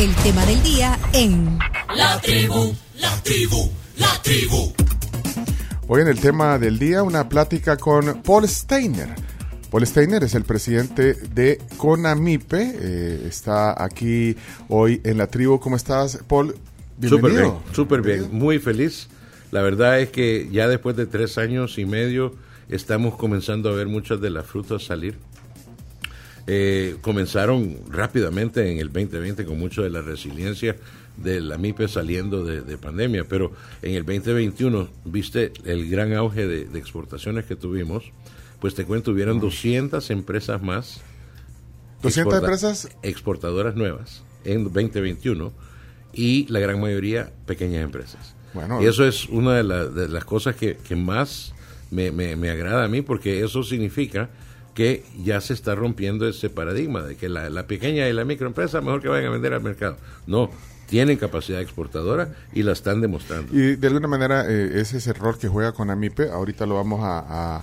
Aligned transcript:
El 0.00 0.14
tema 0.14 0.46
del 0.46 0.62
día 0.62 0.98
en 1.12 1.58
La 1.94 2.18
tribu, 2.22 2.74
la 2.98 3.22
tribu, 3.22 3.70
la 3.98 4.08
tribu. 4.22 4.72
Hoy 5.88 6.00
en 6.00 6.08
el 6.08 6.18
tema 6.18 6.58
del 6.58 6.78
día 6.78 7.02
una 7.02 7.28
plática 7.28 7.76
con 7.76 8.22
Paul 8.22 8.48
Steiner. 8.48 9.10
Paul 9.70 9.86
Steiner 9.86 10.24
es 10.24 10.34
el 10.34 10.44
presidente 10.44 11.12
de 11.12 11.60
CONAMIPE. 11.76 12.76
eh, 12.80 13.26
está 13.28 13.84
aquí 13.84 14.34
hoy 14.70 15.02
en 15.04 15.18
la 15.18 15.26
tribu. 15.26 15.60
¿Cómo 15.60 15.76
estás, 15.76 16.24
Paul? 16.26 16.56
Súper 17.06 17.32
bien, 17.32 17.52
súper 17.74 18.00
bien, 18.00 18.28
muy 18.32 18.58
feliz. 18.58 19.10
La 19.50 19.60
verdad 19.60 20.00
es 20.00 20.08
que 20.08 20.48
ya 20.50 20.66
después 20.66 20.96
de 20.96 21.04
tres 21.04 21.36
años 21.36 21.76
y 21.76 21.84
medio 21.84 22.34
estamos 22.70 23.16
comenzando 23.16 23.68
a 23.68 23.72
ver 23.72 23.86
muchas 23.86 24.18
de 24.22 24.30
las 24.30 24.46
frutas 24.46 24.82
salir. 24.82 25.18
Eh, 26.52 26.96
comenzaron 27.00 27.76
rápidamente 27.88 28.72
en 28.72 28.78
el 28.78 28.90
2020 28.92 29.44
con 29.44 29.56
mucho 29.56 29.82
de 29.82 29.90
la 29.90 30.02
resiliencia 30.02 30.74
de 31.16 31.40
la 31.40 31.58
MIPE 31.58 31.86
saliendo 31.86 32.44
de, 32.44 32.62
de 32.62 32.76
pandemia, 32.76 33.24
pero 33.28 33.52
en 33.82 33.94
el 33.94 34.04
2021, 34.04 34.88
viste 35.04 35.52
el 35.64 35.88
gran 35.88 36.12
auge 36.14 36.48
de, 36.48 36.64
de 36.64 36.78
exportaciones 36.78 37.44
que 37.44 37.54
tuvimos, 37.54 38.10
pues 38.60 38.74
te 38.74 38.84
cuento, 38.84 39.12
hubieron 39.12 39.38
200 39.38 40.10
empresas 40.10 40.60
más 40.60 41.02
200 42.02 42.34
exporta- 42.34 42.38
empresas. 42.38 42.88
exportadoras 43.04 43.76
nuevas 43.76 44.24
en 44.44 44.64
2021 44.64 45.52
y 46.12 46.46
la 46.48 46.58
gran 46.58 46.80
mayoría 46.80 47.30
pequeñas 47.46 47.84
empresas. 47.84 48.34
Bueno. 48.54 48.82
y 48.82 48.86
eso 48.86 49.04
es 49.06 49.28
una 49.28 49.54
de, 49.54 49.62
la- 49.62 49.86
de 49.86 50.08
las 50.08 50.24
cosas 50.24 50.56
que, 50.56 50.76
que 50.78 50.96
más 50.96 51.54
me, 51.92 52.10
me- 52.10 52.34
me 52.34 52.50
agrada 52.50 52.84
a 52.84 52.88
mí 52.88 53.02
porque 53.02 53.44
eso 53.44 53.62
significa 53.62 54.30
que 54.74 55.04
ya 55.22 55.40
se 55.40 55.52
está 55.52 55.74
rompiendo 55.74 56.28
ese 56.28 56.50
paradigma 56.50 57.02
de 57.02 57.16
que 57.16 57.28
la, 57.28 57.66
pequeña 57.66 58.08
y 58.08 58.12
la 58.12 58.24
microempresa 58.24 58.80
mejor 58.80 59.02
que 59.02 59.08
vayan 59.08 59.26
a 59.26 59.30
vender 59.30 59.52
al 59.52 59.62
mercado. 59.62 59.96
No, 60.26 60.50
tienen 60.86 61.16
capacidad 61.18 61.60
exportadora 61.60 62.34
y 62.52 62.62
la 62.62 62.72
están 62.72 63.00
demostrando. 63.00 63.52
Y 63.56 63.76
de 63.76 63.86
alguna 63.86 64.08
manera 64.08 64.44
eh, 64.48 64.80
ese 64.80 65.12
rol 65.12 65.38
que 65.38 65.48
juega 65.48 65.72
CONAMIPE. 65.72 66.30
Ahorita 66.30 66.66
lo 66.66 66.76
vamos 66.76 67.00
a, 67.02 67.62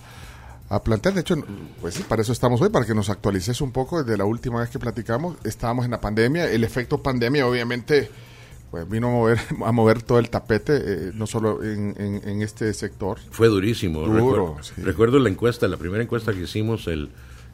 a- 0.69 0.83
plantear. 0.83 1.13
De 1.15 1.21
hecho, 1.21 1.35
pues 1.81 1.99
para 2.01 2.21
eso 2.21 2.31
estamos 2.33 2.61
hoy, 2.61 2.69
para 2.69 2.85
que 2.85 2.93
nos 2.93 3.09
actualices 3.09 3.61
un 3.61 3.71
poco 3.71 4.03
desde 4.03 4.17
la 4.17 4.25
última 4.25 4.59
vez 4.59 4.69
que 4.69 4.79
platicamos. 4.79 5.37
Estábamos 5.45 5.85
en 5.85 5.91
la 5.91 6.01
pandemia. 6.01 6.49
El 6.51 6.63
efecto 6.63 7.01
pandemia, 7.01 7.47
obviamente, 7.47 8.09
pues 8.71 8.87
vino 8.89 9.07
a 9.07 9.11
mover, 9.11 9.39
a 9.65 9.71
mover 9.71 10.01
todo 10.01 10.19
el 10.19 10.29
tapete, 10.29 10.73
eh, 10.75 11.11
no 11.13 11.27
solo 11.27 11.63
en, 11.63 11.95
en- 11.97 12.27
en 12.27 12.41
este 12.41 12.73
sector. 12.73 13.17
Fue 13.31 13.47
durísimo. 13.47 14.01
Duro, 14.01 14.13
Recuerdo, 14.15 14.57
sí. 14.63 14.81
recuerdo 14.81 15.19
la 15.19 15.29
encuesta, 15.29 15.67
la 15.67 15.77
primera 15.77 16.03
encuesta 16.03 16.33
que 16.33 16.41
hicimos 16.41 16.87
el, 16.87 17.09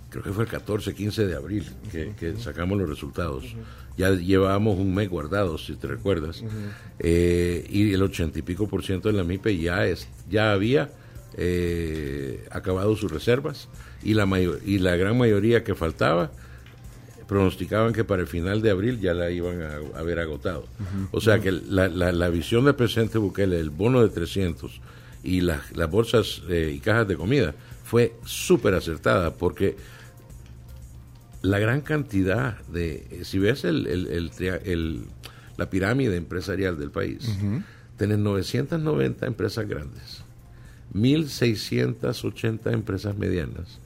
creo 0.09 0.23
que 0.23 0.31
fue 0.31 0.44
el 0.45 0.50
14, 0.50 0.94
15 0.95 1.25
de 1.28 1.36
abril, 1.36 1.66
que, 1.91 2.14
que 2.19 2.36
sacamos 2.38 2.78
los 2.78 2.89
resultados. 2.89 3.44
Ya 3.95 4.09
llevábamos 4.09 4.80
un 4.80 4.95
mes 4.95 5.08
guardados, 5.08 5.66
si 5.67 5.75
te 5.75 5.86
recuerdas. 5.88 6.44
Eh, 7.00 7.66
y 7.69 7.94
el 7.94 8.02
ochenta 8.02 8.39
y 8.39 8.41
pico 8.41 8.67
por 8.67 8.84
ciento 8.84 9.08
de 9.09 9.14
la 9.14 9.23
MIPE 9.23 9.58
ya, 9.59 9.86
es, 9.86 10.08
ya 10.31 10.52
había 10.52 10.89
eh, 11.38 12.45
acabado 12.52 12.95
sus 12.95 13.11
reservas 13.11 13.67
y 14.03 14.14
la, 14.16 14.25
mayo- 14.25 14.58
y 14.66 14.80
la 14.80 14.95
gran 14.95 15.17
mayoría 15.17 15.64
que 15.64 15.75
faltaba 15.75 16.31
pronosticaban 17.33 17.93
que 17.93 18.03
para 18.03 18.21
el 18.21 18.27
final 18.27 18.61
de 18.61 18.69
abril 18.69 18.99
ya 18.99 19.13
la 19.13 19.31
iban 19.31 19.61
a 19.61 19.99
haber 19.99 20.19
agotado. 20.19 20.65
O 21.11 21.19
sea 21.19 21.39
que 21.39 21.51
la, 21.51 21.87
la, 21.87 22.11
la 22.11 22.29
visión 22.29 22.65
del 22.65 22.75
presidente 22.75 23.17
Bukele, 23.17 23.59
el 23.59 23.71
bono 23.71 24.01
de 24.03 24.09
300 24.09 24.79
y 25.23 25.41
las, 25.41 25.75
las 25.75 25.89
bolsas 25.89 26.43
eh, 26.49 26.71
y 26.75 26.79
cajas 26.79 27.07
de 27.07 27.15
comida 27.15 27.55
fue 27.83 28.13
súper 28.25 28.75
acertada 28.75 29.33
porque 29.33 29.75
la 31.41 31.57
gran 31.59 31.81
cantidad 31.81 32.59
de, 32.67 33.21
si 33.23 33.39
ves 33.39 33.63
el, 33.65 33.87
el- 33.87 34.31
el 34.65 35.01
la 35.57 35.69
pirámide 35.69 36.15
empresarial 36.17 36.77
del 36.79 36.89
país, 36.91 37.29
tenés 37.97 38.17
990 38.19 39.25
empresas 39.25 39.67
grandes, 39.67 40.21
1.680 40.93 42.72
empresas 42.73 43.17
medianas, 43.17 43.79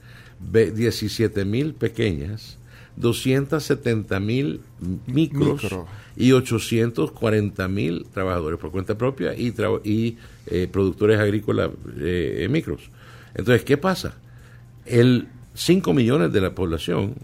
17.000 0.52 1.74
pequeñas, 1.74 2.57
270.000 3.00 4.60
micros 5.06 5.62
Micro. 5.62 5.86
y 6.16 6.30
840.000 6.30 8.06
trabajadores 8.12 8.58
por 8.58 8.70
cuenta 8.70 8.96
propia 8.96 9.34
y, 9.34 9.52
tra- 9.52 9.80
y 9.84 10.16
eh, 10.46 10.68
productores 10.70 11.18
agrícolas 11.18 11.70
eh, 11.98 12.38
eh, 12.44 12.48
micros. 12.48 12.90
Entonces, 13.34 13.64
¿qué 13.64 13.76
pasa? 13.76 14.14
El 14.86 15.28
5 15.54 15.92
millones 15.94 16.32
de 16.32 16.40
la 16.40 16.54
población 16.54 17.14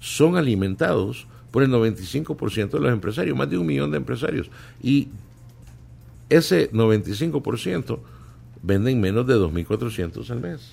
son 0.00 0.36
alimentados 0.36 1.26
por 1.50 1.62
el 1.62 1.70
95% 1.70 2.70
de 2.70 2.80
los 2.80 2.92
empresarios, 2.92 3.36
más 3.36 3.50
de 3.50 3.58
un 3.58 3.66
millón 3.66 3.90
de 3.90 3.96
empresarios. 3.98 4.50
Y 4.82 5.08
ese 6.28 6.70
95% 6.72 7.98
venden 8.62 9.00
menos 9.00 9.26
de 9.26 9.34
2.400 9.34 10.30
al 10.30 10.40
mes. 10.40 10.72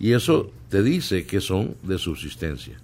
Y 0.00 0.12
eso 0.12 0.50
te 0.70 0.82
dice 0.82 1.26
que 1.26 1.40
son 1.40 1.76
de 1.82 1.98
subsistencia. 1.98 2.78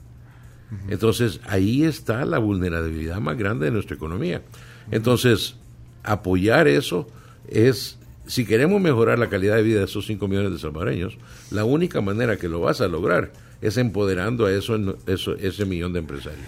Entonces, 0.88 1.40
ahí 1.46 1.84
está 1.84 2.24
la 2.24 2.38
vulnerabilidad 2.38 3.20
más 3.20 3.36
grande 3.36 3.66
de 3.66 3.72
nuestra 3.72 3.96
economía. 3.96 4.42
Entonces, 4.90 5.56
apoyar 6.02 6.68
eso 6.68 7.06
es, 7.48 7.98
si 8.26 8.44
queremos 8.44 8.80
mejorar 8.80 9.18
la 9.18 9.28
calidad 9.28 9.56
de 9.56 9.62
vida 9.62 9.80
de 9.80 9.86
esos 9.86 10.06
5 10.06 10.28
millones 10.28 10.52
de 10.52 10.58
salvadoreños, 10.58 11.18
la 11.50 11.64
única 11.64 12.00
manera 12.00 12.36
que 12.36 12.48
lo 12.48 12.60
vas 12.60 12.80
a 12.80 12.88
lograr 12.88 13.32
es 13.60 13.76
empoderando 13.76 14.46
a 14.46 14.52
eso, 14.52 14.76
eso 15.06 15.34
ese 15.34 15.64
millón 15.64 15.92
de 15.92 15.98
empresarios. 15.98 16.46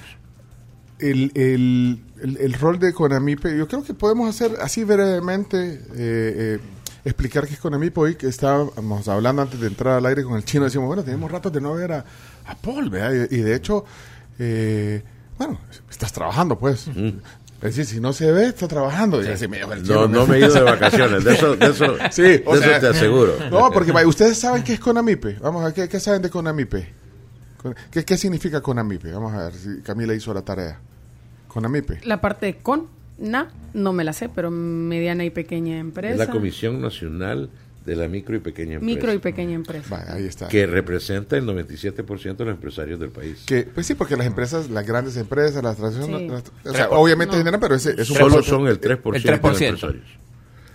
El, 0.99 1.33
el, 1.35 1.99
el, 2.23 2.37
el 2.39 2.53
rol 2.55 2.79
de 2.79 2.93
CONAMIPE, 2.93 3.59
yo 3.59 3.67
creo 3.67 3.83
que 3.83 3.93
podemos 3.93 4.29
hacer 4.29 4.57
así 4.61 4.85
brevemente, 4.85 5.75
eh, 5.75 5.81
eh, 5.97 6.59
explicar 7.05 7.47
qué 7.47 7.55
es 7.55 7.61
CONAMIPE. 7.61 8.01
Hoy 8.01 8.15
que 8.15 8.29
estábamos 8.29 9.09
hablando 9.09 9.43
antes 9.43 9.61
de 9.61 9.67
entrar 9.67 9.99
al 9.99 10.07
aire 10.07 10.23
con 10.23 10.37
el 10.37 10.45
chino, 10.45 10.65
decimos, 10.65 10.87
bueno, 10.87 11.03
tenemos 11.03 11.31
ratos 11.31 11.53
de 11.53 11.61
no 11.61 11.75
ver 11.75 11.93
a, 11.93 12.05
a 12.47 12.55
Paul, 12.55 12.89
¿verdad? 12.89 13.29
Y, 13.31 13.37
y 13.37 13.41
de 13.41 13.57
hecho, 13.57 13.85
eh, 14.39 15.03
bueno, 15.39 15.59
estás 15.91 16.13
trabajando, 16.13 16.59
pues. 16.59 16.87
Es 16.89 17.77
decir, 17.77 17.85
si 17.87 18.01
no 18.01 18.13
se 18.13 18.31
ve, 18.33 18.47
está 18.47 18.67
trabajando. 18.67 19.23
Y 19.23 19.29
así 19.29 19.47
me 19.47 19.61
el 19.61 19.83
chino, 19.85 20.09
No, 20.09 20.09
no 20.09 20.27
me 20.27 20.37
he 20.37 20.41
ido 20.41 20.53
de 20.53 20.63
vacaciones, 20.63 21.23
de 21.25 21.35
eso, 21.35 21.55
de 21.57 21.67
eso, 21.67 21.97
Sí, 22.11 22.23
de 22.23 22.43
o 22.45 22.55
eso 22.55 22.65
sea- 22.65 22.81
te 22.81 22.89
aseguro. 22.89 23.35
No, 23.51 23.71
porque 23.71 23.93
ustedes 24.05 24.39
saben 24.39 24.65
qué 24.65 24.75
es 24.75 24.81
CONAMIPE. 24.81 25.39
Vamos 25.41 25.63
a 25.63 25.67
ver, 25.67 25.75
¿qué, 25.75 25.89
qué 25.89 26.01
saben 26.01 26.23
de 26.23 26.31
CONAMIPE? 26.31 26.89
Con- 27.63 27.75
¿Qué, 27.91 28.05
¿Qué 28.05 28.17
significa 28.17 28.61
CONAMIPE? 28.61 29.13
Vamos 29.13 29.33
a 29.35 29.45
ver 29.45 29.55
si 29.55 29.81
Camila 29.83 30.13
hizo 30.15 30.35
la 30.35 30.43
tarea. 30.43 30.81
CONAMIPE. 31.49 32.01
La 32.05 32.21
parte 32.21 32.47
de 32.47 32.57
con, 32.57 32.89
na, 33.19 33.49
no 33.75 33.93
me 33.93 34.03
la 34.03 34.13
sé, 34.13 34.29
pero 34.29 34.51
mediana 34.51 35.25
y 35.25 35.31
pequeña 35.31 35.79
empresa. 35.79 36.15
Es 36.15 36.19
la 36.19 36.33
Comisión 36.33 36.81
Nacional 36.81 37.49
de 37.85 37.97
la 37.97 38.07
Micro 38.09 38.37
y 38.37 38.39
Pequeña 38.39 38.75
Empresa. 38.75 38.95
Micro 38.95 39.13
y 39.13 39.19
pequeña 39.19 39.55
empresa. 39.55 39.87
Vaya, 39.91 40.15
ahí 40.15 40.27
está. 40.27 40.49
Que 40.49 40.67
representa 40.67 41.37
el 41.37 41.45
97% 41.45 42.37
de 42.37 42.45
los 42.45 42.55
empresarios 42.55 43.01
del 43.01 43.11
país. 43.11 43.43
Que, 43.47 43.63
pues 43.65 43.87
sí, 43.87 43.95
porque 43.95 44.17
las 44.17 44.27
empresas, 44.27 44.71
las 44.71 44.87
grandes 44.87 45.17
empresas, 45.17 45.63
las 45.65 45.77
transnacionales, 45.77 46.43
Sí. 46.45 46.51
las- 46.65 46.75
o 46.75 46.77
sea, 46.77 46.91
obviamente 46.91 47.37
generan, 47.37 47.59
pero 47.61 47.75
ese 47.75 48.01
es 48.01 48.09
un 48.11 48.17
Solo 48.17 48.43
son 48.43 48.67
el 48.69 48.79
3%, 48.81 49.17
El 49.17 49.23
de 49.23 49.29
3%. 49.41 49.51
los 49.51 49.61
empresarios. 49.63 50.05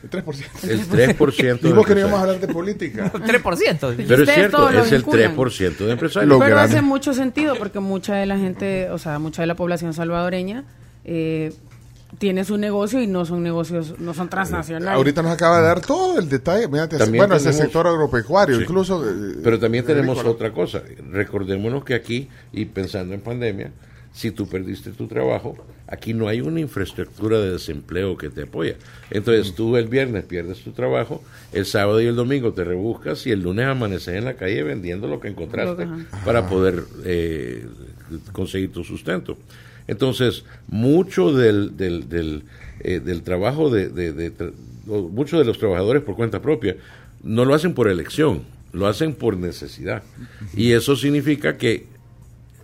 el 0.03 0.09
3%. 0.09 0.69
El 0.69 0.87
3% 0.87 1.37
de 1.37 1.53
Dijimos 1.69 1.85
que 1.87 1.93
no 1.95 1.99
íbamos 2.01 2.19
a 2.19 2.23
empresarios. 2.23 2.23
hablar 2.23 2.39
de 2.39 2.47
política. 2.53 3.11
3%. 3.25 3.93
Pero 4.07 4.23
es 4.23 4.29
cierto, 4.29 4.69
es 4.69 4.91
el 4.91 4.97
vinculan. 4.99 5.35
3% 5.35 5.85
de 5.85 5.91
empresarios. 5.91 6.29
Lo 6.29 6.39
Pero 6.39 6.55
grande. 6.55 6.73
hace 6.75 6.81
mucho 6.81 7.13
sentido 7.13 7.55
porque 7.55 7.79
mucha 7.79 8.15
de 8.15 8.25
la 8.25 8.37
gente, 8.37 8.89
o 8.91 8.97
sea, 8.97 9.17
mucha 9.19 9.41
de 9.41 9.47
la 9.47 9.55
población 9.55 9.93
salvadoreña 9.93 10.65
eh, 11.09 11.53
tiene 12.17 12.43
su 12.45 12.57
negocio 12.57 13.01
y 13.01 13.07
no 13.07 13.25
son 13.25 13.43
negocios, 13.43 13.99
no 13.99 14.13
son 14.13 14.29
transnacionales. 14.29 14.95
Ahorita 14.97 15.21
nos 15.21 15.31
acaba 15.31 15.59
de 15.59 15.67
dar 15.67 15.81
todo 15.81 16.17
el 16.19 16.27
detalle. 16.29 16.67
Mírate, 16.67 16.97
También 16.97 17.21
bueno, 17.21 17.35
es 17.35 17.45
el 17.45 17.51
tenemos- 17.51 17.63
sector 17.65 17.87
agropecuario, 17.87 18.55
Sí. 18.57 18.63
incluso. 18.63 19.07
eh, 19.07 19.35
Pero 19.43 19.59
también 19.59 19.85
tenemos 19.85 20.17
agrícola. 20.17 20.31
otra 20.33 20.51
cosa. 20.51 20.81
Recordémonos 21.11 21.83
que 21.83 21.93
aquí, 21.93 22.27
y 22.51 22.65
pensando 22.65 23.13
en 23.13 23.21
pandemia, 23.21 23.71
si 24.13 24.31
tú 24.31 24.47
perdiste 24.49 24.91
tu 24.93 25.05
trabajo, 25.07 25.55
aquí 25.85 26.15
no 26.15 26.27
hay 26.27 26.41
una 26.41 26.59
infraestructura 26.59 27.39
de 27.39 27.51
desempleo 27.51 28.17
que 28.17 28.29
te 28.31 28.43
apoya. 28.43 28.73
Entonces 29.11 29.53
tú 29.53 29.77
el 29.77 29.87
viernes 29.87 30.23
pierdes 30.25 30.63
tu 30.63 30.71
trabajo, 30.71 31.21
el 31.53 31.67
sábado 31.67 32.01
y 32.01 32.07
el 32.07 32.15
domingo 32.15 32.51
te 32.51 32.63
rebuscas 32.63 33.27
y 33.27 33.31
el 33.31 33.41
lunes 33.43 33.67
amaneces 33.67 34.15
en 34.15 34.25
la 34.25 34.33
calle 34.33 34.63
vendiendo 34.63 35.07
lo 35.07 35.19
que 35.19 35.27
encontraste 35.27 35.83
Ajá. 35.83 35.97
para 36.25 36.47
poder 36.49 36.83
eh, 37.05 37.67
conseguir 38.31 38.71
tu 38.71 38.83
sustento. 38.83 39.37
Entonces, 39.87 40.43
mucho 40.67 41.31
del, 41.33 41.77
del, 41.77 42.09
del, 42.09 42.43
eh, 42.81 42.99
del 42.99 43.23
trabajo 43.23 43.69
de, 43.69 43.89
de- 43.89 44.13
de 44.13 44.35
tra- 44.35 44.51
o 44.87 45.09
muchos 45.09 45.39
de 45.39 45.45
los 45.45 45.57
trabajadores 45.59 46.01
por 46.03 46.15
cuenta 46.15 46.41
propia 46.41 46.75
no 47.23 47.45
lo 47.45 47.53
hacen 47.53 47.73
por 47.73 47.89
elección, 47.89 48.43
lo 48.73 48.87
hacen 48.87 49.13
por 49.13 49.37
necesidad. 49.37 50.03
Y 50.55 50.71
eso 50.73 50.95
significa 50.95 51.57
que 51.57 51.87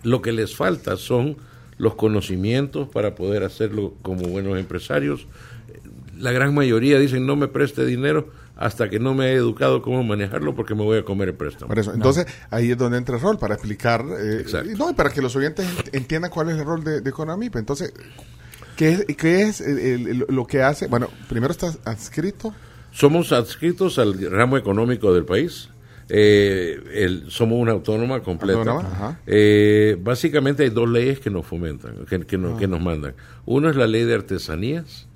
lo 0.02 0.22
que 0.22 0.32
les 0.32 0.54
falta 0.54 0.96
son 0.96 1.36
los 1.78 1.94
conocimientos 1.96 2.88
para 2.88 3.14
poder 3.14 3.42
hacerlo 3.42 3.94
como 4.02 4.28
buenos 4.28 4.58
empresarios. 4.58 5.26
La 6.18 6.30
gran 6.30 6.54
mayoría 6.54 6.98
dicen 6.98 7.26
no 7.26 7.36
me 7.36 7.48
preste 7.48 7.84
dinero 7.84 8.28
hasta 8.56 8.88
que 8.88 8.98
no 9.00 9.14
me 9.14 9.26
he 9.30 9.32
educado 9.34 9.82
cómo 9.82 10.02
manejarlo 10.04 10.54
porque 10.54 10.74
me 10.74 10.82
voy 10.82 10.98
a 10.98 11.04
comer 11.04 11.28
el 11.28 11.34
préstamo. 11.34 11.68
Por 11.68 11.78
eso. 11.78 11.92
Entonces, 11.92 12.26
ahí 12.50 12.70
es 12.70 12.78
donde 12.78 12.98
entra 12.98 13.16
el 13.16 13.20
rol, 13.22 13.38
para 13.38 13.54
explicar. 13.54 14.04
eh, 14.20 14.38
Exacto. 14.40 14.70
y 14.70 14.74
no, 14.74 14.90
y 14.90 14.94
para 14.94 15.10
que 15.10 15.20
los 15.22 15.34
oyentes 15.36 15.66
ent- 15.66 15.88
entiendan 15.92 16.30
cuál 16.30 16.50
es 16.50 16.58
el 16.58 16.64
rol 16.64 16.84
de, 16.84 17.00
de 17.00 17.12
Conamip. 17.12 17.56
Entonces, 17.56 17.92
¿Qué 18.76 18.88
es, 18.92 19.04
qué 19.16 19.42
es 19.42 19.60
el- 19.60 19.78
el- 19.78 20.26
lo 20.28 20.46
que 20.48 20.60
hace? 20.62 20.88
Bueno, 20.88 21.08
primero 21.28 21.52
estás 21.52 21.78
adscrito. 21.84 22.52
Somos 22.90 23.30
adscritos 23.30 24.00
al 24.00 24.18
ramo 24.32 24.56
económico 24.56 25.14
del 25.14 25.24
país. 25.24 25.68
Eh, 26.08 26.82
el- 26.92 27.30
somos 27.30 27.58
una 27.60 27.70
autónoma 27.72 28.20
completa. 28.20 28.58
Autónoma. 28.58 29.20
Eh, 29.26 29.96
básicamente 30.00 30.64
hay 30.64 30.70
dos 30.70 30.88
leyes 30.88 31.20
que 31.20 31.30
nos 31.30 31.46
fomentan, 31.46 32.04
que, 32.06 32.20
que 32.26 32.36
nos, 32.36 32.58
que 32.58 32.66
nos 32.66 32.80
mandan. 32.80 33.14
Uno 33.46 33.70
es 33.70 33.76
la 33.76 33.86
ley 33.86 34.02
de 34.04 34.14
artesanías, 34.14 35.06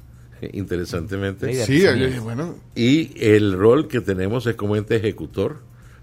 interesantemente. 0.52 1.64
Sí, 1.64 1.85
bueno, 2.23 2.55
Y 2.75 3.12
el 3.23 3.52
rol 3.52 3.88
que 3.88 4.00
tenemos 4.00 4.46
es 4.46 4.56
como 4.56 4.76
ente 4.76 4.96
ejecutor 4.96 5.58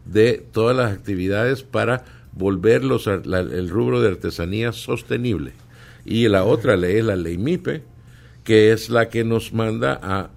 de 0.05 0.45
todas 0.51 0.75
las 0.75 0.91
actividades 0.93 1.63
para 1.63 2.05
volver 2.33 2.83
los 2.83 3.07
ar- 3.07 3.25
la- 3.25 3.39
el 3.39 3.69
rubro 3.69 4.01
de 4.01 4.09
artesanía 4.09 4.71
sostenible. 4.71 5.53
Y 6.05 6.27
la 6.27 6.43
otra 6.43 6.75
ley 6.77 6.97
es 6.97 7.05
la 7.05 7.15
ley 7.15 7.37
MIPE, 7.37 7.81
que 8.43 8.71
es 8.71 8.89
la 8.89 9.09
que 9.09 9.23
nos 9.23 9.53
manda 9.53 9.99
a 10.03 10.29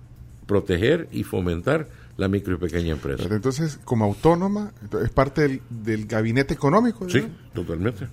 proteger 0.46 1.08
y 1.12 1.24
fomentar 1.24 1.88
la 2.16 2.26
micro 2.28 2.54
y 2.54 2.56
pequeña 2.58 2.92
empresa. 2.92 3.22
pero 3.24 3.36
entonces, 3.36 3.78
como 3.84 4.04
autónoma, 4.06 4.72
es 5.04 5.10
parte 5.10 5.42
del, 5.42 5.60
del 5.70 6.06
gabinete 6.06 6.54
económico. 6.54 7.08
Sí, 7.08 7.20
¿no? 7.20 7.28
totalmente. 7.52 8.06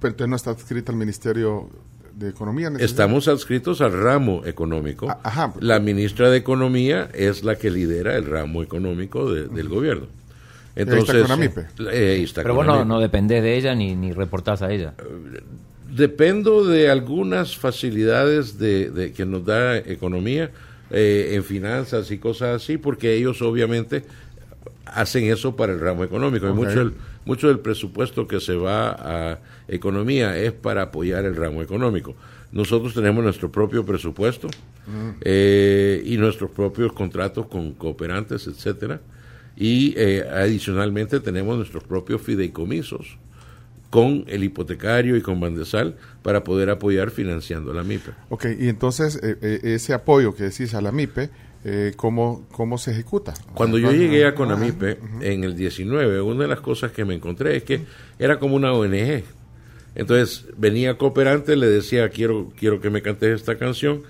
Pero 0.00 0.10
entonces 0.12 0.28
no 0.28 0.36
está 0.36 0.50
adscrita 0.50 0.92
al 0.92 0.98
Ministerio 0.98 1.70
de 2.14 2.28
Economía. 2.30 2.70
necesariamente. 2.70 2.84
Estamos 2.84 3.28
adscritos 3.28 3.80
al 3.80 3.92
ramo 3.92 4.42
económico. 4.44 5.08
Ah, 5.10 5.18
ajá. 5.22 5.54
La 5.60 5.78
ministra 5.80 6.30
de 6.30 6.36
Economía 6.38 7.08
es 7.14 7.42
la 7.44 7.56
que 7.56 7.70
lidera 7.70 8.16
el 8.16 8.26
ramo 8.26 8.62
económico 8.62 9.32
de- 9.32 9.48
del 9.48 9.68
gobierno. 9.68 10.06
está 10.76 10.92
Entonces, 10.94 11.22
Conamipe. 11.22 11.66
eh, 11.92 12.20
está 12.22 12.42
Pero 12.42 12.54
vos 12.54 12.66
no, 12.66 12.84
no 12.84 13.00
dependés 13.00 13.42
de 13.42 13.56
ella 13.56 13.74
ni, 13.74 13.94
ni 13.96 14.12
reportás 14.12 14.62
a 14.62 14.70
ella. 14.70 14.94
Dependo 15.94 16.64
de 16.64 16.88
algunas 16.88 17.56
facilidades 17.56 18.58
de, 18.58 18.90
de 18.90 19.12
que 19.12 19.26
nos 19.26 19.44
da 19.44 19.76
economía 19.78 20.50
eh, 20.92 21.32
en 21.34 21.42
finanzas 21.42 22.10
y 22.12 22.18
cosas 22.18 22.62
así, 22.62 22.78
porque 22.78 23.14
ellos 23.14 23.42
obviamente 23.42 24.04
hacen 24.86 25.24
eso 25.24 25.56
para 25.56 25.72
el 25.72 25.80
ramo 25.80 26.04
económico. 26.04 26.46
Y 26.46 26.50
Ok. 26.50 26.54
mucho, 26.56 26.70
del- 26.78 26.92
mucho 27.24 27.48
del 27.48 27.60
presupuesto 27.60 28.26
que 28.26 28.40
se 28.40 28.54
va 28.54 28.90
a 28.90 29.38
economía 29.68 30.36
es 30.36 30.52
para 30.52 30.82
apoyar 30.82 31.24
el 31.24 31.36
ramo 31.36 31.62
económico. 31.62 32.14
Nosotros 32.52 32.94
tenemos 32.94 33.22
nuestro 33.22 33.52
propio 33.52 33.84
presupuesto 33.84 34.48
eh, 35.20 36.02
y 36.04 36.16
nuestros 36.16 36.50
propios 36.50 36.92
contratos 36.92 37.46
con 37.46 37.74
cooperantes, 37.74 38.46
etcétera. 38.46 39.00
Y 39.56 39.94
eh, 39.96 40.24
adicionalmente 40.28 41.20
tenemos 41.20 41.56
nuestros 41.56 41.84
propios 41.84 42.22
fideicomisos 42.22 43.18
con 43.90 44.24
el 44.28 44.44
hipotecario 44.44 45.16
y 45.16 45.20
con 45.20 45.40
Bandesal 45.40 45.96
para 46.22 46.44
poder 46.44 46.70
apoyar 46.70 47.10
financiando 47.10 47.74
la 47.74 47.82
MIPE. 47.82 48.12
Ok, 48.30 48.46
y 48.58 48.68
entonces 48.68 49.16
eh, 49.22 49.36
eh, 49.42 49.60
ese 49.62 49.92
apoyo 49.92 50.34
que 50.34 50.44
decís 50.44 50.74
a 50.74 50.80
la 50.80 50.92
MIPE, 50.92 51.30
eh, 51.64 51.92
¿cómo, 51.96 52.46
¿cómo 52.52 52.78
se 52.78 52.90
ejecuta? 52.92 53.34
Cuando 53.54 53.78
yo 53.78 53.88
¿cuándo- 53.88 54.02
llegué 54.02 54.24
a 54.26 54.34
Conamipe 54.34 54.98
en 55.20 55.44
el 55.44 55.54
19, 55.56 56.20
una 56.22 56.42
de 56.42 56.48
las 56.48 56.60
cosas 56.60 56.92
que 56.92 57.04
me 57.04 57.14
encontré 57.14 57.56
es 57.56 57.64
que 57.64 57.80
era 58.18 58.38
como 58.38 58.56
una 58.56 58.72
ONG. 58.72 59.24
Entonces 59.94 60.46
venía 60.56 60.96
cooperante, 60.96 61.56
le 61.56 61.66
decía 61.66 62.08
quiero 62.10 62.52
quiero 62.58 62.80
que 62.80 62.90
me 62.90 63.02
cantes 63.02 63.34
esta 63.40 63.56
canción, 63.58 64.02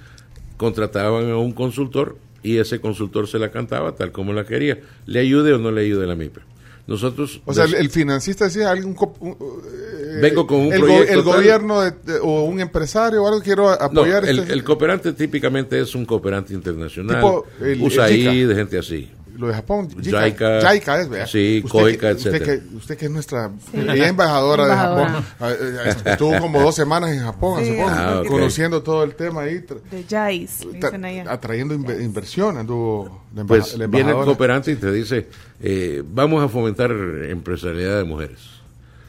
contrataban 0.56 1.30
a 1.30 1.36
un 1.38 1.52
consultor 1.52 2.18
y 2.42 2.58
ese 2.58 2.80
consultor 2.80 3.26
se 3.28 3.38
la 3.38 3.50
cantaba 3.50 3.94
tal 3.96 4.12
como 4.12 4.32
la 4.32 4.44
quería, 4.44 4.78
le 5.06 5.20
ayude 5.20 5.52
o 5.54 5.58
no 5.58 5.70
le 5.70 5.82
ayude 5.82 6.06
la 6.06 6.14
MIPE. 6.16 6.40
Nosotros 6.90 7.40
O 7.44 7.54
sea, 7.54 7.64
el, 7.66 7.88
financista 7.88 8.46
decía 8.46 8.68
algún 8.70 8.96
un- 9.20 9.30
eh, 9.30 10.18
Vengo 10.20 10.44
con 10.44 10.58
un 10.58 10.72
el, 10.72 10.80
go- 10.80 10.86
proyecto 10.86 11.12
el 11.12 11.24
tal. 11.24 11.34
gobierno 11.36 11.80
de- 11.82 11.90
de- 11.92 12.18
o 12.20 12.42
un 12.42 12.58
empresario 12.60 13.22
o 13.22 13.28
algo 13.28 13.40
quiero 13.40 13.62
no, 13.68 13.70
apoyar 13.70 14.24
el, 14.28 14.40
este- 14.40 14.52
el 14.52 14.64
cooperante 14.64 15.12
típicamente 15.12 15.80
es 15.80 15.94
un 15.94 16.04
cooperante 16.04 16.52
internacional, 16.52 17.20
Tipo 17.20 17.46
JICA. 17.88 18.32
de 18.48 18.54
gente 18.56 18.76
así. 18.78 19.08
Lo 19.40 19.48
de 19.48 19.54
Japón. 19.54 19.88
JICA. 20.00 20.60
JICA 20.72 21.00
es, 21.00 21.08
¿verdad? 21.08 21.26
Sí, 21.26 21.62
Usted 21.64 21.70
COICA, 21.78 22.10
usted 22.12 22.34
etcétera. 22.34 22.44
que, 22.70 22.76
usted 22.76 22.96
que 22.98 23.04
es 23.06 23.10
nuestra 23.10 23.50
es 23.72 24.00
embajadora, 24.08 24.64
Embajadora. 24.64 25.04
de 25.04 25.08
Japón. 25.10 25.24
Ah, 25.40 25.50
eh, 25.52 25.94
Estuvo 26.12 26.38
como 26.38 26.60
dos 26.60 26.74
semanas 26.74 27.10
en 27.10 27.20
Japón, 27.20 27.64
Sí, 27.64 27.70
hace 27.70 27.78
poco, 27.82 27.90
ah, 27.92 28.22
conociendo 28.28 28.82
todo 28.82 29.02
el 29.04 29.14
tema 29.14 29.42
ahí. 29.42 29.54
De 29.90 30.04
Jais, 30.08 30.66
dicen 30.72 31.04
allá. 31.04 31.24
atrayendo 31.32 31.74
inve- 31.74 32.02
inversión, 32.02 32.58
anduvo 32.58 33.24
la, 33.34 33.44
Pues 33.44 33.76
la 33.78 33.86
viene 33.86 34.10
el 34.10 34.24
cooperante 34.24 34.72
y 34.72 34.76
te 34.76 34.92
dice, 34.92 35.28
eh, 35.62 36.02
vamos 36.06 36.44
a 36.44 36.48
fomentar 36.48 36.90
empresarialidad 36.92 37.98
de 37.98 38.04
mujeres. 38.04 38.38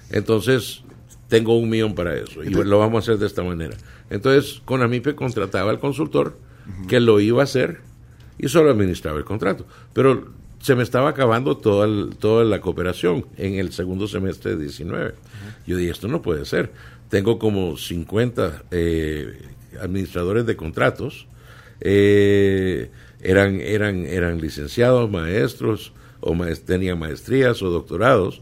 Entonces, 0.09 0.81
tengo 1.27 1.57
un 1.57 1.69
millón 1.69 1.95
para 1.95 2.15
eso 2.15 2.43
y 2.43 2.49
lo 2.49 2.79
vamos 2.79 2.95
a 2.95 2.99
hacer 3.11 3.19
de 3.19 3.27
esta 3.27 3.43
manera. 3.43 3.75
Entonces, 4.09 4.61
Conamipe 4.65 5.15
contrataba 5.15 5.71
al 5.71 5.79
consultor 5.79 6.37
que 6.87 6.99
lo 6.99 7.19
iba 7.19 7.41
a 7.41 7.43
hacer 7.45 7.79
y 8.41 8.49
solo 8.49 8.71
administraba 8.71 9.17
el 9.19 9.23
contrato. 9.23 9.65
Pero 9.93 10.29
se 10.59 10.75
me 10.75 10.83
estaba 10.83 11.09
acabando 11.09 11.55
toda, 11.57 11.85
el- 11.85 12.15
toda 12.19 12.43
la 12.43 12.59
cooperación 12.59 13.25
en 13.38 13.55
el 13.55 13.71
segundo 13.71 14.07
semestre 14.07 14.55
de 14.55 14.63
19. 14.63 15.13
Yo 15.65 15.77
dije, 15.77 15.91
esto 15.91 16.07
no 16.09 16.21
puede 16.21 16.43
ser. 16.45 16.71
Tengo 17.09 17.39
como 17.39 17.77
50 17.77 18.63
eh, 18.71 19.41
administradores 19.79 20.45
de 20.45 20.55
contratos 20.55 21.27
eh, 21.81 22.89
eran, 23.21 23.59
eran, 23.61 24.05
eran 24.05 24.39
licenciados, 24.39 25.09
maestros, 25.09 25.93
o 26.19 26.33
maes- 26.33 26.63
tenían 26.63 26.99
maestrías 26.99 27.61
o 27.61 27.69
doctorados, 27.69 28.41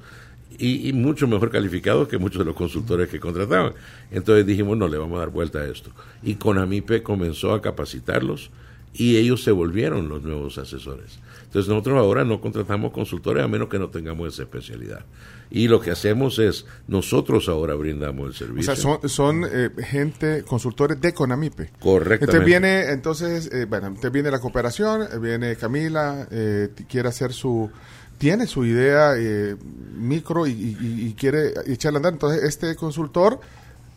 y, 0.58 0.90
y 0.90 0.94
mucho 0.94 1.26
mejor 1.28 1.52
calificados 1.52 2.08
que 2.10 2.18
muchos 2.18 2.40
de 2.40 2.46
los 2.46 2.56
consultores 2.56 3.08
que 3.10 3.20
contrataban. 3.20 3.74
Entonces 4.12 4.46
dijimos, 4.46 4.78
no, 4.78 4.88
le 4.90 4.98
vamos 4.98 5.16
a 5.18 5.20
dar 5.20 5.30
vuelta 5.30 5.60
a 5.60 5.66
esto. 5.68 5.92
Y 6.22 6.36
Conamipe 6.36 7.02
comenzó 7.02 7.54
a 7.54 7.62
capacitarlos 7.62 8.50
y 8.94 9.18
ellos 9.18 9.44
se 9.44 9.52
volvieron 9.52 10.10
los 10.10 10.24
nuevos 10.24 10.58
asesores. 10.58 11.20
Entonces 11.46 11.68
nosotros 11.70 11.98
ahora 11.98 12.24
no 12.24 12.40
contratamos 12.42 12.92
consultores 12.92 13.44
a 13.44 13.48
menos 13.48 13.70
que 13.70 13.80
no 13.80 13.90
tengamos 13.90 14.32
esa 14.34 14.44
especialidad. 14.44 15.04
Y 15.52 15.68
lo 15.68 15.80
que 15.82 15.90
hacemos 15.90 16.38
es, 16.38 16.68
nosotros 16.88 17.50
ahora 17.50 17.74
brindamos 17.74 18.26
el 18.26 18.30
O 18.30 18.34
servicio. 18.34 18.76
sea, 18.76 18.76
son, 18.76 19.10
son 19.10 19.46
eh, 19.52 19.70
gente, 19.84 20.44
consultores 20.44 21.02
de 21.02 21.12
Conamipe. 21.12 21.72
Correctamente. 21.80 22.26
Entonces 22.26 22.46
viene, 22.46 22.92
entonces, 22.92 23.50
eh, 23.52 23.66
bueno, 23.66 23.88
entonces 23.88 24.12
viene 24.12 24.30
la 24.30 24.40
cooperación, 24.40 25.02
eh, 25.12 25.18
viene 25.20 25.56
Camila, 25.56 26.28
eh, 26.30 26.70
quiere 26.88 27.10
hacer 27.10 27.34
su, 27.34 27.72
tiene 28.20 28.46
su 28.46 28.64
idea 28.64 29.14
eh, 29.18 29.56
micro 29.98 30.46
y, 30.46 30.52
y- 30.52 31.08
y 31.08 31.14
quiere 31.18 31.54
echarla 31.66 31.98
a 31.98 32.00
andar. 32.00 32.14
Entonces 32.14 32.44
este 32.44 32.76
consultor 32.76 33.40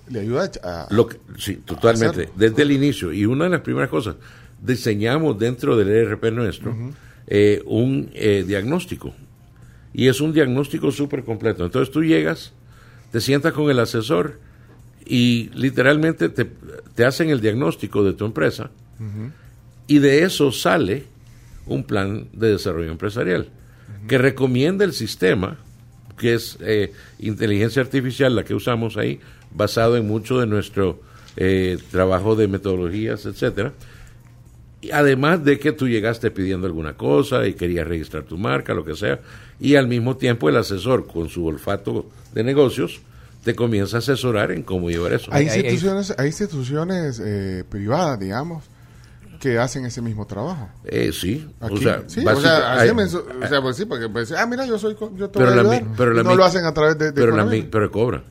le 0.09 0.21
ayuda 0.21 0.51
a... 0.65 0.87
Lo 0.91 1.07
que- 1.07 1.19
sí, 1.37 1.57
totalmente. 1.57 2.31
Desde 2.35 2.63
el 2.63 2.71
inicio. 2.73 3.13
Y 3.13 3.27
una 3.27 3.45
de 3.45 3.51
las 3.51 3.61
primeras 3.61 3.91
cosas, 3.91 4.17
diseñamos 4.63 5.39
dentro 5.39 5.77
del 5.77 5.89
ERP 5.91 6.33
nuestro 6.33 6.75
eh, 7.27 7.63
un 7.67 8.11
eh, 8.15 8.45
diagnóstico. 8.47 9.15
Y 9.93 10.09
es 10.09 10.21
un 10.21 10.33
diagnóstico 10.33 10.91
súper 10.91 11.25
completo. 11.25 11.65
Entonces 11.65 11.93
tú 11.93 12.03
llegas, 12.03 12.53
te 13.11 13.21
sientas 13.21 13.53
con 13.53 13.71
el 13.71 13.79
asesor 13.79 14.41
y 15.05 15.51
literalmente 15.55 16.29
te, 16.29 16.47
te 16.95 17.05
hacen 17.05 17.31
el 17.31 17.41
diagnóstico 17.41 18.05
de 18.05 18.15
tu 18.15 18.25
empresa 18.25 18.71
y 19.89 19.99
de 19.99 20.23
eso 20.23 20.53
sale 20.53 21.05
un 21.67 21.83
plan 21.83 22.29
de 22.33 22.53
desarrollo 22.53 22.91
empresarial 22.91 23.49
que 24.09 24.19
recomienda 24.19 24.85
el 24.85 24.93
sistema, 24.93 25.59
que 26.19 26.35
es 26.35 26.59
eh, 26.61 26.93
inteligencia 27.19 27.83
artificial, 27.83 28.35
la 28.35 28.45
que 28.45 28.55
usamos 28.55 28.97
ahí, 28.97 29.21
basado 29.53 29.97
en 29.97 30.07
mucho 30.07 30.41
de 30.41 30.47
nuestro 30.47 31.01
eh, 31.37 31.79
trabajo 31.91 32.35
de 32.37 32.49
metodologías, 32.49 33.27
etcétera. 33.27 33.73
Y 34.83 34.91
además 34.91 35.45
de 35.45 35.59
que 35.59 35.73
tú 35.73 35.89
llegaste 35.89 36.31
pidiendo 36.31 36.67
alguna 36.67 36.95
cosa 36.95 37.47
y 37.47 37.55
querías 37.55 37.87
registrar 37.87 38.25
tu 38.25 38.37
marca, 38.37 38.75
lo 38.75 38.85
que 38.85 38.95
sea, 38.97 39.21
y 39.61 39.77
al 39.77 39.87
mismo 39.87 40.17
tiempo 40.17 40.49
el 40.49 40.57
asesor 40.57 41.07
con 41.07 41.29
su 41.29 41.47
olfato 41.47 42.07
de 42.35 42.43
negocios 42.45 43.01
te 43.45 43.55
comienza 43.55 43.97
a 43.97 43.99
asesorar 44.01 44.51
en 44.51 44.63
cómo 44.65 44.91
llevar 44.91 45.13
eso. 45.13 45.31
Hay 45.33 45.45
instituciones, 45.45 46.13
hay 46.19 46.27
instituciones 46.27 47.21
eh, 47.25 47.65
privadas, 47.69 48.19
digamos, 48.19 48.65
que 49.41 49.59
hacen 49.59 49.85
ese 49.87 50.03
mismo 50.03 50.27
trabajo. 50.27 50.69
Eh, 50.85 51.11
sí, 51.13 51.49
Aquí, 51.61 51.75
o 51.75 51.79
sea, 51.79 52.03
sí, 52.07 52.25
o 52.27 52.41
sea, 52.41 52.75
así 52.75 52.89
hay- 52.89 52.95
me- 52.95 53.03
o 53.05 53.49
sea, 53.49 53.63
pues 53.63 53.77
sí, 53.77 53.85
porque 53.85 54.09
pues, 54.09 54.31
ah, 54.33 54.47
mira, 54.47 54.67
yo 54.67 54.79
soy, 54.79 54.97
yo 55.17 55.29
te 55.31 55.39
pero 55.39 55.47
voy 55.47 55.53
a 55.53 55.57
la, 55.57 55.61
ayudar. 55.63 55.83
mi- 55.85 55.95
pero 55.97 56.13
Y 56.13 56.17
la 56.17 56.23
no 56.25 56.35
lo 56.37 56.45
hacen 56.45 56.65
a 56.65 56.75
través 56.75 56.99
de, 56.99 57.07
de 57.07 57.13
pero, 57.13 57.29
la 57.37 57.43
Conamipe. 57.45 57.65
mi- 57.65 57.71
pero 57.71 57.91
cobra. 57.91 58.23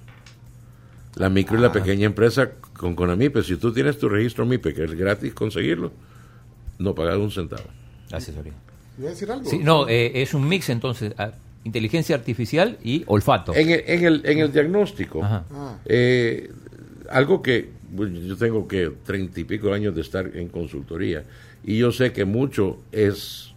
La 1.16 1.30
micro 1.30 1.58
y 1.58 1.62
la 1.62 1.72
pequeña 1.72 2.06
empresa 2.06 2.52
con 2.78 2.96
Conamipe, 2.96 3.44
si 3.44 3.58
tú 3.58 3.74
tienes 3.74 3.98
tu 4.00 4.08
registro 4.08 4.46
MIPE, 4.46 4.74
que 4.74 4.84
es 4.86 4.94
gratis 4.96 5.34
conseguirlo, 5.34 5.92
no 6.82 6.96
pagas 6.96 7.18
un 7.18 7.32
centavo. 7.32 7.64
Asesoría. 8.12 8.54
¿Iba 8.98 9.08
a 9.08 9.12
decir 9.12 9.32
algo? 9.32 9.50
Sí, 9.50 9.60
no, 9.60 9.88
eh, 9.88 10.12
es 10.22 10.34
un 10.34 10.48
mix 10.48 10.70
entonces, 10.70 11.14
inteligencia 11.64 12.16
artificial 12.16 12.78
y 12.84 13.04
olfato. 13.08 13.54
En 13.56 13.70
el, 13.70 13.84
en 13.88 14.04
el, 14.06 14.22
en 14.26 14.40
el 14.40 14.52
diagnóstico, 14.52 15.22
eh, 15.86 16.50
algo 17.10 17.42
que 17.42 17.70
bueno, 17.94 18.20
yo 18.20 18.38
tengo 18.38 18.68
que 18.68 18.92
treinta 19.06 19.40
y 19.40 19.44
pico 19.44 19.74
años 19.74 19.94
de 19.94 20.02
estar 20.02 20.26
en 20.36 20.48
consultoría 20.48 21.24
y 21.64 21.78
yo 21.78 21.92
sé 21.92 22.14
que 22.14 22.24
mucho 22.26 22.78
es 22.92 23.52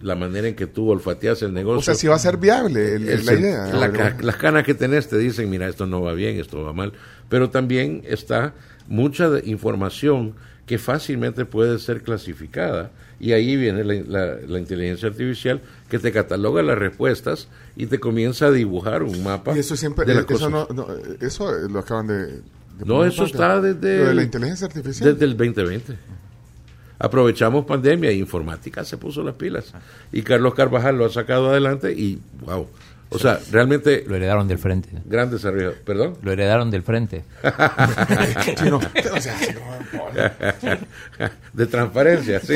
la 0.00 0.14
manera 0.16 0.48
en 0.48 0.54
que 0.56 0.66
tú 0.66 0.88
olfateas 0.90 1.42
el 1.42 1.52
negocio. 1.52 1.78
O 1.78 1.82
sea, 1.82 1.94
si 1.94 2.06
va 2.08 2.16
a 2.16 2.18
ser 2.18 2.38
viable 2.38 2.94
el- 2.96 3.08
El 3.08 3.26
la 3.26 3.32
idea. 3.34 3.66
la 3.66 4.16
las 4.22 4.36
canas 4.36 4.64
que 4.64 4.74
tenés 4.74 5.08
te 5.08 5.18
dicen, 5.18 5.48
mira, 5.50 5.68
esto 5.68 5.86
no 5.86 6.00
va 6.02 6.14
bien, 6.14 6.40
esto 6.40 6.62
va 6.64 6.72
mal. 6.72 6.92
Pero 7.28 7.50
también 7.50 8.02
está 8.06 8.54
mucha 8.88 9.28
de- 9.30 9.48
información 9.48 10.34
que 10.70 10.78
fácilmente 10.78 11.44
puede 11.46 11.80
ser 11.80 12.00
clasificada 12.00 12.92
y 13.18 13.32
ahí 13.32 13.56
viene 13.56 13.82
la, 13.82 13.94
la- 14.06 14.36
la 14.36 14.58
inteligencia 14.60 15.08
artificial 15.08 15.60
que 15.88 15.98
te 15.98 16.12
cataloga 16.12 16.62
las 16.62 16.78
respuestas 16.78 17.48
y 17.74 17.86
te 17.86 17.98
comienza 17.98 18.46
a 18.46 18.50
dibujar 18.52 19.02
un 19.02 19.20
mapa 19.24 19.56
Y 19.56 19.58
eso 19.58 19.74
siempre, 19.74 20.04
de 20.06 20.14
las 20.14 20.24
eso, 20.26 20.32
cosas. 20.32 20.50
no, 20.52 20.68
no, 20.72 20.86
eso 21.20 21.50
lo 21.68 21.80
acaban 21.80 22.06
de... 22.06 22.14
de 22.26 22.42
No, 22.86 23.04
eso 23.04 23.22
parte. 23.24 23.32
está 23.32 23.60
desde 23.60 23.98
Lo 23.98 24.04
de 24.10 24.14
la 24.14 24.20
el- 24.20 24.26
inteligencia 24.26 24.68
artificial. 24.68 25.12
Desde 25.12 25.24
el 25.24 25.36
2020. 25.36 25.96
Aprovechamos 27.00 27.64
pandemia 27.64 28.12
informática 28.12 28.84
se 28.84 28.96
puso 28.96 29.24
las 29.24 29.34
pilas. 29.34 29.72
Y 30.12 30.22
Carlos 30.22 30.54
Carvajal 30.54 30.96
lo 30.98 31.06
ha 31.06 31.10
sacado 31.10 31.50
adelante 31.50 31.92
y 31.92 32.20
wow. 32.44 32.68
O 33.12 33.18
sea, 33.18 33.40
realmente 33.50 34.04
Lo 34.06 34.14
heredaron 34.14 34.46
del 34.46 34.58
frente. 34.58 34.88
gran 35.04 35.30
desarrollo. 35.30 35.74
¿Perdón? 35.84 36.16
Lo 36.22 36.30
heredaron 36.32 36.70
del 36.70 36.82
frente. 36.84 37.24
Sí, 38.56 38.70
no, 38.70 38.76
o 39.16 39.20
sea, 39.20 39.36
sí, 39.36 39.48
no, 39.52 41.20
De 41.52 41.66
transparencia, 41.66 42.38
sí. 42.40 42.54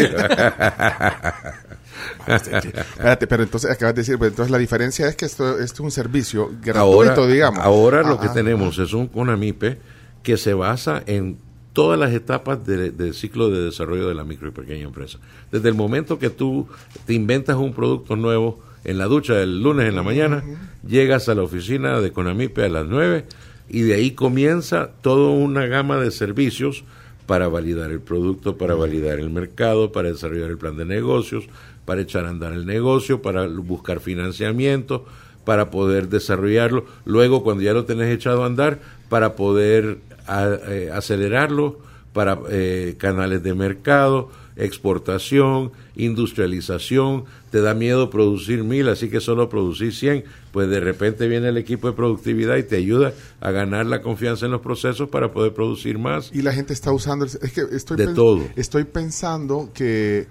Espérate, 2.26 3.26
pero 3.26 3.42
entonces 3.42 3.70
acabas 3.70 3.94
de 3.94 4.00
decir, 4.02 4.18
pues, 4.18 4.30
entonces 4.30 4.50
la 4.50 4.58
diferencia 4.58 5.08
es 5.08 5.16
que 5.16 5.24
esto, 5.26 5.58
esto 5.58 5.74
es 5.74 5.80
un 5.80 5.90
servicio 5.90 6.50
gratuito, 6.62 6.80
ahora, 7.22 7.26
digamos. 7.26 7.60
ahora 7.60 8.02
lo 8.02 8.14
Ah, 8.14 8.20
que 8.20 8.26
ah. 8.28 8.32
tenemos 8.32 8.78
es 8.78 8.92
un 8.92 9.08
CONAMIPE 9.08 9.78
que 10.22 10.36
se 10.36 10.54
basa 10.54 11.02
en 11.06 11.38
todas 11.72 11.98
las 11.98 12.12
etapas 12.12 12.64
de- 12.64 12.90
del 12.90 13.14
ciclo 13.14 13.50
de 13.50 13.60
desarrollo 13.64 14.08
de 14.08 14.14
la 14.14 14.24
micro 14.24 14.48
y 14.48 14.52
pequeña 14.52 14.84
empresa. 14.84 15.18
Desde 15.50 15.68
el 15.68 15.74
momento 15.74 16.18
que 16.18 16.30
tú 16.30 16.68
te 17.06 17.12
inventas 17.14 17.56
un 17.56 17.72
producto 17.74 18.16
nuevo 18.16 18.60
en 18.84 18.98
la 18.98 19.06
ducha 19.06 19.40
el 19.42 19.62
lunes 19.62 19.88
en 19.88 19.96
la 19.96 20.02
mañana, 20.02 20.44
llegas 20.86 21.28
a 21.28 21.34
la 21.34 21.42
oficina 21.42 22.00
de 22.00 22.12
CONAMIPE 22.12 22.64
a 22.64 22.68
las 22.68 22.86
9 22.86 23.24
y 23.68 23.80
de 23.82 23.94
ahí 23.94 24.10
comienza 24.12 24.90
toda 25.00 25.30
una 25.30 25.66
gama 25.66 25.98
de 25.98 26.10
servicios 26.10 26.84
para 27.26 27.48
validar 27.48 27.90
el 27.90 28.00
producto, 28.00 28.58
para 28.58 28.74
validar 28.74 29.18
el 29.18 29.30
mercado, 29.30 29.90
para 29.92 30.10
desarrollar 30.10 30.50
el 30.50 30.58
plan 30.58 30.76
de 30.76 30.84
negocios, 30.84 31.44
para 31.86 32.02
echar 32.02 32.26
a 32.26 32.28
andar 32.28 32.52
el 32.52 32.66
negocio, 32.66 33.22
para 33.22 33.46
buscar 33.46 34.00
financiamiento, 34.00 35.06
para 35.46 35.70
poder 35.70 36.08
desarrollarlo. 36.08 36.84
Luego, 37.06 37.42
cuando 37.42 37.62
ya 37.62 37.72
lo 37.72 37.84
tenés 37.86 38.12
echado 38.14 38.42
a 38.42 38.46
andar, 38.46 38.80
para 39.08 39.34
poder 39.36 39.98
a- 40.26 40.58
eh, 40.68 40.90
acelerarlo, 40.92 41.78
para 42.12 42.38
eh, 42.50 42.94
canales 42.98 43.42
de 43.42 43.54
mercado, 43.54 44.30
exportación, 44.56 45.72
industrialización. 45.96 47.24
Te 47.50 47.60
da 47.60 47.74
miedo 47.74 48.10
producir 48.10 48.64
mil, 48.64 48.88
así 48.88 49.08
que 49.08 49.20
solo 49.20 49.48
producir 49.48 49.94
100. 49.94 50.24
Pues 50.52 50.68
de 50.68 50.80
repente 50.80 51.28
viene 51.28 51.48
el 51.48 51.56
equipo 51.56 51.88
de 51.88 51.94
productividad 51.94 52.56
y 52.56 52.62
te 52.64 52.76
ayuda 52.76 53.12
a 53.40 53.50
ganar 53.50 53.86
la 53.86 54.02
confianza 54.02 54.46
en 54.46 54.52
los 54.52 54.60
procesos 54.60 55.08
para 55.08 55.32
poder 55.32 55.52
producir 55.54 55.98
más. 55.98 56.30
Y 56.32 56.42
la 56.42 56.52
gente 56.52 56.72
está 56.72 56.92
usando, 56.92 57.24
el- 57.24 57.30
es 57.42 57.52
que 57.52 57.62
estoy, 57.72 57.96
De 57.96 58.14
todo. 58.14 58.42
estoy 58.56 58.84
pensando 58.84 59.70
que 59.74 60.26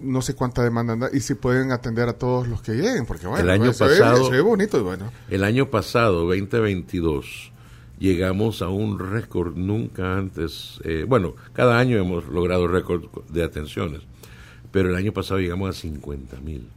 no 0.00 0.20
sé 0.20 0.34
cuánta 0.34 0.62
demanda 0.62 0.92
anda 0.92 1.08
y 1.12 1.20
si 1.20 1.34
pueden 1.34 1.72
atender 1.72 2.08
a 2.08 2.12
todos 2.12 2.46
los 2.48 2.60
que 2.60 2.72
lleguen, 2.72 3.06
porque 3.06 3.26
bueno, 3.26 3.42
El 3.42 3.50
año 3.50 3.64
pues, 3.66 3.78
pasado- 3.78 4.44
bonito 4.44 4.78
y 4.78 4.82
bueno. 4.82 5.10
El 5.30 5.42
año 5.42 5.70
pasado, 5.70 6.26
2022, 6.26 7.50
llegamos 7.98 8.62
a 8.62 8.68
un 8.68 8.98
récord 8.98 9.56
nunca 9.56 10.16
antes. 10.16 10.80
eh, 10.84 11.04
bueno, 11.08 11.34
cada 11.52 11.78
año 11.78 11.98
hemos 11.98 12.26
logrado 12.28 12.66
récord 12.68 13.04
de 13.30 13.42
atenciones, 13.42 14.02
pero 14.70 14.88
el 14.90 14.96
año 14.96 15.12
pasado 15.12 15.40
llegamos 15.40 15.70
a 15.70 15.72
50 15.80 16.40
mil. 16.40 16.68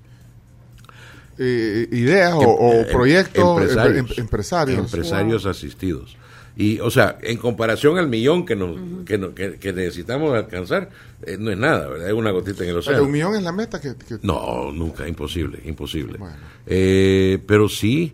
Eh, 1.42 1.88
ideas 1.92 2.34
o, 2.34 2.42
Em- 2.42 2.48
o 2.50 2.74
em- 2.74 2.88
proyectos 2.92 3.44
empresarios, 3.62 3.98
em- 3.98 4.14
em- 4.18 4.20
empresarios. 4.24 4.80
empresarios 4.80 5.46
asistidos. 5.46 6.18
Y, 6.58 6.80
o 6.82 6.92
sea, 6.92 7.18
en 7.22 7.38
comparación 7.38 7.98
al 7.98 8.10
millón 8.10 8.46
que, 8.46 8.58
nos, 8.58 8.78
que, 9.06 9.18
no- 9.18 9.34
que- 9.34 9.56
que 9.58 9.72
necesitamos 9.72 10.34
alcanzar, 10.34 10.90
eh, 11.26 11.38
no 11.40 11.52
es 11.52 11.58
nada, 11.58 11.88
¿verdad? 11.88 12.08
Es 12.10 12.14
una 12.14 12.32
gotita 12.32 12.64
en 12.66 12.72
el 12.72 12.78
océano. 12.78 13.04
un 13.04 13.12
millón 13.12 13.36
es 13.36 13.44
la 13.44 13.54
meta 13.54 13.80
que, 13.80 13.96
que- 13.96 14.18
No, 14.24 14.70
nunca, 14.74 15.08
imposible, 15.08 15.62
imposible. 15.64 16.18
Bueno. 16.18 16.36
Eh, 16.66 17.40
pero 17.48 17.70
sí, 17.70 18.14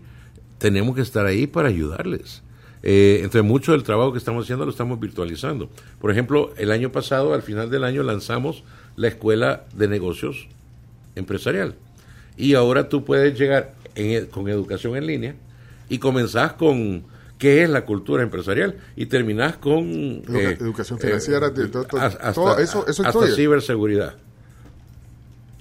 tenemos 0.60 0.96
que 0.96 1.02
estar 1.02 1.26
ahí 1.26 1.48
para 1.48 1.70
ayudarles. 1.70 2.44
Eh, 2.88 3.22
entre 3.24 3.42
mucho 3.42 3.72
del 3.72 3.82
trabajo 3.82 4.12
que 4.12 4.20
estamos 4.20 4.44
haciendo 4.46 4.64
lo 4.64 4.70
estamos 4.72 5.00
virtualizando. 5.00 5.70
Por 6.00 6.12
ejemplo, 6.12 6.54
el 6.56 6.72
año 6.72 6.92
pasado, 6.92 7.34
al 7.34 7.42
final 7.42 7.72
del 7.72 7.84
año, 7.84 8.04
lanzamos 8.04 8.64
la 8.96 9.08
Escuela 9.08 9.64
de 9.74 9.88
Negocios 9.88 10.48
Empresarial. 11.16 11.74
Y 12.38 12.54
ahora 12.54 12.88
tú 12.88 13.04
puedes 13.04 13.38
llegar 13.40 13.74
en- 13.96 14.28
con 14.28 14.48
educación 14.50 14.96
en 14.98 15.08
línea 15.08 15.36
y 15.90 15.98
comenzás 15.98 16.54
con 16.54 17.04
qué 17.40 17.64
es 17.64 17.70
la 17.72 17.86
cultura 17.86 18.22
empresarial 18.22 18.76
y 18.96 19.08
terminás 19.08 19.58
con 19.58 19.84
Educa- 19.90 20.52
educación 20.60 21.00
financiera, 21.00 21.50
de- 21.50 21.68
todo- 21.70 21.86
todo- 21.86 22.02
hasta, 22.02 22.34
todo 22.34 22.60
eso- 22.60 22.86
eso 22.88 23.02
hasta 23.04 23.12
ciberseguridad. 23.36 24.16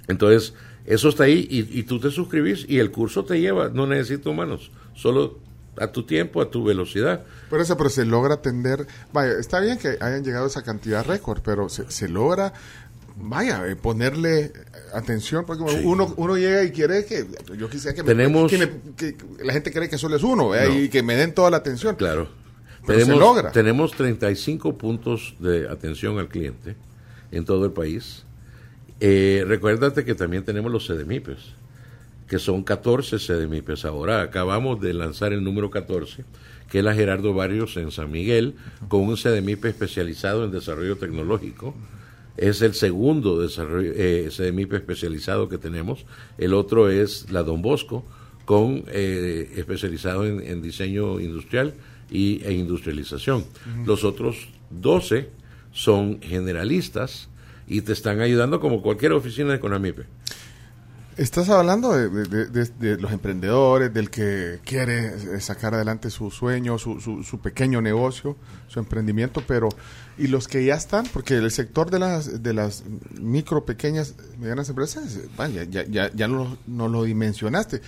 Entonces, 0.08 0.52
eso 0.86 1.08
está 1.08 1.24
ahí 1.24 1.46
y, 1.50 1.78
y 1.78 1.82
tú 1.84 1.98
te 1.98 2.10
suscribís 2.10 2.66
y 2.68 2.78
el 2.78 2.90
curso 2.90 3.24
te 3.24 3.40
lleva, 3.40 3.70
no 3.70 3.86
necesita 3.86 4.28
humanos, 4.30 4.70
solo 4.94 5.38
a 5.78 5.88
tu 5.88 6.04
tiempo, 6.04 6.40
a 6.40 6.50
tu 6.50 6.64
velocidad. 6.64 7.24
Por 7.50 7.60
eso, 7.60 7.76
pero 7.76 7.90
se 7.90 8.04
logra 8.04 8.34
atender. 8.34 8.86
Vaya, 9.12 9.32
está 9.38 9.60
bien 9.60 9.78
que 9.78 9.96
hayan 10.00 10.24
llegado 10.24 10.44
a 10.44 10.48
esa 10.48 10.62
cantidad 10.62 11.04
récord, 11.04 11.40
pero 11.44 11.68
se, 11.68 11.90
se 11.90 12.08
logra, 12.08 12.52
vaya, 13.16 13.66
eh, 13.66 13.76
ponerle 13.76 14.52
atención, 14.92 15.44
porque 15.46 15.62
uno, 15.84 16.12
uno 16.16 16.36
llega 16.36 16.62
y 16.64 16.70
quiere 16.70 17.04
que. 17.04 17.26
Yo 17.58 17.68
quisiera 17.68 17.94
que, 17.94 18.02
me- 18.02 18.08
Tenemos- 18.08 18.50
que, 18.50 18.58
me- 18.58 18.70
que 18.96 19.16
la 19.42 19.52
gente 19.52 19.72
cree 19.72 19.88
que 19.88 19.98
solo 19.98 20.16
es 20.16 20.22
uno. 20.22 20.50
No. 20.54 20.78
y 20.78 20.88
que 20.88 21.02
me 21.02 21.16
den 21.16 21.34
toda 21.34 21.50
la 21.50 21.56
atención. 21.58 21.96
Claro. 21.96 22.28
Pero 22.86 22.98
se 22.98 23.04
tenemos, 23.06 23.20
logra. 23.26 23.50
tenemos 23.50 23.92
35 23.92 24.76
puntos 24.76 25.34
de 25.40 25.68
atención 25.68 26.18
al 26.18 26.28
cliente 26.28 26.76
en 27.30 27.44
todo 27.46 27.64
el 27.64 27.72
país. 27.72 28.24
Eh, 29.00 29.44
recuérdate 29.46 30.04
que 30.04 30.14
también 30.14 30.44
tenemos 30.44 30.70
los 30.70 30.86
CDMIPES, 30.86 31.38
que 32.28 32.38
son 32.38 32.62
14 32.62 33.18
CDMIPES 33.18 33.84
ahora. 33.84 34.22
Acabamos 34.22 34.80
de 34.80 34.94
lanzar 34.94 35.32
el 35.32 35.44
número 35.44 35.70
14, 35.70 36.24
que 36.70 36.78
es 36.78 36.84
la 36.84 36.94
Gerardo 36.94 37.34
Barrios 37.34 37.76
en 37.76 37.90
San 37.90 38.10
Miguel, 38.10 38.54
con 38.88 39.02
un 39.02 39.16
CDMIPE 39.16 39.68
especializado 39.68 40.44
en 40.44 40.50
desarrollo 40.50 40.96
tecnológico. 40.96 41.74
Es 42.36 42.62
el 42.62 42.74
segundo 42.74 43.40
desarrollo, 43.40 43.92
eh, 43.94 44.28
CDMIPE 44.30 44.76
especializado 44.76 45.48
que 45.48 45.58
tenemos. 45.58 46.04
El 46.38 46.54
otro 46.54 46.90
es 46.90 47.30
la 47.30 47.42
Don 47.42 47.62
Bosco, 47.62 48.04
con 48.44 48.84
eh, 48.88 49.52
especializado 49.56 50.26
en, 50.26 50.40
en 50.40 50.60
diseño 50.60 51.20
industrial 51.20 51.74
y, 52.10 52.42
e 52.44 52.52
industrialización. 52.52 53.44
Los 53.86 54.04
otros 54.04 54.48
12 54.70 55.28
son 55.72 56.20
generalistas 56.20 57.28
y 57.66 57.80
te 57.80 57.92
están 57.92 58.20
ayudando 58.20 58.60
como 58.60 58.82
cualquier 58.82 59.12
oficina 59.12 59.52
de 59.52 59.60
Conamipe. 59.60 60.04
Estás 61.16 61.48
hablando 61.48 61.92
de, 61.92 62.08
de- 62.08 62.46
de- 62.46 62.64
de 62.80 62.96
los 63.00 63.12
emprendedores, 63.12 63.94
del 63.94 64.10
que 64.10 64.58
quiere 64.64 65.06
eh, 65.36 65.40
sacar 65.40 65.72
adelante 65.74 66.10
su 66.10 66.28
sueño, 66.32 66.76
su, 66.76 67.00
su, 67.00 67.22
su 67.22 67.38
pequeño 67.40 67.80
negocio, 67.80 68.36
su 68.66 68.80
emprendimiento, 68.80 69.40
pero 69.46 69.68
y 70.18 70.26
los 70.26 70.48
que 70.48 70.64
ya 70.64 70.74
están, 70.74 71.06
porque 71.12 71.34
el 71.36 71.48
sector 71.52 71.88
de 71.90 72.00
las 72.00 72.42
de 72.42 72.52
las 72.52 72.82
micro, 73.20 73.64
pequeñas, 73.64 74.14
medianas 74.40 74.68
empresas, 74.70 75.14
eh, 75.16 75.28
vaya, 75.36 75.62
ya, 75.62 75.84
ya, 75.86 76.10
ya 76.12 76.26
no, 76.26 76.58
no 76.66 76.88
lo 76.88 77.04
dimensionaste, 77.04 77.80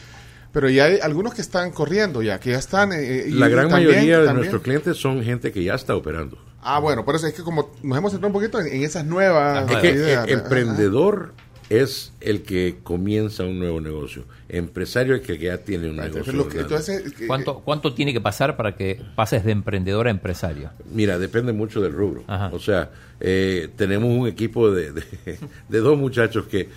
pero 0.53 0.71
ya 0.71 0.85
hay 0.85 1.01
algunos 1.01 1.35
que 1.35 1.43
están 1.43 1.73
corriendo 1.73 2.23
ya, 2.23 2.39
que 2.39 2.51
ya 2.51 2.59
están. 2.59 2.93
eh, 2.93 3.25
y 3.27 3.33
La 3.33 3.49
gran 3.49 3.69
también- 3.69 3.91
mayoría 3.91 4.19
de 4.21 4.25
también- 4.27 4.37
nuestros 4.37 4.63
clientes 4.63 4.97
son 4.99 5.25
gente 5.25 5.51
que 5.51 5.65
ya 5.65 5.75
está 5.75 5.97
operando. 5.97 6.39
Ah, 6.63 6.79
bueno, 6.79 7.05
por 7.05 7.17
eso 7.17 7.27
es 7.27 7.35
que 7.35 7.43
como 7.43 7.73
nos 7.83 7.99
hemos 7.99 8.13
centrado 8.13 8.29
un 8.29 8.33
poquito 8.41 8.61
en, 8.61 8.69
en 8.69 8.83
esas 8.85 9.05
nuevas 9.05 9.69
Es 9.71 9.77
que 9.79 9.91
ideas. 9.91 10.27
el 10.29 10.35
emprendedor 10.39 11.33
es 11.69 12.13
el 12.21 12.43
que 12.43 12.77
comienza 12.83 13.45
un 13.45 13.59
nuevo 13.59 13.81
negocio. 13.81 14.25
Empresario 14.49 15.15
es 15.17 15.21
el 15.23 15.27
que 15.39 15.45
ya 15.45 15.59
tiene 15.59 15.91
un 15.91 15.97
negocio. 15.97 16.33
lo 16.33 16.49
que- 16.49 16.61
andando. 16.61 16.77
entonces, 16.77 17.13
¿Cuánto, 17.27 17.61
¿Cuánto 17.61 17.93
tiene 17.95 18.13
que 18.13 18.21
pasar 18.21 18.57
para 18.57 18.77
que 18.77 19.01
pases 19.17 19.45
de 19.45 19.53
emprendedor 19.53 20.07
a 20.07 20.11
empresario? 20.11 20.71
Mira, 20.93 21.19
depende 21.19 21.53
mucho 21.53 21.81
del 21.81 21.93
rubro. 21.93 22.23
Ajá. 22.29 22.51
O 22.53 22.59
sea, 22.61 22.91
eh, 23.21 23.69
tenemos 23.77 24.09
un 24.11 24.29
equipo 24.29 24.71
de, 24.71 24.93
de, 24.93 25.03
de 25.69 25.79
dos 25.79 25.99
muchachos 25.99 26.47
que 26.47 26.69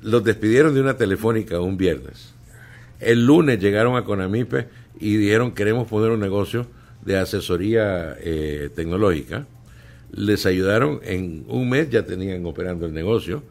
los 0.00 0.24
despidieron 0.24 0.74
de 0.74 0.80
una 0.80 0.96
telefónica 0.96 1.60
un 1.60 1.76
viernes. 1.76 2.32
El 2.98 3.24
lunes 3.24 3.60
llegaron 3.60 3.96
a 3.96 4.04
Conamipe 4.04 4.66
y 4.98 5.16
dijeron 5.16 5.52
queremos 5.52 5.86
poner 5.88 6.10
un 6.10 6.20
negocio 6.20 6.66
de 7.04 7.18
asesoría 7.18 8.16
eh, 8.20 8.70
tecnológica. 8.74 9.46
Les 10.12 10.44
ayudaron 10.46 11.00
en 11.04 11.44
un 11.48 11.70
mes, 11.70 11.88
ya 11.90 12.04
tenían 12.04 12.44
operando 12.46 12.86
el 12.86 12.92
negocio. 12.92 13.42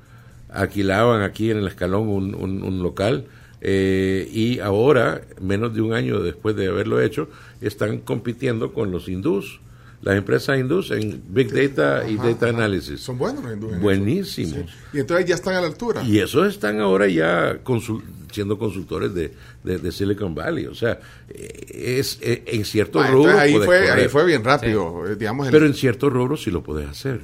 Alquilaban 0.51 1.22
aquí 1.22 1.50
en 1.51 1.58
el 1.58 1.67
escalón 1.67 2.08
un, 2.10 2.36
un- 2.36 2.63
un 2.63 2.84
local 2.84 3.25
eh, 3.62 4.27
y 4.34 4.60
ahora, 4.60 5.22
menos 5.39 5.74
de 5.74 5.81
un 5.81 5.93
año 5.93 6.20
después 6.22 6.55
de 6.55 6.67
haberlo 6.67 7.00
hecho, 7.01 7.29
están 7.62 8.00
compitiendo 8.00 8.74
con 8.74 8.91
los 8.91 9.08
hindús 9.08 9.60
las 10.01 10.15
empresas 10.17 10.58
hindúes 10.58 10.89
en 10.89 11.22
Big 11.29 11.51
Data 11.53 12.10
y 12.10 12.15
Data 12.15 12.48
ajá. 12.48 12.58
Analysis. 12.58 13.00
Son 13.01 13.20
buenos 13.20 13.43
los 13.43 13.53
hindúes. 13.53 13.79
Buenísimos. 13.79 14.53
Sí. 14.72 14.75
Y 14.93 15.00
entonces 15.00 15.27
ya 15.27 15.36
están 15.36 15.53
a 15.53 15.62
la 15.62 15.67
altura. 15.67 16.01
Y 16.03 16.17
esos 16.17 16.48
están 16.48 16.79
ahora 16.79 17.08
ya 17.08 17.63
consul- 17.63 18.01
siendo 18.31 18.58
consultores 18.58 19.13
de, 19.13 19.31
de- 19.63 19.77
de 19.77 19.91
Silicon 19.91 20.34
Valley. 20.34 20.65
O 20.65 20.74
sea, 20.74 21.00
eh, 21.29 21.98
es 22.00 22.17
eh, 22.24 22.41
en 22.48 22.65
ciertos 22.65 23.05
Ah, 23.05 23.12
rubros. 23.12 23.34
entonces 23.36 23.43
ahí 23.43 23.53
fue, 23.63 23.65
correr. 23.77 23.91
ahí 23.91 24.08
fue 24.08 24.25
bien 24.25 24.43
rápido. 24.43 25.03
Digamos, 25.20 25.46
el- 25.46 25.51
Pero 25.51 25.67
en 25.67 25.75
ciertos 25.75 26.12
rubros 26.12 26.41
sí 26.41 26.50
lo 26.50 26.63
puedes 26.63 26.89
hacer. 26.89 27.22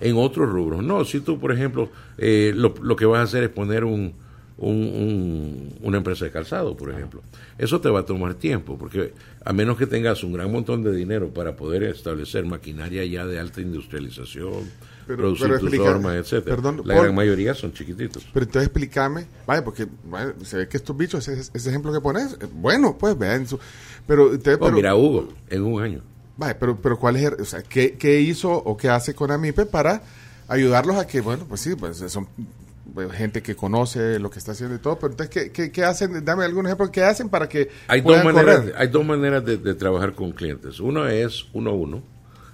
En 0.00 0.16
otros 0.16 0.48
rubros 0.48 0.82
no. 0.82 1.04
Si 1.04 1.20
tú, 1.20 1.38
por 1.38 1.52
ejemplo, 1.52 1.88
eh, 2.18 2.52
lo, 2.54 2.74
lo 2.82 2.96
que 2.96 3.06
vas 3.06 3.20
a 3.20 3.22
hacer 3.22 3.42
es 3.44 3.50
poner 3.50 3.84
un, 3.84 4.12
un- 4.58 4.74
un- 4.76 5.74
una 5.82 5.98
empresa 5.98 6.24
de 6.24 6.30
calzado, 6.30 6.76
por 6.76 6.90
ejemplo. 6.90 7.22
Eso 7.58 7.80
te 7.80 7.88
va 7.88 8.00
a 8.00 8.04
tomar 8.04 8.34
tiempo, 8.34 8.76
porque 8.78 9.12
a 9.44 9.52
menos 9.52 9.76
que 9.76 9.86
tengas 9.86 10.22
un 10.24 10.32
gran 10.32 10.50
montón 10.52 10.82
de 10.82 10.92
dinero 10.94 11.28
para 11.30 11.56
poder 11.56 11.82
establecer 11.84 12.44
maquinaria 12.44 13.04
ya 13.04 13.24
de 13.26 13.38
alta 13.38 13.60
industrialización, 13.60 14.52
Pero- 15.06 15.18
producir 15.18 15.46
pero 15.48 15.58
tus 15.60 15.68
explica- 15.68 15.90
hormas, 15.90 16.16
etcétera. 16.16 16.56
perdón, 16.56 16.76
La 16.84 16.94
Paul. 16.94 17.04
gran 17.04 17.14
mayoría 17.16 17.54
son 17.54 17.72
chiquititos. 17.72 18.26
Pero 18.32 18.44
entonces 18.46 18.68
explícame, 18.68 19.26
vaya, 19.46 19.64
porque 19.64 19.86
vaya, 20.04 20.34
se 20.44 20.56
ve 20.58 20.68
que 20.68 20.76
estos 20.76 20.96
bichos, 20.96 21.26
ese, 21.28 21.50
ese 21.54 21.68
ejemplo 21.70 21.92
que 21.92 22.00
pones, 22.00 22.34
eh, 22.40 22.46
bueno, 22.52 22.96
pues 22.98 23.18
vean 23.18 23.46
su, 23.46 23.58
pero, 24.06 24.26
entonces, 24.32 24.56
Oh, 24.60 24.64
pero, 24.66 24.76
mira, 24.76 24.94
Hugo, 24.94 25.28
en 25.50 25.62
un 25.62 25.82
año. 25.82 26.02
Vaya, 26.38 26.58
pero, 26.58 26.76
pero 26.80 26.98
cuál 26.98 27.16
es, 27.16 27.30
o 27.32 27.44
sea, 27.44 27.62
¿qué, 27.62 27.96
qué 27.98 28.20
hizo 28.20 28.50
o 28.50 28.76
qué 28.76 28.88
hace 28.88 29.14
con 29.14 29.30
Amipe 29.30 29.66
para 29.66 30.02
ayudarlos 30.48 30.96
a 30.96 31.06
que, 31.06 31.20
bueno, 31.20 31.44
pues 31.46 31.60
sí, 31.60 31.74
pues 31.74 31.98
son 31.98 32.26
pues, 32.94 33.12
gente 33.12 33.42
que 33.42 33.54
conoce 33.54 34.18
lo 34.18 34.30
que 34.30 34.38
está 34.38 34.52
haciendo 34.52 34.76
y 34.76 34.78
todo, 34.78 34.98
pero 34.98 35.12
entonces, 35.12 35.34
¿qué, 35.34 35.52
qué, 35.52 35.70
qué 35.70 35.84
hacen? 35.84 36.24
Dame 36.24 36.44
algún 36.44 36.64
ejemplo, 36.64 36.90
¿qué 36.90 37.02
hacen 37.02 37.28
para 37.28 37.46
que 37.48 37.68
Hay 37.88 38.00
dos 38.00 38.24
maneras, 38.24 38.60
correr? 38.60 38.74
hay 38.78 38.88
dos 38.88 39.04
maneras 39.04 39.44
de, 39.44 39.58
de 39.58 39.74
trabajar 39.74 40.14
con 40.14 40.32
clientes. 40.32 40.80
Uno 40.80 41.06
es 41.06 41.44
uno 41.52 41.70
a 41.70 41.74
uno 41.74 42.02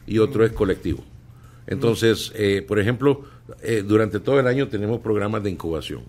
y 0.07 0.19
otro 0.19 0.45
es 0.45 0.53
colectivo. 0.53 1.05
Entonces, 1.67 2.33
eh, 2.35 2.65
por 2.67 2.79
ejemplo, 2.79 3.23
eh, 3.63 3.83
durante 3.87 4.21
todo 4.21 4.39
el 4.41 4.47
año 4.47 4.69
tenemos 4.69 5.01
programas 5.01 5.43
de 5.43 5.51
incubación. 5.51 6.03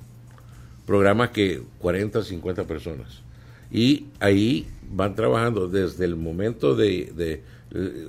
Programas 0.86 1.30
que 1.30 1.62
40, 1.80 2.24
50 2.24 2.66
personas. 2.66 3.22
Y 3.72 4.08
ahí 4.20 4.68
van 4.90 5.16
trabajando 5.16 5.68
desde 5.68 6.06
el 6.06 6.16
momento 6.16 6.76
de, 6.76 7.12
de, 7.16 7.44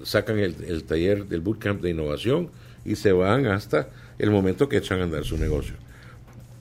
sacan 0.05 0.39
el, 0.39 0.55
el 0.67 0.85
taller 0.85 1.27
del 1.27 1.41
bootcamp 1.41 1.81
de 1.83 1.91
innovación 1.91 2.51
y 2.85 2.97
se 2.97 3.13
van 3.13 3.47
hasta 3.47 3.89
el 4.19 4.31
momento 4.31 4.69
que 4.69 4.77
echan 4.79 5.01
a 5.01 5.05
andar 5.05 5.25
su 5.25 5.37
negocio. 5.39 5.75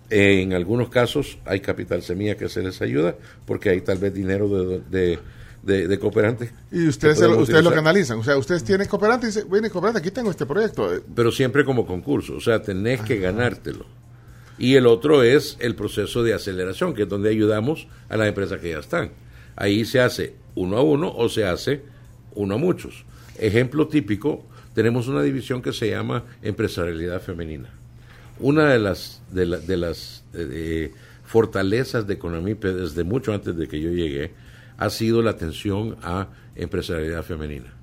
En 0.09 0.53
algunos 0.53 0.89
casos 0.89 1.38
hay 1.45 1.62
capital 1.62 2.03
semilla 2.03 2.35
que 2.38 2.47
se 2.47 2.62
les 2.62 2.81
ayuda 2.81 3.15
porque 3.45 3.69
hay 3.69 3.81
tal 3.81 3.97
vez 3.97 4.13
dinero 4.13 4.47
de, 4.50 4.81
de, 4.89 5.19
de- 5.63 5.88
de 5.88 6.00
cooperantes. 6.00 6.51
Y 6.71 6.88
ustedes, 6.88 7.19
lo- 7.19 7.39
ustedes 7.39 7.63
lo 7.63 7.71
canalizan, 7.74 8.19
o 8.19 8.24
sea, 8.24 8.38
ustedes 8.38 8.63
tienen 8.63 8.88
cooperante 8.88 9.25
y 9.25 9.29
dicen, 9.29 9.50
viene 9.50 9.69
cooperante, 9.71 10.00
aquí 10.00 10.12
tengo 10.12 10.29
este 10.29 10.45
proyecto. 10.45 10.93
eh, 10.93 11.01
Pero 11.15 11.31
siempre 11.31 11.65
como 11.65 11.88
concurso, 11.88 12.35
o 12.35 12.39
sea, 12.41 12.62
tenés 12.62 13.01
que 13.01 13.17
ganártelo. 13.19 13.85
Y 14.59 14.75
el 14.75 14.85
otro 14.85 15.24
es 15.24 15.57
el 15.59 15.75
proceso 15.75 16.24
de 16.24 16.33
aceleración, 16.35 16.93
que 16.93 17.03
es 17.03 17.09
donde 17.09 17.29
ayudamos 17.29 17.88
a 18.07 18.15
las 18.15 18.27
empresas 18.27 18.59
que 18.62 18.69
ya 18.69 18.79
están. 18.79 19.09
Ahí 19.55 19.85
se 19.85 20.00
hace 20.00 20.35
uno 20.53 20.77
a 20.77 20.81
uno 20.83 21.12
o 21.13 21.27
se 21.29 21.45
hace 21.45 21.81
uno 22.36 22.56
a 22.56 22.58
muchos. 22.58 23.04
Ejemplo 23.39 23.88
típico, 23.88 24.46
tenemos 24.74 25.08
una 25.08 25.22
división 25.22 25.62
que 25.62 25.74
se 25.74 25.89
llama 25.89 26.24
empresarialidad 26.42 27.22
femenina. 27.22 27.70
Una 28.39 28.70
de 28.72 28.80
las, 28.80 29.22
de, 29.32 29.46
la- 29.46 29.60
de 29.60 29.77
las 29.77 30.24
eh, 30.34 30.48
eh, 30.51 30.92
fortalezas 31.25 32.06
de 32.08 32.13
Economipe 32.13 32.74
desde 32.74 33.04
mucho 33.04 33.34
antes 33.34 33.56
de 33.58 33.68
que 33.68 33.80
yo 33.82 33.89
llegué 33.89 34.32
ha 34.77 34.89
sido 34.89 35.22
la 35.22 35.32
atención 35.32 35.96
a 36.04 36.27
empresarialidad 36.56 37.24
femenina. 37.24 37.74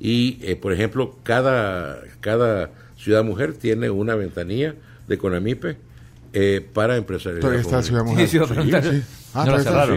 Y, 0.00 0.38
eh, 0.42 0.56
por 0.56 0.72
ejemplo, 0.72 1.16
cada, 1.22 2.00
cada 2.20 2.70
ciudad 2.96 3.22
mujer 3.24 3.52
tiene 3.54 3.90
una 3.90 4.14
ventanilla 4.14 4.74
de 5.06 5.14
Econamipe 5.14 5.76
eh, 6.32 6.66
para 6.72 6.96
empresarialidad 6.96 7.42
Todavía 7.42 7.60
está 7.60 7.82
femenina. 7.82 8.26
Ciudad 8.26 8.48
Mujer. 8.48 8.64
Sí, 8.84 8.90
sí. 8.90 9.02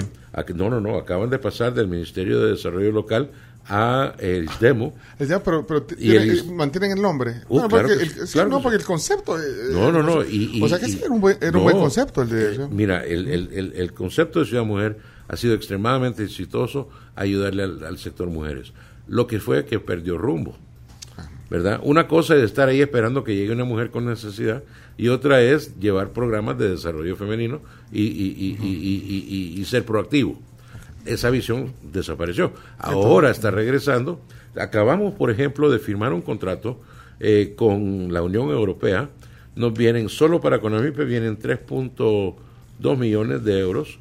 Sí. 0.01 0.07
Ah, 0.33 0.43
No, 0.55 0.69
no, 0.69 0.79
no, 0.81 0.97
acaban 0.97 1.29
de 1.29 1.39
pasar 1.39 1.73
del 1.73 1.87
Ministerio 1.87 2.39
de 2.41 2.51
Desarrollo 2.51 2.91
Local 2.91 3.31
a 3.67 4.13
el 4.19 4.45
ISDEMO. 4.45 4.93
Es 5.19 5.27
ya, 5.29 5.41
pero, 5.43 5.65
pero 5.65 5.85
Y 5.97 6.15
el- 6.15 6.39
eh, 6.39 6.43
mantienen 6.51 6.91
el 6.91 7.01
nombre. 7.01 7.41
Uh, 7.47 7.55
Bueno, 7.59 7.69
claro 7.69 7.87
porque 7.87 7.97
que 7.97 8.03
el, 8.03 8.09
sí, 8.11 8.27
sí, 8.27 8.33
claro 8.33 8.49
no, 8.49 8.57
que 8.57 8.63
porque 8.63 8.77
el 8.77 8.83
concepto. 8.83 9.39
eh, 9.39 9.43
No, 9.71 9.91
no, 9.91 10.01
no. 10.03 10.21
eh, 10.23 10.27
Y, 10.29 10.57
y- 10.57 10.61
o 10.63 10.67
sea 10.67 10.79
que 10.79 10.87
sí, 10.87 10.99
era 11.03 11.11
un 11.13 11.21
buen, 11.21 11.37
era 11.41 11.57
un 11.57 11.63
buen 11.63 11.77
concepto 11.77 12.21
el 12.23 12.29
de. 12.29 12.55
eh, 12.55 12.67
mira, 12.71 13.03
el, 13.05 13.27
el- 13.27 13.49
el- 13.53 13.73
el 13.75 13.93
concepto 13.93 14.39
de 14.39 14.45
Ciudad 14.45 14.63
Mujer 14.63 14.97
ha 15.27 15.37
sido 15.37 15.53
extremadamente 15.53 16.23
exitoso 16.23 16.89
ayudarle 17.15 17.63
al, 17.63 17.83
al 17.83 17.97
sector 17.97 18.29
mujeres. 18.29 18.73
Lo 19.07 19.27
que 19.27 19.39
fue 19.39 19.65
que 19.65 19.79
perdió 19.79 20.17
rumbo. 20.17 20.57
¿Verdad? 21.49 21.81
Una 21.83 22.07
cosa 22.07 22.37
es 22.37 22.43
estar 22.43 22.69
ahí 22.69 22.79
esperando 22.79 23.25
que 23.25 23.35
llegue 23.35 23.51
una 23.51 23.65
mujer 23.65 23.91
con 23.91 24.05
necesidad 24.05 24.63
y 24.97 25.09
otra 25.09 25.41
es 25.41 25.77
llevar 25.81 26.11
programas 26.13 26.57
de 26.57 26.69
desarrollo 26.69 27.17
femenino 27.17 27.59
y, 27.91 28.03
y- 28.03 28.05
y- 28.37 28.57
y- 28.61 28.67
y- 28.71 29.55
y- 29.57 29.61
y 29.61 29.65
ser 29.65 29.83
proactivo. 29.83 30.39
Esa 31.05 31.29
visión 31.29 31.73
desapareció. 31.81 32.53
Ahora 32.77 33.31
está 33.31 33.51
regresando. 33.51 34.19
Acabamos, 34.55 35.13
por 35.15 35.31
ejemplo, 35.31 35.69
de 35.71 35.79
firmar 35.79 36.13
un 36.13 36.21
contrato 36.21 36.79
eh, 37.19 37.53
con 37.55 38.11
la 38.13 38.21
Unión 38.21 38.49
Europea. 38.49 39.09
Nos 39.55 39.73
vienen, 39.73 40.09
solo 40.09 40.39
para 40.41 40.59
Conamipe, 40.59 41.03
vienen 41.05 41.37
3.2 41.39 42.97
millones 42.97 43.43
de 43.43 43.59
euros 43.59 43.99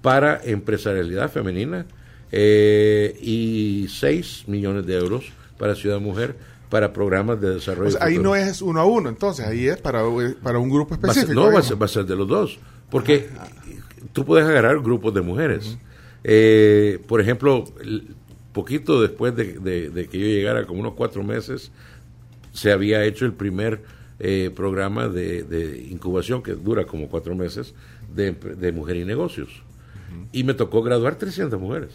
para 0.00 0.40
empresarialidad 0.44 1.30
femenina 1.30 1.86
eh, 2.30 3.16
y 3.20 3.86
6 3.88 4.44
millones 4.48 4.86
de 4.86 4.96
euros 4.98 5.24
para 5.58 5.74
Ciudad 5.74 6.00
Mujer 6.00 6.36
para 6.68 6.92
programas 6.92 7.40
de 7.40 7.54
desarrollo. 7.54 7.88
O 7.88 7.92
sea, 7.92 8.04
ahí 8.06 8.18
no 8.18 8.34
es 8.34 8.62
uno 8.62 8.80
a 8.80 8.84
uno, 8.86 9.08
entonces 9.10 9.46
ahí 9.46 9.66
es 9.68 9.76
para, 9.78 10.02
para 10.42 10.58
un 10.58 10.70
grupo 10.70 10.96
Va 10.98 11.10
a 11.10 11.14
ser- 11.14 11.24
específico. 11.24 11.34
no, 11.34 11.40
va 11.42 11.46
a, 11.46 11.50
digamos. 11.50 11.66
ser, 11.68 11.82
va 11.82 11.84
a 11.84 11.88
ser 11.88 12.04
de 12.06 12.16
los 12.16 12.26
dos. 12.28 12.58
Porque 12.90 13.28
tú 14.12 14.24
puedes 14.24 14.46
agarrar 14.46 14.80
grupos 14.80 15.12
de 15.14 15.20
mujeres. 15.20 15.76
Eh, 16.24 17.00
por 17.08 17.20
ejemplo, 17.20 17.64
poquito 18.52 19.00
después 19.00 19.34
de, 19.34 19.58
de- 19.58 19.90
de 19.90 20.06
que 20.08 20.18
yo 20.18 20.26
llegara, 20.26 20.66
como 20.66 20.80
unos 20.80 20.94
cuatro 20.94 21.22
meses, 21.24 21.70
se 22.52 22.70
había 22.72 23.04
hecho 23.04 23.24
el 23.24 23.32
primer 23.32 23.82
eh, 24.18 24.50
programa 24.54 25.08
de, 25.08 25.42
de 25.42 25.78
incubación, 25.90 26.42
que 26.42 26.52
dura 26.52 26.84
como 26.84 27.08
cuatro 27.08 27.34
meses, 27.34 27.74
de, 28.14 28.32
de 28.32 28.72
mujer 28.72 28.96
y 28.96 29.04
negocios. 29.04 29.62
Y 30.32 30.44
me 30.44 30.54
tocó 30.54 30.82
graduar 30.82 31.16
300 31.16 31.58
mujeres. 31.60 31.90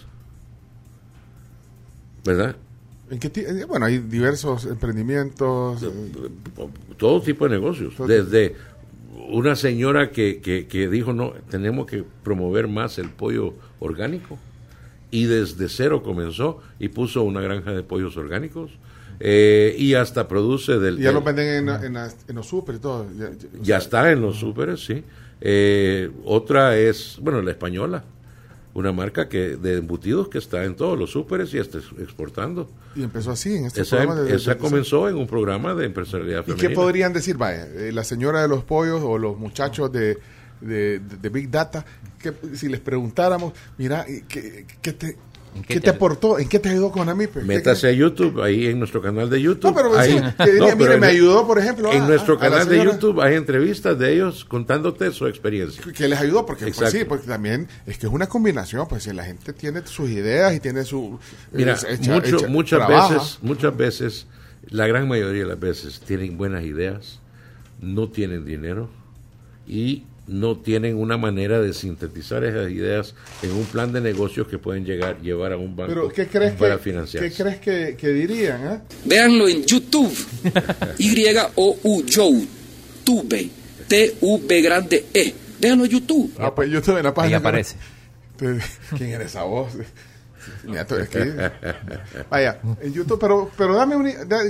¿Verdad? 2.25 2.55
¿En 3.09 3.19
qué 3.19 3.31
eh, 3.35 3.65
bueno, 3.65 3.85
hay 3.85 3.99
diversos 3.99 4.65
emprendimientos. 4.65 5.81
eh, 5.83 5.89
todo 6.97 7.21
tipo 7.21 7.45
de 7.47 7.51
negocios. 7.51 7.93
Desde 8.05 8.55
una 9.29 9.55
señora 9.55 10.11
que, 10.11 10.39
que, 10.41 10.67
que 10.67 10.87
dijo, 10.87 11.13
no, 11.13 11.33
tenemos 11.49 11.85
que 11.87 12.03
promover 12.23 12.67
más 12.67 12.97
el 12.97 13.09
pollo 13.09 13.53
orgánico. 13.79 14.37
Y 15.09 15.25
desde 15.25 15.69
cero 15.69 16.03
comenzó 16.03 16.61
y 16.79 16.89
puso 16.89 17.23
una 17.23 17.41
granja 17.41 17.71
de 17.71 17.83
pollos 17.83 18.17
orgánicos. 18.17 18.71
eh, 19.19 19.75
y 19.77 19.93
hasta 19.95 20.27
produce 20.27 20.77
del... 20.79 20.97
ya 20.99 21.11
los 21.11 21.23
venden 21.23 21.69
en, 21.69 21.97
en, 21.97 22.35
los 22.35 22.45
super 22.47 22.75
y 22.75 22.79
todo. 22.79 23.05
Ya, 23.61 23.77
está 23.77 24.11
en 24.11 24.21
los 24.21 24.37
súperes, 24.37 24.85
sí. 24.85 25.03
Eh, 25.41 26.11
otra 26.25 26.77
es, 26.77 27.17
bueno, 27.21 27.41
la 27.41 27.51
española. 27.51 28.03
Una 28.77 28.91
marca 28.91 29.27
que 29.27 29.55
de 29.57 29.77
embutidos 29.77 30.29
que 30.29 30.37
está 30.37 30.63
en 30.63 30.75
todos 30.75 30.99
los 30.99 31.09
súperes 31.09 31.51
y 31.53 31.57
está 31.57 31.79
exportando. 31.99 32.69
Y 32.95 33.01
empezó 33.01 33.31
así 33.31 33.55
en 33.55 33.65
este 33.65 33.81
Esa, 33.81 33.97
programa 33.97 34.21
de- 34.21 34.29
de- 34.29 34.35
esa 34.37 34.53
de- 34.53 34.57
comenzó 34.59 35.09
en 35.09 35.15
un 35.15 35.25
programa 35.25 35.73
de 35.73 35.85
empresarialidad 35.87 36.45
¿Y 36.47 36.53
qué 36.53 36.69
podrían 36.69 37.11
decir, 37.11 37.37
vaya, 37.37 37.65
eh, 37.65 37.91
la 37.91 38.03
señora 38.03 38.43
de 38.43 38.47
los 38.47 38.63
pollos 38.63 39.01
o 39.03 39.17
los 39.17 39.35
muchachos 39.39 39.91
de, 39.91 40.19
de, 40.61 40.99
Big 41.29 41.49
Data, 41.49 41.83
que 42.19 42.33
si 42.55 42.67
les 42.69 42.79
preguntáramos, 42.79 43.53
mira, 43.79 44.05
¿y 44.07 44.21
¿qué, 44.27 44.65
qué 44.81 44.93
te, 44.93 45.17
¿En 45.55 45.61
qué 45.63 45.67
qué 45.69 45.73
te 45.75 45.81
te- 45.81 45.89
aportó? 45.89 46.37
¿En 46.37 46.47
qué 46.47 46.59
te 46.59 46.69
ayudó 46.69 46.91
con 46.91 47.09
Amipe? 47.09 47.39
¿Qué- 47.39 47.45
Métase 47.45 47.87
a 47.87 47.91
YouTube, 47.91 48.41
ahí 48.43 48.67
en 48.67 48.77
nuestro 48.77 49.01
canal 49.01 49.27
de 49.29 49.41
YouTube. 49.41 49.69
No, 49.71 49.75
pero 49.75 49.89
pues, 49.89 50.01
Ahí- 50.01 50.11
sí, 50.11 50.17
diría, 50.45 50.59
No, 50.59 50.65
pero 50.65 50.75
mire, 50.77 50.93
en- 50.95 50.99
me 50.99 51.07
ayudó, 51.07 51.47
por 51.47 51.57
ejemplo, 51.59 51.91
En 51.91 52.03
a- 52.03 52.07
nuestro 52.07 52.35
a- 52.35 52.37
a 52.37 52.43
la 52.43 52.49
canal 52.59 52.69
de. 52.69 52.83
YouTube 52.83 53.21
hay 53.21 53.35
entrevistas 53.35 53.97
de 53.97 54.13
ellos 54.13 54.45
contándote 54.45 55.11
su 55.11 55.25
experiencia. 55.27 55.83
que- 55.93 56.07
les 56.07 56.19
ayudó 56.19 56.45
porque 56.45 56.71
pues, 56.71 56.91
sí 56.91 57.05
porque 57.05 57.25
también 57.27 57.67
es 57.87 57.97
que 57.97 58.05
es 58.07 58.11
una 58.13 58.27
combinación 58.27 58.87
pues 58.87 59.03
si 59.03 59.13
la 59.13 59.23
gente 59.23 59.51
tiene 59.53 59.81
sus 59.85 60.09
ideas 60.09 60.53
y 60.55 60.59
tiene 60.59 60.83
su 60.85 61.19
Mira, 61.51 61.73
es- 61.73 62.07
mucho- 62.07 62.47
muchas 62.49 62.79
trabaja. 62.85 63.13
veces, 63.15 63.39
muchas 63.41 63.75
veces, 63.75 64.27
la 64.69 64.85
gran 64.85 65.07
mayoría 65.07 65.41
de 65.43 65.47
las 65.49 65.59
veces 65.59 65.99
tienen 66.01 66.37
buenas 66.37 66.63
ideas, 66.65 67.19
no 67.81 68.09
tienen 68.09 68.45
dinero 68.45 68.89
y 69.67 70.03
no 70.27 70.57
tienen 70.57 70.97
una 70.97 71.17
manera 71.17 71.59
de 71.61 71.73
sintetizar 71.73 72.43
esas 72.43 72.69
ideas 72.69 73.15
en 73.41 73.51
un 73.51 73.65
plan 73.65 73.93
de 73.93 74.01
negocios 74.01 74.47
que 74.47 74.57
pueden 74.57 74.85
llegar 74.85 75.21
llevar 75.21 75.53
a 75.53 75.57
un 75.57 75.75
banco 75.75 75.93
pero 75.93 76.09
qué 76.09 76.27
crees 76.27 76.53
para 76.53 76.75
que 76.77 76.83
financiar. 76.83 77.23
qué 77.23 77.31
crees 77.31 77.57
que, 77.57 77.95
que 77.97 78.09
dirían 78.09 78.67
eh? 78.67 78.79
Véanlo 79.05 79.47
en 79.47 79.63
YouTube. 79.63 80.13
Y-O-U, 80.97 82.03
Joe, 82.13 82.47
Tube, 83.03 83.49
T-U-B 83.87 84.61
grande 84.61 85.05
E. 85.13 85.33
Véanlo 85.59 85.85
en 85.85 85.91
YouTube. 85.91 86.33
ah, 86.37 86.53
pues 86.53 86.69
yo 86.69 86.79
estoy 86.79 86.97
en 86.97 87.03
la 87.03 87.13
página 87.13 87.37
Ahí 87.37 87.39
aparece. 87.39 87.75
Quién 88.97 89.11
era 89.11 89.23
esa 89.23 89.43
voz 89.43 89.73
Mira, 90.65 90.85
tú, 90.85 90.95
es 90.95 91.09
que- 91.09 91.51
vaya, 92.29 92.59
en 92.81 92.93
YouTube, 92.93 93.17
pero, 93.19 93.49
pero 93.57 93.75
dame 93.75 93.95
un, 93.95 94.05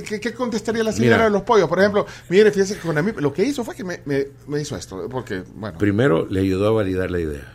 ¿qué, 0.07 0.19
qué 0.19 0.33
contestaría 0.33 0.83
la 0.83 0.91
señora 0.91 1.15
Mira. 1.17 1.25
de 1.25 1.31
los 1.31 1.41
pollos? 1.43 1.67
Por 1.69 1.79
ejemplo, 1.79 2.05
mire, 2.29 2.51
fíjese 2.51 2.75
que 2.75 2.81
con 2.81 2.97
Amip, 2.97 3.19
lo 3.19 3.33
que 3.33 3.43
hizo 3.43 3.63
fue 3.63 3.75
que 3.75 3.83
me, 3.83 4.01
me, 4.05 4.27
me 4.47 4.61
hizo 4.61 4.75
esto, 4.75 5.07
porque, 5.09 5.43
bueno, 5.55 5.77
Primero 5.77 6.27
le 6.29 6.39
ayudó 6.41 6.67
a 6.67 6.71
validar 6.71 7.11
la 7.11 7.19
idea, 7.19 7.53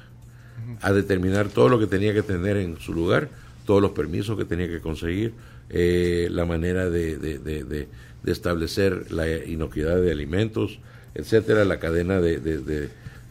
a 0.81 0.93
determinar 0.93 1.49
todo 1.49 1.69
lo 1.69 1.79
que 1.79 1.87
tenía 1.87 2.13
que 2.15 2.23
tener 2.23 2.57
en 2.57 2.79
su 2.79 2.93
lugar, 2.93 3.29
todos 3.67 3.81
los 3.83 3.93
permisos 3.93 4.37
que 4.39 4.45
tenía 4.45 4.69
que 4.69 4.81
conseguir, 4.81 5.35
eh, 5.71 6.29
la 6.31 6.45
manera 6.45 6.91
de, 6.91 7.17
de- 7.17 7.39
de- 7.39 7.65
de- 7.65 7.89
de 8.23 8.33
establecer 8.33 9.11
la 9.13 9.29
inocuidad 9.29 9.97
de 10.01 10.13
alimentos, 10.13 10.79
etcétera, 11.15 11.65
la 11.65 11.79
cadena 11.79 12.21
de... 12.21 12.39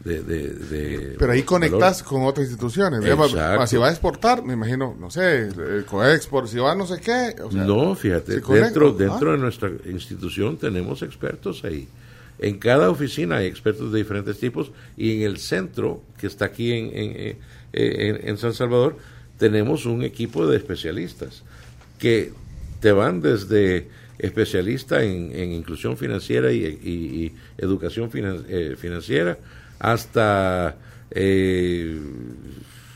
de- 0.04 1.16
pero 1.20 1.32
ahí 1.32 1.40
valor. 1.42 1.46
conectas 1.46 2.02
con 2.04 2.24
otras 2.24 2.48
instituciones. 2.48 3.02
Si 3.68 3.78
va 3.78 3.88
a 3.88 3.92
exportar, 3.92 4.44
me 4.44 4.54
imagino, 4.54 4.96
no 5.00 5.10
sé, 5.12 5.48
el 5.50 5.86
Coexport, 5.86 6.48
si 6.48 6.58
va 6.58 6.72
a 6.72 6.76
no 6.76 6.88
sé 6.88 7.00
qué. 7.00 7.36
o 7.42 7.52
sea, 7.52 7.64
no, 7.64 7.94
fíjate, 7.96 8.42
conecta, 8.42 8.66
dentro, 8.66 8.88
¿ah? 8.90 8.96
dentro 8.98 9.32
de 9.34 9.38
nuestra 9.38 9.72
institución 9.86 10.58
tenemos 10.58 11.02
expertos 11.04 11.64
ahí. 11.64 11.88
En 12.40 12.58
cada 12.58 12.90
oficina 12.90 13.38
hay 13.38 13.46
expertos 13.46 13.92
de 13.92 14.00
diferentes 14.00 14.40
tipos 14.40 14.72
y 14.98 15.18
en 15.18 15.22
el 15.30 15.38
centro, 15.38 16.02
que 16.20 16.26
está 16.28 16.46
aquí 16.46 16.72
en, 16.74 16.86
en, 16.88 17.12
eh, 17.18 17.38
en- 17.74 18.28
en 18.30 18.38
San 18.38 18.54
Salvador, 18.54 18.98
tenemos 19.38 19.86
un 19.86 20.02
equipo 20.04 20.48
de 20.48 20.58
especialistas 20.58 21.44
que 22.00 22.34
te 22.80 22.92
van 22.92 23.22
desde 23.22 23.88
especialista 24.18 25.04
en, 25.04 25.32
en 25.36 25.52
inclusión 25.52 25.98
financiera 25.98 26.52
y, 26.52 26.64
y- 26.66 27.26
y 27.26 27.34
educación 27.58 28.10
finan- 28.12 28.44
eh, 28.48 28.76
financiera 28.78 29.38
hasta 29.82 30.78
eh, 31.10 32.00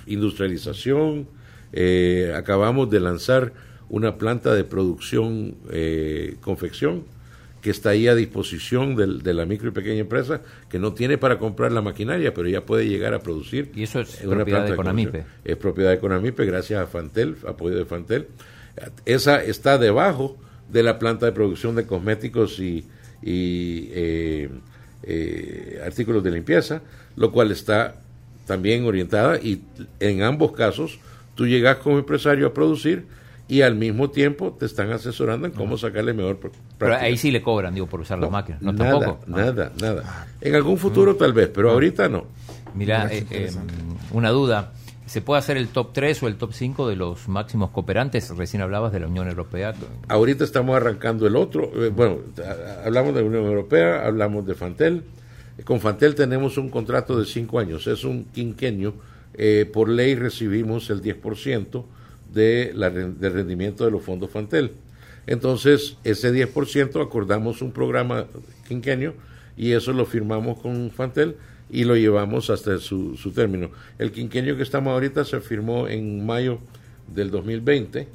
industrialización. 0.08 1.28
Eh, 1.74 2.34
acabamos 2.36 2.89
de 2.89 3.00
lanzar 3.00 3.52
una 3.89 4.17
planta 4.17 4.54
de 4.54 4.63
producción 4.63 5.56
eh, 5.71 6.36
confección 6.41 7.04
que 7.62 7.71
está 7.71 7.89
ahí 7.89 8.08
a 8.08 8.13
disposición 8.15 8.95
del- 8.95 9.24
de 9.24 9.34
la 9.34 9.45
micro 9.48 9.69
y 9.69 9.71
pequeña 9.71 10.02
empresa 10.02 10.41
que 10.69 10.78
no 10.78 10.93
tiene 10.93 11.17
para 11.17 11.39
comprar 11.39 11.71
la 11.71 11.82
maquinaria, 11.82 12.32
pero 12.34 12.48
ya 12.48 12.63
puede 12.63 12.88
llegar 12.88 13.13
a 13.15 13.19
producir. 13.19 13.71
Y 13.76 13.84
eso 13.84 14.00
es 14.02 14.21
una 14.24 14.36
propiedad 14.38 14.60
planta 14.60 14.71
de 14.71 14.76
Conamipe. 14.78 15.24
Es 15.43 15.58
propiedad 15.58 15.89
de 15.89 16.00
Conamipe, 16.00 16.45
gracias 16.45 16.80
a 16.82 16.86
Fantel, 16.86 17.36
apoyo 17.48 17.76
de 17.76 17.86
Fantel. 17.86 18.28
Esa 19.06 19.43
está 19.43 19.78
debajo 19.80 20.38
de 20.71 20.84
la 20.84 21.00
planta 21.00 21.26
de 21.26 21.32
producción 21.32 21.76
de 21.76 21.86
cosméticos 21.88 22.60
y, 22.60 22.86
y, 23.24 23.89
eh, 23.93 24.50
eh, 25.03 25.81
artículos 25.86 26.23
de 26.23 26.31
limpieza, 26.31 26.81
lo 27.15 27.31
cual 27.31 27.51
está 27.51 27.95
también 28.47 28.86
orientada 28.86 29.38
y 29.39 29.62
en 29.99 30.21
ambos 30.23 30.51
casos 30.51 30.99
tú 31.36 31.47
llegas 31.47 31.77
como 31.77 31.97
empresario 31.97 32.47
a 32.47 32.53
producir 32.53 33.05
y 33.47 33.62
al 33.62 33.75
mismo 33.75 34.10
tiempo 34.10 34.55
te 34.60 34.65
están 34.65 34.91
asesorando 34.91 35.45
en 35.47 35.53
cómo 35.53 35.77
sacarle 35.77 36.13
mejor 36.13 36.38
pr- 36.39 36.41
Pero 36.51 36.77
práctica. 36.77 37.05
ahí 37.05 37.17
sí 37.17 37.29
le 37.31 37.41
cobran, 37.43 37.73
digo, 37.75 37.86
por 37.88 37.99
usar 37.99 38.17
las 38.19 38.31
máquinas. 38.31 38.62
No, 38.62 38.71
nada, 38.73 38.91
tampoco. 38.99 39.19
Ah. 39.27 39.29
nada, 39.29 39.71
nada. 39.79 40.27
En 40.41 40.55
algún 40.55 40.77
futuro 40.77 41.15
tal 41.15 41.34
vez, 41.34 41.49
pero 41.53 41.71
ahorita 41.71 42.10
no. 42.10 42.25
Mira, 42.73 43.08
eh, 43.12 43.25
eh, 43.29 43.51
una 44.12 44.29
duda. 44.31 44.73
¿Se 45.06 45.22
puede 45.22 45.39
hacer 45.39 45.58
el 45.58 45.68
top 45.68 45.94
3 45.94 46.24
o 46.24 46.28
el 46.28 46.36
top 46.36 46.52
5 46.52 46.89
de 46.89 46.96
los 46.96 47.28
máximos 47.28 47.70
cooperantes? 47.70 48.36
Recién 48.36 48.62
hablabas 48.62 48.91
de 48.91 49.00
la 49.00 49.08
Unión 49.08 49.28
Europea. 49.28 49.74
Ahorita 50.08 50.44
estamos 50.44 50.76
arrancando 50.76 51.28
el 51.28 51.36
otro. 51.36 51.72
eh, 51.84 51.89
bueno, 51.89 52.20
hablamos 52.84 53.13
de 53.13 53.22
la 53.22 53.28
Unión 53.28 53.46
Europea, 53.46 54.06
hablamos 54.06 54.48
de 54.48 54.56
Fantel. 54.56 55.04
Con 55.63 55.80
Fantel 55.80 56.15
tenemos 56.15 56.58
un 56.58 56.70
contrato 56.70 57.20
de 57.20 57.26
cinco 57.26 57.60
años, 57.60 57.86
es 57.88 58.04
un 58.04 58.26
quinquenio. 58.26 58.96
Eh, 59.36 59.70
por 59.72 59.89
ley 59.89 60.15
recibimos 60.15 60.89
el 60.89 61.02
10% 61.02 61.84
de 62.34 62.72
la, 62.74 62.89
del 62.89 63.34
rendimiento 63.34 63.86
de 63.86 63.91
los 63.91 64.02
fondos 64.02 64.32
Fantel. 64.32 64.72
Entonces, 65.28 65.98
ese 66.04 66.34
10% 66.34 67.04
acordamos 67.04 67.62
un 67.62 67.72
programa 67.72 68.26
quinquenio 68.68 69.13
y 69.56 69.72
eso 69.72 69.94
lo 69.94 70.06
firmamos 70.06 70.60
con 70.60 70.91
Fantel 70.91 71.38
y 71.69 71.84
lo 71.84 71.95
llevamos 71.95 72.49
hasta 72.49 72.78
su, 72.80 73.17
su 73.17 73.32
término. 73.32 73.69
El 73.97 74.12
quinquenio 74.12 74.56
que 74.58 74.63
estamos 74.63 74.91
ahorita 74.93 75.25
se 75.25 75.39
firmó 75.41 75.88
en 75.88 76.25
mayo 76.25 76.60
del 77.08 77.32
2020 77.32 78.08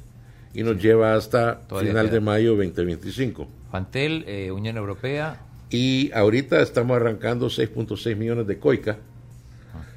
y 0.53 0.63
nos 0.63 0.81
lleva 0.81 1.15
hasta 1.15 1.59
Todavía 1.61 1.91
final 1.91 2.05
queda. 2.07 2.13
de 2.13 2.19
mayo 2.21 2.49
2025. 2.55 3.47
Fantel, 3.71 4.23
eh, 4.27 4.51
Unión 4.51 4.77
Europea. 4.77 5.41
Y 5.69 6.11
ahorita 6.13 6.61
estamos 6.61 6.97
arrancando 6.97 7.47
6.6 7.47 8.15
millones 8.17 8.47
de 8.47 8.57
coica. 8.59 8.97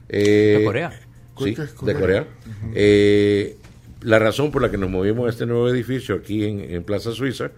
Eh, 0.08 0.56
¿De 0.58 0.64
Corea? 0.64 1.00
Sí, 1.38 1.56
de 1.82 1.94
Corea. 1.94 2.26
Eh, 2.74 3.56
la 4.02 4.18
razón 4.20 4.52
por 4.52 4.62
la 4.62 4.70
que 4.70 4.78
nos 4.78 4.90
movimos 4.90 5.26
a 5.26 5.30
este 5.30 5.46
nuevo 5.46 5.68
edificio 5.68 6.14
aquí 6.14 6.44
en, 6.44 6.60
en 6.60 6.84
Plaza 6.84 7.10
Suiza 7.12 7.50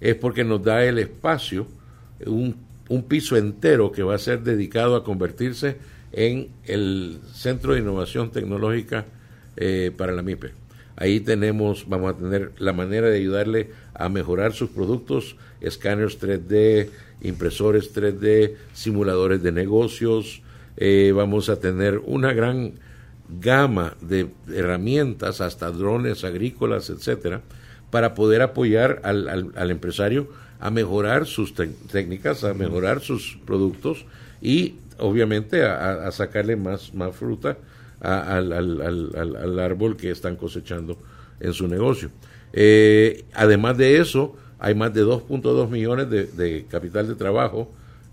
es 0.00 0.14
porque 0.16 0.44
nos 0.44 0.62
da 0.62 0.84
el 0.84 0.98
espacio, 0.98 1.66
un, 2.26 2.56
un 2.88 3.04
piso 3.04 3.36
entero 3.36 3.92
que 3.92 4.02
va 4.02 4.14
a 4.14 4.18
ser 4.18 4.42
dedicado 4.42 4.96
a 4.96 5.04
convertirse 5.04 5.76
en 6.12 6.48
el 6.64 7.18
Centro 7.32 7.72
de 7.74 7.80
Innovación 7.80 8.30
Tecnológica 8.30 9.06
eh, 9.56 9.90
para 9.96 10.12
la 10.12 10.22
MIPE. 10.22 10.50
Ahí 10.96 11.20
tenemos, 11.20 11.88
vamos 11.88 12.14
a 12.14 12.18
tener 12.18 12.52
la 12.58 12.72
manera 12.72 13.08
de 13.08 13.16
ayudarle 13.18 13.70
a 13.94 14.08
mejorar 14.08 14.52
sus 14.52 14.68
productos, 14.70 15.36
escáneres 15.60 16.20
3D, 16.20 16.90
impresores 17.22 17.94
3D, 17.94 18.54
simuladores 18.74 19.42
de 19.42 19.52
negocios, 19.52 20.42
eh, 20.76 21.12
vamos 21.14 21.48
a 21.48 21.58
tener 21.60 21.98
una 22.04 22.32
gran 22.34 22.74
gama 23.40 23.96
de 24.02 24.28
herramientas, 24.52 25.40
hasta 25.40 25.70
drones 25.70 26.24
agrícolas, 26.24 26.90
etcétera, 26.90 27.40
para 27.90 28.14
poder 28.14 28.42
apoyar 28.42 29.00
al, 29.04 29.28
al- 29.28 29.52
al 29.56 29.70
empresario 29.70 30.28
a 30.62 30.70
mejorar 30.70 31.26
sus 31.26 31.54
técnicas, 31.54 32.44
a 32.44 32.54
mejorar 32.54 33.00
sus 33.00 33.36
productos 33.44 34.06
y 34.40 34.76
obviamente 34.98 35.64
a, 35.64 36.10
sacarle 36.12 36.54
más, 36.56 36.94
más 36.94 37.14
fruta 37.16 37.58
a- 38.00 38.36
al, 38.36 38.52
al- 38.52 38.80
al- 38.80 39.36
al- 39.36 39.58
árbol 39.58 39.96
que 39.96 40.10
están 40.10 40.36
cosechando 40.36 40.96
en 41.40 41.52
su 41.52 41.66
negocio. 41.66 42.10
Eh, 42.52 43.24
además 43.34 43.76
de 43.76 43.98
eso, 44.00 44.36
hay 44.60 44.74
más 44.76 44.94
de 44.94 45.04
2.2 45.04 45.68
millones 45.68 46.08
de, 46.08 46.26
de 46.26 46.64
capital 46.70 47.08
de 47.08 47.16
trabajo 47.16 47.68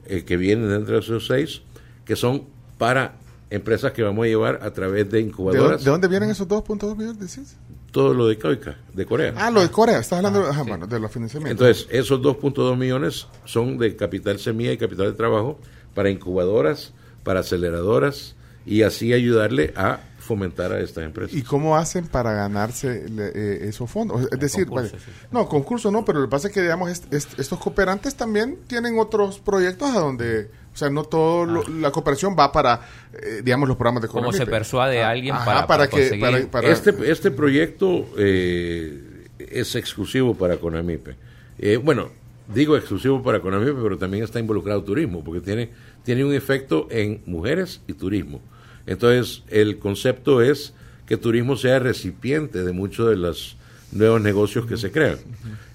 eh, 0.07 0.23
que 0.25 0.35
vienen 0.35 0.69
dentro 0.69 0.95
de 0.95 1.01
esos 1.01 1.27
seis, 1.27 1.61
que 2.05 2.15
son 2.15 2.45
para 2.79 3.13
empresas 3.51 3.91
que 3.91 4.01
vamos 4.01 4.25
a 4.25 4.27
llevar 4.27 4.59
a 4.63 4.71
través 4.73 5.09
de 5.11 5.17
¿De, 5.19 5.23
incubadoras. 5.27 5.69
dónde, 5.69 5.83
de 5.83 5.91
dónde 5.91 6.07
vienen 6.07 6.29
esos 6.31 6.47
2.2 6.47 6.95
millones? 6.97 7.19
decís? 7.19 7.55
Todo 7.91 8.13
lo 8.13 8.27
de 8.27 8.37
Coica, 8.37 8.77
de 8.93 9.05
Corea. 9.05 9.33
Ah, 9.35 9.49
lo 9.49 9.61
de 9.61 9.69
Corea, 9.71 9.99
estás 9.99 10.17
hablando 10.17 10.45
ajá, 10.47 10.63
bueno, 10.63 10.85
de 10.87 10.99
los 10.99 11.11
financiamientos. 11.11 11.67
Entonces, 11.67 11.87
esos 11.91 12.21
2.2 12.21 12.77
millones 12.77 13.27
son 13.45 13.77
de 13.79 13.95
capital 13.95 14.37
semilla 14.39 14.71
y 14.71 14.77
capital 14.77 15.07
de 15.07 15.13
trabajo 15.13 15.59
para 15.95 16.09
incubadoras, 16.09 16.93
para 17.23 17.39
aceleradoras 17.39 18.35
y 18.65 18.83
así 18.83 19.13
ayudarle 19.13 19.73
a 19.75 19.99
fomentar 20.19 20.71
a 20.71 20.79
estas 20.79 21.03
empresas. 21.05 21.33
¿Y 21.35 21.41
cómo 21.41 21.75
hacen 21.75 22.05
para 22.07 22.33
ganarse 22.33 23.09
le- 23.09 23.31
eh, 23.33 23.67
esos 23.69 23.89
fondos? 23.89 24.27
Es 24.31 24.39
decir, 24.39 24.67
concurso, 24.67 24.91
vale, 24.97 25.03
sí. 25.03 25.11
no, 25.31 25.47
concurso 25.49 25.89
no, 25.89 26.05
pero 26.05 26.19
lo 26.19 26.27
que 26.27 26.31
pasa 26.31 26.49
es 26.49 26.53
que, 26.53 26.61
digamos, 26.61 26.91
est- 26.91 27.11
est- 27.11 27.39
estos 27.39 27.57
cooperantes 27.57 28.13
también 28.13 28.59
tienen 28.67 28.99
otros 28.99 29.39
proyectos 29.39 29.89
a 29.95 29.99
donde, 29.99 30.51
sea, 30.79 30.89
no 30.89 31.03
todo 31.03 31.45
lo- 31.45 31.67
la 31.67 31.91
cooperación 31.91 32.35
va 32.37 32.51
para, 32.51 32.81
eh, 33.13 33.41
digamos, 33.43 33.67
los 33.67 33.77
programas 33.77 34.01
de 34.03 34.07
¿Cómo 34.09 34.31
se 34.33 34.45
persuade 34.45 35.01
a 35.03 35.09
alguien 35.09 35.35
Ajá, 35.35 35.45
para, 35.45 35.57
para 35.67 35.67
para 35.67 35.85
que- 35.89 35.97
conseguir? 35.97 36.21
para- 36.25 36.47
para- 36.51 36.69
Este, 36.69 37.11
este 37.11 37.31
proyecto 37.31 38.05
eh, 38.17 39.27
es 39.39 39.75
exclusivo 39.75 40.33
para 40.35 40.57
Conamipe. 40.57 41.15
Eh, 41.59 41.77
bueno, 41.77 42.09
digo 42.53 42.75
exclusivo 42.77 43.21
para 43.21 43.39
Conamipe, 43.41 43.73
pero 43.81 43.97
también 43.97 44.23
está 44.23 44.39
involucrado 44.39 44.83
turismo, 44.83 45.23
porque 45.23 45.41
tiene, 45.41 45.69
tiene 46.03 46.23
un 46.25 46.33
efecto 46.33 46.87
en 46.89 47.21
mujeres 47.25 47.81
y 47.87 47.93
turismo. 47.93 48.41
Entonces, 48.87 49.43
el 49.49 49.77
concepto 49.77 50.41
es 50.41 50.73
que 51.05 51.17
turismo 51.17 51.55
sea 51.57 51.79
recipiente 51.79 52.63
de 52.63 52.71
muchos 52.71 53.09
de 53.09 53.15
los 53.17 53.57
nuevos 53.91 54.21
negocios 54.21 54.65
que 54.67 54.77
se 54.77 54.91
crean. 54.91 55.17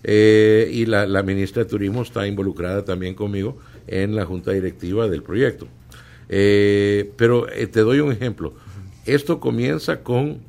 Eh, 0.05 0.69
y 0.73 0.87
la, 0.87 1.07
la 1.07 1.23
ministra 1.23 1.65
de 1.65 1.69
Turismo 1.71 2.03
está 2.03 2.27
involucrada 2.27 2.85
también 2.85 3.15
conmigo 3.15 3.59
en 3.87 4.15
la 4.15 4.25
junta 4.25 4.53
directiva 4.53 5.09
del 5.09 5.23
proyecto. 5.23 5.69
Eh, 6.29 7.13
pero 7.17 7.49
eh, 7.51 7.67
te 7.67 7.81
doy 7.81 8.01
un 8.01 8.13
ejemplo. 8.13 8.55
Esto 9.07 9.41
comienza 9.41 10.03
con 10.03 10.41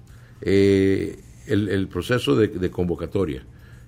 eh, 0.41 1.19
el, 1.47 1.69
el 1.69 1.87
proceso 1.87 2.35
de, 2.35 2.47
de 2.47 2.69
convocatoria. 2.71 3.43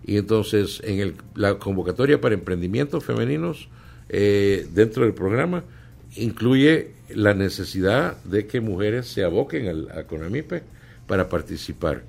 Y 0.06 0.18
entonces, 0.18 0.82
en 0.84 1.00
el, 1.00 1.16
la 1.36 1.60
convocatoria 1.60 2.22
para 2.22 2.36
emprendimientos 2.36 3.04
femeninos 3.04 3.70
eh, 4.10 4.66
dentro 4.74 5.04
del 5.04 5.14
programa 5.14 5.64
incluye 6.16 6.92
la 7.10 7.34
necesidad 7.34 8.22
de 8.24 8.48
que 8.48 8.62
mujeres 8.62 9.08
se 9.08 9.24
aboquen 9.24 9.68
al, 9.68 9.92
a 9.92 10.04
Conamipe 10.04 10.64
para 11.08 11.30
participar. 11.30 12.04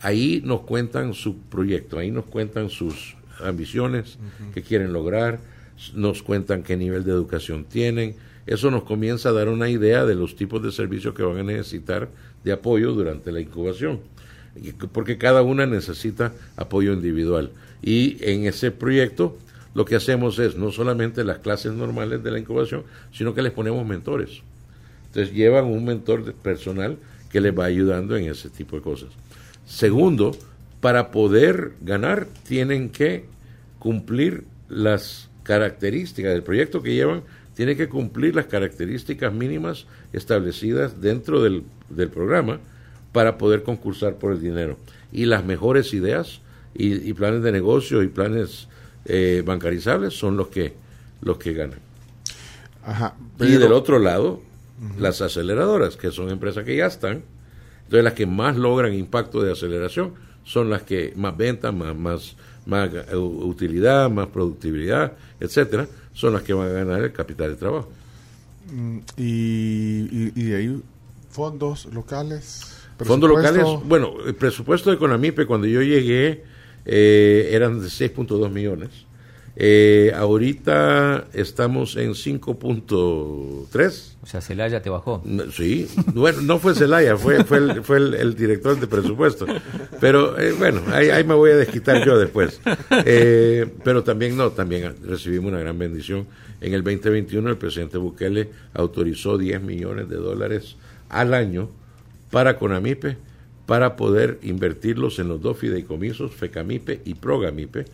Ahí 0.00 0.42
nos 0.44 0.62
cuentan 0.62 1.12
su 1.14 1.38
proyecto, 1.38 1.98
ahí 1.98 2.10
nos 2.10 2.24
cuentan 2.24 2.70
sus 2.70 3.16
ambiciones 3.40 4.18
que 4.54 4.62
quieren 4.62 4.92
lograr, 4.92 5.40
nos 5.94 6.22
cuentan 6.22 6.62
qué 6.62 6.76
nivel 6.76 7.04
de 7.04 7.12
educación 7.12 7.64
tienen. 7.64 8.16
Eso 8.46 8.70
nos 8.70 8.84
comienza 8.84 9.30
a 9.30 9.32
dar 9.32 9.48
una 9.48 9.68
idea 9.68 10.04
de 10.04 10.14
los 10.14 10.36
tipos 10.36 10.62
de 10.62 10.72
servicios 10.72 11.14
que 11.14 11.22
van 11.22 11.38
a 11.38 11.42
necesitar 11.42 12.08
de 12.44 12.52
apoyo 12.52 12.92
durante 12.92 13.32
la 13.32 13.40
incubación. 13.40 14.00
porque 14.92 15.16
cada 15.16 15.42
una 15.42 15.64
necesita 15.66 16.32
apoyo 16.56 16.92
individual. 16.92 17.50
Y 17.82 18.16
en 18.20 18.46
ese 18.46 18.72
proyecto 18.72 19.38
lo 19.74 19.84
que 19.84 19.96
hacemos 19.96 20.38
es 20.38 20.56
no 20.56 20.72
solamente 20.72 21.22
las 21.24 21.38
clases 21.38 21.72
normales 21.72 22.22
de 22.22 22.30
la 22.32 22.38
incubación, 22.38 22.82
sino 23.12 23.34
que 23.34 23.42
les 23.42 23.52
ponemos 23.52 23.86
mentores. 23.86 24.42
Entonces 25.06 25.34
llevan 25.34 25.66
un 25.66 25.84
mentor 25.84 26.34
personal 26.34 26.96
que 27.30 27.40
les 27.40 27.56
va 27.56 27.66
ayudando 27.66 28.16
en 28.16 28.28
ese 28.28 28.50
tipo 28.50 28.76
de 28.76 28.82
cosas. 28.82 29.10
Segundo, 29.66 30.36
para 30.80 31.10
poder 31.10 31.72
ganar 31.80 32.26
tienen 32.46 32.90
que 32.90 33.24
cumplir 33.78 34.44
las 34.68 35.29
características 35.50 36.32
del 36.32 36.44
proyecto 36.44 36.80
que 36.80 36.94
llevan, 36.94 37.24
tiene 37.56 37.74
que 37.74 37.88
cumplir 37.88 38.36
las 38.36 38.46
características 38.46 39.32
mínimas 39.32 39.86
establecidas 40.12 41.00
dentro 41.00 41.42
del, 41.42 41.64
del 41.88 42.08
programa 42.08 42.60
para 43.10 43.36
poder 43.36 43.64
concursar 43.64 44.14
por 44.14 44.30
el 44.30 44.40
dinero. 44.40 44.76
Y 45.10 45.24
las 45.24 45.44
mejores 45.44 45.92
ideas 45.92 46.40
y, 46.72 46.94
y 47.08 47.12
planes 47.14 47.42
de 47.42 47.50
negocio 47.50 48.04
y 48.04 48.06
planes 48.06 48.68
eh, 49.06 49.42
bancarizables 49.44 50.14
son 50.14 50.36
los 50.36 50.46
que, 50.50 50.74
los 51.20 51.36
que 51.38 51.52
ganan. 51.52 51.80
Ajá. 52.84 53.16
Y 53.40 53.56
del 53.56 53.72
otro 53.72 53.98
lado, 53.98 54.40
las 55.00 55.20
aceleradoras, 55.20 55.96
que 55.96 56.12
son 56.12 56.30
empresas 56.30 56.64
que 56.64 56.76
ya 56.76 56.86
están. 56.86 57.24
Entonces, 57.86 58.04
las 58.04 58.14
que 58.14 58.26
más 58.26 58.56
logran 58.56 58.94
impacto 58.94 59.42
de 59.42 59.50
aceleración 59.50 60.14
son 60.44 60.70
las 60.70 60.82
que 60.82 61.12
más 61.16 61.36
ventas, 61.36 61.74
más, 61.74 61.96
más, 61.96 62.36
más 62.70 62.90
utilidad, 63.12 64.08
más 64.08 64.28
productividad, 64.28 65.12
etcétera, 65.40 65.88
son 66.14 66.32
las 66.32 66.42
que 66.42 66.52
van 66.52 66.68
a 66.68 66.72
ganar 66.72 67.02
el 67.02 67.12
capital 67.12 67.50
de 67.50 67.56
trabajo. 67.56 67.88
Mm, 68.72 68.98
y, 69.16 69.22
y, 69.22 70.32
y 70.36 70.42
de 70.44 70.56
ahí 70.56 70.82
fondos 71.30 71.86
locales. 71.86 72.76
Fondos 72.98 73.30
locales, 73.30 73.64
bueno, 73.84 74.14
el 74.26 74.34
presupuesto 74.34 74.90
de 74.90 74.98
Conamipe 74.98 75.46
cuando 75.46 75.66
yo 75.66 75.82
llegué 75.82 76.44
eh, 76.84 77.50
eran 77.52 77.80
de 77.80 77.86
6.2 77.86 78.50
millones. 78.50 78.90
Eh, 79.62 80.10
ahorita 80.16 81.26
estamos 81.34 81.96
en 81.96 82.12
5.3. 82.12 84.14
O 84.22 84.26
sea, 84.26 84.40
Celaya 84.40 84.80
te 84.80 84.88
bajó. 84.88 85.20
No, 85.26 85.50
Sí, 85.50 85.86
bueno, 86.14 86.40
no 86.40 86.58
fue 86.58 86.74
Zelaya, 86.74 87.18
fue, 87.18 87.44
fue, 87.44 87.58
el, 87.58 87.82
fue 87.82 87.98
el, 87.98 88.14
el 88.14 88.34
director 88.34 88.80
de 88.80 88.86
presupuesto. 88.86 89.44
Pero 90.00 90.40
eh, 90.40 90.52
bueno, 90.52 90.80
ahí, 90.90 91.10
ahí 91.10 91.24
me 91.24 91.34
voy 91.34 91.50
a 91.50 91.56
desquitar 91.56 92.02
yo 92.06 92.18
después. 92.18 92.58
Eh, 93.04 93.66
pero 93.84 94.02
también 94.02 94.34
no, 94.34 94.50
también 94.52 94.94
recibimos 95.04 95.52
una 95.52 95.60
gran 95.60 95.78
bendición. 95.78 96.26
En 96.62 96.72
el 96.72 96.82
2021 96.82 97.50
el 97.50 97.58
presidente 97.58 97.98
Bukele 97.98 98.48
autorizó 98.72 99.36
10 99.36 99.60
millones 99.60 100.08
de 100.08 100.16
dólares 100.16 100.76
al 101.10 101.34
año 101.34 101.68
para 102.30 102.58
Conamipe, 102.58 103.18
para 103.66 103.96
poder 103.96 104.38
invertirlos 104.42 105.18
en 105.18 105.28
los 105.28 105.42
dos 105.42 105.58
fideicomisos, 105.58 106.32
FECAMIPE 106.32 107.02
y 107.04 107.14
PROGAMIPE, 107.14 107.84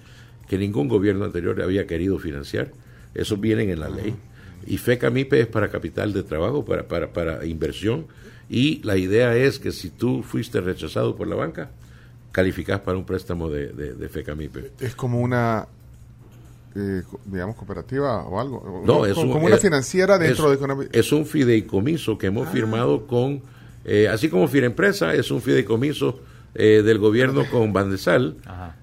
que 0.48 0.58
ningún 0.58 0.88
gobierno 0.88 1.24
anterior 1.24 1.60
había 1.62 1.86
querido 1.86 2.18
financiar. 2.18 2.70
Esos 3.14 3.40
vienen 3.40 3.70
en 3.70 3.80
la 3.80 3.88
ley. 3.88 4.14
Y 4.66 4.78
FECAMIPE 4.78 5.40
es 5.40 5.46
para 5.46 5.68
capital 5.70 6.12
de 6.12 6.22
trabajo, 6.22 6.64
para, 6.64 6.86
para, 6.88 7.12
para 7.12 7.44
inversión. 7.46 8.06
Y 8.48 8.82
la 8.82 8.96
idea 8.96 9.34
es 9.36 9.58
que 9.58 9.72
si 9.72 9.90
tú 9.90 10.22
fuiste 10.22 10.60
rechazado 10.60 11.16
por 11.16 11.26
la 11.28 11.36
banca, 11.36 11.70
calificás 12.32 12.80
para 12.80 12.98
un 12.98 13.04
préstamo 13.04 13.48
de, 13.48 13.68
de, 13.72 13.94
de 13.94 14.08
FECAMIPE. 14.08 14.72
Es 14.80 14.94
como 14.94 15.20
una, 15.20 15.66
eh, 16.74 17.02
digamos, 17.24 17.56
cooperativa 17.56 18.24
o 18.26 18.40
algo. 18.40 18.82
No, 18.84 19.06
es 19.06 19.14
como, 19.14 19.36
un- 19.36 19.44
una 19.44 19.54
es- 19.56 19.62
financiera 19.62 20.18
dentro 20.18 20.52
es, 20.52 20.60
de. 20.60 20.88
Es 20.98 21.12
un 21.12 21.26
fideicomiso 21.26 22.18
que 22.18 22.26
hemos 22.26 22.48
firmado 22.50 23.06
con, 23.06 23.40
eh, 23.84 24.08
así 24.08 24.28
como 24.28 24.46
Firempresa, 24.48 25.14
es 25.14 25.30
un 25.30 25.40
fideicomiso 25.40 26.20
eh, 26.54 26.82
del 26.84 26.98
gobierno 26.98 27.44
con 27.50 27.72
Bandesal. 27.72 28.36
Ajá. 28.44 28.76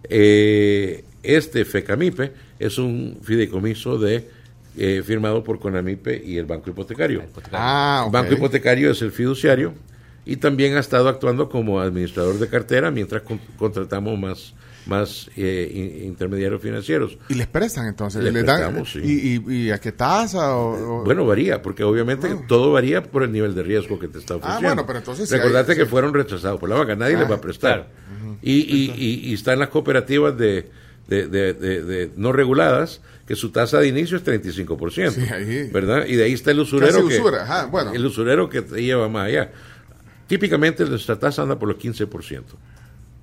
Este 1.23 1.63
FECAMIPE 1.65 2.31
es 2.59 2.77
un 2.77 3.17
fideicomiso 3.23 3.97
de 3.97 4.27
eh, 4.77 5.01
firmado 5.05 5.43
por 5.43 5.59
Conamipe 5.59 6.21
y 6.23 6.37
el 6.37 6.45
Banco 6.45 6.69
Hipotecario. 6.69 7.23
Ah, 7.53 8.01
El 8.03 8.07
ok. 8.07 8.13
Banco 8.13 8.33
Hipotecario 8.33 8.91
es 8.91 9.01
el 9.01 9.11
fiduciario 9.11 9.73
y 10.25 10.37
también 10.37 10.75
ha 10.75 10.79
estado 10.79 11.09
actuando 11.09 11.49
como 11.49 11.79
administrador 11.79 12.39
de 12.39 12.47
cartera 12.47 12.91
mientras 12.91 13.21
con- 13.23 13.39
contratamos 13.57 14.17
más, 14.19 14.53
más 14.85 15.29
eh, 15.37 15.69
in- 15.73 16.07
intermediarios 16.07 16.61
financieros. 16.61 17.17
Y 17.29 17.35
les 17.35 17.47
prestan 17.47 17.87
entonces. 17.87 18.23
Les 18.23 18.33
les 18.33 18.45
dan, 18.45 18.57
prestamos, 18.73 18.91
sí. 18.91 18.99
y, 19.03 19.51
y, 19.53 19.65
y 19.67 19.71
a 19.71 19.79
qué 19.79 19.91
tasa? 19.91 20.55
O, 20.57 21.01
o- 21.01 21.03
Bueno, 21.03 21.25
varía, 21.25 21.61
porque 21.61 21.83
obviamente 21.83 22.27
todo 22.47 22.71
varía 22.71 23.03
por 23.03 23.23
el 23.23 23.31
nivel 23.31 23.53
de 23.53 23.63
riesgo 23.63 23.99
que 23.99 24.07
te 24.07 24.17
está 24.19 24.35
ofreciendo. 24.35 24.67
Ah, 24.67 24.73
bueno, 24.73 24.85
pero 24.87 24.99
entonces 24.99 25.29
Recordate 25.31 25.73
hay- 25.73 25.77
que 25.77 25.83
sí. 25.85 25.89
fueron 25.89 26.13
rechazados 26.13 26.59
por 26.59 26.67
la 26.69 26.75
banca, 26.75 26.95
nadie 26.95 27.15
Ah, 27.15 27.19
les 27.19 27.31
va 27.31 27.35
a 27.35 27.41
prestar. 27.41 27.89
y, 28.41 28.53
y, 28.53 28.91
y, 28.97 29.29
y 29.29 29.33
están 29.35 29.59
las 29.59 29.69
cooperativas 29.69 30.37
de, 30.37 30.69
de, 31.07 31.27
de- 31.27 31.53
de- 31.53 31.83
de 31.83 32.11
no 32.15 32.31
reguladas, 32.31 33.01
que 33.27 33.35
su 33.35 33.51
tasa 33.51 33.79
de 33.79 33.87
inicio 33.87 34.17
es 34.17 34.23
35%. 34.25 35.11
Sí, 35.11 35.21
ahí. 35.33 35.69
¿Verdad? 35.71 36.05
Y 36.07 36.15
de 36.15 36.23
ahí 36.25 36.33
está 36.33 36.51
el 36.51 36.59
usurero. 36.59 36.91
Casi 36.93 37.07
que, 37.07 37.19
usura, 37.19 37.43
ajá, 37.43 37.65
bueno. 37.67 37.93
El 37.93 38.05
usurero 38.05 38.49
que 38.49 38.61
te 38.61 38.81
lleva 38.83 39.07
más 39.09 39.27
allá. 39.27 39.51
Típicamente 40.27 40.85
nuestra 40.85 41.19
tasa 41.19 41.41
anda 41.43 41.59
por 41.59 41.67
los 41.69 41.77
15%. 41.77 42.41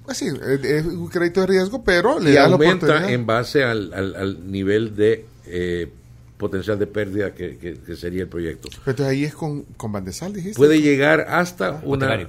Pues 0.05 0.17
sí, 0.19 0.27
es, 0.29 0.65
es 0.65 0.85
un 0.87 1.09
crédito 1.09 1.41
de 1.43 1.47
riesgo, 1.49 1.83
pero 1.85 2.19
le 2.21 2.31
y 2.31 2.35
da 2.35 2.47
la 2.49 2.53
aumenta 2.55 2.87
oportunidad. 2.87 3.11
en 3.13 3.27
base 3.27 3.65
al, 3.65 3.93
al, 3.95 4.15
al 4.17 4.51
nivel 4.51 4.97
de 4.97 5.25
eh, 5.47 5.89
potencial 6.37 6.79
de 6.79 6.87
pérdida 6.87 7.35
que, 7.35 7.57
que- 7.59 7.75
que 7.79 7.97
sería 7.97 8.23
el 8.23 8.29
proyecto. 8.29 8.69
Pero 8.71 8.91
entonces 8.91 9.07
ahí 9.07 9.25
es 9.25 9.35
con, 9.35 9.63
con 9.77 9.93
Bandesal, 9.93 10.33
dijiste. 10.33 10.57
Puede 10.57 10.81
llegar 10.81 11.27
hasta 11.29 11.81
una... 11.85 12.07
hipotecario. 12.07 12.29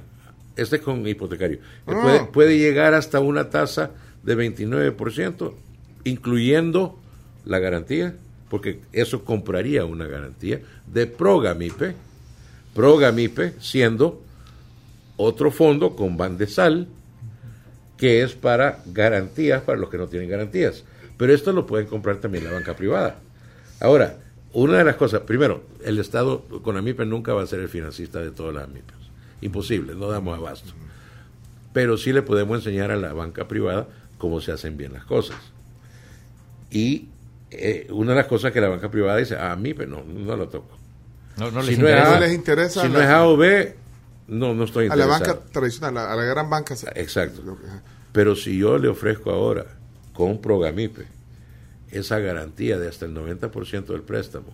Este 0.56 0.76
es 0.78 0.82
con 0.82 1.08
hipotecario. 1.08 1.60
Ah. 1.88 2.00
Puede, 2.02 2.20
puede 2.26 2.58
llegar 2.58 2.94
hasta 2.94 3.20
una 3.20 3.50
tasa 3.50 3.92
de 4.24 4.38
29%, 4.38 5.54
incluyendo 6.04 7.00
la 7.46 7.60
garantía, 7.60 8.16
porque 8.50 8.82
eso 8.92 9.24
compraría 9.24 9.86
una 9.86 10.08
garantía 10.08 10.62
de 10.88 11.08
Progamipe, 11.08 11.96
Progamipe 12.76 13.54
siendo 13.60 14.22
otro 15.18 15.52
fondo 15.52 15.96
con 15.96 16.18
Bandesal, 16.18 16.88
que 17.98 18.24
es 18.24 18.34
para 18.34 18.82
garantías 18.88 19.62
para 19.62 19.78
los 19.78 19.90
que 19.90 19.98
no 19.98 20.08
tienen 20.08 20.30
garantías. 20.30 20.84
Pero 21.18 21.34
esto 21.34 21.52
lo 21.54 21.68
pueden 21.68 21.88
comprar 21.88 22.18
también 22.18 22.46
la 22.46 22.52
banca 22.52 22.76
privada. 22.76 23.20
Ahora, 23.80 24.18
una 24.54 24.80
de 24.80 24.84
las 24.84 24.96
cosas, 24.96 25.22
primero, 25.22 25.64
el 25.84 26.00
Estado 26.00 26.42
con 26.64 26.78
AMIPE 26.78 27.06
nunca 27.06 27.34
va 27.34 27.44
a 27.44 27.48
ser 27.48 27.60
el 27.60 27.70
financista 27.70 28.20
de 28.20 28.32
todas 28.32 28.56
las 28.56 28.64
AMIPES. 28.66 28.96
Imposible, 29.42 29.94
no 29.96 30.10
damos 30.10 30.38
abasto. 30.38 30.74
Pero 31.74 31.98
sí 31.98 32.12
le 32.12 32.22
podemos 32.22 32.58
enseñar 32.58 32.92
a 32.92 32.98
la 32.98 33.14
banca 33.14 33.48
privada 33.48 33.88
cómo 34.22 34.40
se 34.40 34.52
hacen 34.52 34.78
bien 34.78 34.94
las 34.94 35.04
cosas. 35.04 35.36
Y 36.70 37.08
eh, 37.50 37.88
una 37.90 38.12
de 38.12 38.18
las 38.18 38.28
cosas 38.28 38.52
que 38.52 38.62
la 38.62 38.70
banca 38.70 38.92
privada 38.92 39.18
dice, 39.18 39.36
a 39.36 39.52
AMIPE 39.52 39.88
no, 39.88 40.04
no 40.04 40.36
lo 40.38 40.48
toco. 40.48 40.78
No, 41.38 41.50
no 41.50 41.64
si 41.64 41.72
les 41.72 41.80
no 41.80 41.88
es 41.88 41.94
interesa. 41.96 42.16
A, 42.16 42.20
les 42.20 42.34
interesa 42.34 42.82
si 42.84 42.90
no 42.90 43.02
es 43.02 43.08
A 43.08 43.26
o 43.26 43.36
B, 43.36 43.76
no, 44.28 44.54
no 44.54 44.64
estoy 44.66 44.86
a 44.86 44.96
la 44.96 45.04
interesado. 45.06 45.36
banca 45.40 45.52
tradicional, 45.52 45.98
a 45.98 46.16
la 46.16 46.24
gran 46.24 46.50
banca. 46.50 46.76
Exacto. 46.96 47.58
Pero 48.14 48.36
si 48.36 48.58
yo 48.58 48.78
le 48.78 48.88
ofrezco 48.90 49.32
ahora 49.32 49.66
con 50.14 50.40
Progamipe 50.40 51.06
esa 51.92 52.20
garantía 52.20 52.78
de 52.78 52.88
hasta 52.88 53.06
el 53.06 53.16
90% 53.16 53.86
del 53.88 54.02
préstamo, 54.04 54.54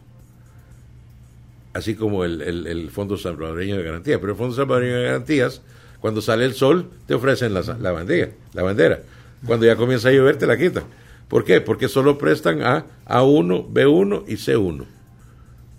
así 1.73 1.95
como 1.95 2.23
el, 2.23 2.41
el- 2.41 2.67
el 2.67 2.89
Fondo 2.89 3.17
Salvadoreño 3.17 3.77
de 3.77 3.83
Garantía, 3.83 4.19
pero 4.19 4.31
el 4.31 4.37
Fondo 4.37 4.55
Salvadoreño 4.55 4.95
de 4.95 5.03
Garantías, 5.03 5.61
cuando 5.99 6.21
sale 6.21 6.45
el 6.45 6.53
sol, 6.55 6.89
te 7.05 7.13
ofrecen 7.13 7.53
la, 7.53 7.61
la 7.61 7.91
bandera, 7.91 8.29
la 8.53 8.63
bandera. 8.63 8.99
Cuando 9.45 9.65
ya 9.65 9.75
comienza 9.75 10.09
a 10.09 10.11
llover, 10.11 10.37
te 10.37 10.47
la 10.47 10.57
quitan. 10.57 10.83
¿Por 11.27 11.43
qué? 11.43 11.61
Porque 11.61 11.87
solo 11.87 12.17
prestan 12.17 12.61
a 12.61 12.85
A1, 13.05 13.67
B1 13.71 14.23
y 14.27 14.33
C1. 14.35 14.85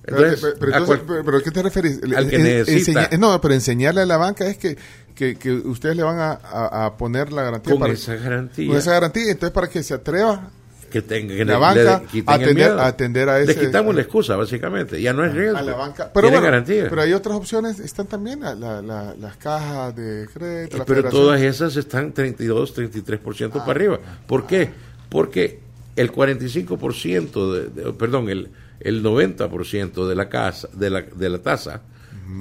Entonces, 0.06 0.40
pero, 0.40 0.54
pero 0.58 0.72
entonces, 0.72 0.86
cual- 0.86 1.02
pero- 1.06 1.24
pero 1.24 1.36
¿a 1.38 1.42
qué 1.42 1.50
te 1.50 1.62
refieres? 1.62 2.00
Al 2.16 2.28
que 2.30 2.36
En- 2.36 2.42
necesita. 2.44 3.04
enseña- 3.04 3.18
no, 3.18 3.40
pero 3.40 3.54
enseñarle 3.54 4.00
a 4.02 4.06
la 4.06 4.16
banca 4.16 4.46
es 4.46 4.56
que, 4.56 4.76
que, 5.14 5.36
que 5.36 5.52
ustedes 5.52 5.96
le 5.96 6.02
van 6.02 6.18
a, 6.18 6.30
a- 6.32 6.86
a 6.86 6.96
poner 6.96 7.32
la 7.32 7.42
garantía. 7.42 7.72
con 7.72 7.80
para, 7.80 7.92
esa 7.92 8.14
garantía, 8.14 8.68
con 8.68 8.76
esa 8.76 8.92
garantía, 8.92 9.30
entonces 9.30 9.50
para 9.52 9.68
que 9.68 9.82
se 9.82 9.92
atreva 9.94 10.50
que 10.88 11.02
tenga 11.02 11.34
que 11.36 11.44
la 11.44 11.54
le- 11.54 11.58
banca 11.60 12.02
le 12.12 12.22
atender- 12.22 13.28
a 13.28 13.34
a 13.34 13.38
Le 13.38 13.44
ese- 13.52 13.60
quitamos 13.60 13.94
la 13.94 14.02
excusa, 14.02 14.36
básicamente. 14.36 15.00
Ya 15.00 15.12
no 15.12 15.24
es 15.24 15.32
riesgo. 15.34 15.58
a 15.58 15.62
la 15.62 15.74
banca. 15.74 15.96
Tiene 16.04 16.10
Pero 16.14 16.28
bueno, 16.30 16.42
garantía. 16.42 16.86
pero 16.88 17.02
hay 17.02 17.12
otras 17.12 17.36
opciones, 17.36 17.78
están 17.80 18.06
también 18.06 18.40
la- 18.40 18.54
la- 18.54 18.82
la- 18.82 19.14
las 19.14 19.36
cajas 19.36 19.94
de 19.96 20.28
crédito, 20.32 20.76
Eh, 20.78 20.82
pero 20.86 21.08
todas 21.08 21.40
esas 21.40 21.76
están 21.76 22.12
32, 22.12 22.72
33% 22.74 23.58
para 23.60 23.70
arriba. 23.72 23.98
¿Por 24.26 24.46
qué? 24.46 24.70
Porque 25.08 25.60
el 25.96 26.10
45%, 26.12 27.52
de, 27.54 27.68
de- 27.68 27.92
perdón, 27.92 28.28
el, 28.28 28.50
el 28.80 29.02
90% 29.02 30.06
de 30.08 30.14
la 30.14 30.28
casa, 30.28 30.68
de 30.72 30.90
la, 30.90 31.02
de 31.02 31.28
la 31.28 31.38
tasa 31.38 31.82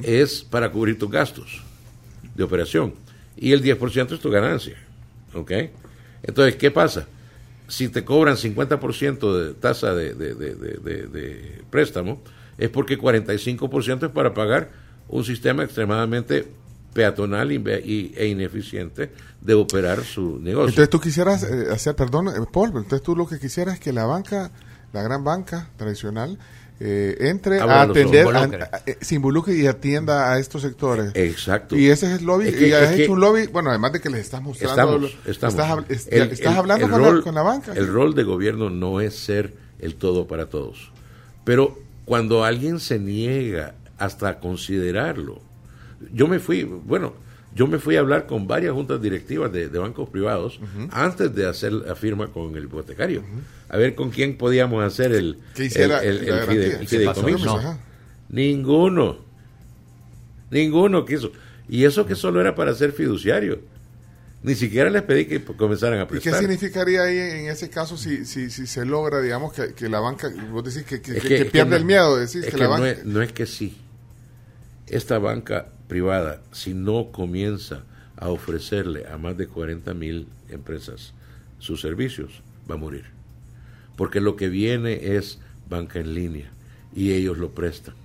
es 0.03 0.43
para 0.43 0.69
cubrir 0.71 0.99
tus 0.99 1.10
gastos 1.10 1.63
de 2.36 2.43
operación 2.43 2.93
y 3.38 3.53
el 3.53 3.62
10% 3.63 4.13
es 4.15 4.19
tu 4.19 4.29
ganancia. 4.29 4.75
¿Ok? 5.33 5.51
Entonces, 6.23 6.55
¿qué 6.55 6.71
pasa? 6.71 7.07
Si 7.67 7.89
te 7.89 8.06
cobran 8.06 8.36
50% 8.38 9.34
de 9.47 9.53
tasa 9.56 9.93
de, 9.93 10.13
de- 10.13 10.36
de- 10.36 11.62
préstamo, 11.69 12.21
es 12.58 12.69
porque 12.69 12.97
45% 12.97 14.06
es 14.08 14.12
para 14.12 14.34
pagar 14.34 14.69
un 15.10 15.23
sistema 15.23 15.63
extremadamente 15.63 16.47
peatonal 16.93 17.51
e 17.51 18.27
ineficiente 18.27 19.12
de 19.41 19.53
operar 19.53 20.03
su 20.03 20.39
negocio. 20.39 20.69
Entonces 20.69 20.89
tú 20.89 20.99
quisieras 20.99 21.43
eh, 21.43 21.67
hacer, 21.71 21.95
perdón, 21.95 22.30
eh, 22.30 22.32
Paul, 22.51 22.69
entonces 22.69 23.03
tú 23.03 23.15
lo 23.15 23.27
que 23.27 23.39
quisieras 23.39 23.75
es 23.75 23.80
que 23.80 23.93
la 23.93 24.06
banca, 24.06 24.51
la 24.93 25.03
gran 25.03 25.23
banca 25.23 25.69
tradicional, 25.77 26.39
eh, 26.79 27.15
entre 27.21 27.59
Abra 27.59 27.81
a 27.81 27.81
atender, 27.83 28.27
a- 28.35 28.39
a- 28.43 28.81
eh, 28.85 28.97
se 29.01 29.15
involucre 29.15 29.55
y 29.55 29.65
atienda 29.65 30.31
a 30.31 30.39
estos 30.39 30.61
sectores. 30.61 31.11
Exacto. 31.15 31.75
Y 31.75 31.89
ese 31.89 32.05
es 32.13 32.19
el 32.19 32.25
lobby, 32.25 32.49
Es 32.49 32.55
que- 32.55 32.67
y 32.67 32.71
has 32.73 32.91
hecho 32.93 33.13
un 33.13 33.19
lobby, 33.19 33.47
bueno, 33.47 33.69
además 33.71 33.93
de 33.93 33.99
que 34.01 34.09
les 34.09 34.21
estás 34.21 34.41
mostrando, 34.41 35.07
Estamos, 35.07 35.17
estás, 35.25 35.55
hab- 35.55 35.85
es- 35.89 36.07
El- 36.11 36.31
estás 36.31 36.53
el- 36.53 36.57
hablando 36.59 36.85
el 36.85 36.91
con, 36.91 37.01
rol- 37.01 37.17
la, 37.17 37.21
con 37.23 37.35
la 37.35 37.41
banca. 37.41 37.73
El 37.73 37.87
rol 37.87 38.13
de 38.15 38.23
gobierno 38.23 38.69
no 38.69 39.01
es 39.01 39.15
ser 39.17 39.55
el 39.79 39.95
todo 39.95 40.27
para 40.27 40.47
todos. 40.47 40.91
Pero 41.43 41.79
cuando 42.05 42.43
alguien 42.43 42.79
se 42.79 42.99
niega 42.99 43.73
hasta 43.97 44.39
considerarlo, 44.39 45.41
yo 46.13 46.27
me 46.27 46.39
fui, 46.39 46.63
bueno, 46.63 47.13
yo 47.58 47.65
me 47.67 47.80
fui 47.80 47.96
a 47.96 48.00
hablar 48.02 48.28
con 48.28 48.48
varias 48.48 48.74
juntas 48.74 49.02
directivas 49.02 49.52
de, 49.52 49.67
de 49.70 49.80
bancos 49.80 50.08
privados 50.10 50.60
antes 50.91 51.34
de 51.34 51.48
hacer 51.48 51.74
la 51.74 51.96
firma 51.96 52.28
con 52.28 52.56
el 52.56 52.65
hipotecario. 52.65 53.24
A 53.70 53.78
ver 53.78 53.96
con 53.96 54.12
quién 54.12 54.38
podíamos 54.38 54.84
hacer 54.84 55.12
el, 55.12 55.39
hiciera 55.58 56.04
el, 56.04 56.20
el- 56.20 56.28
el 56.30 56.39
fide- 56.48 56.88
fideicomiso. 56.88 57.62
No. 57.62 57.80
Ninguno. 58.30 59.17
Ninguno 60.52 61.06
quiso. 61.06 61.32
Y 61.67 61.84
eso 61.84 62.06
que 62.06 62.15
solo 62.15 62.39
era 62.39 62.56
para 62.56 62.74
ser 62.74 62.91
fiduciario. 62.93 63.60
Ni 64.43 64.56
siquiera 64.56 64.89
les 64.89 65.02
pedí 65.02 65.26
que 65.26 65.43
comenzaran 65.43 66.00
a 66.00 66.04
¿Y 66.04 66.06
qué 66.06 66.12
prestar. 66.12 66.39
significaría 66.39 67.02
ahí 67.04 67.17
en 67.17 67.50
ese 67.50 67.70
caso 67.70 67.98
si, 67.98 68.24
si, 68.26 68.50
si 68.50 68.67
se 68.67 68.86
logra, 68.86 69.20
digamos, 69.20 69.52
que, 69.52 69.74
que 69.74 69.89
la 69.89 70.00
banca, 70.00 70.32
vos 70.52 70.63
decís 70.63 70.84
que, 70.88 71.02
que, 71.02 71.46
pierde 71.52 71.72
no- 71.72 71.76
el 71.76 71.86
miedo, 71.86 72.15
decís 72.17 72.46
que, 72.46 72.56
la 72.56 72.65
no, 72.65 72.70
banca... 72.70 72.89
es, 72.91 73.06
no 73.06 73.22
es 73.22 73.32
que 73.34 73.46
sí. 73.46 73.76
Esta 74.86 75.17
banca 75.17 75.67
privada, 75.88 76.41
si 76.52 76.73
no 76.73 77.12
comienza 77.12 77.84
a 78.15 78.30
ofrecerle 78.30 79.08
a 79.08 79.17
más 79.17 79.38
de 79.38 79.47
40 79.47 79.93
mil 79.93 80.28
empresas 80.50 81.13
sus 81.60 81.82
servicios, 81.82 82.41
va 82.69 82.76
a 82.76 82.80
morir. 82.80 83.06
Porque 83.95 84.21
lo 84.21 84.36
que 84.36 84.50
viene 84.50 85.15
es 85.15 85.39
banca 85.69 86.00
en 86.00 86.13
línea 86.13 86.52
y 86.95 87.13
ellos 87.13 87.38
lo 87.38 87.52
prestan. 87.52 87.95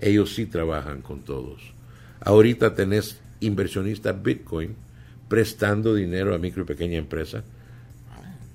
Ellos 0.00 0.34
sí 0.34 0.46
trabajan 0.46 1.02
con 1.02 1.20
todos. 1.20 1.60
Ahorita 2.20 2.74
tenés 2.74 3.20
inversionistas 3.40 4.22
Bitcoin 4.22 4.74
prestando 5.28 5.94
dinero 5.94 6.34
a 6.34 6.38
micro 6.38 6.62
y 6.62 6.66
pequeña 6.66 6.98
empresa 6.98 7.44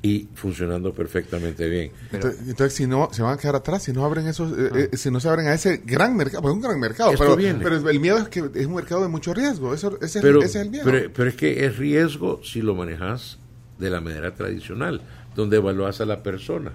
y 0.05 0.29
funcionando 0.35 0.93
perfectamente 0.93 1.67
bien. 1.67 1.91
Entonces, 2.11 2.41
entonces, 2.41 2.73
si 2.75 2.85
no, 2.85 3.09
se 3.11 3.23
van 3.23 3.33
a 3.33 3.37
quedar 3.37 3.55
atrás, 3.55 3.81
si 3.81 3.91
no 3.91 4.05
abren 4.05 4.27
esos, 4.27 4.55
eh, 4.55 4.89
eh, 4.91 4.97
si 4.97 5.09
no 5.09 5.19
se 5.19 5.27
abren 5.27 5.47
a 5.47 5.55
ese 5.55 5.77
gran 5.83 6.15
mercado, 6.15 6.43
pues 6.43 6.51
es 6.51 6.55
un 6.57 6.61
gran 6.61 6.79
mercado, 6.79 7.11
pero, 7.17 7.35
pero 7.35 7.89
el 7.89 7.99
miedo 7.99 8.19
es 8.19 8.27
que 8.27 8.43
es 8.53 8.67
un 8.67 8.75
mercado 8.75 9.01
de 9.01 9.07
mucho 9.07 9.33
riesgo, 9.33 9.73
eso, 9.73 9.97
ese, 10.03 10.21
pero, 10.21 10.43
es, 10.43 10.49
ese 10.51 10.59
es 10.59 10.65
el 10.65 10.69
miedo. 10.69 10.85
pero, 10.85 11.11
pero 11.11 11.27
es 11.27 11.35
que 11.35 11.65
es 11.65 11.77
riesgo 11.77 12.39
si 12.43 12.61
lo 12.61 12.75
manejas 12.75 13.39
de 13.79 13.89
la 13.89 13.99
manera 13.99 14.35
tradicional, 14.35 15.01
donde 15.35 15.57
evalúas 15.57 15.99
a 16.01 16.05
la 16.05 16.21
persona. 16.21 16.71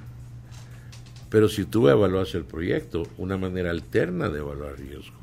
Pero 1.29 1.49
si 1.49 1.67
tú 1.67 1.89
evalúas 1.89 2.35
el 2.35 2.43
proyecto, 2.43 3.05
una 3.17 3.37
manera 3.37 3.71
alterna 3.71 4.29
de 4.29 4.41
evaluar 4.41 4.77
riesgo 4.77 5.15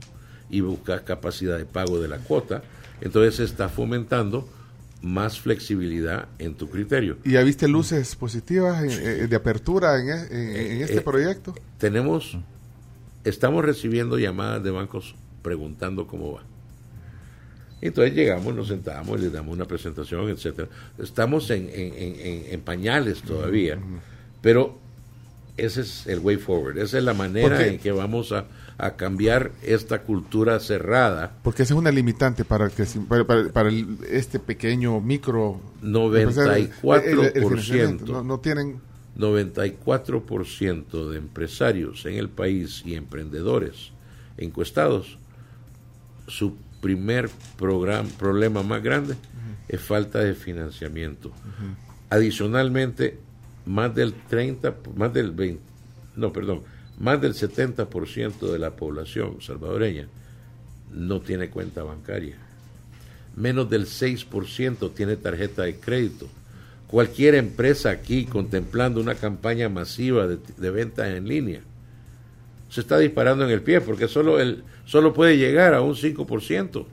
y 0.49 0.61
buscas 0.61 1.01
capacidad 1.01 1.57
de 1.57 1.65
pago 1.65 1.99
de 1.99 2.07
la 2.07 2.19
cuota, 2.19 2.61
entonces 3.01 3.35
se 3.35 3.43
está 3.43 3.67
fomentando 3.67 4.47
más 5.01 5.39
flexibilidad 5.39 6.27
en 6.39 6.55
tu 6.55 6.69
criterio. 6.69 7.17
¿Y 7.23 7.33
ya 7.33 7.43
viste 7.43 7.67
luces 7.67 8.15
positivas 8.15 8.81
en- 8.83 8.89
eh, 8.91 9.27
de 9.27 9.35
apertura 9.35 9.99
en, 9.99 10.09
e- 10.09 10.27
en- 10.31 10.71
en 10.77 10.81
este 10.81 10.97
eh, 10.97 11.01
proyecto? 11.01 11.53
Tenemos, 11.77 12.37
estamos 13.23 13.63
recibiendo 13.63 14.17
llamadas 14.17 14.63
de 14.63 14.71
bancos 14.71 15.15
preguntando 15.43 16.07
cómo 16.07 16.33
va. 16.33 16.41
Entonces 17.79 18.15
llegamos, 18.15 18.55
nos 18.55 18.69
sentamos, 18.69 19.19
les 19.19 19.31
damos 19.31 19.53
una 19.53 19.65
presentación, 19.65 20.29
etcétera. 20.29 20.67
Estamos 20.97 21.49
en, 21.51 21.69
en- 21.69 21.93
en- 21.93 22.19
en- 22.19 22.43
en 22.53 22.61
pañales 22.61 23.21
todavía, 23.21 23.77
pero 24.41 24.79
ese 25.57 25.81
es 25.81 26.07
el 26.07 26.19
way 26.19 26.37
forward, 26.37 26.79
esa 26.79 26.97
es 26.97 27.03
la 27.03 27.13
manera 27.13 27.57
en 27.67 27.77
que 27.79 27.91
vamos 27.91 28.31
a, 28.31 28.45
a 28.79 28.95
cambiar 28.95 29.51
esta 29.63 30.03
cultura 30.03 30.59
cerrada. 30.59 31.33
Porque 31.43 31.63
esa 31.63 31.73
es 31.73 31.79
una 31.79 31.89
limitante 31.91 32.45
para, 32.45 32.65
el 32.65 32.71
creci- 32.71 33.03
para, 33.07 33.25
para- 33.25 33.49
para 33.49 33.69
el- 33.69 33.97
este 34.09 34.39
pequeño 34.39 35.01
micro... 35.01 35.59
94%. 36.83 38.01
No, 38.05 38.23
no 38.23 38.39
tienen... 38.39 38.79
94% 39.17 41.09
de 41.09 41.17
empresarios 41.17 42.05
en 42.05 42.15
el 42.15 42.29
país 42.29 42.83
y 42.85 42.95
emprendedores 42.95 43.91
encuestados, 44.37 45.17
su 46.27 46.55
primer 46.81 47.29
programa, 47.57 48.07
problema 48.19 48.61
más 48.61 48.83
grande 48.83 49.15
es 49.67 49.81
falta 49.81 50.19
de 50.19 50.35
financiamiento. 50.35 51.31
Adicionalmente, 52.09 53.17
más 53.65 53.93
del 53.95 54.13
30, 54.13 54.75
más 54.95 55.13
del 55.13 55.31
20, 55.31 55.61
no, 56.15 56.31
perdón, 56.31 56.61
más 56.99 57.21
del 57.21 57.33
70% 57.33 58.51
de 58.51 58.59
la 58.59 58.71
población 58.75 59.41
salvadoreña 59.41 60.07
no 60.93 61.19
tiene 61.21 61.49
cuenta 61.49 61.83
bancaria. 61.83 62.35
Menos 63.35 63.69
del 63.69 63.85
6% 63.85 64.93
tiene 64.93 65.15
tarjeta 65.15 65.63
de 65.63 65.75
crédito. 65.75 66.27
Cualquier 66.87 67.35
empresa 67.35 67.89
aquí 67.91 68.25
contemplando 68.25 68.99
una 69.01 69.15
campaña 69.15 69.69
masiva 69.69 70.25
de, 70.27 70.37
de 70.57 70.71
ventas 70.71 71.07
en 71.09 71.27
línea 71.27 71.61
se 72.69 72.81
está 72.81 72.97
disparando 72.97 73.45
en 73.45 73.51
el 73.51 73.61
pie 73.61 73.79
porque 73.81 74.07
solo, 74.07 74.39
el, 74.39 74.63
solo 74.85 75.13
puede 75.13 75.37
llegar 75.37 75.73
a 75.73 75.81
un 75.81 75.95
5%. 75.95 76.85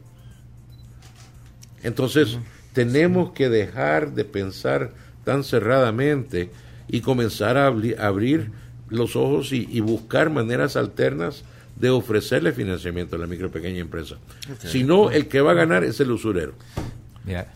Entonces, 1.83 2.39
tenemos 2.73 3.33
que 3.33 3.49
dejar 3.49 4.13
de 4.15 4.25
pensar 4.25 4.93
tan 5.25 5.45
cerradamente 5.45 6.51
y 6.89 7.01
comenzar 7.01 7.57
a 7.57 7.71
abri- 7.71 7.99
abrir 7.99 8.51
los 8.95 9.17
ojos 9.17 9.53
y, 9.53 9.69
y 9.71 9.81
buscar 9.81 10.31
maneras 10.31 10.77
alternas 10.77 11.45
de 11.77 11.91
ofrecerle 11.91 12.53
financiamiento 12.53 13.17
a 13.17 13.19
la 13.19 13.27
micro 13.27 13.49
y 13.49 13.51
pequeña 13.51 13.81
empresa. 13.81 14.17
Si 14.59 14.85
no, 14.85 15.11
el 15.11 15.29
que 15.29 15.41
va 15.41 15.53
a 15.53 15.55
ganar 15.55 15.85
es 15.85 16.01
el 16.01 16.11
usurero. 16.11 16.55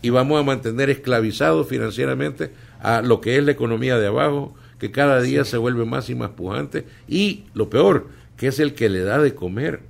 Y 0.01 0.09
vamos 0.09 0.39
a 0.39 0.43
mantener 0.43 0.89
esclavizados 0.89 1.67
financieramente 1.67 2.51
a 2.81 3.01
lo 3.01 3.21
que 3.21 3.37
es 3.37 3.43
la 3.43 3.51
economía 3.51 3.97
de 3.97 4.07
abajo, 4.07 4.55
que 4.79 4.91
cada 4.91 5.21
día 5.21 5.45
se 5.45 5.57
vuelve 5.57 5.85
más 5.85 6.09
y 6.09 6.15
más 6.15 6.31
pujante, 6.31 6.85
y 7.07 7.43
lo 7.53 7.69
peor, 7.69 8.07
que 8.35 8.47
es 8.47 8.59
el 8.59 8.73
que 8.73 8.89
le 8.89 9.01
da 9.01 9.19
de 9.19 9.35
comer 9.35 9.81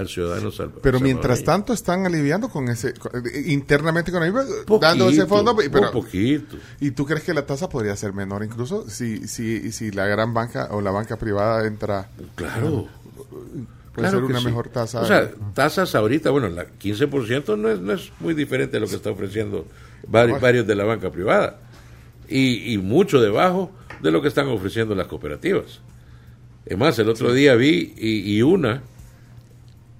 al 0.00 0.08
ciudadano. 0.08 0.50
Pero 0.82 0.98
mientras 1.00 1.44
tanto 1.44 1.72
están 1.72 2.04
aliviando 2.06 2.48
con 2.48 2.68
ese... 2.68 2.94
con- 2.94 3.12
eh, 3.26 3.44
internamente 3.46 4.10
con 4.10 4.22
el 4.22 4.32
dando 4.32 5.08
ese 5.08 5.26
Poquito, 5.26 5.26
fondo. 5.26 5.56
Pero, 5.56 5.86
un 5.86 5.92
poquito. 5.92 6.56
¿Y 6.80 6.90
tú 6.92 7.06
crees 7.06 7.22
que 7.22 7.32
la 7.34 7.46
tasa 7.46 7.68
podría 7.68 7.94
ser 7.96 8.12
menor 8.12 8.42
incluso 8.44 8.88
si, 8.88 9.26
si, 9.28 9.70
si 9.72 9.90
la 9.92 10.06
gran 10.06 10.34
banca 10.34 10.68
o 10.72 10.80
la 10.80 10.90
banca 10.90 11.16
privada 11.16 11.66
entra... 11.66 12.08
Claro. 12.34 12.88
Puede 13.94 14.08
Claro 14.08 14.18
ser 14.18 14.24
una 14.24 14.38
sí. 14.40 14.46
mejor 14.46 14.68
tasa. 14.68 15.00
O 15.00 15.04
sea, 15.06 15.30
tasas 15.54 15.94
ahorita, 15.94 16.30
bueno, 16.30 16.48
la 16.48 16.66
15% 16.66 17.58
no 17.58 17.68
es, 17.70 17.80
no 17.80 17.92
es 17.92 18.12
muy 18.20 18.34
diferente 18.34 18.72
de 18.76 18.80
lo 18.80 18.86
que 18.86 18.94
está 18.96 19.10
ofreciendo 19.10 19.66
vari- 20.08 20.38
varios 20.40 20.66
de 20.66 20.74
la 20.76 20.84
banca 20.84 21.10
privada. 21.10 21.58
Y, 22.28 22.72
y 22.72 22.78
mucho 22.78 23.20
debajo 23.20 23.72
de 24.00 24.12
lo 24.12 24.22
que 24.22 24.28
están 24.28 24.46
ofreciendo 24.46 24.94
las 24.94 25.08
cooperativas. 25.08 25.80
Es 26.64 26.78
más, 26.78 26.96
el 27.00 27.08
otro 27.08 27.32
día 27.32 27.56
vi 27.56 27.92
y, 27.98 28.36
y 28.36 28.42
una, 28.42 28.82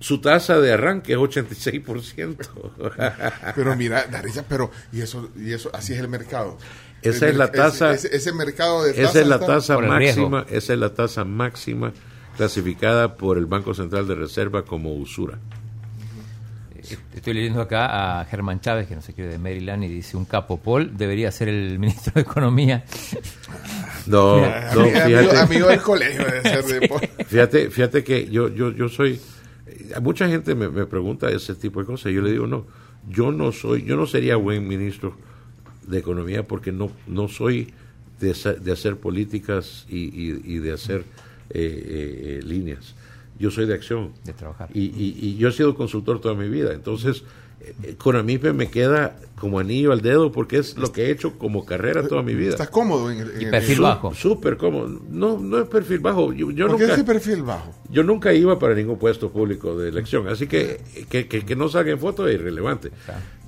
su 0.00 0.20
tasa 0.20 0.58
de 0.60 0.72
arranque 0.72 1.12
es 1.12 1.18
86%. 1.18 2.36
Pero 3.54 3.76
mira, 3.76 4.06
Darisa, 4.06 4.44
pero 4.48 4.70
y 4.92 5.02
eso 5.02 5.30
y 5.36 5.52
eso 5.52 5.70
así 5.74 5.92
es 5.92 6.00
el 6.00 6.08
mercado. 6.08 6.56
Esa 7.02 7.26
El 7.26 7.32
es 7.32 7.38
la 7.38 7.52
tasa- 7.52 7.92
Ese, 7.94 8.32
mercado 8.32 8.84
de 8.84 8.90
Esa 9.02 9.20
es 9.20 9.26
la 9.26 9.38
tasa 9.38 9.78
máxima, 9.78 10.44
esa 10.50 10.72
es 10.74 10.78
la 10.78 10.92
tasa 10.94 11.24
máxima 11.24 11.92
clasificada 12.36 13.14
por 13.16 13.38
el 13.38 13.46
Banco 13.46 13.72
Central 13.74 14.06
de 14.08 14.14
Reserva 14.14 14.64
como 14.64 14.94
usura. 14.94 15.38
estoy 17.14 17.34
leyendo 17.34 17.60
acá 17.60 18.20
a 18.20 18.24
Germán 18.24 18.60
Chávez, 18.60 18.86
que 18.88 18.94
no 18.96 19.02
sé 19.02 19.12
qué, 19.14 19.22
de 19.22 19.38
Maryland, 19.38 19.84
y 19.84 19.88
dice, 19.88 20.16
un 20.16 20.24
capo 20.24 20.58
Paul 20.58 20.96
debería 20.96 21.30
ser 21.30 21.48
el 21.48 21.78
ministro 21.78 22.12
de 22.14 22.20
Economía. 22.22 22.84
No, 24.06 24.40
no, 24.74 24.80
Amigo, 24.80 24.90
fíjate. 25.06 25.38
amigo 25.38 25.68
del 25.68 25.80
colegio 25.82 26.24
debe 26.24 26.42
ser 26.42 26.64
de- 26.64 27.24
Fíjate, 27.26 27.70
fíjate 27.70 28.04
que 28.04 28.28
yo, 28.30 28.48
yo, 28.48 28.70
yo 28.72 28.88
soy, 28.88 29.12
eh, 29.14 29.20
mucha 30.02 30.28
gente 30.28 30.54
me, 30.54 30.68
me 30.68 30.86
pregunta 30.86 31.30
ese 31.30 31.54
tipo 31.54 31.80
de 31.80 31.86
cosas. 31.86 32.12
Yo 32.12 32.22
le 32.22 32.32
digo, 32.32 32.46
no, 32.46 32.66
yo 33.08 33.32
no 33.32 33.52
soy, 33.52 33.82
yo 33.84 33.96
no 33.96 34.06
sería 34.06 34.36
buen 34.36 34.66
ministro 34.68 35.14
de 35.86 35.98
economía 35.98 36.46
porque 36.46 36.72
no, 36.72 36.90
no 37.06 37.28
soy 37.28 37.72
de, 38.20 38.34
de 38.62 38.72
hacer 38.72 38.96
políticas 38.98 39.86
y, 39.88 39.98
y- 39.98 40.42
y 40.44 40.58
de 40.58 40.72
hacer 40.72 41.00
eh, 41.50 41.54
eh, 41.54 42.38
eh, 42.40 42.46
líneas. 42.46 42.94
Yo 43.38 43.50
soy 43.50 43.66
de 43.66 43.74
acción. 43.74 44.12
De 44.24 44.32
trabajar. 44.34 44.68
Y, 44.74 44.82
y- 44.96 45.36
yo 45.36 45.48
he 45.48 45.52
sido 45.52 45.74
consultor 45.74 46.20
toda 46.20 46.34
mi 46.34 46.48
vida. 46.48 46.72
Entonces, 46.74 47.18
eh, 47.20 47.24
Conamipe 47.98 48.52
me 48.52 48.68
queda 48.70 49.16
como 49.38 49.58
anillo 49.58 49.92
al 49.92 50.00
dedo 50.02 50.32
porque 50.32 50.58
es 50.58 50.76
lo 50.76 50.92
que 50.92 51.06
he 51.06 51.10
hecho 51.10 51.38
como 51.38 51.64
carrera 51.64 52.06
toda 52.06 52.22
mi 52.22 52.34
vida. 52.34 52.50
Estás 52.50 52.68
cómodo 52.68 53.10
en 53.10 53.20
el, 53.20 53.30
en 53.32 53.40
Y 53.40 53.44
el- 53.44 53.50
perfil 53.50 53.80
bajo. 53.80 54.14
Súper 54.14 54.56
cómodo. 54.56 55.00
No, 55.10 55.38
no 55.38 55.58
es 55.60 55.68
perfil 55.68 55.98
bajo. 56.00 56.32
Yo, 56.32 56.50
yo 56.50 56.66
¿Por 56.66 56.76
qué 56.76 56.82
nunca, 56.82 56.94
ese 56.94 57.04
perfil 57.04 57.42
bajo? 57.42 57.74
yo 57.90 58.02
nunca 58.02 58.32
iba 58.34 58.58
para 58.58 58.74
ningún 58.74 58.98
puesto 58.98 59.30
público 59.30 59.78
de 59.78 59.88
elección. 59.88 60.28
Así 60.28 60.46
que 60.46 60.80
que, 61.08 61.26
que- 61.28 61.44
que 61.44 61.56
no 61.56 61.68
salga 61.68 61.90
en 61.92 61.98
foto 61.98 62.28
es 62.28 62.34
irrelevante. 62.34 62.90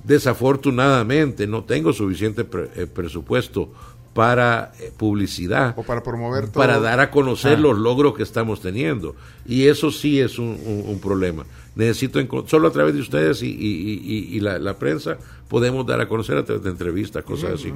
Desafortunadamente 0.03 1.47
no 1.47 1.63
tengo 1.63 1.93
suficiente 1.93 2.43
pre- 2.43 2.69
eh, 2.75 2.87
presupuesto 2.87 3.71
para 4.13 4.71
eh, 4.79 4.91
publicidad 4.95 5.73
O 5.77 5.83
para 5.83 6.03
promover 6.03 6.43
todo. 6.45 6.53
para 6.53 6.79
dar 6.79 6.99
a 6.99 7.09
conocer 7.09 7.57
Ah. 7.57 7.61
los 7.61 7.77
logros 7.77 8.13
que 8.15 8.23
estamos 8.23 8.61
teniendo. 8.61 9.15
Y 9.45 9.67
eso 9.67 9.91
sí 9.91 10.19
es 10.19 10.37
un, 10.39 10.49
un- 10.65 10.83
un 10.87 10.99
problema. 10.99 11.45
Necesito, 11.75 12.19
solo 12.47 12.67
a 12.67 12.71
través 12.71 12.93
de 12.93 13.01
ustedes 13.01 13.41
y, 13.41 13.47
y- 13.47 14.01
y- 14.03 14.37
y 14.37 14.39
la, 14.39 14.59
la 14.59 14.77
prensa, 14.77 15.17
podemos 15.47 15.85
dar 15.87 15.99
a 16.01 16.07
conocer 16.07 16.37
a 16.37 16.45
través 16.45 16.63
de 16.63 16.69
entrevistas, 16.69 17.23
cosas 17.23 17.53
así. 17.53 17.73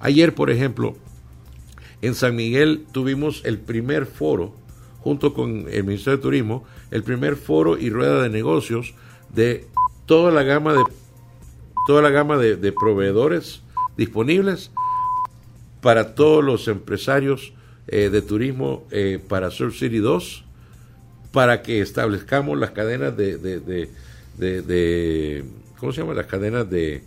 Ayer, 0.00 0.34
por 0.34 0.50
ejemplo, 0.50 0.96
en 2.02 2.14
San 2.16 2.34
Miguel 2.34 2.84
tuvimos 2.90 3.42
el 3.44 3.58
primer 3.58 4.06
foro, 4.06 4.52
junto 5.00 5.32
con 5.34 5.66
el 5.70 5.84
Ministerio 5.84 6.16
de 6.16 6.22
Turismo, 6.22 6.64
el 6.90 7.04
primer 7.04 7.36
foro 7.36 7.78
y 7.78 7.90
rueda 7.90 8.22
de 8.22 8.28
negocios 8.28 8.94
de 9.32 9.66
toda 10.06 10.32
la 10.32 10.42
gama 10.42 10.72
de 10.74 10.82
toda 11.86 12.02
la 12.02 12.10
gama 12.10 12.36
de, 12.38 12.56
de 12.56 12.72
proveedores 12.72 13.62
disponibles 13.96 14.72
para 15.86 16.16
todos 16.16 16.42
los 16.42 16.66
empresarios 16.66 17.52
eh, 17.86 18.08
de 18.10 18.20
turismo 18.20 18.88
eh, 18.90 19.20
para 19.28 19.52
Surf 19.52 19.78
City 19.78 19.98
2, 19.98 20.42
para 21.30 21.62
que 21.62 21.80
establezcamos 21.80 22.58
las 22.58 22.72
cadenas 22.72 23.16
de, 23.16 23.36
de, 23.38 23.60
de, 23.60 23.88
de- 24.36 24.62
de- 24.62 25.44
¿cómo 25.78 25.92
se 25.92 26.00
llama? 26.00 26.12
Las 26.14 26.26
cadenas 26.26 26.68
de, 26.68 27.04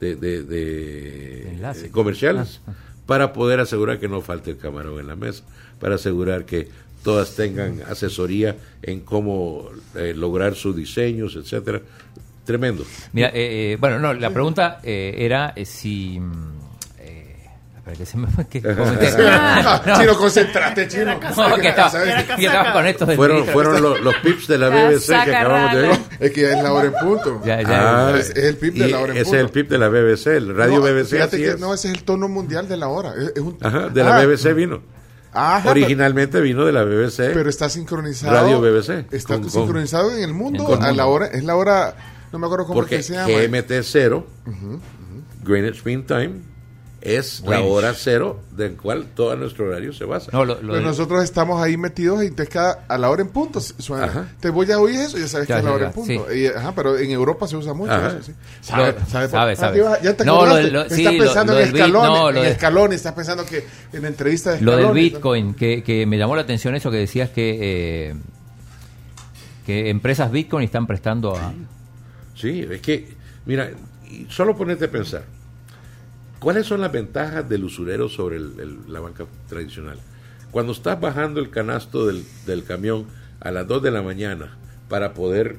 de, 0.00 0.16
eh, 0.50 1.90
comerciales, 1.92 2.60
para 3.06 3.32
poder 3.32 3.60
asegurar 3.60 4.00
que 4.00 4.08
no 4.08 4.20
falte 4.20 4.50
el 4.50 4.56
camarón 4.58 4.98
en 4.98 5.06
la 5.06 5.14
mesa, 5.14 5.44
para 5.78 5.94
asegurar 5.94 6.44
que 6.44 6.66
todas 7.04 7.36
tengan 7.36 7.82
asesoría 7.88 8.56
en 8.82 8.98
cómo 9.02 9.70
eh, 9.94 10.12
lograr 10.12 10.56
sus 10.56 10.74
diseños, 10.74 11.36
etcétera. 11.36 11.82
Tremendo. 12.44 12.84
Mira, 13.12 13.28
eh, 13.28 13.74
eh, 13.74 13.76
bueno, 13.78 14.00
no, 14.00 14.12
la 14.12 14.30
pregunta 14.32 14.80
eh, 14.82 15.14
era 15.18 15.54
si... 15.64 16.20
espera, 17.92 17.98
que 17.98 18.06
se 18.06 18.16
me 18.18 18.26
fue 18.28 18.46
que 18.46 18.60
comenté. 18.76 19.10
No, 19.16 19.98
Chino, 20.00 20.16
concentrate, 20.16 20.88
chino. 20.88 21.04
no, 21.36 21.56
que 21.56 21.68
estaba, 21.68 21.90
con 22.72 22.84
del 22.84 23.16
Fueron, 23.16 23.44
fueron 23.46 23.82
los, 23.82 24.00
los 24.00 24.14
pips 24.16 24.48
de 24.48 24.58
la 24.58 24.68
BBC 24.68 25.06
que 25.24 25.36
acabamos 25.36 25.72
de 25.74 25.80
ver. 25.82 25.98
Es 26.20 26.30
que 26.32 26.40
ya 26.42 26.56
es 26.56 26.62
la 26.62 26.72
hora 26.72 26.86
en 26.86 26.94
punto. 26.94 27.40
Ya, 27.44 27.62
ya. 27.62 28.08
Ah, 28.08 28.16
es, 28.18 28.30
es 28.30 28.36
el 28.44 28.56
pip 28.56 28.74
de 28.74 28.88
la 28.88 28.98
hora 29.00 29.12
en 29.12 29.18
ese 29.18 29.24
punto. 29.24 29.36
es 29.36 29.42
el 29.44 29.50
pip 29.50 29.70
de 29.70 29.78
la 29.78 29.88
BBC, 29.88 30.26
el 30.28 30.54
radio 30.56 30.76
no, 30.76 30.82
BBC. 30.82 31.06
Fíjate 31.10 31.36
así 31.36 31.44
que 31.44 31.50
es. 31.50 31.60
no, 31.60 31.74
ese 31.74 31.88
es 31.88 31.94
el 31.94 32.02
tono 32.04 32.28
mundial 32.28 32.68
de 32.68 32.76
la 32.76 32.88
hora. 32.88 33.12
Es, 33.16 33.32
es 33.36 33.40
un, 33.42 33.56
Ajá, 33.60 33.88
de 33.88 34.04
la 34.04 34.16
Ah, 34.16 34.24
BBC 34.26 34.54
vino. 34.54 34.80
ajá, 35.32 35.70
Originalmente 35.70 36.40
vino 36.40 36.64
de 36.64 36.72
la 36.72 36.84
BBC. 36.84 37.16
Pero, 37.18 37.34
pero 37.34 37.50
está 37.50 37.68
sincronizado. 37.68 38.32
Radio 38.34 38.60
BBC, 38.60 39.06
Está 39.12 39.34
con- 39.34 39.42
con- 39.42 39.50
sincronizado 39.50 40.10
en 40.12 40.22
el 40.22 40.34
mundo. 40.34 40.64
con 40.64 40.82
a 40.82 40.92
la 40.92 41.06
hora, 41.06 41.26
es 41.26 41.44
la 41.44 41.54
hora, 41.56 41.94
no 42.32 42.38
me 42.38 42.46
acuerdo 42.46 42.66
cómo 42.66 42.80
es 42.80 42.82
porque 42.84 42.96
que 42.96 43.02
se 43.02 43.14
llama. 43.14 43.28
GMT0, 43.28 44.24
Greenwich 45.44 45.84
Mean 45.84 46.04
Time, 46.04 46.30
es 47.00 47.42
la 47.46 47.60
hora 47.60 47.94
cero 47.94 48.40
del 48.56 48.76
cual 48.76 49.06
todo 49.14 49.36
nuestro 49.36 49.66
horario 49.66 49.92
se 49.92 50.04
basa. 50.04 50.30
No, 50.32 50.44
lo, 50.44 50.54
lo 50.54 50.60
Pero 50.60 50.74
de- 50.74 50.82
nosotros 50.82 51.22
estamos 51.22 51.62
ahí 51.62 51.76
metidos 51.76 52.24
y 52.24 52.26
entonces 52.26 52.52
cada, 52.52 52.84
a 52.88 52.98
la 52.98 53.08
hora 53.08 53.22
en 53.22 53.28
punto 53.28 53.60
suena. 53.60 54.06
Ajá. 54.06 54.28
Te 54.40 54.50
voy 54.50 54.70
a 54.72 54.78
oír 54.80 54.98
eso 54.98 55.16
y 55.16 55.20
ya 55.20 55.28
sabes 55.28 55.46
Ya, 55.46 55.54
que 55.54 55.58
es 55.60 55.64
la 55.64 55.72
hora 55.72 55.80
ya, 55.82 55.86
en 55.88 55.92
punto. 55.92 56.26
sí. 56.28 56.38
Y, 56.40 56.46
ajá, 56.46 56.72
pero 56.74 56.98
en 56.98 57.10
Europa 57.12 57.46
se 57.46 57.56
usa 57.56 57.72
mucho 57.72 57.92
Ajá. 57.92 58.08
eso, 58.08 58.22
sí. 58.24 58.32
Lo- 58.32 58.66
Sabe, 58.66 58.94
sabe, 59.08 59.28
sabe, 59.28 59.56
sabe. 59.56 59.86
Ah, 59.86 59.98
Ya 60.02 60.14
te 60.16 60.24
No, 60.24 60.44
lo 60.44 60.60
lo- 60.60 60.82
estás 60.82 60.96
sí, 60.96 61.04
lo- 61.04 61.10
pensando 61.24 61.52
lo 61.52 61.58
en 61.60 61.66
no, 61.92 62.28
en 62.30 62.34
lo 62.34 62.40
y 62.92 62.96
estás 62.96 63.12
pensando 63.12 63.46
que 63.46 63.64
en 63.92 64.02
la 64.02 64.08
entrevista 64.08 64.50
de 64.52 64.60
Lo 64.60 64.76
del. 64.76 64.92
Bitcoin, 64.92 65.54
que, 65.54 65.84
que 65.84 66.04
me 66.04 66.18
llamó 66.18 66.34
la 66.34 66.42
atención 66.42 66.74
eso 66.74 66.90
que 66.90 66.96
decías 66.96 67.30
que, 67.30 67.58
eh, 68.10 68.14
que 69.66 69.90
empresas 69.90 70.30
Bitcoin 70.32 70.64
están 70.64 70.86
prestando 70.86 71.36
a... 71.36 71.52
Sí, 72.34 72.66
es 72.70 72.80
que, 72.80 73.08
mira, 73.46 73.70
solo 74.28 74.56
ponerte 74.56 74.86
a 74.86 74.90
pensar, 74.90 75.22
¿cuáles 76.40 76.66
son 76.66 76.80
las 76.80 76.92
ventajas 76.92 77.48
del 77.48 77.64
usurero 77.64 78.08
sobre 78.08 78.36
el- 78.36 78.52
el- 78.60 78.92
la 78.92 79.00
banca 79.00 79.24
tradicional? 79.48 79.98
Cuando 80.50 80.72
estás 80.72 81.00
bajando 81.00 81.40
el 81.40 81.50
canasto 81.50 82.06
del, 82.06 82.24
del 82.46 82.64
camión 82.64 83.06
a 83.40 83.50
las 83.50 83.66
2 83.66 83.82
de 83.82 83.90
la 83.90 84.02
mañana 84.02 84.56
para 84.88 85.12
poder 85.14 85.56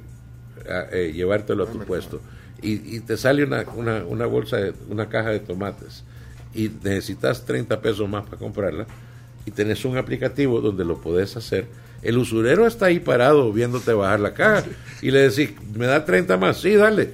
ah, 0.69 0.85
eh, 0.91 1.11
llevártelo 1.13 1.63
a 1.63 1.67
tu 1.71 1.79
puesto 1.79 2.21
y, 2.61 2.95
y 2.95 2.99
te 3.01 3.15
sale 3.17 3.43
una, 3.43 3.63
una, 3.75 4.03
una 4.05 4.25
bolsa, 4.25 4.57
de, 4.57 4.73
una 4.89 5.07
caja 5.07 5.29
de 5.29 5.39
tomates 5.39 6.03
y 6.53 6.69
necesitas 6.83 7.45
30 7.45 7.79
pesos 7.81 8.09
más 8.09 8.25
para 8.25 8.37
comprarla 8.37 8.87
y 9.45 9.51
tenés 9.51 9.85
un 9.85 9.97
aplicativo 9.97 10.59
donde 10.59 10.83
lo 10.83 10.99
podés 10.99 11.37
hacer, 11.37 11.67
el 12.01 12.17
usurero 12.17 12.65
está 12.67 12.87
ahí 12.87 12.99
parado 12.99 13.51
viéndote 13.53 13.93
bajar 13.93 14.19
la 14.19 14.33
caja 14.33 14.63
y 15.01 15.11
le 15.11 15.29
decís, 15.29 15.51
¿me 15.75 15.85
da 15.85 16.03
30 16.03 16.35
más? 16.37 16.59
Sí, 16.59 16.75
dale. 16.75 17.13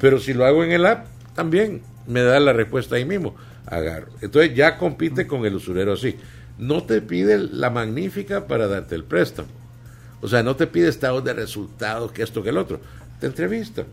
Pero 0.00 0.18
si 0.18 0.32
lo 0.34 0.44
hago 0.46 0.64
en 0.64 0.72
el 0.72 0.86
app, 0.86 1.06
también 1.34 1.82
me 2.06 2.22
da 2.22 2.38
la 2.40 2.52
respuesta 2.52 2.96
ahí 2.96 3.04
mismo. 3.04 3.34
Agarro. 3.66 4.08
Entonces 4.20 4.54
ya 4.54 4.76
compite 4.78 5.26
con 5.26 5.44
el 5.46 5.54
usurero 5.54 5.92
así. 5.92 6.16
No 6.58 6.82
te 6.84 7.00
pide 7.00 7.38
la 7.38 7.70
magnífica 7.70 8.46
para 8.46 8.66
darte 8.66 8.94
el 8.94 9.04
préstamo. 9.04 9.48
O 10.20 10.28
sea, 10.28 10.42
no 10.42 10.54
te 10.56 10.66
pide 10.66 10.88
estados 10.88 11.24
de 11.24 11.32
resultados, 11.32 12.12
que 12.12 12.22
esto, 12.22 12.42
que 12.42 12.50
el 12.50 12.58
otro. 12.58 12.80
Te 13.20 13.26
entrevista. 13.26 13.84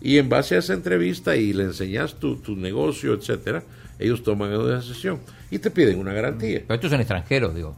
Y 0.00 0.18
en 0.18 0.28
base 0.28 0.56
a 0.56 0.58
esa 0.58 0.74
entrevista 0.74 1.36
y 1.36 1.52
le 1.52 1.64
enseñas 1.64 2.14
tu, 2.14 2.36
tu 2.36 2.56
negocio, 2.56 3.14
etcétera, 3.14 3.62
ellos 3.98 4.22
toman 4.22 4.52
una 4.52 4.76
decisión 4.76 5.20
y 5.50 5.58
te 5.60 5.70
piden 5.70 5.98
una 6.00 6.12
garantía. 6.12 6.62
Pero 6.66 6.74
estos 6.74 6.90
son 6.90 7.00
extranjeros, 7.00 7.54
digo. 7.54 7.76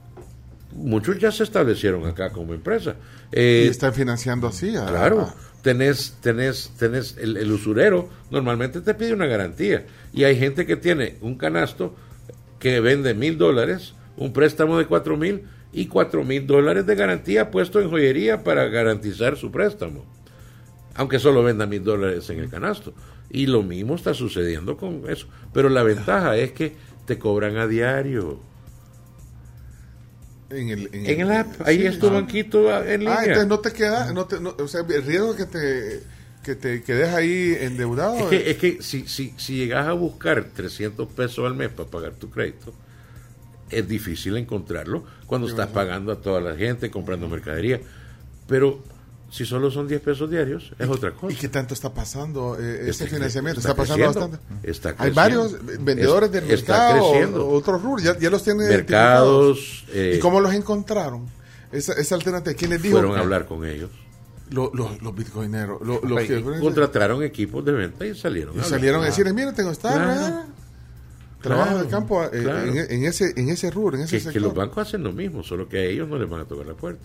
Muchos 0.75 1.19
ya 1.19 1.31
se 1.31 1.45
establecieron 1.45 2.05
acá 2.07 2.31
como 2.33 2.55
empresa. 2.55 2.97
Y 3.31 3.39
Eh, 3.39 3.69
están 3.69 3.93
financiando 3.95 4.47
así. 4.49 4.75
a- 4.75 4.87
Claro, 4.87 5.21
a- 5.21 5.35
tenés, 5.65 6.19
tenés, 6.21 6.71
tenés, 6.79 7.17
el, 7.17 7.39
el 7.39 7.51
usurero 7.51 8.11
normalmente 8.31 8.83
te 8.83 8.93
pide 8.93 9.15
una 9.15 9.27
garantía. 9.27 9.87
Y 10.13 10.25
hay 10.25 10.37
gente 10.39 10.67
que 10.67 10.77
tiene 10.77 11.17
un 11.23 11.37
canasto 11.37 11.97
que 12.59 12.81
vende 12.81 13.15
mil 13.15 13.39
dólares, 13.39 13.95
un 14.19 14.35
préstamo 14.35 14.77
de 14.77 14.85
cuatro 14.85 15.17
mil 15.17 15.45
y 15.73 15.87
cuatro 15.87 16.23
mil 16.23 16.47
dólares 16.47 16.85
de 16.85 16.95
garantía 16.95 17.51
puesto 17.51 17.81
en 17.81 17.89
joyería 17.89 18.45
para 18.45 18.69
garantizar 18.69 19.39
su 19.39 19.51
préstamo. 19.51 20.05
Aunque 20.97 21.19
solo 21.19 21.43
venda 21.43 21.65
mil 21.65 21.83
dólares 21.83 22.29
en 22.29 22.41
el 22.41 22.51
canasto. 22.51 22.93
Y 23.31 23.47
lo 23.47 23.63
mismo 23.63 23.95
está 23.95 24.13
sucediendo 24.13 24.77
con 24.77 25.05
eso. 25.09 25.29
Pero 25.55 25.71
la 25.71 25.83
ventaja 25.83 26.37
es 26.37 26.53
que 26.53 26.77
te 27.07 27.19
cobran 27.19 27.57
a 27.57 27.67
diario. 27.67 28.39
En 30.51 30.69
el, 30.71 30.91
En 30.93 31.21
el 31.21 31.33
app, 31.33 31.61
ahí 31.67 31.79
sí, 31.79 31.87
es 31.87 31.99
tu 31.99 32.09
ah. 32.09 32.13
banquito 32.13 32.71
ah, 32.73 32.83
en 32.87 33.01
línea. 33.01 33.17
Ah, 33.19 33.25
entonces 33.25 33.49
no 33.49 33.59
te 33.61 33.73
queda, 33.73 34.13
no 34.13 34.27
te, 34.27 34.41
no- 34.41 34.55
o 34.59 34.69
sea, 34.69 34.81
el 34.89 35.03
riesgo 35.03 35.35
que 35.35 35.47
te, 35.47 36.03
que 36.43 36.55
te 36.55 36.83
quedes 36.83 37.13
ahí 37.15 37.57
endeudado. 37.61 38.19
Es 38.19 38.25
que, 38.27 38.51
es 38.51 38.57
que 38.59 38.83
si, 38.83 39.09
si, 39.09 39.35
si 39.37 39.57
llegas 39.57 39.87
a 39.87 39.93
buscar 39.93 40.45
300 40.45 41.09
pesos 41.09 41.47
al 41.47 41.55
mes 41.55 41.71
para 41.71 41.89
pagar 41.89 42.13
tu 42.13 42.31
crédito, 42.31 42.73
es 43.71 43.89
difícil 43.89 44.37
encontrarlo 44.37 45.05
cuando 45.27 45.49
estás 45.49 45.69
pagando 45.69 46.13
a 46.13 46.17
toda 46.21 46.41
la 46.41 46.55
gente, 46.57 46.91
comprando 46.91 47.29
mercadería. 47.29 47.81
Pero 48.47 48.83
si 49.35 49.45
solo 49.45 49.69
son 49.71 49.89
10 49.89 50.01
pesos 50.01 50.31
diarios, 50.31 50.73
es 50.79 50.89
otra 50.89 51.11
cosa. 51.13 51.33
¿Y 51.33 51.37
qué 51.37 51.49
tanto 51.49 51.75
está 51.75 51.93
pasando 51.93 52.57
eh, 52.61 52.87
cre- 52.89 53.09
financiamiento? 53.09 53.59
está 53.59 53.73
Está, 53.73 53.83
pasando 53.83 54.07
bastante. 54.07 54.39
está 54.63 54.95
Hay 54.99 55.11
varios 55.11 55.57
vendedores 55.81 56.31
del 56.31 56.45
Es- 56.45 56.61
está 56.61 56.73
mercado, 56.93 57.11
creciendo. 57.11 57.47
o- 57.49 57.55
otros 57.55 57.83
rubros, 57.83 58.05
ya, 58.05 58.17
ya 58.19 58.31
los 58.31 58.45
tienen 58.45 58.69
Mercados, 58.69 59.85
eh, 59.93 60.15
¿Y 60.17 60.21
cómo 60.21 60.41
los 60.41 60.55
encontraron? 60.55 61.27
Esa, 61.73 61.95
esa 61.95 62.15
alternativa, 62.15 62.55
¿quién 62.57 62.71
les 62.71 62.81
dijo? 62.83 62.97
Fueron 62.99 63.17
a 63.17 63.21
hablar 63.21 63.47
con 63.47 63.65
ellos. 63.65 63.91
Lo- 64.51 64.71
los, 64.73 65.03
los 65.03 65.15
bitcoineros. 65.17 65.81
lo- 65.85 66.01
los 66.05 66.13
Ok, 66.23 66.27
que- 66.29 66.43
Contrataron 66.61 67.23
equipos 67.25 67.65
de 67.65 67.73
venta 67.73 68.07
y 68.07 68.15
salieron. 68.15 68.57
y 68.57 68.63
salieron 68.63 69.03
a 69.03 69.07
decirles, 69.07 69.35
mira, 69.35 69.53
tengo 69.53 69.73
esta 69.73 69.93
Claro. 69.95 70.45
trabajo 71.43 71.71
Claro, 71.71 71.85
de 71.85 71.91
campo 71.91 72.25
eh, 72.25 72.29
claro. 72.43 72.67
en, 72.71 72.77
en 72.79 73.05
ese 73.05 73.33
en 73.37 73.49
ese 73.49 73.71
rubro, 73.71 73.97
en 73.97 74.05
ese 74.05 74.13
que, 74.13 74.17
que 74.19 74.25
sector. 74.25 74.43
los 74.43 74.55
bancos 74.55 74.87
hacen 74.87 75.03
lo 75.03 75.13
mismo, 75.13 75.43
solo 75.43 75.69
que 75.69 75.79
a 75.79 75.83
ellos 75.85 76.09
no 76.09 76.19
les 76.19 76.29
van 76.31 76.43
a 76.43 76.45
tocar 76.45 76.67
la 76.67 76.75
puerta. 76.75 77.05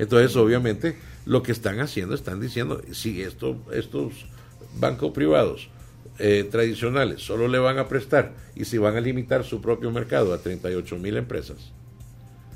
Entonces, 0.00 0.34
obviamente, 0.36 0.96
lo 1.26 1.42
que 1.42 1.52
están 1.52 1.78
haciendo, 1.80 2.14
están 2.14 2.40
diciendo, 2.40 2.80
si 2.90 3.20
esto, 3.20 3.58
estos 3.70 4.24
bancos 4.78 5.12
privados 5.12 5.68
eh, 6.18 6.48
tradicionales 6.50 7.20
solo 7.20 7.48
le 7.48 7.58
van 7.58 7.78
a 7.78 7.86
prestar 7.86 8.32
y 8.56 8.64
si 8.64 8.78
van 8.78 8.96
a 8.96 9.00
limitar 9.02 9.44
su 9.44 9.60
propio 9.60 9.90
mercado 9.90 10.32
a 10.32 10.38
38 10.38 10.96
mil 10.96 11.18
empresas, 11.18 11.72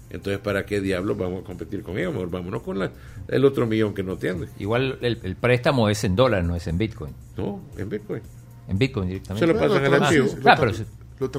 entonces, 0.09 0.41
¿para 0.41 0.65
qué 0.65 0.81
diablos 0.81 1.19
vamos 1.19 1.43
a 1.43 1.45
competir 1.45 1.83
con 1.83 1.99
ellos? 1.99 2.15
Mejor 2.15 2.31
vámonos 2.31 2.63
con 2.63 2.79
la, 2.79 2.93
el 3.29 3.45
otro 3.45 3.67
millón 3.67 3.93
que 3.93 4.03
no 4.03 4.17
tiene. 4.17 4.47
Igual 4.59 4.99
el, 5.03 5.19
el 5.23 5.37
préstamo 5.37 5.91
es 5.91 6.03
en 6.05 6.17
dólares, 6.17 6.47
no 6.47 6.57
es 6.57 6.67
en 6.67 6.79
Bitcoin. 6.79 7.13
No, 7.37 7.61
en 7.77 7.91
Bitcoin. 7.91 8.23
En 8.69 8.79
Bitcoin 8.79 9.09
directamente. 9.09 9.47
Se 9.47 9.53
lo 9.53 9.59
pasan 9.59 9.85
al 9.85 10.03
archivo. 10.03 10.29
Ah, 10.47 10.57
pero 10.59 10.73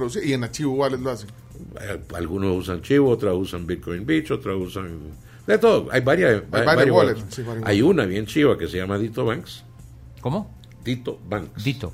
lo 0.06 0.24
y 0.24 0.34
en 0.34 0.44
archivo 0.44 0.74
wallet 0.74 1.00
lo 1.00 1.10
hacen. 1.10 1.30
Eh, 1.82 2.00
Algunos 2.14 2.58
usan 2.58 2.82
Chivo, 2.82 3.10
otros 3.10 3.36
usan 3.38 3.66
Bitcoin 3.66 4.06
Beach, 4.06 4.30
otros 4.32 4.62
usan 4.62 5.00
De 5.48 5.58
todo, 5.58 5.88
hay 5.92 6.02
varias. 6.02 6.42
va- 6.42 6.46
varias 6.50 6.66
varias 6.76 6.96
wallets, 6.96 7.18
wallets. 7.20 7.36
sí, 7.36 7.44
varias 7.44 7.68
hay 7.68 7.82
una 7.82 8.06
bien 8.06 8.26
chiva 8.26 8.58
que 8.58 8.68
se 8.68 8.78
llama 8.78 8.98
Dito 8.98 9.26
Banks. 9.26 9.64
¿Cómo? 10.22 10.56
Dito 10.84 11.20
Banks. 11.28 11.64
Dito. 11.64 11.94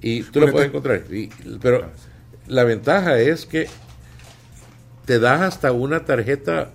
Y 0.00 0.22
tú 0.22 0.40
lo 0.40 0.46
Bueno, 0.46 0.52
puedes 0.52 0.70
te- 0.70 0.76
encontrar. 1.00 1.14
Y- 1.14 1.30
pero 1.60 1.90
la 2.46 2.64
ventaja 2.64 3.18
es 3.18 3.46
que 3.46 3.68
te 5.06 5.18
das 5.18 5.40
hasta 5.40 5.72
una 5.72 6.04
tarjeta 6.04 6.70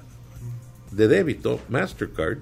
de 0.91 1.07
débito, 1.07 1.59
Mastercard, 1.69 2.39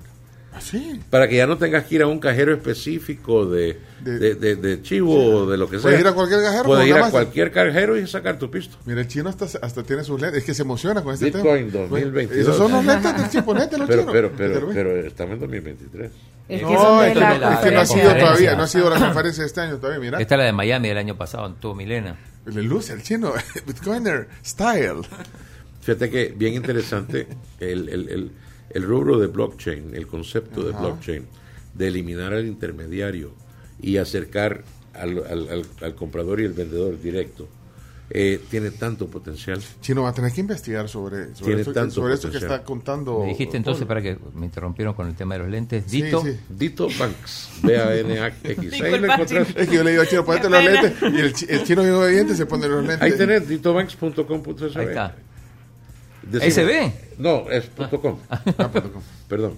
Así. 0.58 1.00
para 1.10 1.28
que 1.28 1.36
ya 1.38 1.48
no 1.48 1.58
tengas 1.58 1.86
que 1.86 1.96
ir 1.96 2.02
a 2.02 2.08
un 2.08 2.20
cajero 2.20 2.54
específico 2.54 3.46
de, 3.46 3.80
De- 4.02 4.20
de, 4.20 4.36
de- 4.36 4.56
de 4.56 4.82
chivo 4.82 5.16
o 5.16 5.46
de 5.50 5.58
lo 5.58 5.70
que 5.70 5.78
sea. 5.78 5.84
Puedes 5.84 6.00
ir 6.02 6.08
a 6.08 6.14
cualquier 6.14 6.42
cajero 6.42 6.64
Puedes 6.64 6.88
ir 6.88 6.96
a 6.96 7.10
cualquier 7.12 7.52
cajero 7.52 7.98
y 7.98 8.08
sacar 8.08 8.38
tu 8.40 8.50
pisto. 8.52 8.78
Mira, 8.86 9.02
el 9.02 9.08
chino 9.08 9.30
hasta, 9.30 9.46
hasta 9.62 9.84
tiene 9.84 10.04
sus 10.04 10.20
lentes. 10.20 10.40
Es 10.40 10.46
que 10.46 10.54
se 10.54 10.62
emociona 10.64 11.02
con 11.04 11.14
este 11.14 11.26
Bitcoin 11.26 11.72
tema. 11.72 11.88
2022. 11.88 12.38
Esos 12.42 12.58
son 12.58 12.72
los 12.72 12.86
lentes 12.86 13.16
del 13.18 13.30
chiponete, 13.30 13.78
los 13.78 13.88
Pero, 13.88 14.02
chinos. 14.02 14.14
pero, 14.14 14.30
¿Te 14.30 14.36
pero, 14.38 14.68
pero 14.74 14.96
estamos 15.08 15.34
en 15.36 15.40
2023. 15.40 16.12
Es 16.50 16.60
que 16.60 16.66
No, 16.66 17.04
esto 17.04 17.20
la 17.20 17.30
es 17.34 17.40
de 17.40 17.40
la- 17.46 17.54
es 17.54 17.60
que 17.60 17.72
no 17.72 17.80
ha 17.82 17.86
sido 17.86 18.16
todavía, 18.16 18.56
no 18.56 18.64
ha 18.64 18.68
sido 18.68 18.90
la 18.90 19.00
conferencia 19.00 19.44
de 19.44 19.48
este 19.48 19.62
año 19.62 19.78
todavía, 19.78 20.00
mira. 20.00 20.20
Esta 20.22 20.36
es 20.36 20.40
la 20.40 20.46
de 20.46 20.54
Miami 20.54 20.88
del 20.90 20.98
año 20.98 21.18
pasado, 21.18 21.54
tuvo 21.60 21.76
Milena. 21.76 22.18
Le 22.46 22.64
luce 22.64 22.94
el 22.94 23.04
chino, 23.04 23.34
Bitcoiner 23.68 24.28
style. 24.46 25.02
Fíjate 25.82 26.10
que 26.10 26.34
bien 26.36 26.54
interesante 26.54 27.28
el, 27.60 27.90
el, 27.90 28.10
el, 28.10 28.32
el 28.70 28.84
rubro 28.84 29.18
de 29.20 29.28
blockchain, 29.28 29.96
el 29.96 30.08
concepto 30.08 30.64
de 30.64 30.72
blockchain, 30.72 31.26
de 31.74 31.88
eliminar 31.88 32.34
al 32.34 32.46
intermediario 32.48 33.32
y 33.82 33.98
acercar 33.98 34.64
al, 34.94 35.18
al, 35.26 35.50
al- 35.50 35.66
al 35.82 35.96
comprador 35.96 36.42
y 36.42 36.46
el 36.46 36.54
vendedor 36.54 37.00
directo, 37.00 37.48
eh, 38.10 38.40
tiene 38.50 38.72
tanto 38.72 39.08
potencial. 39.08 39.62
Chino 39.82 40.02
va 40.04 40.10
a 40.10 40.14
tener 40.14 40.32
que 40.32 40.40
investigar 40.40 40.88
sobre, 40.88 41.36
sobre, 41.36 41.46
Tiene 41.46 41.62
esto, 41.62 41.74
tanto 41.74 41.96
sobre 41.96 42.14
esto 42.14 42.30
que 42.30 42.36
potencial. 42.36 42.54
está 42.60 42.66
contando. 42.66 43.20
Me 43.20 43.28
dijiste 43.28 43.58
entonces 43.58 43.82
Paul. 43.82 43.88
para 43.90 44.02
que 44.02 44.18
me 44.34 44.46
interrumpieron 44.46 44.94
con 44.94 45.08
el 45.10 45.14
tema 45.16 45.36
de 45.36 45.40
los 45.42 45.50
lentes. 45.50 45.92
Dito. 45.92 46.24
sí. 46.24 46.32
Dito 46.50 46.88
Banks, 46.98 47.50
B-A-N-A-X. 47.64 48.82
Ahí 48.82 49.00
lo 49.00 49.14
encontrás. 49.14 49.48
Es 49.56 49.68
que 49.68 49.76
yo 49.76 49.84
le 49.84 49.92
digo 49.92 50.04
al 50.04 50.08
chino, 50.08 50.24
ponete 50.26 50.50
los 50.50 50.64
lentes. 50.64 50.94
Y 51.02 51.06
el, 51.20 51.60
el 51.60 51.64
chino 51.66 51.82
bien 51.84 51.96
obediente 51.96 52.36
se 52.36 52.46
pone 52.46 52.68
los 52.70 52.80
lentes. 52.86 53.02
Ahí 53.02 53.18
tenés 53.18 53.46
ditobanks.com.sb. 53.48 54.78
Ahí 54.80 54.86
está. 54.88 55.16
¿SB? 56.32 56.92
No, 57.18 57.50
es 57.50 57.66
punto 57.68 58.02
.com. 58.02 58.20
Ah, 58.30 58.70
punto 58.72 58.94
com. 58.94 59.02
Perdón. 59.28 59.56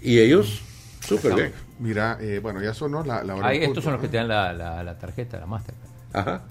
Y 0.00 0.18
ellos, 0.18 0.62
súper 1.00 1.34
bien. 1.34 1.52
Mira, 1.78 2.18
eh, 2.20 2.38
bueno, 2.40 2.62
ya 2.62 2.74
sonó 2.74 3.04
la, 3.04 3.22
la 3.24 3.34
hora. 3.34 3.48
Ahí, 3.48 3.58
del 3.58 3.68
estos 3.68 3.84
son 3.84 3.92
los 3.94 4.02
que 4.02 4.08
te 4.08 4.16
dan 4.16 4.28
la, 4.28 4.52
la, 4.52 4.82
la 4.82 4.98
tarjeta, 4.98 5.38
la 5.38 5.46
Mastercard. 5.46 5.90
Ajá. 6.12 6.42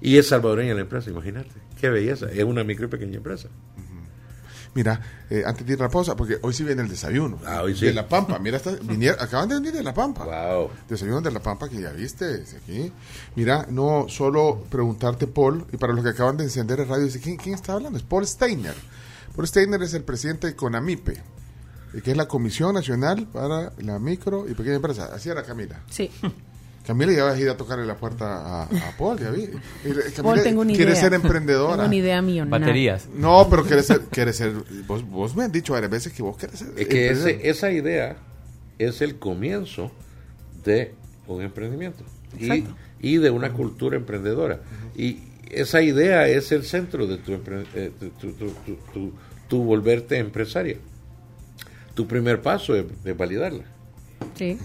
Y 0.00 0.18
es 0.18 0.28
salvadoreña 0.28 0.74
la 0.74 0.80
empresa, 0.80 1.10
imagínate. 1.10 1.50
Qué 1.80 1.88
belleza. 1.88 2.26
Es 2.30 2.42
una 2.44 2.64
micro 2.64 2.86
y 2.86 2.88
pequeña 2.88 3.16
empresa. 3.16 3.48
Mira, 4.74 5.00
eh, 5.28 5.42
antes 5.44 5.66
de 5.66 5.74
ir 5.74 5.80
a 5.80 5.84
la 5.84 5.90
pausa, 5.90 6.16
porque 6.16 6.38
hoy 6.40 6.54
sí 6.54 6.64
viene 6.64 6.80
el 6.82 6.88
desayuno. 6.88 7.38
Ah, 7.46 7.60
hoy 7.62 7.76
sí. 7.76 7.84
De 7.86 7.92
La 7.92 8.08
Pampa. 8.08 8.38
Mira, 8.38 8.56
está, 8.56 8.70
vinier- 8.72 9.16
acaban 9.20 9.48
de 9.48 9.56
venir 9.56 9.72
de 9.72 9.82
La 9.82 9.92
Pampa. 9.92 10.24
Wow. 10.24 10.70
Desayuno 10.88 11.20
de 11.20 11.30
La 11.30 11.40
Pampa 11.40 11.68
que 11.68 11.78
ya 11.80 11.90
viste 11.90 12.42
aquí. 12.56 12.90
Mira, 13.36 13.66
no 13.68 14.06
solo 14.08 14.64
preguntarte, 14.70 15.26
Paul, 15.26 15.66
y 15.72 15.76
para 15.76 15.92
los 15.92 16.02
que 16.02 16.10
acaban 16.10 16.38
de 16.38 16.44
encender 16.44 16.80
el 16.80 16.88
radio, 16.88 17.04
dice, 17.04 17.20
¿quién, 17.20 17.36
quién 17.36 17.54
está 17.54 17.74
hablando? 17.74 17.98
Es 17.98 18.04
Paul 18.04 18.26
Steiner. 18.26 18.74
Paul 19.36 19.46
Steiner 19.46 19.82
es 19.82 19.92
el 19.94 20.04
presidente 20.04 20.46
de 20.46 20.56
CONAMIPE, 20.56 21.12
eh, 21.94 22.00
que 22.02 22.10
es 22.12 22.16
la 22.16 22.26
Comisión 22.28 22.74
Nacional 22.74 23.26
para 23.30 23.72
la 23.78 23.98
Micro 23.98 24.48
y 24.48 24.54
Pequeña 24.54 24.76
Empresa. 24.76 25.10
Así 25.14 25.28
era 25.28 25.42
Camila. 25.42 25.80
Sí. 25.90 26.10
Camila 26.86 27.12
ya 27.12 27.24
va 27.24 27.30
a 27.32 27.38
ir 27.38 27.48
a 27.48 27.56
tocarle 27.56 27.86
la 27.86 27.96
puerta 27.96 28.26
a, 28.26 28.62
a 28.64 28.96
Paul, 28.98 29.18
ya 29.20 29.30
vi. 29.30 29.46
Camila 29.46 30.02
Paul, 30.22 30.42
tengo 30.42 30.60
una 30.62 30.72
idea. 30.72 30.84
quiere 30.84 31.00
ser 31.00 31.14
emprendedora. 31.14 31.74
Tengo 31.76 31.86
una 31.86 31.94
idea 31.96 32.22
millonaria. 32.22 32.58
Baterías. 32.66 33.08
No, 33.14 33.46
pero 33.48 33.64
quiere 33.64 33.82
ser, 33.84 34.00
quiere 34.10 34.32
ser, 34.32 34.52
vos, 34.86 35.08
vos 35.08 35.36
me 35.36 35.44
has 35.44 35.52
dicho 35.52 35.72
varias 35.74 35.90
veces 35.92 36.12
que 36.12 36.22
vos 36.22 36.36
querés 36.36 36.58
ser 36.58 36.68
Es 36.76 36.86
que 36.88 37.10
ese, 37.10 37.48
esa 37.48 37.70
idea 37.70 38.16
es 38.78 39.00
el 39.00 39.18
comienzo 39.18 39.92
de 40.64 40.92
un 41.28 41.42
emprendimiento 41.42 42.02
y, 42.38 42.64
y 43.00 43.18
de 43.18 43.30
una 43.30 43.52
cultura 43.52 43.96
emprendedora. 43.96 44.60
Y 44.96 45.18
esa 45.50 45.82
idea 45.82 46.26
es 46.28 46.50
el 46.50 46.64
centro 46.64 47.06
de 47.06 47.18
tu, 47.18 47.32
eh, 47.34 47.92
tu, 48.00 48.08
tu- 48.10 48.32
tu- 48.32 48.50
tu- 48.66 48.78
tu- 48.92 49.12
tu 49.48 49.62
volverte 49.62 50.18
empresaria. 50.18 50.78
Tu 51.94 52.06
primer 52.08 52.40
paso 52.42 52.74
es, 52.74 52.86
es 53.04 53.16
validarla. 53.16 53.64
Sí. 54.34 54.58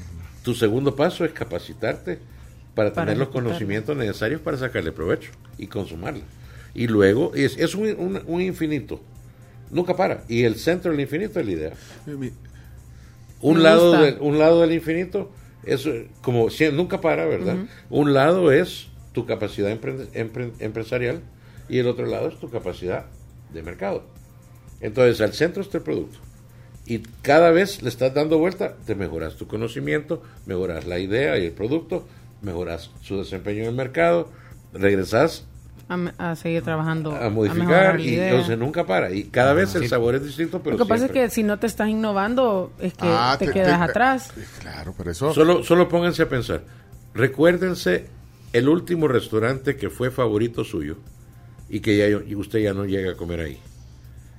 Tu 0.47 0.55
segundo 0.55 0.95
paso 0.95 1.25
es 1.25 1.33
capacitarte 1.33 2.19
para, 2.73 2.93
Para 2.93 3.05
tener 3.07 3.17
los 3.17 3.27
conocimientos 3.27 3.97
necesarios 3.97 4.39
para 4.39 4.55
sacarle 4.55 4.93
provecho 4.93 5.29
y 5.57 5.67
consumarla. 5.67 6.23
Y 6.73 6.87
luego 6.87 7.33
es, 7.35 7.57
es 7.57 7.75
un, 7.75 7.87
un- 7.99 8.21
un 8.25 8.41
infinito. 8.41 9.01
Nunca 9.71 9.93
para. 9.97 10.23
Y 10.29 10.43
el 10.43 10.55
centro 10.55 10.91
del 10.91 11.01
infinito 11.01 11.41
es 11.41 11.45
la 11.45 11.51
idea. 11.51 11.73
Un 13.41 13.57
Me 13.57 13.61
lado, 13.63 13.89
gusta. 13.89 14.05
del, 14.05 14.17
un 14.21 14.39
lado 14.39 14.61
del 14.61 14.71
infinito 14.71 15.29
es 15.63 15.85
eh, 15.85 16.07
como 16.21 16.49
si- 16.49 16.71
nunca 16.71 17.01
para, 17.01 17.25
¿verdad? 17.25 17.57
Un 17.89 18.13
lado 18.13 18.49
es 18.53 18.87
tu 19.11 19.25
capacidad 19.25 19.69
empre- 19.69 20.07
empre- 20.13 20.53
empresarial 20.59 21.19
y 21.67 21.79
el 21.79 21.87
otro 21.87 22.05
lado 22.05 22.29
es 22.29 22.39
tu 22.39 22.49
capacidad 22.49 23.07
de 23.53 23.63
mercado. 23.63 24.05
Entonces, 24.79 25.19
al 25.19 25.33
centro 25.33 25.61
está 25.61 25.79
el 25.79 25.83
producto. 25.83 26.19
Y 26.89 26.99
cada 27.21 27.51
vez 27.51 27.81
le 27.83 27.89
estás 27.89 28.13
dando 28.13 28.37
vuelta, 28.37 28.75
te 28.85 28.95
mejoras 28.95 29.35
tu 29.35 29.45
conocimiento, 29.45 30.23
mejoras 30.45 30.87
la 30.87 30.99
idea 30.99 31.37
y 31.37 31.45
el 31.47 31.51
producto, 31.51 32.07
mejoras 32.41 32.91
su 33.01 33.17
desempeño 33.17 33.63
en 33.63 33.69
el 33.69 33.75
mercado, 33.75 34.29
regresas 34.73 35.43
A, 35.89 35.95
a 36.17 36.35
seguir 36.37 36.61
trabajando. 36.63 37.13
a 37.13 37.29
modificar 37.29 37.99
y 37.99 38.09
idea. 38.13 38.29
entonces 38.31 38.57
nunca 38.57 38.85
para. 38.85 39.11
Y 39.11 39.25
cada 39.25 39.53
vez 39.53 39.75
el 39.75 39.87
sabor 39.89 40.15
es 40.15 40.23
distinto, 40.23 40.61
pero 40.63 40.77
Lo 40.77 40.85
que 40.85 40.89
pasa 40.89 41.05
es 41.07 41.11
que 41.11 41.29
si 41.29 41.43
no 41.43 41.59
te 41.59 41.67
estás 41.67 41.89
innovando, 41.89 42.71
es 42.79 42.93
que 42.93 42.99
Ah, 43.05 43.35
te, 43.37 43.47
te- 43.47 43.51
quedas 43.51 43.79
te- 43.85 43.91
atrás. 43.91 44.31
Claro, 44.61 44.93
por 44.93 45.09
eso. 45.09 45.33
Solo, 45.33 45.63
solo 45.65 45.89
pónganse 45.89 46.23
a 46.23 46.29
pensar. 46.29 46.63
Recuérdense 47.13 48.05
el 48.53 48.69
último 48.69 49.07
restaurante 49.09 49.75
que 49.75 49.89
fue 49.89 50.09
favorito 50.11 50.63
suyo 50.63 50.95
y 51.69 51.81
que 51.81 51.97
ya, 51.97 52.07
y 52.25 52.33
usted 52.35 52.59
ya 52.59 52.73
no 52.73 52.85
llega 52.85 53.11
a 53.11 53.15
comer 53.15 53.41
ahí. 53.41 53.59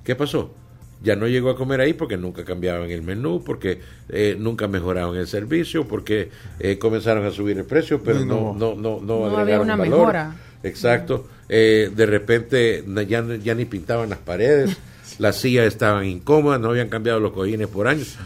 ¿Qué 0.05 0.15
pasó? 0.17 0.55
Ya 1.03 1.15
no 1.15 1.29
llegó 1.29 1.51
a 1.51 1.57
comer 1.57 1.81
ahí 1.81 1.93
porque 1.93 2.17
nunca 2.17 2.45
cambiaban 2.45 2.91
el 2.91 3.03
menú, 3.03 3.43
porque 3.45 3.81
eh, 4.09 4.37
nunca 4.39 4.67
mejoraban 4.67 5.17
el 5.17 5.29
servicio, 5.29 5.87
porque 5.87 6.31
eh, 6.59 6.79
comenzaron 6.79 7.25
a 7.25 7.31
subir 7.31 7.57
el 7.59 7.65
precio, 7.65 8.03
pero 8.03 8.21
no, 8.25 8.53
no- 8.59 8.75
no, 8.75 9.01
no, 9.01 9.29
no, 9.31 9.37
agregaron 9.39 9.67
una 9.67 9.77
valor. 9.77 9.99
mejora. 9.99 10.37
Exacto. 10.65 11.29
Eh, 11.49 11.91
de 11.95 12.05
repente 12.07 12.85
ya, 13.07 13.25
ya 13.43 13.55
ni 13.55 13.65
pintaban 13.65 14.11
las 14.11 14.19
paredes, 14.19 14.77
las 15.19 15.37
sillas 15.41 15.67
estaban 15.67 16.05
incómodas, 16.05 16.61
no 16.61 16.71
habían 16.71 16.89
cambiado 16.89 17.21
los 17.21 17.33
cojines 17.33 17.69
por 17.69 17.87
años. 17.87 18.17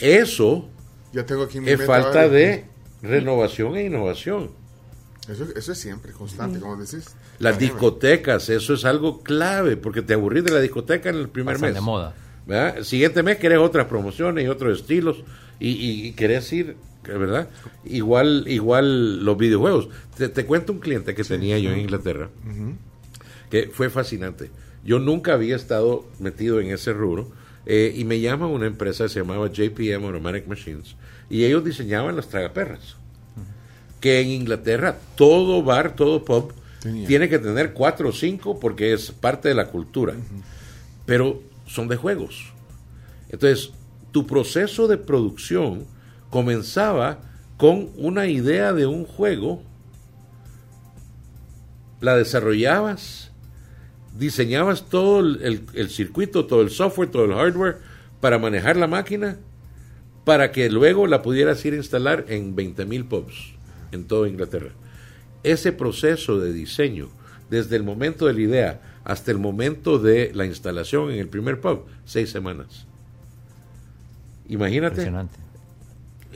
Eso 0.00 0.68
Ya 1.12 1.26
tengo 1.26 1.42
aquí 1.42 1.60
mi 1.60 1.68
es 1.70 1.78
meta, 1.78 1.92
falta 1.92 2.22
¿vale? 2.26 2.28
de 2.30 2.64
renovación 3.02 3.76
e 3.76 3.84
innovación. 3.84 4.50
Eso, 5.28 5.46
eso 5.54 5.72
es 5.72 5.78
siempre, 5.78 6.12
constante, 6.12 6.58
como 6.58 6.76
decís. 6.76 7.04
Las 7.38 7.56
discotecas, 7.58 8.48
eso 8.48 8.74
es 8.74 8.84
algo 8.84 9.22
clave, 9.22 9.76
porque 9.76 10.02
te 10.02 10.14
aburrís 10.14 10.42
de 10.44 10.50
la 10.50 10.60
discoteca 10.60 11.10
en 11.10 11.16
el 11.16 11.28
primer 11.28 11.54
Pasan 11.56 11.68
mes. 11.68 11.74
de 11.76 11.80
moda. 11.80 12.14
¿Verdad? 12.46 12.78
El 12.78 12.84
siguiente 12.84 13.22
mes 13.22 13.36
querés 13.38 13.58
otras 13.58 13.86
promociones 13.86 14.44
y 14.44 14.48
otros 14.48 14.80
estilos 14.80 15.22
y, 15.60 15.68
y- 15.70 16.06
y 16.08 16.12
querés 16.12 16.52
ir, 16.52 16.76
¿verdad? 17.04 17.48
Igual, 17.84 18.44
igual 18.48 19.24
los 19.24 19.36
videojuegos. 19.36 19.88
Te, 20.16 20.28
te 20.28 20.44
cuento 20.46 20.72
un 20.72 20.80
cliente 20.80 21.14
que 21.14 21.24
tenía 21.24 21.58
yo 21.58 21.70
en 21.72 21.80
Inglaterra, 21.80 22.28
que 23.50 23.68
fue 23.72 23.90
fascinante. 23.90 24.50
Yo 24.84 24.98
nunca 24.98 25.34
había 25.34 25.54
estado 25.56 26.04
metido 26.18 26.60
en 26.60 26.70
ese 26.70 26.92
rubro 26.92 27.30
eh, 27.66 27.92
y 27.96 28.04
me 28.04 28.18
llama 28.20 28.46
una 28.48 28.66
empresa 28.66 29.04
que 29.04 29.10
se 29.10 29.20
llamaba 29.20 29.46
JPM 29.52 30.04
Automatic 30.06 30.46
Machines 30.48 30.96
y 31.30 31.44
ellos 31.44 31.64
diseñaban 31.64 32.16
las 32.16 32.28
tragaperras. 32.28 32.96
Que 34.00 34.20
en 34.20 34.30
Inglaterra 34.30 34.98
todo 35.14 35.62
bar, 35.62 35.94
todo 35.94 36.24
pub 36.24 36.52
Tenía. 36.82 37.06
tiene 37.06 37.28
que 37.28 37.38
tener 37.38 37.72
cuatro 37.72 38.08
o 38.08 38.12
cinco 38.12 38.58
porque 38.58 38.92
es 38.92 39.12
parte 39.12 39.48
de 39.48 39.54
la 39.54 39.66
cultura. 39.68 40.14
Pero 41.06 41.40
son 41.72 41.88
de 41.88 41.96
juegos. 41.96 42.52
Entonces, 43.30 43.72
tu 44.12 44.26
proceso 44.26 44.88
de 44.88 44.98
producción 44.98 45.86
comenzaba 46.28 47.20
con 47.56 47.90
una 47.96 48.26
idea 48.26 48.72
de 48.72 48.86
un 48.86 49.04
juego, 49.04 49.62
la 52.00 52.16
desarrollabas, 52.16 53.32
diseñabas 54.18 54.88
todo 54.88 55.20
el, 55.20 55.90
circuito, 55.90 56.46
todo 56.46 56.60
el 56.60 56.70
software, 56.70 57.10
todo 57.10 57.24
el 57.24 57.34
hardware 57.34 57.78
para 58.20 58.38
manejar 58.38 58.76
la 58.76 58.86
máquina, 58.86 59.38
para 60.24 60.52
que 60.52 60.68
luego 60.70 61.06
la 61.06 61.22
pudieras 61.22 61.64
ir 61.64 61.72
a 61.72 61.76
instalar 61.76 62.26
en 62.28 62.54
20.000 62.54 63.08
pubs 63.08 63.54
en 63.92 64.06
toda 64.06 64.28
Inglaterra. 64.28 64.72
Ese 65.42 65.72
proceso 65.72 66.38
de 66.38 66.52
diseño, 66.52 67.08
desde 67.48 67.76
el 67.76 67.82
momento 67.82 68.26
de 68.26 68.34
la 68.34 68.40
idea 68.40 68.91
hasta 69.04 69.30
el 69.30 69.38
momento 69.38 69.98
de 69.98 70.30
la 70.34 70.46
instalación 70.46 71.10
en 71.10 71.18
el 71.18 71.28
primer 71.28 71.60
pub, 71.60 71.84
seis 72.04 72.30
semanas. 72.30 72.86
Imagínate 74.48 75.02
Impresionante. 75.02 75.38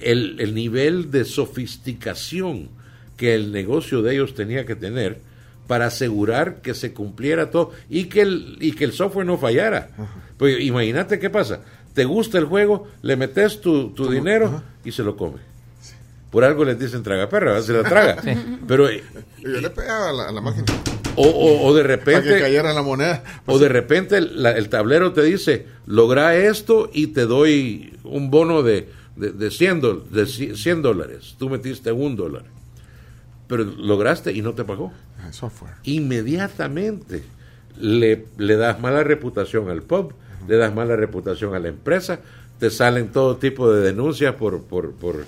el, 0.01 0.41
el 0.41 0.55
nivel 0.55 1.11
de 1.11 1.25
sofisticación 1.25 2.69
que 3.17 3.35
el 3.35 3.53
negocio 3.53 4.03
de 4.03 4.15
ellos 4.15 4.35
tenía 4.35 4.67
que 4.67 4.77
tener 4.77 5.21
para 5.67 5.87
asegurar 5.87 6.61
que 6.63 6.75
se 6.75 6.93
cumpliera 6.93 7.51
todo 7.51 7.73
y 7.89 8.05
que 8.05 8.23
el, 8.23 8.57
y 8.61 8.73
que 8.73 8.85
el 8.85 8.93
software 8.93 9.27
no 9.27 9.37
fallara. 9.37 9.91
Pues 10.39 10.61
imagínate 10.61 11.19
qué 11.19 11.29
pasa. 11.31 11.61
Te 11.93 12.05
gusta 12.05 12.39
el 12.39 12.45
juego, 12.45 12.89
le 13.03 13.17
metes 13.17 13.61
tu, 13.61 13.91
tu 13.91 14.09
dinero 14.11 14.63
y 14.85 14.93
se 14.93 15.03
lo 15.03 15.17
come. 15.17 15.39
Por 16.31 16.45
algo 16.45 16.65
les 16.65 16.79
dicen 16.79 17.03
traga 17.03 17.29
perra, 17.29 17.61
se 17.63 17.73
la 17.73 17.83
traga. 17.83 18.23
Pero, 18.69 18.93
Y 18.93 19.03
yo 19.43 19.61
le 19.61 19.71
pegaba 19.71 20.11
a 20.11 20.13
la, 20.13 20.29
a 20.29 20.33
la 20.33 20.41
máquina 20.41 20.65
o, 21.17 21.23
o- 21.27 21.67
o 21.67 21.75
de 21.75 21.83
para 21.83 21.97
que 21.99 22.13
repente, 22.13 22.39
cayera 22.41 22.73
la 22.73 22.83
moneda. 22.83 23.23
o 23.47 23.59
de 23.59 23.69
repente 23.69 24.19
el, 24.19 24.43
la- 24.43 24.53
el 24.57 24.69
tablero 24.69 25.13
te 25.13 25.23
dice, 25.23 25.67
logra 25.87 26.37
esto 26.37 26.91
y 26.93 27.09
te 27.09 27.23
doy 27.27 27.95
un 28.05 28.31
bono 28.31 28.63
de, 28.63 28.89
de, 29.17 29.33
de 29.33 29.51
100, 29.51 29.81
dol- 29.83 30.05
de 30.11 30.23
ci- 30.25 30.55
100 30.55 30.83
dólares. 30.83 31.35
Tú 31.39 31.49
metiste 31.49 31.91
un 31.93 32.17
dólar. 32.17 32.45
Pero 33.49 33.65
lograste 33.65 34.33
y 34.33 34.43
no 34.43 34.55
te 34.55 34.65
pagó. 34.65 34.93
Ah, 35.21 35.33
Software. 35.33 35.75
Inmediatamente 35.85 37.23
le, 37.81 38.27
le 38.39 38.57
das 38.57 38.81
mala 38.81 39.05
reputación 39.05 39.71
al 39.71 39.83
pub, 39.83 40.13
le 40.49 40.57
das 40.57 40.75
mala 40.75 40.97
reputación 40.97 41.55
a 41.55 41.59
la 41.59 41.69
empresa, 41.69 42.21
te 42.59 42.71
salen 42.71 43.09
todo 43.13 43.37
tipo 43.37 43.71
de 43.73 43.83
denuncias 43.83 44.35
por, 44.35 44.63
por, 44.63 44.93
por 44.93 45.25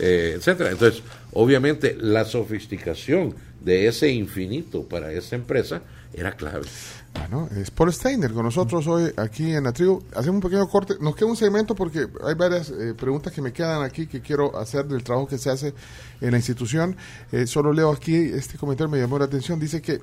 eh, 0.00 0.34
etcétera. 0.36 0.70
Entonces, 0.70 1.02
obviamente, 1.32 1.96
la 2.00 2.24
sofisticación 2.24 3.34
de 3.60 3.86
ese 3.86 4.10
infinito 4.10 4.82
para 4.84 5.12
esa 5.12 5.36
empresa 5.36 5.82
era 6.12 6.32
clave. 6.36 6.66
Bueno, 7.14 7.48
es 7.56 7.70
Paul 7.70 7.92
Steiner 7.92 8.32
con 8.32 8.44
nosotros 8.44 8.86
hoy 8.86 9.12
aquí 9.16 9.52
en 9.52 9.64
la 9.64 9.72
tribu. 9.72 10.02
Hacemos 10.14 10.36
un 10.36 10.40
pequeño 10.40 10.68
corte. 10.68 10.94
Nos 11.00 11.14
queda 11.16 11.28
un 11.28 11.36
segmento 11.36 11.74
porque 11.74 12.06
hay 12.24 12.34
varias 12.34 12.70
eh, 12.70 12.94
preguntas 12.94 13.32
que 13.32 13.42
me 13.42 13.52
quedan 13.52 13.82
aquí 13.82 14.06
que 14.06 14.20
quiero 14.20 14.56
hacer 14.56 14.86
del 14.86 15.02
trabajo 15.02 15.26
que 15.26 15.38
se 15.38 15.50
hace 15.50 15.74
en 16.20 16.30
la 16.30 16.36
institución. 16.36 16.96
Eh, 17.32 17.46
solo 17.46 17.72
leo 17.72 17.90
aquí, 17.90 18.14
este 18.14 18.58
comentario 18.58 18.90
me 18.90 18.98
llamó 18.98 19.18
la 19.18 19.24
atención. 19.24 19.58
Dice 19.58 19.82
que 19.82 20.00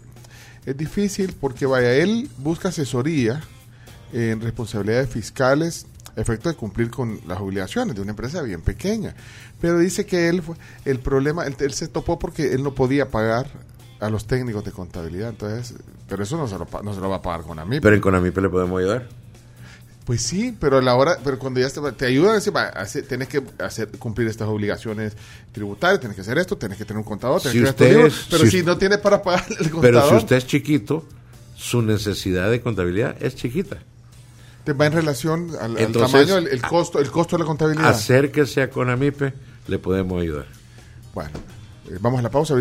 es 0.65 0.77
difícil 0.77 1.33
porque, 1.39 1.65
vaya, 1.65 1.93
él 1.93 2.29
busca 2.37 2.69
asesoría 2.69 3.41
en 4.13 4.41
responsabilidades 4.41 5.09
fiscales 5.09 5.87
efecto 6.17 6.49
de 6.49 6.55
cumplir 6.55 6.89
con 6.89 7.19
las 7.27 7.39
obligaciones 7.39 7.95
de 7.95 8.01
una 8.01 8.11
empresa 8.11 8.41
bien 8.41 8.61
pequeña. 8.61 9.15
Pero 9.61 9.77
dice 9.79 10.05
que 10.05 10.27
él, 10.29 10.41
fue- 10.41 10.55
el 10.85 10.99
problema, 10.99 11.45
él, 11.45 11.55
él 11.59 11.73
se 11.73 11.87
topó 11.87 12.19
porque 12.19 12.53
él 12.53 12.63
no 12.63 12.73
podía 12.75 13.09
pagar 13.09 13.47
a 13.99 14.09
los 14.09 14.25
técnicos 14.27 14.63
de 14.65 14.71
contabilidad. 14.71 15.29
Entonces, 15.29 15.75
pero 16.09 16.23
eso 16.23 16.35
no 16.37 16.47
se 16.47 16.57
lo, 16.57 16.67
no 16.83 16.93
se 16.93 16.99
lo 16.99 17.09
va 17.09 17.17
a 17.17 17.21
pagar 17.21 17.41
con 17.41 17.57
a 17.59 17.65
mí. 17.65 17.79
Pero 17.79 17.95
en 17.95 18.01
Conamipe 18.01 18.41
le 18.41 18.49
podemos 18.49 18.79
ayudar. 18.79 19.07
Pues 20.05 20.21
sí, 20.21 20.55
pero 20.57 20.77
a 20.77 20.81
la 20.81 20.95
hora, 20.95 21.17
pero 21.21 21.37
cuando 21.37 21.59
ya 21.59 21.69
te, 21.69 21.81
te 21.91 22.05
ayudan 22.05 22.35
decir, 22.35 22.55
va, 22.55 22.67
hace- 22.67 23.01
tenés 23.01 23.27
que 23.27 23.43
hacer 23.59 23.89
cumplir 23.99 24.29
estas 24.29 24.47
obligaciones 24.47 25.13
tributarias, 25.51 25.99
tenés 25.99 26.15
que 26.15 26.21
hacer 26.21 26.37
esto, 26.37 26.57
tenés 26.57 26.77
que 26.77 26.85
tener 26.85 26.99
un 26.99 27.03
contador, 27.03 27.41
tenés 27.41 27.51
Si 27.57 27.59
que 27.61 27.73
tener 27.73 27.73
estos 27.73 27.85
usted 27.87 27.95
libros, 27.97 28.13
es- 28.21 28.27
pero 28.29 28.43
si 28.45 28.49
si, 28.51 28.57
usted- 28.59 28.71
no 28.71 28.77
tiene 28.77 28.97
para 28.99 29.21
pagar 29.21 29.45
el 29.49 29.57
contador, 29.69 29.81
Pero 29.81 30.09
si 30.09 30.15
usted 30.15 30.35
es 30.37 30.47
chiquito, 30.47 31.05
su 31.57 31.81
necesidad 31.81 32.49
de 32.49 32.61
contabilidad 32.61 33.17
es 33.21 33.35
chiquita. 33.35 33.79
Te 34.67 34.73
va 34.73 34.85
en 34.85 34.91
relación 34.91 35.51
al, 35.61 35.77
tamaño, 35.93 36.35
el, 36.39 36.47
el 36.47 36.61
costo, 36.61 36.99
el 36.99 37.09
costo 37.09 37.37
de 37.37 37.43
la 37.43 37.47
contabilidad. 37.47 37.87
Acérquese 37.87 38.61
a 38.63 38.69
Conamipe, 38.69 39.33
le 39.65 39.79
podemos 39.79 40.21
ayudar. 40.21 40.45
Bueno, 41.13 41.29
eh, 41.89 41.97
vamos 42.01 42.19
a 42.19 42.23
la 42.23 42.29
pausa. 42.29 42.55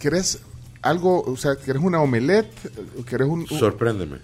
¿Querés 0.00 0.40
algo, 0.82 1.22
o 1.22 1.36
sea, 1.36 1.54
querés 1.54 1.80
una 1.80 2.00
omelette? 2.00 2.50
¿Querés 3.08 3.28
un...? 3.28 3.42
un- 3.42 3.46
Sorpréndeme. 3.46 4.16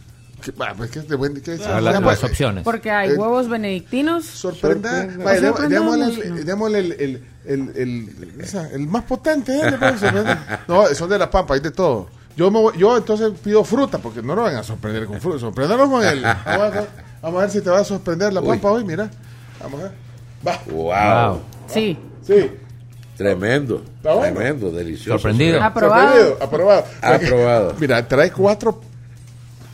pues, 0.76 0.90
¿qué 0.90 1.00
te 1.02 1.14
voy- 1.14 1.40
qué- 1.40 1.52
A 1.64 1.80
las, 1.80 2.02
las 2.02 2.24
opciones. 2.24 2.64
Porque 2.64 2.90
hay 2.90 3.10
Eh, 3.10 3.14
huevos 3.14 3.48
benedictinos. 3.48 4.24
Sorprenda. 4.26 5.04
Démosle, 5.06 6.78
el, 6.80 6.92
el, 6.92 6.98
el, 6.98 7.24
el, 7.44 7.68
el- 7.76 8.40
esa- 8.40 8.70
el 8.72 8.88
más 8.88 9.04
potente. 9.04 9.56
¿eh? 9.56 9.78
No, 10.66 10.84
son 10.96 11.08
de 11.08 11.16
la 11.16 11.30
pampa, 11.30 11.54
hay 11.54 11.60
de 11.60 11.70
todo. 11.70 12.08
Yo, 12.36 12.50
me 12.50 12.58
voy- 12.58 12.76
yo 12.76 12.96
entonces 12.96 13.30
pido 13.44 13.62
fruta, 13.62 13.98
porque 13.98 14.20
no 14.20 14.34
lo 14.34 14.42
van 14.42 14.56
a 14.56 14.64
sorprender 14.64 15.06
con 15.06 15.20
fruta. 15.20 15.38
Sorprendernos 15.38 15.88
con 15.88 16.04
el... 16.04 16.24
Vamos 17.22 17.38
a, 17.38 17.42
ver, 17.42 17.50
si 17.50 17.60
te 17.60 17.70
va 17.70 17.80
a 17.80 17.84
sorprender 17.84 18.32
la 18.32 18.40
Uy. 18.40 18.48
pampa 18.48 18.70
hoy, 18.70 18.84
mira. 18.84 19.10
Vamos 19.60 19.80
a 19.80 19.82
ver. 19.84 19.92
Va. 20.46 20.60
Wow. 20.70 20.84
Wow. 21.32 21.40
Sí. 21.66 21.98
Sí. 22.26 22.50
Tremendo. 23.16 23.82
Bueno. 24.02 24.20
Tremendo, 24.22 24.70
delicioso. 24.70 25.18
Sorprendido. 25.18 25.62
Aprobado. 25.62 26.08
Sorprendido, 26.08 26.38
aprobado. 26.44 26.84
Aprobado. 27.02 27.74
Mira, 27.78 28.08
trae 28.08 28.30
cuatro 28.32 28.80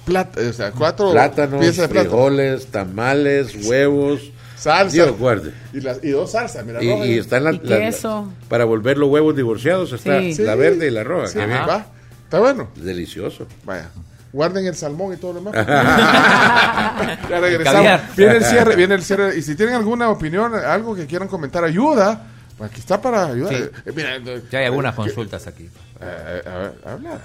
plat, 0.05 0.37
o 0.37 0.53
sea, 0.53 0.73
cuatro 0.73 1.11
Plátanos, 1.13 1.61
piezas 1.61 1.89
de 1.89 1.95
plátano. 1.95 2.11
frijoles, 2.11 2.67
tamales, 2.67 3.67
huevos. 3.67 4.33
Salsa. 4.57 4.93
Dios 4.95 5.19
guarde. 5.19 5.53
Y, 5.73 6.11
dos 6.11 6.31
salsas, 6.33 6.65
mira. 6.65 6.83
Y, 6.83 6.91
roja 6.91 7.07
y 7.07 7.19
están 7.19 7.45
la, 7.45 7.53
Y 7.53 7.61
la- 7.63 7.79
queso. 7.79 8.33
para 8.49 8.65
volver 8.65 8.99
los 8.99 9.09
huevos 9.11 9.37
divorciados 9.37 9.93
está 9.93 10.21
Sí. 10.21 10.35
la 10.43 10.55
verde 10.57 10.89
y 10.89 10.91
la 10.91 11.05
roja. 11.05 11.27
Sí, 11.29 11.39
Qué 11.39 11.47
bien. 11.47 11.59
va. 11.69 11.87
Está 12.25 12.41
bueno. 12.41 12.69
Delicioso. 12.75 13.47
Vaya. 13.65 13.91
Guarden 14.37 14.67
el 14.67 14.77
salmón 14.77 15.15
y 15.15 15.17
todo 15.17 15.33
lo 15.33 15.41
demás. 15.41 15.55
ya 17.31 17.41
regresamos. 17.41 18.01
Viene 18.17 18.37
el 18.37 18.45
cierre, 18.45 18.77
viene 18.77 18.95
el 18.97 19.03
cierre. 19.03 19.35
Y 19.39 19.41
si 19.41 19.55
tienen 19.57 19.77
alguna 19.77 20.11
opinión, 20.11 20.55
algo 20.55 20.95
que 20.95 21.07
quieran 21.07 21.27
comentar, 21.27 21.65
ayuda. 21.65 22.23
pues 22.59 22.71
aquí 22.71 22.81
está 22.81 23.01
para 23.01 23.29
ayudar. 23.29 23.55
Sí. 23.55 23.63
Eh, 23.87 23.93
mira, 23.97 24.17
eh, 24.17 24.43
Ya 24.53 24.59
hay 24.59 24.67
algunas 24.67 24.93
eh, 24.93 24.97
consultas 24.97 25.47
aquí. 25.47 25.71
eh, 26.03 26.43
a 26.47 26.59
ver, 26.59 26.75
habla. 26.85 27.19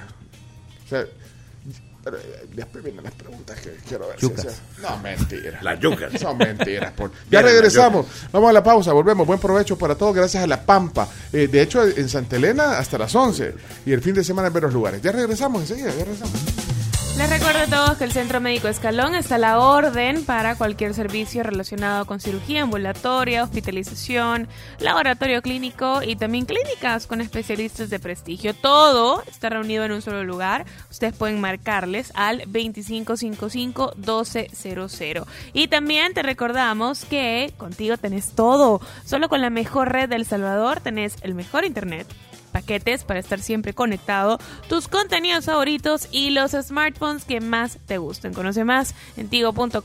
O 0.85 0.89
sea, 0.89 1.03
después 2.53 2.81
vienen 2.81 3.03
las 3.03 3.13
preguntas 3.13 3.59
que 3.59 3.71
quiero 3.87 4.07
ver. 4.07 4.15
si- 4.17 4.27
Yucas. 4.27 4.45
si- 4.77 4.81
no, 4.81 4.97
mentira. 4.99 5.59
Las 5.61 5.79
yucas. 5.81 6.13
Son 6.17 6.37
mentiras. 6.37 6.93
Paul. 6.93 7.11
Ya 7.29 7.39
Vienen 7.41 7.45
las 7.45 7.53
regresamos. 7.55 8.05
Vamos 8.31 8.49
a 8.49 8.53
la 8.53 8.63
pausa. 8.63 8.93
Volvemos. 8.93 9.27
Buen 9.27 9.39
provecho 9.39 9.77
para 9.77 9.95
todos. 9.95 10.15
Gracias 10.15 10.41
a 10.43 10.47
La 10.47 10.61
Pampa. 10.65 11.09
Eh, 11.33 11.49
de 11.49 11.61
hecho, 11.61 11.83
en 11.85 12.07
Santa 12.07 12.37
Elena 12.37 12.77
hasta 12.77 12.97
las 12.97 13.13
11. 13.13 13.53
Y 13.85 13.91
el 13.91 14.01
fin 14.01 14.15
de 14.15 14.23
semana 14.23 14.47
en 14.47 14.53
varios 14.53 14.71
lugares. 14.73 15.01
Ya 15.01 15.11
regresamos 15.11 15.61
enseguida. 15.63 15.89
Ya 15.91 16.05
regresamos. 16.05 16.31
Les 17.21 17.29
recuerdo 17.29 17.59
a 17.59 17.67
todos 17.67 17.97
que 17.99 18.05
el 18.05 18.11
Centro 18.11 18.41
Médico 18.41 18.67
Escalón 18.67 19.13
está 19.13 19.35
a 19.35 19.37
la 19.37 19.59
orden 19.59 20.25
para 20.25 20.55
cualquier 20.55 20.95
servicio 20.95 21.43
relacionado 21.43 22.07
con 22.07 22.19
cirugía 22.19 22.63
ambulatoria, 22.63 23.43
hospitalización, 23.43 24.47
laboratorio 24.79 25.43
clínico 25.43 26.01
y 26.01 26.15
también 26.15 26.45
clínicas 26.45 27.05
con 27.05 27.21
especialistas 27.21 27.91
de 27.91 27.99
prestigio. 27.99 28.55
Todo 28.55 29.21
está 29.27 29.49
reunido 29.49 29.85
en 29.85 29.91
un 29.91 30.01
solo 30.01 30.23
lugar. 30.23 30.65
Ustedes 30.89 31.13
pueden 31.13 31.39
marcarles 31.39 32.11
al 32.15 32.41
2555-1200. 32.51 35.27
Y 35.53 35.67
también 35.67 36.15
te 36.15 36.23
recordamos 36.23 37.05
que 37.05 37.53
contigo 37.57 37.97
tenés 37.97 38.31
todo. 38.31 38.81
Solo 39.05 39.29
con 39.29 39.41
la 39.41 39.51
mejor 39.51 39.91
red 39.91 40.09
del 40.09 40.25
Salvador 40.25 40.79
tenés 40.79 41.17
el 41.21 41.35
mejor 41.35 41.65
internet 41.65 42.07
paquetes 42.51 43.03
para 43.03 43.19
estar 43.19 43.39
siempre 43.39 43.73
conectado, 43.73 44.39
tus 44.69 44.87
contenidos 44.87 45.45
favoritos 45.45 46.07
y 46.11 46.29
los 46.29 46.51
smartphones 46.51 47.25
que 47.25 47.41
más 47.41 47.77
te 47.87 47.97
gusten. 47.97 48.33
Conoce 48.33 48.63
más 48.63 48.93
en 49.17 49.29
tigo.com.sb 49.29 49.81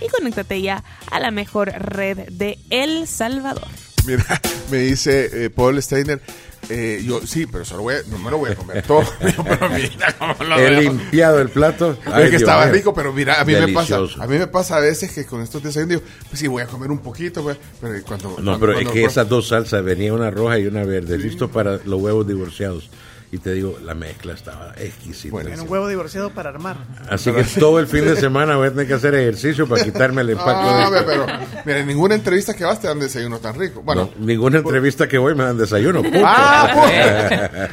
y 0.00 0.08
conéctate 0.08 0.62
ya 0.62 0.82
a 1.10 1.20
la 1.20 1.30
mejor 1.30 1.68
red 1.68 2.28
de 2.30 2.58
El 2.70 3.06
Salvador. 3.06 3.68
Mira, 4.06 4.24
me 4.70 4.78
dice 4.78 5.44
eh, 5.44 5.50
Paul 5.50 5.80
Steiner. 5.82 6.20
Eh, 6.68 7.02
yo 7.04 7.20
sí, 7.26 7.46
pero 7.46 7.64
solo 7.64 7.82
voy 7.82 7.94
a- 7.94 8.02
no 8.10 8.18
me 8.18 8.30
lo 8.30 8.38
voy 8.38 8.50
a 8.52 8.54
comer 8.54 8.82
todo. 8.86 9.02
pero 9.44 9.68
mira 9.70 10.14
cómo 10.18 10.34
lo 10.44 10.58
He 10.58 10.70
veo. 10.70 10.80
limpiado 10.82 11.40
el 11.40 11.48
plato. 11.50 11.92
Es 11.92 11.98
Ay, 12.12 12.24
que 12.24 12.30
Dios 12.30 12.42
estaba 12.42 12.66
rico, 12.66 12.92
pero 12.94 13.12
mira, 13.12 13.40
a 13.40 13.44
mí 13.44 13.52
me 13.54 13.68
pasa, 13.68 13.96
a 13.96 14.26
mí 14.26 14.38
me 14.38 14.46
pasa 14.46 14.76
a 14.76 14.80
veces 14.80 15.12
que 15.12 15.24
con 15.26 15.40
estos 15.42 15.62
desayunos 15.62 15.88
digo, 16.00 16.02
pues 16.28 16.40
sí, 16.40 16.46
voy 16.46 16.62
a 16.62 16.66
comer 16.66 16.90
un 16.90 16.98
poquito, 16.98 17.42
güey, 17.42 17.56
pero 17.80 18.02
cuando 18.04 18.28
No, 18.28 18.34
cuando- 18.34 18.58
pero 18.60 18.72
cuando- 18.74 18.90
es 18.90 18.94
que 18.94 19.04
esas 19.04 19.28
dos 19.28 19.48
salsas, 19.48 19.82
venía 19.84 20.12
una 20.12 20.30
roja 20.30 20.58
y 20.58 20.66
una 20.66 20.84
verde, 20.84 21.18
listo 21.18 21.48
para 21.50 21.78
los 21.84 22.00
huevos 22.00 22.26
divorciados. 22.26 22.88
Y 23.34 23.38
te 23.38 23.52
digo, 23.52 23.76
la 23.84 23.94
mezcla 23.94 24.32
estaba 24.32 24.74
exquisita. 24.78 25.32
Bueno, 25.32 25.50
En 25.50 25.60
un 25.62 25.68
huevo 25.68 25.88
divorciado 25.88 26.30
para 26.30 26.50
armar. 26.50 26.76
Así 27.10 27.32
que 27.32 27.42
todo 27.58 27.80
el 27.80 27.88
fin 27.88 28.04
de 28.04 28.14
semana 28.14 28.54
voy 28.56 28.68
a 28.68 28.70
tener 28.70 28.86
que 28.86 28.94
hacer 28.94 29.12
ejercicio 29.16 29.66
para 29.66 29.82
quitarme 29.82 30.22
el 30.22 30.30
impacto. 30.30 30.62
No, 30.62 30.78
de- 30.78 30.84
hombre, 30.84 31.00
pero 31.04 31.26
mira, 31.66 31.78
en 31.80 31.86
ninguna 31.88 32.14
entrevista 32.14 32.54
que 32.54 32.62
vas 32.64 32.80
te 32.80 32.86
dan 32.86 33.00
desayuno 33.00 33.40
tan 33.40 33.56
rico. 33.58 33.82
Bueno, 33.82 34.08
No, 34.16 34.24
ninguna 34.24 34.58
entrevista 34.58 35.08
que 35.08 35.18
voy 35.18 35.34
me 35.34 35.42
dan 35.42 35.58
desayuno. 35.58 36.00
punto. 36.04 36.20
ah, 36.24 36.70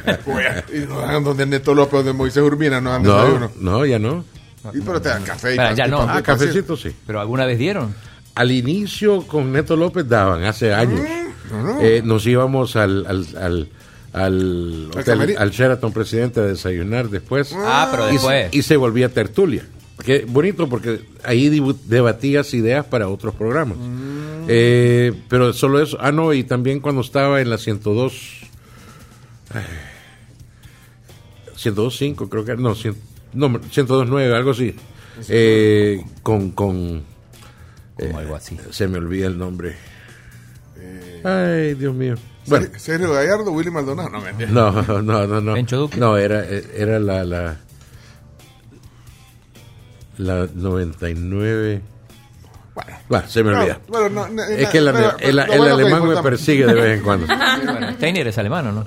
pues. 0.04 0.24
Güey, 0.24 0.46
y 0.82 0.86
no 0.88 0.98
dan 1.00 1.22
donde 1.22 1.46
Neto 1.46 1.76
López, 1.76 1.92
donde 1.92 2.12
Moisés 2.12 2.42
Urbina 2.42 2.80
no 2.80 2.90
dan 2.90 3.04
no, 3.04 3.14
desayuno. 3.14 3.52
no, 3.60 3.86
ya 3.86 4.00
no. 4.00 4.24
Y 4.74 4.80
pero 4.80 5.00
te 5.00 5.10
dan 5.10 5.22
café 5.22 5.54
y 5.54 5.56
pan- 5.58 5.76
ya 5.76 5.86
y 5.86 5.90
no. 5.92 5.98
pan- 5.98 6.08
Ah, 6.10 6.22
cafecito 6.22 6.76
sí. 6.76 6.92
¿Pero 7.06 7.20
alguna 7.20 7.46
vez 7.46 7.56
dieron? 7.60 7.94
Al 8.34 8.50
inicio 8.50 9.24
con 9.28 9.52
Neto 9.52 9.76
López 9.76 10.08
daban, 10.08 10.42
hace 10.42 10.74
años. 10.74 11.00
Eh, 11.80 12.02
nos 12.04 12.26
íbamos 12.26 12.74
al, 12.74 13.06
al, 13.06 13.26
al, 13.40 13.68
al, 14.12 14.90
hotel- 14.94 15.36
al 15.38 15.50
Sheraton 15.50 15.92
Presidente 15.92 16.40
a 16.40 16.44
desayunar 16.44 17.08
después. 17.08 17.52
Ah, 17.56 17.88
pero 17.90 18.08
Y- 18.10 18.12
después. 18.14 18.48
Y, 18.54 18.62
se 18.62 18.76
volvía 18.76 19.08
tertulia. 19.08 19.66
Qué 20.04 20.24
bonito 20.26 20.68
porque 20.68 21.00
ahí 21.24 21.48
debatías 21.86 22.52
ideas 22.54 22.84
para 22.86 23.08
otros 23.08 23.34
programas. 23.34 23.78
Eh, 24.48 25.12
pero 25.28 25.52
solo 25.52 25.80
eso. 25.80 25.96
Ah, 26.00 26.10
no, 26.12 26.32
y 26.32 26.42
también 26.44 26.80
cuando 26.80 27.00
estaba 27.02 27.40
en 27.40 27.48
la 27.50 27.58
102. 27.58 28.40
ay, 29.54 29.62
102.5 31.56 32.28
creo 32.28 32.44
que 32.44 32.52
era, 32.52 32.60
no, 32.60 32.74
100 32.74 32.96
no 33.34 33.48
102.9, 33.50 34.34
algo 34.34 34.50
así. 34.50 34.74
Eh, 35.28 36.02
con, 36.22 36.50
con 36.52 37.02
Como 37.98 38.18
algo 38.18 38.34
así. 38.34 38.56
se 38.70 38.88
me 38.88 38.98
olvida 38.98 39.26
el 39.28 39.38
nombre. 39.38 39.76
Eh, 40.78 41.20
Ay, 41.24 41.74
Dios 41.74 41.94
mío. 41.94 42.16
Bueno, 42.46 42.66
Sergio- 42.76 43.12
Gallardo, 43.12 43.50
Willy 43.52 43.70
Maldonado. 43.70 44.08
No, 44.10 44.20
mentira. 44.20 44.50
no, 44.50 44.72
no, 45.02 45.26
no, 45.26 45.40
no. 45.40 45.52
Bencho 45.54 45.76
Duque. 45.78 45.96
No, 45.98 46.16
era, 46.16 46.44
era 46.46 46.98
la, 46.98 47.24
la, 47.24 47.56
la 50.18 50.48
99. 50.54 51.80
Bueno. 52.74 52.90
Bueno, 53.08 53.28
se 53.28 53.44
me 53.44 53.52
No, 53.52 53.60
olvida. 53.60 53.80
bueno, 53.88 54.08
no, 54.08 54.28
no, 54.28 54.42
Es 54.44 54.68
que 54.70 54.78
el, 54.78 54.86
pero- 54.92 55.18
el- 55.18 55.28
el 55.28 55.36
lo 55.36 55.56
bueno 55.56 55.76
que 55.76 55.82
alemán 55.82 56.08
me 56.08 56.22
persigue 56.22 56.66
de 56.66 56.74
vez 56.74 56.98
en 56.98 57.04
cuando. 57.04 57.26
Bueno, 57.64 57.92
Steiner 57.96 58.26
es 58.26 58.38
alemán, 58.38 58.66
¿o 58.68 58.72
¿no? 58.72 58.84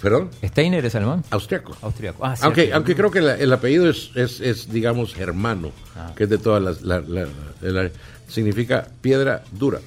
Perdón, 0.00 0.30
Steiner 0.44 0.84
es 0.84 0.94
alemán. 0.94 1.24
austriaco. 1.30 1.76
Austriaco. 1.82 2.24
Ah, 2.24 2.34
Aunque, 2.42 2.72
aunque 2.72 2.94
creo 2.94 3.10
que 3.10 3.20
la- 3.20 3.34
el 3.34 3.52
apellido 3.52 3.90
es, 3.90 4.10
es, 4.14 4.40
es, 4.40 4.70
digamos, 4.72 5.12
germano, 5.14 5.72
Ah. 5.96 6.12
que 6.16 6.24
es 6.24 6.30
de 6.30 6.38
todas 6.38 6.62
las. 6.62 6.82
la- 6.82 7.00
la- 7.00 7.26
la- 7.62 7.90
significa 8.28 8.86
piedra 9.00 9.42
dura. 9.50 9.80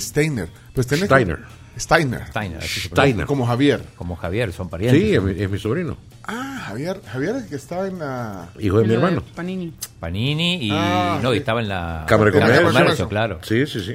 Steiner. 0.00 0.48
Pues 0.74 0.86
tenés 0.86 1.06
Steiner. 1.06 1.38
Steiner. 1.78 2.26
Steiner, 2.28 2.60
pronuncia. 2.62 2.82
Steiner. 2.90 3.26
Como 3.26 3.46
Javier. 3.46 3.82
Como 3.96 4.14
Javier, 4.16 4.52
son 4.52 4.68
parientes. 4.68 5.00
Sí, 5.02 5.14
es 5.14 5.22
mi, 5.22 5.40
es 5.40 5.50
mi 5.50 5.58
sobrino, 5.58 5.96
Ah, 6.24 6.64
Javier. 6.68 7.00
Javier 7.10 7.36
es 7.36 7.42
el 7.44 7.48
que 7.48 7.56
estaba 7.56 7.86
en 7.88 7.98
la. 7.98 8.50
hijo 8.60 8.78
de 8.78 8.84
mi 8.86 8.94
hermano. 8.94 9.22
Panini. 9.34 9.72
Panini 9.98 10.66
y 10.66 10.70
Ah, 10.72 11.18
no, 11.22 11.32
y 11.32 11.36
sí. 11.36 11.40
estaba 11.40 11.60
en 11.60 11.68
la 11.68 12.04
Cámara 12.06 12.30
de 12.30 12.38
Cámara 12.38 12.62
Comercio. 12.62 13.08
claro. 13.08 13.38
Sí, 13.42 13.66
sí, 13.66 13.80
sí. 13.80 13.94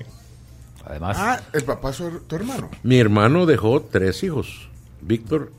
Además, 0.86 1.18
Ah, 1.20 1.39
el 1.54 1.64
papá 1.64 1.91
es 1.91 1.98
tu 2.28 2.36
hermano. 2.36 2.70
Mi 2.84 2.98
hermano 3.00 3.45
dejó 3.45 3.82
tres 3.82 4.24
hijos: 4.24 4.70
Víctor, 5.02 5.52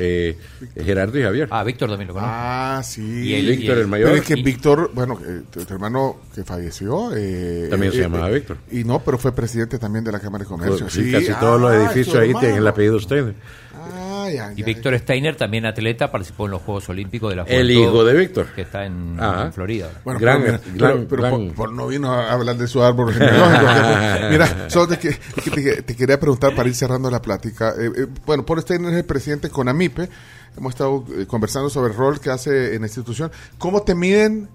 eh, 0.00 0.36
Gerardo 0.76 1.18
y 1.18 1.22
Javier. 1.22 1.48
ah, 1.50 1.62
Víctor 1.62 1.88
también 1.90 2.08
lo 2.08 2.14
conozco. 2.14 2.32
Ah, 2.34 2.80
sí. 2.84 3.02
Y 3.02 3.34
el- 3.34 3.46
Víctor, 3.56 3.78
el 3.78 3.86
mayor. 3.86 4.08
Pero 4.10 4.20
es 4.22 4.26
que 4.26 4.34
y- 4.38 4.42
Víctor, 4.42 4.90
bueno, 4.94 5.18
eh, 5.24 5.42
tu, 5.50 5.64
tu 5.64 5.74
hermano 5.74 6.16
que 6.34 6.42
falleció. 6.44 7.10
eh, 7.16 7.68
También 7.70 7.92
se 7.92 7.98
eh, 7.98 8.02
llamaba 8.02 8.30
eh, 8.30 8.34
Víctor. 8.34 8.56
Y 8.72 8.84
no, 8.84 9.00
pero 9.04 9.18
fue 9.18 9.32
presidente 9.32 9.78
también 9.78 10.04
de 10.04 10.12
la 10.12 10.20
Cámara 10.20 10.44
de 10.44 10.48
Comercio. 10.48 10.88
Sí, 10.90 11.04
sí, 11.04 11.12
casi 11.12 11.30
ah, 11.30 11.38
todos 11.38 11.60
los 11.60 11.72
edificios 11.74 12.16
ahí 12.16 12.32
tienen 12.34 12.58
el 12.58 12.66
apellido 12.66 12.98
Steiner. 12.98 13.34
Ah, 13.74 14.09
ya, 14.34 14.52
y 14.52 14.56
ya, 14.56 14.64
Víctor 14.66 14.98
Steiner, 14.98 15.36
también 15.36 15.66
atleta, 15.66 16.10
participó 16.10 16.46
en 16.46 16.52
los 16.52 16.62
Juegos 16.62 16.88
Olímpicos 16.88 17.30
de 17.30 17.36
la 17.36 17.42
El 17.42 17.66
Juventud, 17.68 17.82
hijo 17.82 18.04
de 18.04 18.14
Víctor. 18.14 18.46
Que 18.54 18.62
está 18.62 18.84
en, 18.86 19.18
en 19.20 19.52
Florida. 19.52 19.90
Bueno, 20.04 20.20
Gran- 20.20 20.42
pero, 20.42 20.58
mira, 20.72 20.86
gran- 20.88 21.06
pero- 21.06 21.08
pero 21.08 21.22
gran- 21.22 21.46
por, 21.48 21.54
por 21.54 21.72
no 21.72 21.86
vino 21.88 22.12
a 22.12 22.32
hablar 22.32 22.56
de 22.56 22.66
su 22.68 22.82
árbol 22.82 23.14
mira, 24.30 24.68
solo 24.70 24.88
que 24.88 24.96
te, 24.96 25.82
te 25.82 25.96
quería 25.96 26.18
preguntar 26.18 26.54
para 26.54 26.68
ir 26.68 26.74
cerrando 26.74 27.10
la 27.10 27.20
plática. 27.22 27.70
Eh, 27.78 27.90
eh, 27.96 28.06
bueno, 28.26 28.44
Paul 28.46 28.60
Steiner 28.62 28.90
es 28.92 28.98
el 28.98 29.04
presidente 29.04 29.50
con 29.50 29.68
AMIPE. 29.68 30.08
Hemos 30.56 30.72
estado 30.74 31.04
eh, 31.16 31.26
conversando 31.26 31.70
sobre 31.70 31.92
el 31.92 31.96
rol 31.96 32.20
que 32.20 32.30
hace 32.30 32.74
en 32.74 32.80
la 32.82 32.86
institución. 32.88 33.30
¿Cómo 33.58 33.82
te 33.82 33.94
miden, 33.94 34.48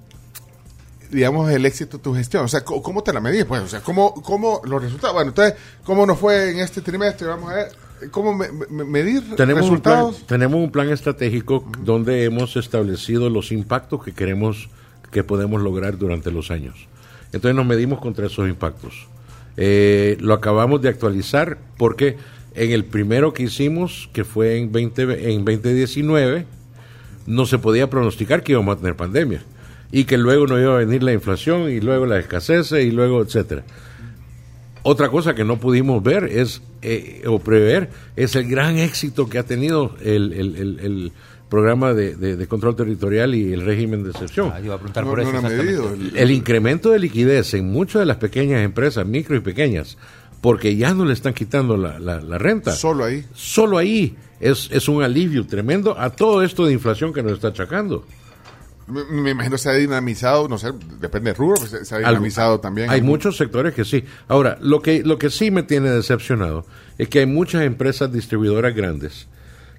digamos, 1.09 1.49
el 1.51 1.65
éxito 1.65 1.97
de 1.97 2.03
tu 2.03 2.13
gestión? 2.15 2.43
O 2.45 2.47
sea, 2.47 2.61
¿cómo, 2.65 2.81
cómo 2.83 3.03
te 3.03 3.13
la 3.13 3.21
medís? 3.21 3.45
Pues, 3.45 3.61
o 3.61 3.67
sea, 3.67 3.79
¿cómo, 3.81 4.13
¿cómo 4.21 4.61
los 4.65 4.81
resultados? 4.83 5.13
Bueno, 5.15 5.29
entonces, 5.29 5.55
¿cómo 5.83 6.05
nos 6.05 6.19
fue 6.19 6.51
en 6.51 6.59
este 6.59 6.81
trimestre? 6.81 7.27
Vamos 7.27 7.49
a 7.51 7.55
ver. 7.55 7.71
¿Cómo 8.11 8.33
me- 8.33 8.49
me- 8.69 8.83
medir 8.83 9.23
Tenemos 9.35 9.69
un, 9.69 9.79
plan, 9.81 9.97
resultados? 10.07 10.27
tenemos 10.27 10.59
un 10.59 10.71
plan 10.71 10.89
estratégico 10.89 11.65
donde 11.83 12.23
hemos 12.25 12.55
establecido 12.57 13.29
los 13.29 13.51
impactos 13.51 14.03
que 14.03 14.13
queremos 14.13 14.69
que 15.11 15.23
podemos 15.23 15.61
lograr 15.61 15.97
durante 15.97 16.29
los 16.31 16.51
años. 16.51 16.75
Entonces 17.31 17.55
nos 17.55 17.65
medimos 17.65 17.99
contra 17.99 18.25
esos 18.27 18.47
impactos. 18.49 19.07
Eh, 19.57 20.17
lo 20.19 20.33
acabamos 20.33 20.81
de 20.81 20.89
actualizar 20.89 21.57
porque 21.77 22.17
en 22.53 22.71
el 22.71 22.83
primero 22.85 23.33
que 23.33 23.43
hicimos, 23.43 24.09
que 24.13 24.23
fue 24.25 24.57
en, 24.57 24.71
20, 24.71 25.31
en 25.33 25.45
2019, 25.45 26.45
no 27.27 27.45
se 27.45 27.57
podía 27.57 27.89
pronosticar 27.89 28.43
que 28.43 28.51
íbamos 28.53 28.75
a 28.75 28.79
tener 28.79 28.95
pandemia 28.95 29.41
y 29.91 30.03
que 30.03 30.17
luego 30.17 30.47
no 30.47 30.59
iba 30.59 30.75
a 30.75 30.79
venir 30.79 31.01
la 31.03 31.13
inflación 31.13 31.69
y 31.71 31.79
luego 31.79 32.05
la 32.05 32.19
escasez 32.19 32.71
y 32.73 32.91
luego 32.91 33.21
etcétera. 33.21 33.63
Otra 34.87 35.09
cosa 35.09 35.33
que 35.33 35.43
no 35.43 35.59
pudimos 35.59 36.03
ver 36.03 36.25
es 36.25 36.61
eh, 36.83 37.23
o 37.25 37.39
prever 37.39 37.89
es 38.15 38.35
el 38.35 38.47
gran 38.47 38.77
éxito 38.77 39.27
que 39.27 39.39
ha 39.39 39.43
tenido 39.43 39.95
el, 40.03 40.31
el- 40.31 40.55
el- 40.55 40.79
el 40.79 41.11
programa 41.49 41.93
de, 41.95 42.15
de- 42.15 42.35
de 42.35 42.47
control 42.47 42.75
territorial 42.75 43.33
y 43.33 43.51
el 43.51 43.61
régimen 43.65 44.03
de 44.03 44.11
excepción. 44.11 44.51
Ah, 44.53 44.59
yo 44.59 44.65
iba 44.67 44.75
a 44.75 44.77
preguntar 44.77 45.03
No, 45.03 45.09
por 45.09 45.19
no 45.19 45.23
eso. 45.23 45.31
lo 45.31 45.37
han 45.39 45.45
exactamente. 45.45 45.81
medido. 45.89 46.09
El- 46.11 46.17
El 46.17 46.31
incremento 46.31 46.91
de 46.91 46.99
liquidez 46.99 47.53
en 47.55 47.71
muchas 47.71 48.01
de 48.01 48.05
las 48.05 48.17
pequeñas 48.17 48.63
empresas, 48.63 49.07
micro 49.07 49.35
y 49.35 49.39
pequeñas, 49.39 49.97
porque 50.41 50.75
ya 50.75 50.93
no 50.93 51.03
le 51.05 51.13
están 51.13 51.33
quitando 51.33 51.77
la, 51.77 51.97
la- 51.97 52.21
la 52.21 52.37
renta. 52.37 52.71
Solo 52.73 53.05
ahí. 53.05 53.25
Solo 53.33 53.79
ahí 53.79 54.15
es, 54.39 54.69
es 54.71 54.87
un 54.87 55.01
alivio 55.01 55.47
tremendo 55.47 55.97
a 55.99 56.11
todo 56.11 56.43
esto 56.43 56.63
de 56.65 56.73
inflación 56.73 57.11
que 57.11 57.23
nos 57.23 57.31
está 57.33 57.47
achacando. 57.47 58.05
Me, 58.87 59.03
me 59.05 59.31
imagino 59.31 59.57
se 59.57 59.69
ha 59.69 59.73
dinamizado, 59.73 60.47
no 60.47 60.57
sé, 60.59 60.71
depende 60.99 61.31
del 61.31 61.37
rubro, 61.37 61.55
pues 61.57 61.71
se, 61.71 61.85
se 61.85 61.95
ha 61.95 61.97
Algo- 61.97 62.09
dinamizado 62.09 62.59
también. 62.59 62.89
Hay 62.89 63.01
muchos 63.01 63.35
sectores 63.37 63.73
que 63.73 63.83
sí. 63.83 64.03
Ahora, 64.27 64.57
lo 64.61 64.81
que, 64.81 65.01
lo 65.03 65.17
que 65.17 65.29
sí 65.31 65.49
me 65.49 65.63
tiene 65.63 65.89
decepcionado 65.89 66.65
es 66.99 67.09
que 67.09 67.19
hay 67.19 67.25
muchas 67.25 67.63
empresas 67.63 68.11
distribuidoras 68.11 68.75
grandes 68.75 69.27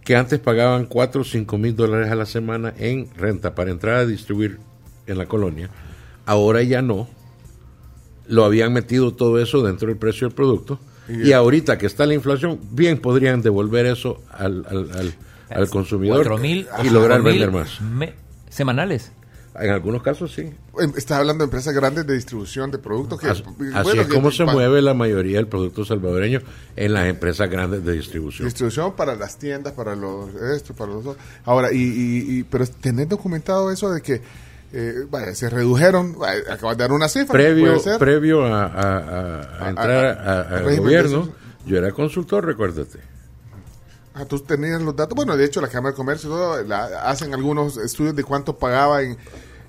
que 0.04 0.16
antes 0.16 0.38
pagaban 0.40 0.86
4 0.86 1.20
o 1.20 1.24
5 1.24 1.58
mil 1.58 1.74
dólares 1.76 2.10
a 2.10 2.14
la 2.16 2.26
semana 2.26 2.72
en 2.78 3.08
renta 3.16 3.54
para 3.54 3.70
entrar 3.70 3.96
a 3.96 4.06
distribuir 4.06 4.58
en 5.06 5.18
la 5.18 5.26
colonia. 5.26 5.70
Ahora 6.26 6.62
ya 6.62 6.82
no. 6.82 7.08
Lo 8.28 8.44
habían 8.44 8.72
metido 8.72 9.14
todo 9.14 9.38
eso 9.40 9.62
dentro 9.62 9.86
del 9.88 9.96
precio 9.98 10.26
del 10.26 10.34
producto. 10.34 10.80
Y, 11.08 11.30
ahorita 11.32 11.78
que 11.78 11.86
está 11.86 12.04
la 12.06 12.14
inflación, 12.14 12.58
bien 12.72 12.98
podrían 12.98 13.40
devolver 13.40 13.86
eso 13.86 14.22
al, 14.32 14.64
al, 14.68 14.90
al- 14.90 15.14
al 15.50 15.68
consumidor 15.70 16.16
Cuatro 16.26 16.38
mil, 16.38 16.66
y 16.82 16.90
lograr 16.90 17.22
vender 17.22 17.52
más. 17.52 17.80
me- 17.80 18.14
semanales. 18.56 19.12
En 19.58 19.70
algunos 19.70 20.02
casos 20.02 20.32
sí. 20.34 20.42
Em, 20.78 20.92
Estás 20.98 21.18
hablando 21.18 21.42
de 21.42 21.46
empresas 21.46 21.72
grandes 21.74 22.06
de 22.06 22.12
distribución 22.14 22.70
de 22.70 22.76
productos 22.78 23.18
que... 23.18 23.28
Así, 23.30 23.42
bueno, 23.56 23.78
así 23.78 23.98
es 23.98 24.06
como 24.08 24.30
se 24.30 24.44
mueve 24.44 24.82
la 24.82 24.92
mayoría 24.92 25.38
del 25.38 25.46
producto 25.46 25.82
salvadoreño 25.82 26.40
en 26.76 26.92
las 26.92 27.06
empresas 27.06 27.48
grandes 27.48 27.82
de 27.82 27.92
distribución. 27.92 28.46
Distribución 28.48 28.94
para 28.96 29.14
las 29.14 29.38
tiendas, 29.38 29.72
para 29.72 29.96
los... 29.96 30.34
Esto, 30.34 30.74
para 30.74 30.92
los... 30.92 31.16
Ahora, 31.46 31.72
y, 31.72 31.78
y, 31.78 32.38
y- 32.38 32.42
pero 32.44 32.66
tenés 32.66 33.08
documentado 33.08 33.70
eso 33.70 33.90
de 33.90 34.02
que 34.02 34.20
eh, 34.74 35.06
vaya, 35.10 35.34
se 35.34 35.48
redujeron, 35.48 36.18
vaya, 36.18 36.40
acabas 36.52 36.76
de 36.76 36.84
dar 36.84 36.92
una 36.92 37.08
cifra. 37.08 37.32
Previo, 37.32 37.66
puede 37.68 37.80
ser. 37.80 37.98
previo 37.98 38.44
a, 38.44 38.64
a- 38.64 38.98
a- 38.98 39.40
a 39.40 39.64
A- 39.64 39.68
entrar 39.70 40.04
al 40.52 40.76
gobierno, 40.76 41.30
yo 41.64 41.78
era 41.78 41.92
consultor, 41.92 42.44
recuérdate. 42.44 42.98
Ah, 44.18 44.24
tú 44.24 44.38
tenías 44.40 44.80
los 44.80 44.96
datos. 44.96 45.14
Bueno, 45.14 45.36
de 45.36 45.44
hecho, 45.44 45.60
la 45.60 45.68
Cámara 45.68 45.92
de 45.92 45.96
Comercio 45.96 46.28
y 46.28 46.32
todo, 46.32 46.62
la- 46.64 47.02
hacen 47.08 47.34
algunos 47.34 47.76
estudios 47.76 48.16
de 48.16 48.24
cuánto 48.24 48.56
pagaba 48.56 49.02
en, 49.02 49.16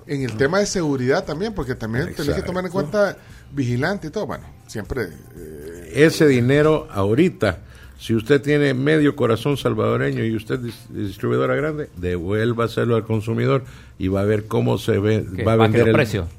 en 0.06 0.22
el 0.22 0.36
tema 0.38 0.58
de 0.58 0.66
seguridad 0.66 1.24
también, 1.24 1.52
porque 1.54 1.74
también 1.74 2.06
tenés 2.14 2.34
que 2.34 2.42
tomar 2.46 2.64
en 2.64 2.70
cuenta 2.70 3.18
vigilante 3.52 4.06
y 4.06 4.10
todo. 4.10 4.26
Bueno, 4.26 4.44
siempre... 4.66 5.08
eh, 5.36 5.92
Ese 5.94 6.26
dinero 6.26 6.88
ahorita, 6.90 7.58
si 7.98 8.14
usted 8.14 8.40
tiene 8.40 8.72
medio 8.74 9.14
corazón 9.16 9.56
salvadoreño 9.56 10.24
y 10.24 10.34
usted 10.36 10.64
es 10.64 10.74
distribuidora 10.88 11.54
grande, 11.54 11.90
devuélvaselo 11.96 12.96
al 12.96 13.04
consumidor 13.04 13.64
y 13.98 14.08
va 14.08 14.20
a 14.20 14.24
ver 14.24 14.46
cómo 14.46 14.78
se 14.78 14.98
ve, 14.98 15.26
a 15.52 15.56
vender 15.56 15.88
el 15.88 15.94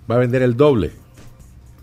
va 0.09 0.15
a 0.15 0.19
vender 0.19 0.41
el 0.41 0.55
doble. 0.57 0.91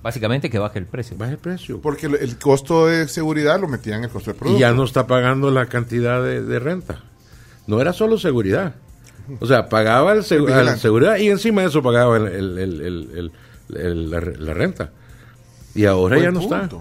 Básicamente 0.07 0.48
que 0.48 0.61
baje 0.61 0.78
el 0.78 0.86
precio. 0.86 1.16
Baja 1.18 1.32
el 1.32 1.38
precio. 1.38 1.80
porque 1.80 2.07
el 2.07 2.38
costo 2.38 2.86
de 2.86 3.09
seguridad 3.09 3.59
lo 3.61 3.66
metían 3.66 3.98
en 3.98 4.04
el 4.04 4.11
costo 4.11 4.30
del 4.30 4.38
producto. 4.38 4.57
y 4.57 4.61
ya 4.61 4.70
no 4.72 4.84
está 4.84 5.09
pagando 5.09 5.50
la 5.50 5.66
cantidad 5.66 6.22
de, 6.22 6.42
de 6.42 6.59
renta. 6.61 7.02
No 7.66 7.80
era 7.80 7.92
solo 7.92 8.16
seguridad. 8.16 8.76
O 9.40 9.46
sea, 9.46 9.68
pagaba 9.68 10.12
el 10.12 10.18
la 10.20 10.76
seguridad 10.76 11.16
y 11.16 11.28
encima 11.28 11.62
de 11.62 11.68
eso 11.68 11.82
pagaba 11.82 12.16
el- 12.18 12.28
el- 12.28 12.59
el- 12.59 12.80
el- 12.80 13.32
el- 13.68 13.76
el- 13.76 14.11
la, 14.12 14.20
re- 14.20 14.36
la 14.38 14.54
renta. 14.54 14.92
Y 15.74 15.86
ahora 15.86 16.14
Buen 16.18 16.24
ya 16.24 16.30
no 16.30 16.40
punto. 16.40 16.62
está. 16.62 16.76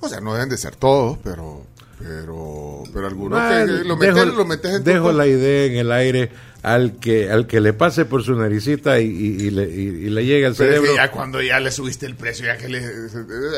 O 0.00 0.08
sea, 0.10 0.20
no 0.20 0.34
deben 0.34 0.50
de 0.50 0.58
ser 0.58 0.76
todos, 0.76 1.16
pero 1.24 1.64
pero 1.98 2.82
pero 2.92 3.06
algunos 3.06 3.38
Ah, 3.40 3.62
que 3.64 3.72
lo 3.88 3.96
dejo, 3.96 4.16
metes, 4.18 4.34
lo 4.34 4.44
metes 4.44 4.74
en 4.74 4.84
dejo 4.84 5.12
la 5.12 5.26
idea 5.26 5.64
en 5.72 5.76
el 5.78 5.90
aire 5.92 6.30
al 6.66 6.96
que 6.98 7.30
al 7.30 7.46
que 7.46 7.60
le 7.60 7.72
pase 7.74 8.06
por 8.06 8.24
su 8.24 8.34
naricita 8.34 8.98
y, 8.98 9.04
y- 9.06 9.46
y 9.46 9.50
le, 9.50 9.70
y- 9.70 10.10
le 10.10 10.24
llegue 10.26 10.46
al 10.46 10.54
Pero 10.56 10.70
es 10.70 10.74
que 10.80 10.86
cerebro. 10.86 10.96
ya 10.96 11.12
cuando 11.12 11.40
ya 11.40 11.60
le 11.60 11.70
subiste 11.70 12.06
el 12.06 12.16
precio, 12.16 12.46
ya 12.46 12.56
que 12.56 12.68
le... 12.68 12.80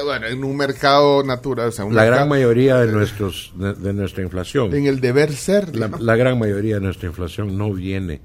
Bueno, 0.05 0.27
en 0.27 0.45
un 0.45 0.55
mercado 0.55 1.25
natural, 1.25 1.69
o 1.69 1.73
sea, 1.73 1.87
un 1.87 1.95
La 1.97 2.05
gran 2.05 2.29
mayoría 2.29 2.77
de 2.77 2.93
nuestros 2.93 3.55
de, 3.57 3.73
de 3.73 3.95
nuestra 3.95 4.23
inflación, 4.23 4.75
En 4.75 4.85
el 4.85 5.01
deber 5.01 5.33
ser. 5.33 5.75
la, 5.75 5.89
¿no? 5.89 5.97
la 5.97 6.17
gran 6.17 6.39
mayoría 6.39 6.75
de 6.75 6.81
nuestra 6.83 7.09
inflación 7.09 7.57
no 7.57 7.73
viene 7.73 8.21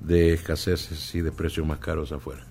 de 0.00 0.32
escaseces 0.32 1.14
y 1.14 1.20
de 1.20 1.30
precios 1.30 1.66
más 1.66 1.78
caros 1.78 2.10
afuera. 2.10 2.46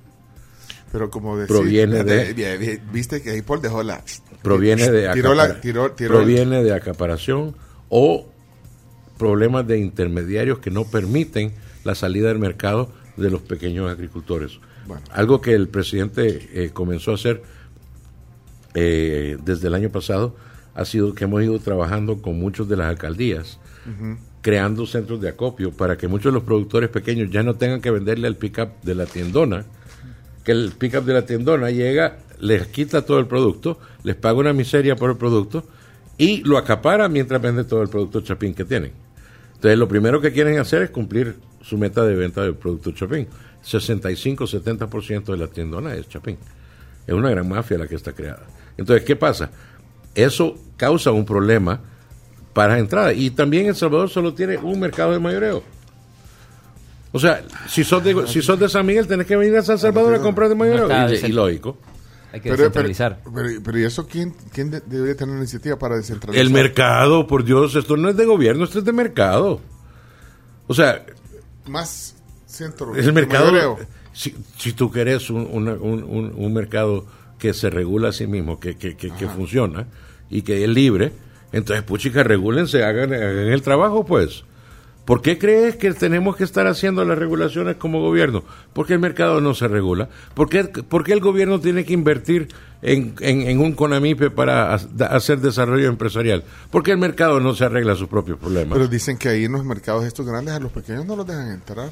Pero 0.92 1.10
como 1.10 1.36
decir, 1.36 1.56
Proviene 1.56 2.04
de- 2.04 2.80
Viste 2.94 3.24
que 3.24 3.32
ahí 3.32 3.42
Paul 3.42 3.60
dejó 3.60 3.82
la... 3.82 4.04
proviene 4.44 4.92
de 4.92 5.10
Tiró 5.14 5.34
la- 5.34 5.60
tiró- 5.60 5.96
proviene 5.96 6.64
de 6.64 6.76
acaparación 6.76 7.56
o 7.90 8.28
problemas 9.18 9.66
de 9.66 9.80
intermediarios 9.80 10.60
que 10.60 10.70
no 10.70 10.84
permiten 10.86 11.54
la 11.84 11.96
salida 11.96 12.30
del 12.30 12.40
mercado 12.40 12.92
de 13.18 13.30
los 13.30 13.42
pequeños 13.42 13.90
agricultores. 13.90 14.60
Bueno. 14.88 15.04
Algo 15.12 15.42
que 15.42 15.54
el 15.54 15.68
presidente 15.68 16.50
eh, 16.54 16.70
comenzó 16.72 17.12
a 17.12 17.16
hacer 17.16 17.44
eh, 18.74 19.38
desde 19.44 19.68
el 19.68 19.74
año 19.74 19.90
pasado 19.90 20.36
ha 20.74 20.86
sido 20.86 21.14
que 21.14 21.26
hemos 21.26 21.44
ido 21.44 21.60
trabajando 21.60 22.22
con 22.22 22.40
muchos 22.40 22.70
de 22.70 22.78
las 22.78 22.88
alcaldías, 22.88 23.60
creando 24.42 24.86
centros 24.86 25.20
de 25.20 25.30
acopio 25.30 25.72
para 25.72 25.98
que 25.98 26.08
muchos 26.08 26.32
de 26.32 26.36
los 26.36 26.44
productores 26.44 26.90
pequeños 26.90 27.30
ya 27.30 27.44
no 27.44 27.56
tengan 27.56 27.82
que 27.82 27.92
venderle 27.92 28.28
al 28.28 28.38
pickup 28.38 28.82
de 28.82 28.96
la 28.96 29.06
tiendona, 29.06 29.66
que 30.46 30.54
el 30.54 30.72
pickup 30.78 31.04
de 31.04 31.14
la 31.14 31.26
tiendona 31.26 31.72
llega, 31.72 32.20
les 32.40 32.68
quita 32.68 33.06
todo 33.06 33.20
el 33.20 33.28
producto, 33.28 33.80
les 34.04 34.16
paga 34.16 34.40
una 34.40 34.54
miseria 34.54 34.96
por 34.96 35.10
el 35.10 35.18
producto 35.18 35.66
y 36.18 36.44
lo 36.44 36.58
acapara 36.58 37.10
mientras 37.10 37.42
vende 37.42 37.64
todo 37.64 37.82
el 37.82 37.90
producto 37.90 38.22
Chapín 38.22 38.54
que 38.54 38.64
tienen. 38.64 38.92
Entonces, 39.62 39.78
lo 39.78 39.88
primero 39.88 40.20
que 40.20 40.32
quieren 40.32 40.58
hacer 40.58 40.82
es 40.82 40.90
cumplir 40.90 41.36
su 41.62 41.78
meta 41.78 42.04
de 42.04 42.16
venta 42.16 42.42
del 42.42 42.56
producto 42.56 42.94
Chapín. 42.94 43.28
65-70% 43.64 45.26
de 45.26 45.38
la 45.38 45.46
tiendona 45.46 45.94
es 45.94 46.10
Chapín. 46.10 46.40
Es 47.06 47.14
una 47.14 47.30
gran 47.30 47.48
mafia 47.48 47.78
la 47.78 47.86
que 47.86 47.94
está 47.94 48.12
creada. 48.12 48.42
Entonces, 48.76 49.06
¿qué 49.06 49.16
pasa? 49.16 49.52
Eso 50.16 50.58
causa 50.78 51.12
un 51.12 51.26
problema 51.26 51.80
para 52.54 52.80
entrada. 52.80 53.14
Y 53.14 53.30
también 53.30 53.68
El 53.68 53.76
Salvador 53.76 54.10
solo 54.10 54.34
tiene 54.34 54.58
un 54.58 54.80
mercado 54.80 55.12
de 55.12 55.20
mayoreo. 55.20 55.62
O 57.12 57.20
sea, 57.20 57.44
si 57.70 57.84
sos 57.84 58.04
de, 58.04 58.26
si 58.26 58.42
sos 58.42 58.60
de 58.60 58.68
San 58.68 58.84
Miguel, 58.84 59.06
tenés 59.06 59.28
que 59.28 59.36
venir 59.36 59.56
a 59.58 59.62
San 59.62 59.78
Salvador 59.78 60.16
a 60.16 60.20
comprar 60.22 60.50
de 60.50 60.56
mayoreo. 60.56 60.90
Y 61.14 61.32
lógico. 61.32 61.78
Hay 62.34 62.40
que 62.40 62.50
Pero, 62.50 62.72
pero, 62.72 62.88
descentralizar. 62.88 63.20
pero, 63.36 63.50
pero 63.64 63.80
¿y 63.80 63.84
eso 63.84 64.08
quién, 64.08 64.34
quién 64.54 64.72
de- 64.72 64.82
debería 64.82 65.16
tener 65.16 65.32
una 65.34 65.42
iniciativa 65.42 65.78
para 65.78 65.98
descentralizar? 65.98 66.46
El 66.46 66.52
mercado, 66.52 67.28
por 67.28 67.44
Dios, 67.44 67.76
esto 67.76 67.98
no 67.98 68.10
es 68.10 68.16
de 68.16 68.26
gobierno, 68.26 68.64
esto 68.64 68.80
es 68.80 68.86
de 68.86 68.94
mercado. 68.94 69.60
O 70.68 70.74
sea, 70.74 71.06
Más 71.68 72.16
centro. 72.46 72.96
el 72.96 73.12
mercado, 73.14 73.78
si, 74.14 74.36
si 74.58 74.74
tú 74.74 74.92
querés 74.92 75.30
un, 75.30 75.48
una- 75.52 75.74
un- 75.74 76.04
un- 76.04 76.34
un 76.36 76.54
mercado 76.54 77.06
que 77.38 77.54
se 77.54 77.70
regula 77.70 78.10
a 78.10 78.14
sí 78.14 78.28
mismo, 78.28 78.60
que, 78.60 78.78
que, 78.78 78.96
que, 78.96 79.12
que 79.12 79.28
funciona 79.28 79.88
y 80.30 80.44
que 80.44 80.64
es 80.64 80.70
libre, 80.70 81.12
entonces, 81.52 81.84
puchica, 81.84 82.24
regúlense, 82.24 82.84
hagan, 82.84 83.12
hagan 83.14 83.48
el 83.50 83.62
trabajo, 83.62 84.06
pues. 84.06 84.46
¿Por 85.12 85.22
qué 85.22 85.38
crees 85.38 85.76
que 85.76 85.92
tenemos 85.94 86.38
que 86.38 86.46
estar 86.46 86.68
haciendo 86.68 87.04
las 87.04 87.18
regulaciones 87.20 87.76
como 87.76 88.00
gobierno? 88.00 88.46
Porque 88.72 88.94
el 88.94 89.00
mercado 89.00 89.42
no 89.42 89.54
se 89.54 89.68
regula. 89.68 90.08
¿Por 90.34 90.48
qué, 90.48 90.64
por 90.64 91.04
qué 91.04 91.12
el 91.12 91.20
gobierno 91.20 91.60
tiene 91.60 91.84
que 91.84 91.92
invertir 91.92 92.48
en, 92.82 93.14
en- 93.20 93.42
en 93.42 93.60
un 93.60 93.74
CONAMIPE 93.74 94.30
para 94.32 94.74
hacer 94.74 95.40
desarrollo 95.40 95.90
empresarial? 95.90 96.46
Porque 96.70 96.92
el 96.92 96.98
mercado 96.98 97.42
no 97.42 97.54
se 97.54 97.66
arregla 97.66 97.94
sus 97.96 98.08
propios 98.08 98.38
problemas. 98.40 98.74
Pero 98.78 98.88
dicen 98.88 99.18
que 99.18 99.28
ahí 99.28 99.44
en 99.44 99.52
los 99.52 99.66
mercados 99.66 100.06
estos 100.06 100.26
grandes 100.26 100.54
a 100.54 100.62
los 100.62 100.72
pequeños 100.72 101.06
no 101.06 101.18
los 101.18 101.28
dejan 101.28 101.52
entrar. 101.52 101.90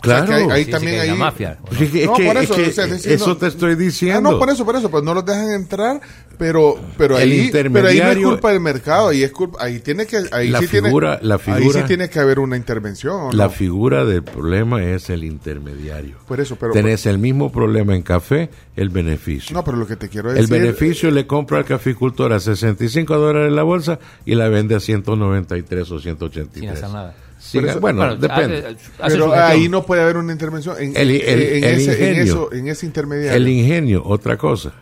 O 0.00 0.02
Claro. 0.02 0.26
sea, 0.28 0.36
que 0.38 0.42
ahí, 0.44 0.50
ahí 0.50 0.58
Sí, 0.60 0.64
sí, 0.64 0.70
también 0.70 0.94
que 0.94 1.00
hay 1.02 1.08
ahí... 1.10 1.18
la 1.18 1.24
mafia. 1.24 1.58
Sí, 1.76 1.84
es 2.00 2.06
No, 2.06 2.14
que- 2.14 2.24
por 2.24 2.36
es 2.38 2.42
eso, 2.44 2.54
que 2.56 2.62
o 2.62 2.72
sea, 2.72 2.84
es 2.86 3.06
eso 3.06 3.26
no- 3.28 3.36
te 3.36 3.46
estoy 3.48 3.72
Ah, 3.72 3.76
diciendo. 3.76 4.30
no, 4.32 4.38
por 4.38 4.48
eso, 4.48 4.64
por 4.64 4.74
eso, 4.76 4.90
pues 4.90 5.04
no 5.04 5.12
los 5.12 5.26
dejan 5.26 5.50
entrar, 5.50 6.00
pero 6.38 6.76
pero 6.96 7.18
El 7.18 7.22
ahí 7.30 7.50
pero 7.52 7.86
ahí 7.86 7.98
no 8.00 8.10
es 8.10 8.16
culpa 8.18 8.50
del 8.50 8.60
mercado, 8.60 9.08
ahí 9.08 9.22
es 9.22 9.30
culpa, 9.30 9.62
ahí 9.62 9.80
tiene 9.80 10.06
que 10.06 10.22
ahí 10.32 10.48
La 10.48 10.60
sí 10.60 10.68
figura- 10.68 11.18
tiene 11.18 11.28
la 11.28 11.34
ahí 11.34 11.40
figura- 11.58 11.80
sí 11.82 11.86
tiene 11.86 12.08
que 12.08 12.18
haber 12.18 12.38
una 12.38 12.56
intervención, 12.56 13.14
¿o 13.14 13.32
La 13.32 13.44
no? 13.44 13.50
figura 13.50 14.06
del 14.06 14.22
problema 14.22 14.82
es 14.82 15.10
el 15.10 15.22
intermediario. 15.22 16.16
Por 16.26 16.40
eso, 16.40 16.56
pero 16.56 16.72
Tenés 16.72 17.04
el 17.04 17.18
mismo 17.18 17.52
problema 17.52 17.94
en 17.94 18.00
café, 18.02 18.48
el 18.76 18.88
beneficio. 18.88 19.52
no, 19.52 19.62
pero 19.64 19.76
lo 19.76 19.86
que 19.86 19.96
te 19.96 20.08
quiero 20.08 20.30
el 20.30 20.36
decir 20.36 20.48
beneficio 20.50 21.10
le 21.10 21.26
compra 21.26 21.58
al 21.58 21.66
caficultor 21.66 22.32
a 22.32 22.40
65 22.40 23.18
dólares 23.18 23.52
la 23.52 23.64
bolsa 23.64 23.98
y 24.24 24.34
la 24.34 24.48
vende 24.48 24.74
a 24.76 24.80
193 24.80 25.90
o 25.90 26.00
183. 26.00 26.60
Sin 26.60 26.70
hacer 26.70 26.88
nada. 26.88 27.14
Eso- 27.40 27.80
bueno, 27.80 27.98
Bueno, 28.00 28.16
depende. 28.16 28.58
hace- 28.58 28.76
hace 29.00 29.16
pero 29.16 29.32
ahí 29.32 29.68
no 29.68 29.84
puede 29.86 30.02
haber 30.02 30.16
una 30.18 30.32
intervención 30.32 30.76
en, 30.78 30.94
El- 30.96 31.10
el- 31.10 31.20
en, 31.22 31.64
el 31.64 31.74
ese, 31.80 31.92
en, 31.92 32.08
ingenio. 32.10 32.22
eso, 32.22 32.52
en 32.52 32.68
ese 32.68 32.86
intermediario. 32.86 33.36
El 33.36 33.48
ingenio, 33.48 34.02
otra 34.04 34.36
cosa. 34.36 34.72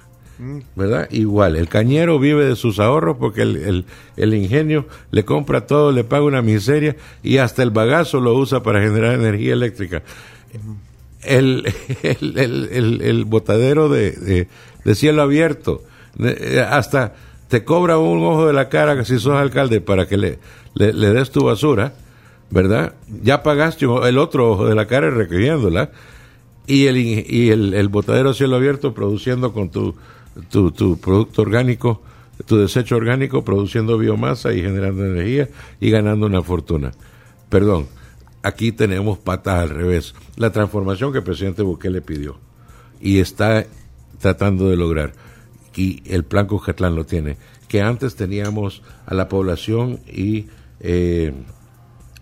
¿Verdad? 0.76 1.08
Igual, 1.10 1.56
el 1.56 1.68
cañero 1.68 2.20
vive 2.20 2.44
de 2.44 2.54
sus 2.54 2.78
ahorros 2.78 3.16
porque 3.18 3.42
el, 3.42 3.56
el- 3.56 3.84
el 4.16 4.34
ingenio 4.34 4.86
le 5.10 5.24
compra 5.24 5.66
todo, 5.66 5.90
le 5.90 6.04
paga 6.04 6.22
una 6.24 6.42
miseria 6.42 6.94
y 7.24 7.38
hasta 7.38 7.64
el 7.64 7.70
bagazo 7.70 8.20
lo 8.20 8.34
usa 8.34 8.62
para 8.62 8.80
generar 8.80 9.14
energía 9.14 9.52
eléctrica. 9.54 10.02
El, 11.22 11.64
el, 12.02 12.38
el- 12.38 12.68
el- 12.72 13.02
el 13.02 13.24
botadero 13.24 13.88
de, 13.88 14.12
de- 14.12 14.48
de 14.84 14.94
cielo 14.94 15.22
abierto, 15.22 15.82
eh, 16.22 16.64
hasta 16.68 17.14
te 17.48 17.64
cobra 17.64 17.98
un 17.98 18.22
ojo 18.24 18.46
de 18.46 18.52
la 18.52 18.68
cara 18.68 19.04
si 19.04 19.18
sos 19.18 19.34
alcalde 19.34 19.80
para 19.80 20.06
que 20.06 20.16
le, 20.16 20.38
le, 20.74 20.92
le 20.92 21.10
des 21.12 21.30
tu 21.32 21.44
basura, 21.44 21.94
¿verdad? 22.50 22.94
Ya 23.22 23.42
pagaste 23.42 23.86
el 23.86 24.18
otro 24.18 24.52
ojo 24.52 24.66
de 24.66 24.74
la 24.74 24.86
cara 24.86 25.10
recogiéndola 25.10 25.90
y 26.66 26.86
el, 26.86 26.96
y 26.96 27.50
el, 27.50 27.74
el 27.74 27.88
botadero 27.88 28.34
cielo 28.34 28.56
abierto 28.56 28.94
produciendo 28.94 29.52
con 29.52 29.70
tu, 29.70 29.94
tu, 30.50 30.70
tu 30.70 30.98
producto 30.98 31.42
orgánico, 31.42 32.02
tu 32.46 32.56
desecho 32.56 32.96
orgánico, 32.96 33.44
produciendo 33.44 33.98
biomasa 33.98 34.52
y 34.52 34.62
generando 34.62 35.04
energía 35.04 35.48
y 35.80 35.90
ganando 35.90 36.26
una 36.26 36.42
fortuna. 36.42 36.92
Perdón, 37.48 37.86
aquí 38.42 38.72
tenemos 38.72 39.18
patas 39.18 39.62
al 39.62 39.70
revés. 39.70 40.14
La 40.36 40.52
transformación 40.52 41.12
que 41.12 41.18
el 41.18 41.24
presidente 41.24 41.62
Bukele 41.62 42.02
pidió 42.02 42.38
y 43.00 43.20
está 43.20 43.66
tratando 44.20 44.68
de 44.68 44.76
lograr, 44.76 45.12
y 45.76 46.02
el 46.06 46.24
plan 46.24 46.46
Cujatlán 46.46 46.96
lo 46.96 47.06
tiene, 47.06 47.36
que 47.68 47.82
antes 47.82 48.16
teníamos 48.16 48.82
a 49.06 49.14
la 49.14 49.28
población 49.28 50.00
y 50.06 50.46
eh, 50.80 51.32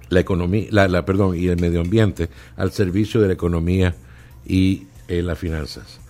la 0.09 0.21
economía, 0.21 0.67
la, 0.71 0.89
la- 0.89 1.05
perdón, 1.05 1.37
y 1.37 1.49
el 1.49 1.61
medio 1.61 1.81
ambiente 1.81 2.29
al 2.57 2.71
servicio 2.73 3.21
de 3.21 3.29
la 3.29 3.33
economía 3.35 3.95
y 4.47 4.85
eh, 5.09 5.23
las 5.23 5.39
finanzas. 5.39 6.01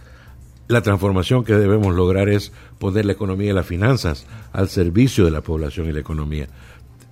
La 0.68 0.82
transformación 0.82 1.44
que 1.44 1.54
debemos 1.54 1.94
lograr 1.94 2.28
es 2.28 2.52
poner 2.78 3.04
la 3.06 3.12
economía 3.12 3.50
y 3.50 3.54
las 3.54 3.66
finanzas 3.66 4.26
al 4.52 4.68
servicio 4.68 5.24
de 5.24 5.30
la 5.30 5.40
población 5.40 5.88
y 5.88 5.92
la 5.92 6.00
economía. 6.00 6.48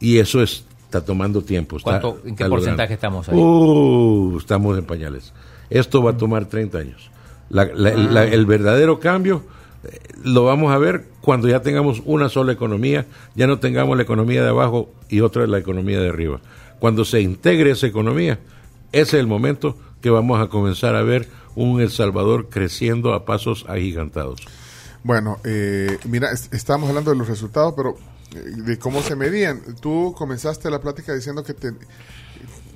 Y 0.01 0.19
eso 0.19 0.43
es- 0.43 0.65
está 0.85 1.05
tomando 1.05 1.43
tiempo. 1.43 1.77
está- 1.77 2.01
¿Cuánto- 2.01 2.21
en 2.27 2.35
qué 2.37 2.45
porcentaje 2.47 2.95
logrando. 2.95 3.21
estamos 3.23 3.29
ahí? 3.29 3.39
Uh, 3.39 4.39
estamos 4.39 4.79
en 4.79 4.85
pañales. 4.85 5.33
Esto 5.71 6.03
va 6.03 6.13
a 6.13 6.17
tomar 6.17 6.47
30 6.47 6.79
años. 6.79 7.11
La- 7.49 7.65
la- 7.67 7.95
la- 7.95 8.25
el 8.25 8.45
verdadero 8.47 8.99
cambio 9.01 9.43
eh, 9.85 9.99
lo 10.25 10.45
vamos 10.45 10.73
a 10.73 10.79
ver 10.79 11.05
cuando 11.21 11.47
ya 11.47 11.61
tengamos 11.61 12.01
una 12.07 12.29
sola 12.31 12.53
economía, 12.53 13.07
ya 13.35 13.47
no 13.47 13.59
tengamos 13.59 13.97
la 13.97 14.03
economía 14.03 14.43
de 14.43 14.49
abajo 14.49 14.91
y 15.11 15.21
otra 15.21 15.47
la 15.47 15.59
economía 15.59 16.01
de 16.01 16.09
arriba. 16.09 16.41
Cuando 16.85 17.07
se 17.07 17.23
integre 17.23 17.71
esa 17.71 17.87
economía, 17.87 18.39
ese 18.93 19.17
es 19.17 19.21
el 19.23 19.27
momento 19.27 19.75
que 20.03 20.11
vamos 20.11 20.39
a 20.39 20.51
comenzar 20.51 20.95
a 20.97 21.03
ver 21.03 21.27
un 21.55 21.81
El 21.81 21.91
Salvador 21.91 22.51
creciendo 22.51 23.15
a 23.15 23.25
pasos 23.25 23.65
agigantados. 23.71 24.43
Bueno, 25.03 25.39
eh, 25.45 25.97
mira, 26.05 26.31
es- 26.31 26.51
estábamos 26.53 26.91
hablando 26.91 27.11
de 27.11 27.17
los 27.17 27.27
resultados, 27.27 27.73
pero 27.75 27.97
eh, 28.35 28.39
de 28.39 28.79
cómo 28.79 29.01
se 29.01 29.17
medían. 29.17 29.63
Tú 29.81 30.15
comenzaste 30.15 30.69
la 30.71 30.79
plática 30.83 31.15
diciendo 31.15 31.43
que 31.43 31.55
te- 31.55 31.73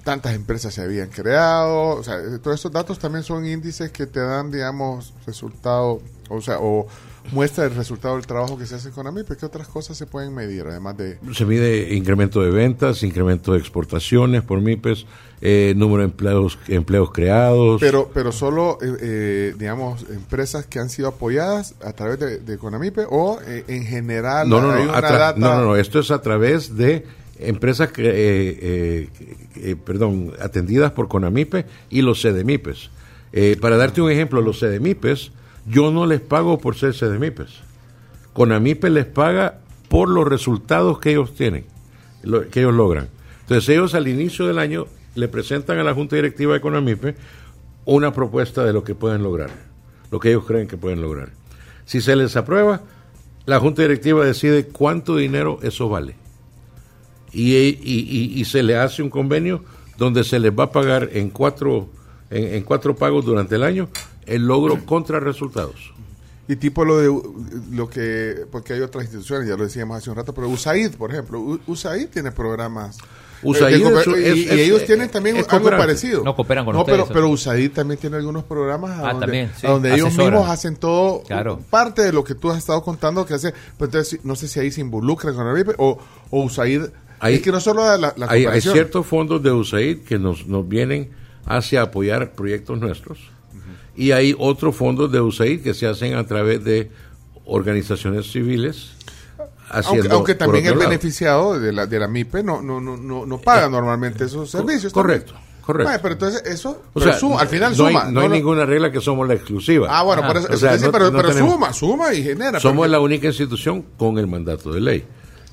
tantas 0.05 0.35
empresas 0.35 0.73
se 0.73 0.81
habían 0.81 1.11
creado, 1.11 1.99
o 1.99 2.03
sea, 2.03 2.17
todos 2.43 2.55
estos 2.55 2.73
datos 2.73 2.99
también 2.99 3.25
son 3.25 3.45
índices 3.45 3.91
que 3.91 4.07
te 4.07 4.21
dan, 4.21 4.51
digamos, 4.51 5.13
resultado, 5.27 6.01
o 6.31 6.41
sea, 6.41 6.61
o 6.61 6.87
muestra 7.33 7.65
el 7.65 7.75
resultado 7.75 8.17
del 8.17 8.27
trabajo 8.27 8.59
que 8.59 8.67
se 8.67 8.75
hace 8.75 8.91
con 8.91 9.07
AMIP. 9.07 9.37
¿Qué 9.39 9.47
otras 9.47 9.69
cosas 9.69 9.97
se 9.97 10.07
pueden 10.07 10.35
medir, 10.35 10.65
además 10.67 10.97
de... 10.97 11.19
Se 11.35 11.45
mide 11.45 11.95
incremento 11.95 12.43
de 12.43 12.51
ventas, 12.51 13.03
incremento 13.03 13.53
de 13.53 13.59
exportaciones 13.59 14.43
por 14.43 14.61
MIPES, 14.61 15.07
eh, 15.41 15.75
número 15.77 15.99
de 15.99 16.07
empleos, 16.07 16.59
empleos 16.69 17.13
creados. 17.13 17.81
Pero, 17.81 18.11
pero 18.13 18.33
solo, 18.33 18.79
eh, 18.83 18.97
eh, 19.01 19.55
digamos, 19.59 20.05
empresas 20.11 20.67
que 20.67 20.79
han 20.79 20.91
sido 20.91 21.09
apoyadas 21.09 21.75
a 21.85 21.93
través 21.93 22.19
de, 22.19 22.39
de 22.39 22.59
Conamipe 22.59 23.05
o 23.09 23.39
eh, 23.47 23.65
en 23.69 23.85
general 23.85 24.49
No, 24.49 24.61
no, 24.61 24.73
hay 24.73 24.85
no, 24.85 24.91
una 24.91 25.01
data... 25.01 25.35
no, 25.37 25.57
no, 25.57 25.65
no, 25.65 25.77
esto 25.77 26.01
es 26.01 26.11
a 26.11 26.21
través 26.23 26.77
de 26.77 27.07
empresas 27.39 27.93
que, 27.93 29.09
eh, 29.57 29.77
perdón, 29.85 30.33
atendidas 30.41 30.93
por 30.93 31.09
Conamipe 31.09 31.67
y 31.91 32.03
los 32.03 32.23
CDMIPES. 32.23 32.91
Eh, 33.33 33.57
para 33.61 33.77
darte 33.77 34.01
un 34.01 34.11
ejemplo, 34.11 34.41
los 34.41 34.61
CDMIPES, 34.61 35.33
yo 35.69 35.91
no 35.91 36.07
les 36.07 36.21
pago 36.21 36.59
por 36.59 36.77
ser 36.77 36.95
CDMIPES. 36.95 37.51
Conamipe 38.33 38.91
les 38.91 39.07
paga 39.07 39.59
por 39.89 40.09
los 40.09 40.27
resultados 40.29 40.99
que 41.01 41.11
ellos 41.11 41.35
tienen, 41.35 41.65
lo- 42.23 42.49
que 42.49 42.61
ellos 42.61 42.75
logran. 42.75 43.09
Entonces 43.43 43.69
ellos 43.71 43.95
al 43.95 44.09
inicio 44.09 44.47
del 44.47 44.59
año 44.59 44.87
le 45.15 45.29
presentan 45.29 45.79
a 45.79 45.83
la 45.85 45.95
Junta 45.95 46.17
Directiva 46.17 46.55
de 46.55 46.61
Conamipe 46.61 47.15
una 47.85 48.13
propuesta 48.13 48.65
de 48.65 48.73
lo 48.73 48.85
que 48.85 48.95
pueden 48.95 49.23
lograr, 49.23 49.51
lo 50.11 50.21
que 50.21 50.29
ellos 50.31 50.45
creen 50.47 50.69
que 50.69 50.77
pueden 50.77 51.01
lograr. 51.01 51.31
Si 51.87 52.01
se 52.03 52.15
les 52.17 52.37
aprueba, 52.37 52.83
la 53.47 53.59
Junta 53.61 53.83
Directiva 53.83 54.25
decide 54.25 54.67
cuánto 54.67 55.17
dinero 55.17 55.59
eso 55.63 55.89
vale. 55.89 56.15
Y, 57.33 57.55
y- 57.57 58.45
se 58.45 58.63
le 58.63 58.77
hace 58.77 59.03
un 59.03 59.11
convenio 59.11 59.63
donde 59.99 60.23
se 60.25 60.39
les 60.39 60.53
va 60.53 60.65
a 60.65 60.73
pagar 60.73 61.11
en 61.13 61.31
cuatro, 61.31 61.89
en 62.31 62.63
cuatro 62.65 62.95
pagos 62.97 63.25
durante 63.25 63.57
el 63.57 63.63
año 63.65 63.89
el 64.29 64.47
logro 64.47 64.85
contra 64.85 65.21
resultados. 65.21 65.93
Y 66.51 66.57
tipo 66.57 66.85
lo 66.85 66.97
de 66.99 67.13
lo 67.73 67.91
que, 67.91 68.47
porque 68.51 68.73
hay 68.73 68.81
otras 68.81 69.05
instituciones, 69.05 69.47
ya 69.49 69.57
lo 69.57 69.65
decíamos 69.65 69.99
hace 69.99 70.09
un 70.09 70.17
rato, 70.17 70.33
pero 70.33 70.49
USAID, 70.49 70.93
por 70.97 71.11
ejemplo, 71.13 71.59
USAID 71.67 72.09
tiene 72.09 72.33
programas. 72.33 72.97
USAID 73.43 73.75
eh, 73.83 74.01
es- 74.01 74.07
y, 74.07 74.11
es- 74.25 74.37
y 74.37 74.43
es- 74.49 74.53
ellos 74.53 74.85
tienen 74.87 75.11
también 75.11 75.37
algo 75.47 75.69
parecido. 75.71 76.25
No 76.25 76.35
cooperan 76.35 76.65
con 76.65 76.75
no, 76.75 76.81
ustedes, 76.81 77.03
pero, 77.03 77.13
pero. 77.13 77.29
USAID 77.29 77.71
también 77.73 78.01
tiene 78.01 78.17
algunos 78.17 78.45
programas 78.45 78.93
Ah, 78.99 79.11
donde, 79.13 79.21
también, 79.27 79.51
sí, 79.61 79.67
a 79.67 79.71
donde 79.71 79.95
ellos 79.95 80.17
mismos 80.17 80.49
hacen 80.49 80.77
todo, 80.77 81.23
Claro. 81.25 81.61
parte 81.69 82.03
de 82.03 82.13
lo 82.13 82.25
que 82.25 82.35
tú 82.35 82.51
has 82.51 82.57
estado 82.59 82.83
contando 82.83 83.27
que 83.27 83.35
hace, 83.35 83.53
pues 83.77 83.89
entonces 83.89 84.21
no 84.25 84.35
sé 84.35 84.49
si 84.49 84.59
ahí 84.59 84.71
se 84.73 84.81
involucran 84.81 85.35
con 85.35 85.45
la 85.47 85.53
RIPE 85.53 85.75
o, 85.77 85.99
o 86.31 86.43
USAID. 86.45 86.85
Hay- 87.21 87.35
es 87.35 87.43
que 87.43 87.53
no 87.53 87.61
solo 87.61 87.85
la, 87.99 88.15
la 88.17 88.27
hay, 88.31 88.61
ciertos 88.63 89.05
fondos 89.07 89.43
de 89.43 89.53
USAID 89.53 89.99
que 90.05 90.19
nos, 90.19 90.47
nos 90.47 90.67
vienen 90.67 91.11
hacia 91.45 91.83
apoyar 91.83 92.33
proyectos 92.33 92.79
nuestros, 92.81 93.19
Y 93.99 94.13
hay 94.13 94.35
otros 94.39 94.77
fondos 94.77 95.11
de 95.11 95.21
USAID 95.21 95.61
que 95.63 95.75
se 95.75 95.87
hacen 95.89 96.15
a 96.15 96.25
través 96.25 96.63
de 96.65 96.91
organizaciones 97.45 98.31
civiles. 98.31 98.91
Aunque, 100.11 100.35
también 100.35 100.65
el 100.67 100.79
lado. 100.79 100.89
beneficiado 100.89 101.59
de 101.61 101.73
la, 101.73 101.87
de 101.87 101.99
la 101.99 102.09
MIPE 102.09 102.43
no, 102.43 102.63
no, 102.63 102.81
no, 102.81 102.97
no, 102.97 103.27
no 103.27 103.39
paga 103.39 103.69
normalmente 103.69 104.25
esos 104.25 104.51
servicios. 104.51 104.93
correcto, 104.95 105.33
también. 105.33 105.61
correcto. 105.63 105.89
Vaya, 105.91 106.01
pero 106.03 106.15
entonces 106.15 106.43
eso 106.47 106.71
O 106.95 107.01
pero 107.01 107.11
sea, 107.11 107.19
suma, 107.19 107.41
al 107.41 107.49
final 107.49 107.77
no 107.77 107.87
hay- 107.87 107.93
suma. 107.95 108.11
no 108.11 108.21
hay 108.21 108.29
lo- 108.29 108.35
ninguna 108.35 108.65
regla 108.65 108.91
que 108.91 109.01
somos 109.03 109.29
la 109.29 109.35
exclusiva. 109.35 109.89
Ah, 109.91 110.05
bueno, 110.05 110.27
por 110.27 110.39
eso, 110.39 110.47
O 110.47 110.51
eso 110.53 110.59
sea, 110.59 110.79
sí, 110.79 110.85
no- 110.87 110.93
pero, 110.93 111.11
no 111.11 111.19
pero 111.19 111.29
tenemos- 111.31 111.53
suma, 111.53 111.73
suma 111.75 112.15
y 112.15 112.23
genera. 112.23 112.61
Somos 112.61 112.77
porque- 112.79 112.91
la 112.93 113.01
única 113.01 113.27
institución 113.27 113.85
con 113.99 114.17
el 114.19 114.27
mandato 114.27 114.73
de 114.73 114.81
ley. 114.81 115.05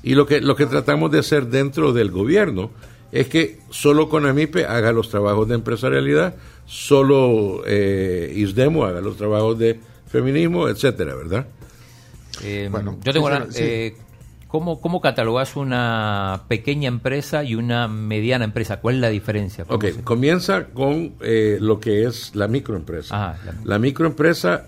Y 0.02 0.14
lo 0.14 0.24
que, 0.26 0.40
lo 0.40 0.56
que 0.56 0.64
tratamos 0.66 1.10
de 1.10 1.18
hacer 1.18 1.48
dentro 1.48 1.92
del 1.92 2.10
gobierno 2.10 2.70
es 3.12 3.28
que 3.28 3.58
solo 3.70 4.08
Conamipe 4.08 4.64
haga 4.64 4.92
los 4.92 5.10
trabajos 5.10 5.46
de 5.48 5.56
empresarialidad, 5.56 6.36
solo 6.66 7.62
eh, 7.66 8.32
ISDEMO 8.36 8.84
haga 8.84 9.00
los 9.00 9.16
trabajos 9.16 9.58
de 9.58 9.78
feminismo, 10.08 10.68
etcétera, 10.68 11.14
¿verdad? 11.14 11.46
Eh, 12.42 12.68
Bueno, 12.70 12.98
yo 13.02 13.12
tengo 13.12 13.26
una, 13.26 13.46
sí. 13.50 13.58
eh, 13.62 13.96
¿cómo, 14.48 14.80
¿Cómo 14.80 15.00
catalogas 15.00 15.56
una 15.56 16.42
pequeña 16.48 16.88
empresa 16.88 17.44
y 17.44 17.54
una 17.54 17.88
mediana 17.88 18.44
empresa? 18.44 18.80
¿Cuál 18.80 18.96
es 18.96 19.00
la 19.00 19.08
diferencia? 19.10 19.64
¿Cómo 19.64 19.76
Ok, 19.76 19.84
se- 19.86 20.02
comienza 20.02 20.66
con 20.66 21.14
eh, 21.20 21.58
lo 21.60 21.80
que 21.80 22.04
es 22.04 22.34
la 22.34 22.48
microempresa. 22.48 23.14
Ajá, 23.32 23.38
la- 23.44 23.54
la 23.64 23.78
microempresa 23.78 24.66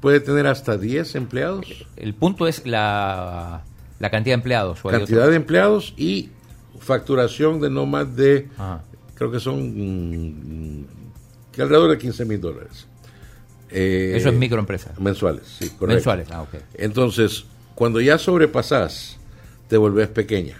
puede 0.00 0.20
tener 0.20 0.46
hasta 0.46 0.76
10 0.76 1.14
empleados. 1.14 1.86
El 1.96 2.14
punto 2.14 2.48
es 2.48 2.66
la, 2.66 3.62
la 4.00 4.10
cantidad 4.10 4.32
de 4.34 4.40
empleados. 4.40 4.84
¿o 4.84 4.88
cantidad 4.88 5.20
otro? 5.20 5.30
de 5.30 5.36
empleados 5.36 5.94
y 5.96 6.30
facturación 6.80 7.60
de 7.60 7.70
no 7.70 7.86
más 7.86 8.14
de, 8.16 8.48
Ajá. 8.58 8.82
creo 9.14 9.30
que 9.30 9.38
son 9.40 10.86
que 11.56 11.62
alrededor 11.62 11.90
de 11.90 11.98
15 11.98 12.24
mil 12.26 12.40
dólares. 12.40 12.86
Eh, 13.70 14.12
Eso 14.14 14.28
es 14.28 14.34
microempresa. 14.36 14.92
Mensuales, 15.00 15.42
sí, 15.58 15.70
correcto. 15.70 15.86
Mensuales, 15.88 16.28
ah, 16.30 16.42
ok. 16.42 16.54
Entonces, 16.74 17.44
cuando 17.74 18.00
ya 18.00 18.16
sobrepasas, 18.18 19.16
te 19.68 19.76
volvés 19.76 20.06
pequeña. 20.08 20.56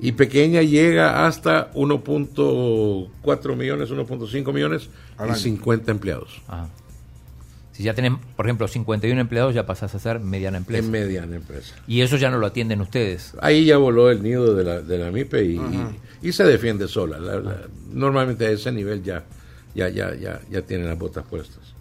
Y 0.00 0.12
pequeña 0.12 0.62
llega 0.62 1.26
hasta 1.26 1.70
1.4 1.74 3.56
millones, 3.56 3.90
1.5 3.90 4.52
millones 4.52 4.88
Al 5.18 5.28
y 5.28 5.30
año. 5.32 5.38
50 5.40 5.90
empleados. 5.92 6.40
Ajá. 6.48 6.68
Si 7.72 7.82
ya 7.84 7.94
tenés, 7.94 8.12
por 8.36 8.44
ejemplo, 8.46 8.68
51 8.68 9.18
empleados, 9.20 9.54
ya 9.54 9.64
pasás 9.64 9.94
a 9.94 9.98
ser 9.98 10.20
mediana 10.20 10.58
empresa. 10.58 10.84
En 10.84 10.90
mediana 10.90 11.36
empresa. 11.36 11.74
y 11.86 12.02
eso 12.02 12.16
ya 12.18 12.30
no 12.30 12.36
lo 12.38 12.46
atienden 12.46 12.80
ustedes. 12.82 13.32
Ahí 13.40 13.64
ya 13.64 13.78
voló 13.78 14.10
el 14.10 14.22
nido 14.22 14.54
de 14.54 14.62
la, 14.64 14.80
de 14.82 14.98
la 14.98 15.10
MIPE 15.10 15.44
y, 15.44 15.56
y- 15.56 16.28
y 16.28 16.32
se 16.32 16.44
defiende 16.44 16.86
sola. 16.86 17.18
La- 17.18 17.40
la- 17.40 17.60
normalmente 17.90 18.44
a 18.46 18.50
ese 18.50 18.70
nivel 18.72 19.02
ya, 19.02 19.24
ya, 19.74 19.88
ya, 19.88 20.14
ya, 20.14 20.40
ya 20.50 20.62
tienen 20.62 20.86
las 20.88 20.98
botas 20.98 21.24
puestas. 21.24 21.74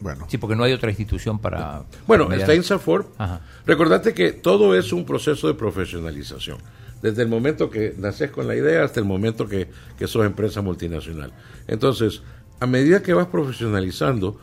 Bueno, 0.00 0.26
Sí, 0.28 0.36
porque 0.36 0.54
no 0.56 0.64
hay 0.64 0.72
otra 0.72 0.90
institución 0.90 1.38
para... 1.38 1.84
Bueno, 2.06 2.26
para 2.28 2.38
está 2.40 2.54
Insafor. 2.54 3.08
Ajá. 3.16 3.40
Recordate 3.66 4.12
que 4.12 4.32
todo 4.32 4.76
es 4.76 4.92
un 4.92 5.06
proceso 5.06 5.46
de 5.48 5.54
profesionalización. 5.54 6.58
Desde 7.00 7.22
el 7.22 7.28
momento 7.28 7.70
que 7.70 7.94
naces 7.96 8.30
con 8.30 8.46
la 8.46 8.54
idea 8.56 8.84
hasta 8.84 9.00
el 9.00 9.06
momento 9.06 9.48
que, 9.48 9.68
que 9.98 10.06
sos 10.06 10.26
empresa 10.26 10.60
multinacional. 10.60 11.32
Entonces, 11.66 12.22
a 12.60 12.66
medida 12.66 13.02
que 13.02 13.14
vas 13.14 13.26
profesionalizando, 13.28 14.38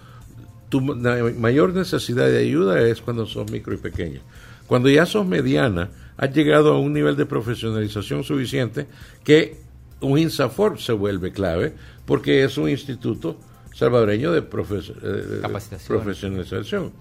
tu 0.69 0.81
ma- 0.81 1.17
mayor 1.37 1.73
necesidad 1.73 2.27
de 2.27 2.39
ayuda 2.39 2.81
es 2.81 3.01
cuando 3.01 3.25
sos 3.27 3.51
micro 3.51 3.73
y 3.73 3.77
pequeña. 3.77 4.21
Cuando 4.65 4.89
ya 4.89 5.05
sos 5.05 5.25
mediana, 5.25 5.89
has 6.17 6.33
llegado 6.33 6.73
a 6.73 6.79
un 6.79 6.93
nivel 6.93 7.15
de 7.15 7.25
profesionalización 7.27 8.23
suficiente 8.23 8.87
que 9.23 9.57
un 10.01 10.17
INSAFOR 10.17 10.79
se 10.81 10.93
vuelve 10.93 11.31
clave 11.31 11.73
porque 12.05 12.43
es 12.43 12.57
un 12.57 12.69
instituto 12.69 13.37
salvadoreño 13.73 14.31
de, 14.31 14.47
profe- 14.47 14.93
eh, 15.01 15.41
de 15.41 15.77
profesionalización. 15.87 16.91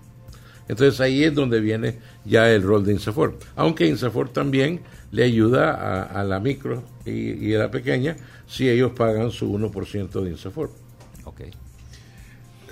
Entonces 0.68 1.00
ahí 1.00 1.24
es 1.24 1.34
donde 1.34 1.60
viene 1.60 1.98
ya 2.24 2.48
el 2.50 2.62
rol 2.62 2.84
de 2.84 2.92
INSAFOR. 2.92 3.36
Aunque 3.56 3.86
INSAFOR 3.86 4.28
también 4.30 4.80
le 5.10 5.24
ayuda 5.24 5.72
a, 5.74 6.02
a 6.20 6.24
la 6.24 6.38
micro 6.40 6.82
y, 7.04 7.32
y 7.48 7.54
a 7.54 7.58
la 7.58 7.70
pequeña 7.70 8.16
si 8.46 8.68
ellos 8.70 8.92
pagan 8.92 9.30
su 9.32 9.52
1% 9.52 10.22
de 10.22 10.30
INSAFOR. 10.30 10.70
Ok. 11.24 11.40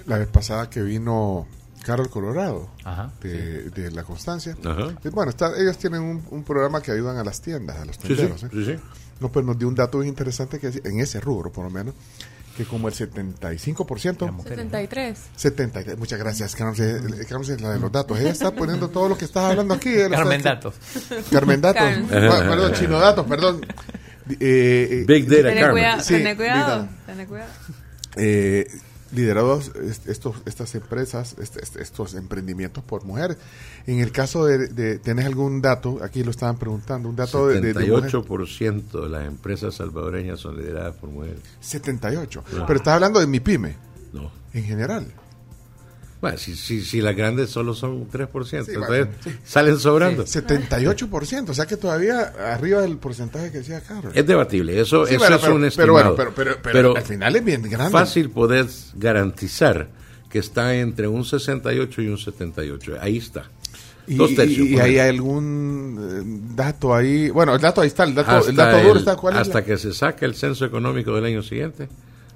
la 0.07 0.19
vez 0.19 0.29
pasada 0.29 0.71
que 0.71 0.83
vino 0.83 1.47
Carol 1.85 2.09
Colorado 2.11 2.71
Ajá, 2.85 3.13
de, 3.23 3.71
de 3.71 3.91
La 3.91 4.05
Constancia. 4.05 4.57
Ajá. 4.65 4.89
eh, 5.05 5.11
Bueno, 5.11 5.31
está, 5.31 5.53
ellos 5.61 5.77
tienen 5.79 6.03
un, 6.03 6.23
un 6.31 6.45
programa 6.45 6.81
que 6.83 6.93
ayudan 6.93 7.17
a 7.17 7.25
las 7.25 7.41
tiendas, 7.43 7.79
a 7.79 7.85
los 7.85 7.97
Sí, 7.97 8.03
sí, 8.09 8.15
tenderos. 8.17 8.43
¿eh? 8.45 8.79
No, 9.21 9.31
pues 9.31 9.45
nos 9.45 9.59
dio 9.59 9.69
un 9.69 9.75
dato 9.75 9.99
bien 9.99 10.09
interesante 10.09 10.59
que 10.59 10.69
en 10.85 11.01
ese 11.01 11.21
rubro, 11.21 11.53
por 11.53 11.65
lo 11.65 11.71
menos, 11.71 11.95
que 12.57 12.65
como 12.65 12.89
el 12.89 12.95
75%, 12.95 14.43
73. 14.45 15.19
70, 15.37 15.97
muchas 15.97 16.19
gracias, 16.19 16.55
Carmen, 16.57 16.75
eh, 16.81 17.25
Carmen 17.29 17.51
es 17.51 17.61
la 17.61 17.71
de 17.73 17.79
los 17.79 17.93
datos. 17.93 18.19
Ella 18.19 18.31
está 18.31 18.51
poniendo 18.55 18.89
todo 18.89 19.09
lo 19.09 19.17
que 19.19 19.25
estás 19.25 19.45
hablando 19.51 19.75
aquí. 19.75 19.95
lo 19.95 20.11
Carmen 20.11 20.43
Datos. 20.43 20.75
Carmen 21.31 21.61
Datos. 21.61 21.83
Carmen. 21.83 22.09
Bueno, 22.09 22.51
perdón, 22.51 22.73
Chino 22.79 22.99
Datos, 22.99 23.27
perdón. 23.27 23.61
Eh, 24.29 24.37
eh, 24.41 25.05
Big 25.07 25.27
Data 25.29 25.43
Tené 25.49 25.61
Carmen. 25.61 25.73
cuidado, 25.83 26.03
Sí, 26.03 26.15
tené 26.15 26.37
cuidado, 26.37 26.89
tené 27.07 27.27
cuidado. 27.27 27.51
eh, 28.17 28.67
liderados 29.13 29.73
est- 29.75 30.09
estos, 30.09 30.37
estas 30.47 30.75
empresas, 30.75 31.37
est- 31.39 31.57
est- 31.57 31.77
estos 31.77 32.15
emprendimientos 32.15 32.83
por 32.85 33.05
mujeres. 33.05 33.37
En 33.87 33.99
el 34.01 34.13
caso 34.13 34.45
de, 34.47 34.69
de- 34.69 34.99
¿tenés 34.99 35.27
algún 35.27 35.61
dato? 35.61 35.99
Aquí 36.03 36.23
lo 36.25 36.31
estaban 36.31 36.57
preguntando, 36.59 37.09
un 37.09 37.17
dato 37.17 37.49
de, 37.49 37.61
de, 37.61 37.73
de 37.75 37.87
mujeres. 37.87 38.13
78% 38.13 39.03
de 39.03 39.09
las 39.09 39.27
empresas 39.27 39.75
salvadoreñas 39.75 40.39
son 40.41 40.57
lideradas 40.57 40.95
por 40.97 41.11
mujeres. 41.11 41.41
78. 41.61 42.45
Pero 42.67 42.75
estás 42.79 42.95
hablando 42.95 43.21
de 43.21 43.27
mi 43.27 43.41
pyme, 43.41 43.77
No. 44.13 44.31
en 44.53 44.65
general. 44.65 45.07
Bueno, 46.21 46.37
si, 46.37 46.55
si, 46.55 46.83
si 46.83 47.01
las 47.01 47.17
grandes 47.17 47.49
solo 47.49 47.73
son 47.73 48.07
3%, 48.11 48.45
Sí, 48.45 48.57
entonces 48.57 48.77
bueno, 48.89 49.09
sí. 49.25 49.31
salen 49.43 49.79
sobrando. 49.79 50.25
78%, 50.27 51.49
o 51.49 51.55
sea 51.55 51.67
que 51.67 51.77
todavía 51.79 52.21
arriba 52.53 52.83
del 52.83 52.99
porcentaje 52.99 53.51
que 53.51 53.59
decía 53.59 53.81
Carlos. 53.81 54.13
Es 54.15 54.27
debatible, 54.27 54.79
eso, 54.79 55.07
Sí, 55.07 55.15
eso 55.15 55.19
bueno, 55.21 55.37
es 55.37 55.41
pero- 55.43 55.55
un 55.55 55.61
pero 55.61 55.69
estimado. 55.69 55.93
bueno, 55.93 56.15
pero- 56.17 56.35
pero- 56.35 56.57
pero 56.63 56.97
al 56.97 57.03
final 57.05 57.37
es 57.37 57.45
bien 57.45 57.63
grande. 57.63 57.91
Fácil 57.93 58.29
poder 58.31 58.67
garantizar 58.97 59.89
que 60.29 60.39
está 60.41 60.75
entre 60.77 61.09
un 61.09 61.25
68 61.25 62.03
y 62.03 62.09
un 62.09 62.19
78. 62.19 62.97
Ahí 63.01 63.17
está. 63.19 63.51
Y, 64.07 64.17
Dos 64.17 64.35
tercios. 64.35 64.67
y- 64.67 64.75
y 64.75 64.79
hay 64.79 64.99
algún 64.99 65.99
eh, 65.99 66.53
dato 66.55 66.95
ahí. 66.95 67.31
Bueno, 67.31 67.55
el 67.55 67.61
dato 67.61 67.81
ahí 67.81 67.87
está, 67.89 68.05
el 68.05 68.15
dato, 68.15 68.31
el 68.31 68.37
hasta 68.39 68.53
dato 68.53 68.79
duro 68.79 68.93
el- 68.93 68.99
está. 68.99 69.17
¿Cuál 69.17 69.35
es 69.35 69.41
hasta 69.41 69.61
la- 69.61 69.65
que 69.65 69.79
se 69.79 69.93
saque 69.93 70.25
el 70.25 70.35
censo 70.35 70.65
económico 70.65 71.15
del 71.15 71.25
año 71.25 71.43
siguiente. 71.43 71.89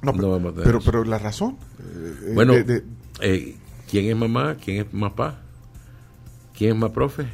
No, 0.02 0.12
pero, 0.12 0.30
vamos 0.30 0.52
a 0.52 0.54
tener 0.54 0.64
pero, 0.66 0.80
pero 0.80 1.04
la 1.04 1.18
razón. 1.18 1.56
eh, 1.80 2.32
Bueno, 2.34 2.52
de- 2.54 2.64
de- 2.64 2.82
eh, 3.20 3.56
¿quién 4.02 4.06
es 4.10 4.16
mamá? 4.16 4.56
¿Quién 4.62 4.78
es 4.78 4.86
papá? 5.00 5.38
¿Quién 6.56 6.72
es 6.72 6.76
más 6.76 6.90
profe? 6.90 7.26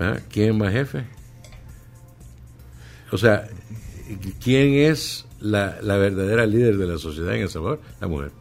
¿Ah? 0.00 0.16
¿Quién 0.28 0.50
es 0.50 0.56
más 0.56 0.72
jefe? 0.72 1.04
O 3.12 3.18
sea, 3.18 3.46
¿quién 4.42 4.74
es 4.74 5.26
la, 5.38 5.78
la 5.80 5.96
verdadera 5.96 6.44
líder 6.46 6.76
de 6.76 6.86
la 6.86 6.98
sociedad 6.98 7.34
en 7.36 7.42
El 7.42 7.48
Salvador? 7.50 7.80
La 8.00 8.08
mujer. 8.08 8.32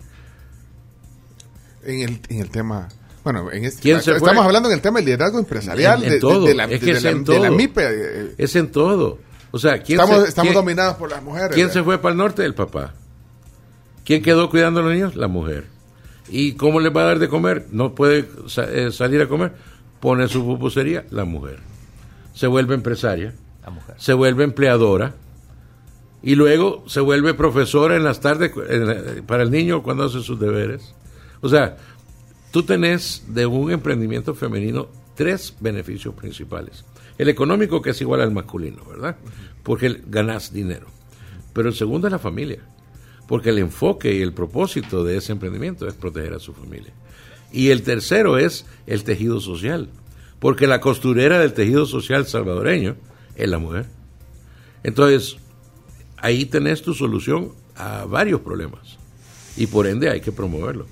en, 1.84 2.00
el, 2.02 2.22
en 2.30 2.40
el 2.42 2.50
tema. 2.50 2.88
Bueno, 3.24 3.52
en 3.52 3.66
este, 3.66 3.82
¿Quién 3.84 4.02
se 4.02 4.12
estamos 4.14 4.34
fue? 4.38 4.46
hablando 4.46 4.70
en 4.70 4.74
el 4.76 4.82
tema 4.82 4.98
del 5.00 5.06
liderazgo 5.06 5.38
empresarial 5.38 6.00
En- 6.00 6.04
en 6.06 6.10
de, 6.10 6.16
de- 6.16 6.20
todo. 6.22 6.46
de 6.48 6.56
la, 6.56 6.66
Es 6.66 6.80
que 6.80 6.92
es 6.92 7.04
la- 7.04 7.10
en 7.12 7.24
de 7.24 7.40
la 7.40 7.48
todo. 7.50 7.58
MIPE. 7.58 7.82
eh, 7.90 8.36
Es 8.40 8.56
en 8.56 8.72
todo. 8.72 9.20
O 9.52 9.60
sea, 9.60 9.84
¿quién 9.84 10.00
estamos 10.00 10.24
se, 10.24 10.30
estamos 10.30 10.52
quién- 10.54 10.64
dominados 10.64 10.96
por 10.96 11.12
las 11.12 11.22
mujeres. 11.22 11.50
¿Quién 11.54 11.68
¿verdad? 11.68 11.82
se 11.82 11.84
fue 11.84 12.00
para 12.00 12.12
el 12.14 12.18
norte? 12.18 12.44
El 12.44 12.56
papá. 12.56 12.94
¿Quién 14.04 14.24
quedó 14.24 14.50
cuidando 14.50 14.80
a 14.80 14.84
los 14.84 14.94
niños? 14.94 15.16
La 15.16 15.28
mujer. 15.28 15.66
¿Y 16.32 16.54
cómo 16.54 16.80
les 16.80 16.96
va 16.96 17.02
a 17.02 17.06
dar 17.06 17.20
de 17.20 17.28
comer? 17.30 17.68
No 17.72 17.94
puede 17.94 18.26
eh, 18.70 18.90
salir 18.92 19.22
a 19.22 19.28
comer. 19.28 19.52
Pone 20.00 20.28
su 20.28 20.44
pupusería, 20.46 21.06
la 21.12 21.26
mujer. 21.26 21.60
Se 22.34 22.48
vuelve 22.48 22.74
empresaria, 22.74 23.36
La 23.64 23.70
mujer. 23.70 23.96
se 24.00 24.14
vuelve 24.14 24.44
empleadora 24.46 25.14
y 26.24 26.36
luego 26.36 26.84
se 26.88 27.02
vuelve 27.02 27.34
profesora 27.34 27.96
en 27.98 28.04
las 28.04 28.20
tardes 28.22 28.52
en 28.70 28.88
la- 28.88 29.22
para 29.28 29.44
el 29.44 29.52
niño 29.52 29.84
cuando 29.84 30.06
hace 30.06 30.22
sus 30.22 30.40
deberes. 30.40 30.96
O 31.42 31.50
sea, 31.50 31.78
tú 32.52 32.64
tenés 32.64 33.24
de 33.28 33.46
un 33.46 33.70
emprendimiento 33.72 34.34
femenino 34.34 34.88
tres 35.16 35.56
beneficios 35.60 36.16
principales. 36.16 36.86
El 37.18 37.28
económico, 37.30 37.82
que 37.82 37.90
es 37.92 38.02
igual 38.02 38.22
al 38.22 38.32
masculino, 38.32 38.84
¿verdad? 38.90 39.18
Porque 39.64 40.02
ganas 40.08 40.54
dinero. 40.54 40.88
Pero 41.54 41.68
el 41.70 41.76
segundo 41.76 42.08
es 42.08 42.12
la 42.14 42.20
familia. 42.20 42.60
Porque 43.32 43.52
el 43.52 43.60
enfoque 43.60 44.14
y 44.14 44.22
el 44.22 44.34
propósito 44.34 45.06
de 45.06 45.16
ese 45.16 45.32
emprendimiento 45.32 45.88
es 45.88 45.94
proteger 45.94 46.34
a 46.34 46.40
su 46.40 46.52
familia. 46.52 46.92
Y 47.50 47.70
el 47.70 47.82
tercero 47.82 48.38
es 48.38 48.66
el 48.88 49.06
tejido 49.06 49.40
social. 49.40 49.88
Porque 50.40 50.68
la 50.68 50.82
costurera 50.82 51.40
del 51.40 51.54
tejido 51.54 51.86
social 51.86 52.28
salvadoreño 52.28 52.98
es 53.38 53.48
la 53.48 53.58
mujer. 53.58 53.86
Entonces, 54.84 55.38
ahí 56.18 56.44
tenés 56.44 56.82
tu 56.82 56.94
solución 56.94 57.54
a 57.78 58.04
varios 58.04 58.42
problemas. 58.42 58.98
Y 59.56 59.68
por 59.68 59.88
ende 59.88 60.10
hay 60.10 60.20
que 60.20 60.34
promoverlo. 60.34 60.88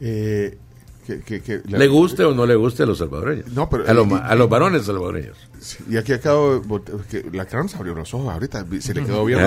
Eh, 0.00 0.58
que, 1.06 1.20
que- 1.20 1.40
que 1.42 1.62
la- 1.68 1.78
Le 1.78 1.86
guste 1.88 2.24
o 2.24 2.34
no 2.34 2.44
le 2.46 2.54
guste 2.56 2.82
a 2.82 2.86
los 2.86 2.98
salvadoreños. 2.98 3.48
No, 3.52 3.68
pero- 3.70 3.88
a, 3.88 3.94
los, 3.94 4.06
y- 4.08 4.14
a 4.14 4.34
los 4.34 4.48
varones 4.48 4.84
salvadoreños. 4.84 5.36
Y 5.88 5.96
aquí 5.96 6.12
acabo 6.12 6.62
que 7.10 7.24
la 7.32 7.48
se 7.48 7.76
abrió 7.76 7.94
los 7.94 8.12
ojos 8.12 8.32
ahorita, 8.32 8.64
se 8.80 8.92
le 8.94 9.04
quedó 9.04 9.24
viendo. 9.24 9.46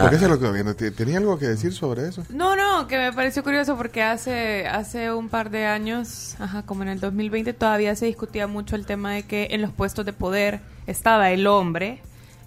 ¿Por 0.00 0.10
qué 0.10 0.18
se 0.18 0.28
lo 0.28 0.38
quedó 0.38 0.52
viendo? 0.52 0.74
¿Te- 0.76 0.90
¿Tenía 0.90 1.18
algo 1.18 1.38
que 1.38 1.46
decir 1.48 1.72
sobre 1.72 2.08
eso? 2.08 2.22
No, 2.30 2.54
no, 2.56 2.86
que 2.86 2.98
me 2.98 3.12
pareció 3.12 3.42
curioso 3.42 3.76
porque 3.76 4.02
hace 4.02 4.66
hace 4.68 5.12
un 5.12 5.28
par 5.28 5.50
de 5.50 5.66
años, 5.66 6.36
ajá, 6.38 6.62
como 6.64 6.82
en 6.82 6.88
el 6.90 7.00
2020, 7.00 7.52
todavía 7.54 7.94
se 7.96 8.06
discutía 8.06 8.46
mucho 8.46 8.76
el 8.76 8.86
tema 8.86 9.12
de 9.14 9.22
que 9.24 9.48
en 9.50 9.62
los 9.62 9.70
puestos 9.72 10.04
de 10.06 10.12
poder 10.12 10.60
estaba 10.86 11.30
el 11.30 11.46
hombre 11.46 12.00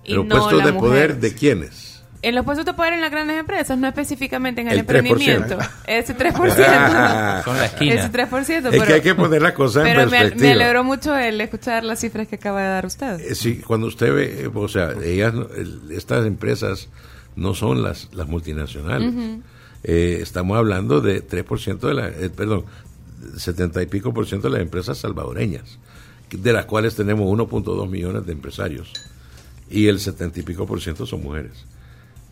y 0.03 0.11
Pero 0.11 0.23
no 0.23 0.35
puestos 0.37 0.59
la 0.59 0.65
de 0.65 0.71
mujer. 0.73 0.89
poder 0.89 1.19
de 1.19 1.33
quiénes? 1.33 1.92
En 2.23 2.33
los 2.35 2.45
puestos 2.45 2.65
de 2.65 2.73
poder 2.73 2.93
en 2.93 3.01
las 3.01 3.11
grandes 3.11 3.37
empresas, 3.37 3.77
no 3.77 3.87
específicamente 3.87 4.61
en 4.61 4.69
el, 4.69 4.79
El 4.79 4.87
3%. 4.87 4.95
emprendimiento. 4.97 5.57
Ese 5.85 6.15
3%. 6.17 6.33
Son 7.43 7.57
la 7.57 7.65
esquina. 7.65 7.93
Ese 7.95 8.11
3%. 8.11 8.49
Es 8.49 8.63
pero, 8.71 8.85
que 8.85 8.93
hay 8.93 9.01
que 9.01 9.13
poner 9.13 9.41
la 9.41 9.53
cosa 9.53 9.81
en 9.81 9.85
pero 9.87 10.05
me, 10.09 10.17
perspectiva. 10.17 10.47
me 10.47 10.51
alegró 10.53 10.83
mucho 10.85 11.15
el 11.17 11.39
escuchar 11.41 11.83
las 11.83 11.99
cifras 11.99 12.27
que 12.27 12.35
acaba 12.35 12.61
de 12.61 12.67
dar 12.69 12.85
usted. 12.85 13.19
Eh, 13.19 13.35
Sí, 13.35 13.57
cuando 13.57 13.87
usted 13.87 14.13
ve, 14.13 14.43
eh, 14.43 14.49
o 14.53 14.67
sea, 14.69 14.93
ellas, 15.03 15.33
el- 15.57 15.81
estas 15.91 16.25
empresas 16.25 16.87
no 17.35 17.53
son 17.53 17.83
las, 17.83 18.07
las 18.13 18.27
multinacionales. 18.27 19.13
Eh, 19.83 20.19
estamos 20.21 20.57
hablando 20.57 21.01
de 21.01 21.21
3% 21.27 21.87
de 21.89 21.93
la, 21.93 22.07
eh, 22.07 22.29
perdón, 22.29 22.63
70 23.37 23.81
y 23.81 23.85
pico 23.87 24.13
por 24.13 24.25
ciento 24.27 24.47
de 24.47 24.53
las 24.53 24.61
empresas 24.61 24.97
salvadoreñas, 24.97 25.77
de 26.31 26.53
las 26.53 26.65
cuales 26.65 26.95
tenemos 26.95 27.25
1.2 27.27 27.89
millones 27.89 28.25
de 28.25 28.31
empresarios. 28.31 28.93
Y 29.69 29.87
el 29.87 29.99
70 29.99 30.39
y 30.39 30.43
pico 30.43 30.65
por 30.65 30.79
ciento 30.81 31.05
son 31.05 31.21
mujeres. 31.23 31.65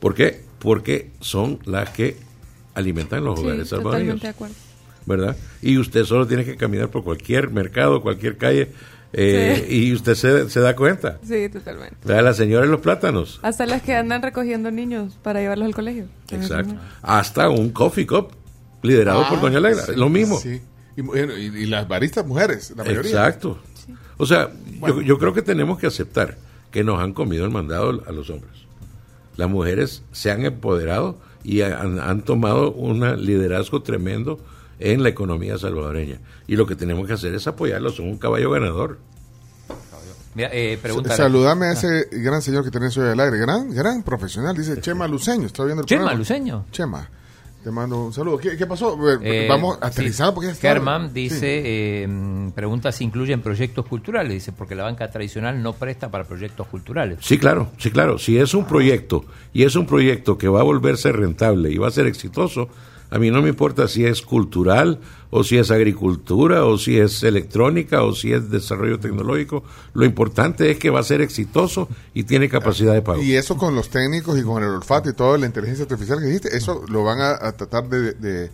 ¿Por 0.01 0.13
qué? 0.15 0.41
Porque 0.59 1.11
son 1.21 1.59
las 1.65 1.89
que 1.91 2.17
alimentan 2.73 3.23
los 3.23 3.39
Sí, 3.39 3.45
hogares 3.45 3.69
salvadoreños. 3.69 4.21
de 4.21 4.27
acuerdo. 4.27 4.55
¿verdad? 5.05 5.35
Y 5.61 5.77
usted 5.77 6.03
solo 6.05 6.27
tiene 6.27 6.43
que 6.45 6.55
caminar 6.57 6.89
por 6.89 7.03
cualquier 7.03 7.49
mercado, 7.49 8.01
cualquier 8.03 8.37
calle, 8.37 8.69
eh, 9.13 9.65
y 9.69 9.91
usted 9.93 10.13
se, 10.15 10.49
se 10.49 10.59
da 10.59 10.75
cuenta. 10.75 11.17
Sí, 11.27 11.49
totalmente. 11.49 11.97
La 12.21 12.33
señora 12.33 12.65
en 12.65 12.71
los 12.71 12.81
plátanos. 12.81 13.39
Hasta 13.41 13.65
las 13.65 13.81
que 13.81 13.95
andan 13.95 14.21
recogiendo 14.21 14.69
niños 14.71 15.17
para 15.23 15.39
llevarlos 15.41 15.65
al 15.67 15.73
colegio. 15.75 16.05
Exacto. 16.29 16.75
Hasta 17.01 17.49
un 17.49 17.71
coffee 17.71 18.05
cup 18.05 18.31
liderado 18.83 19.27
por 19.27 19.41
Doña 19.41 19.57
Alegra. 19.57 19.81
sí, 19.87 19.93
lo 19.95 20.09
mismo. 20.09 20.39
Sí. 20.39 20.61
Y, 20.95 21.01
bueno, 21.01 21.35
y- 21.37 21.45
y 21.45 21.65
las 21.65 21.87
baristas 21.87 22.25
mujeres, 22.25 22.71
la 22.77 22.83
mayoría. 22.83 23.09
Exacto. 23.11 23.59
O 24.17 24.25
sea, 24.27 24.51
yo, 24.87 25.01
yo 25.01 25.17
creo 25.17 25.33
que 25.33 25.41
tenemos 25.41 25.79
que 25.79 25.87
aceptar 25.87 26.37
que 26.69 26.83
nos 26.83 27.01
han 27.01 27.13
comido 27.13 27.43
el 27.43 27.51
mandado 27.51 28.03
a 28.07 28.11
los 28.11 28.29
hombres. 28.29 28.51
Las 29.37 29.49
mujeres 29.49 30.03
se 30.11 30.31
han 30.31 30.45
empoderado 30.45 31.17
y 31.43 31.61
han, 31.61 31.99
han 31.99 32.21
tomado 32.21 32.71
un 32.71 33.25
liderazgo 33.25 33.81
tremendo 33.81 34.39
en 34.79 35.03
la 35.03 35.09
economía 35.09 35.57
salvadoreña. 35.57 36.19
Y 36.47 36.55
lo 36.55 36.65
que 36.65 36.75
tenemos 36.75 37.07
que 37.07 37.13
hacer 37.13 37.33
es 37.33 37.47
apoyarlos. 37.47 37.95
Son 37.95 38.07
un 38.07 38.17
caballo 38.17 38.51
ganador. 38.51 38.97
Mira, 40.33 40.49
eh. 40.53 40.79
Saludame 41.15 41.67
a 41.67 41.71
ese 41.73 42.07
gran 42.11 42.41
señor 42.41 42.63
que 42.63 42.71
tenés 42.71 42.97
hoy 42.97 43.09
al 43.09 43.19
aire. 43.19 43.37
Gran, 43.37 43.73
gran 43.73 44.01
profesional, 44.03 44.55
dice 44.55 44.79
Chema 44.79 45.07
Luceño. 45.07 45.45
Está 45.47 45.63
viendo 45.63 45.81
el 45.81 45.87
Chema 45.87 46.01
programa. 46.01 46.19
Luceño. 46.19 46.65
Chema, 46.71 47.09
te 47.63 47.71
mando 47.71 48.05
un 48.05 48.13
saludo. 48.13 48.37
¿Qué, 48.37 48.57
qué 48.57 48.65
pasó? 48.65 48.97
Eh, 49.09 49.17
Eh, 49.21 49.45
Vamos 49.49 49.75
sí. 49.75 49.79
aterrizando 49.83 50.33
porque 50.33 50.47
ya 50.47 50.53
está- 50.53 50.67
Germán 50.69 51.07
Sí. 51.09 51.13
dice, 51.13 51.61
eh, 52.03 52.07
mm, 52.07 52.51
pregunta 52.51 52.91
si 52.91 53.03
incluyen 53.03 53.41
proyectos 53.41 53.85
culturales, 53.85 54.33
dice, 54.33 54.51
porque 54.51 54.75
la 54.75 54.83
banca 54.83 55.09
tradicional 55.11 55.61
no 55.61 55.73
presta 55.73 56.09
para 56.09 56.23
proyectos 56.23 56.67
culturales. 56.67 57.19
Sí, 57.21 57.37
claro, 57.37 57.69
sí, 57.77 57.91
claro. 57.91 58.17
Si 58.17 58.37
es 58.37 58.53
un 58.53 58.65
proyecto 58.65 59.25
y 59.53 59.63
es 59.63 59.75
un 59.75 59.85
proyecto 59.85 60.37
que 60.37 60.47
va 60.47 60.61
a 60.61 60.63
volverse 60.63 61.11
rentable 61.11 61.69
y 61.71 61.77
va 61.77 61.87
a 61.87 61.91
ser 61.91 62.07
exitoso, 62.07 62.69
a 63.11 63.19
mí 63.19 63.29
no 63.29 63.41
me 63.41 63.49
importa 63.49 63.89
si 63.89 64.05
es 64.05 64.21
cultural 64.21 64.99
o 65.31 65.43
si 65.43 65.57
es 65.57 65.69
agricultura 65.69 66.63
o 66.63 66.77
si 66.77 66.97
es 66.97 67.23
electrónica 67.23 68.03
o 68.03 68.15
si 68.15 68.31
es 68.31 68.49
desarrollo 68.49 68.99
tecnológico. 69.01 69.65
Lo 69.93 70.05
importante 70.05 70.71
es 70.71 70.79
que 70.79 70.89
va 70.89 71.01
a 71.01 71.03
ser 71.03 71.19
exitoso 71.19 71.89
y 72.13 72.23
tiene 72.23 72.47
capacidad 72.47 72.93
de 72.93 73.01
pago. 73.01 73.21
Y 73.21 73.35
eso 73.35 73.57
con 73.57 73.75
los 73.75 73.89
técnicos 73.89 74.39
y 74.39 74.43
con 74.43 74.63
el 74.63 74.69
olfato 74.69 75.09
y 75.09 75.13
toda 75.13 75.37
la 75.37 75.45
inteligencia 75.45 75.83
artificial 75.83 76.19
que 76.19 76.25
dijiste, 76.27 76.55
eso 76.55 76.85
lo 76.87 77.03
van 77.03 77.19
a, 77.19 77.31
a 77.31 77.51
tratar 77.51 77.89
de, 77.89 78.13
de, 78.13 78.49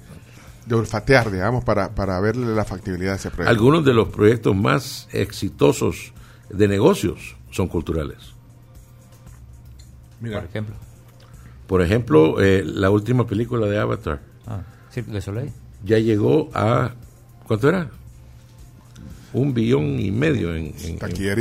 de 0.65 0.75
olfatear, 0.75 1.29
digamos, 1.29 1.63
para, 1.63 1.93
para 1.93 2.19
verle 2.19 2.47
la 2.55 2.65
factibilidad 2.65 3.11
de 3.11 3.17
ese 3.17 3.29
proyecto. 3.29 3.51
Algunos 3.51 3.85
de 3.85 3.93
los 3.93 4.07
proyectos 4.07 4.55
más 4.55 5.07
exitosos 5.11 6.13
de 6.49 6.67
negocios 6.67 7.37
son 7.51 7.67
culturales. 7.67 8.17
Por 10.19 10.31
ejemplo. 10.31 10.75
Por 11.67 11.81
ejemplo, 11.83 12.41
eh, 12.41 12.63
la 12.65 12.89
última 12.89 13.27
película 13.27 13.67
de 13.67 13.77
Avatar 13.77 14.21
Ah, 14.47 14.61
Cirque 14.91 15.11
du 15.11 15.21
Soleil. 15.21 15.51
ya 15.83 15.99
llegó 15.99 16.49
a... 16.53 16.91
¿Cuánto 17.45 17.69
era? 17.69 17.89
Un 19.33 19.53
billón 19.53 19.99
y 19.99 20.09
medio 20.09 20.55
en, 20.55 20.73
en- 20.83 20.97
taquilla. 20.97 21.35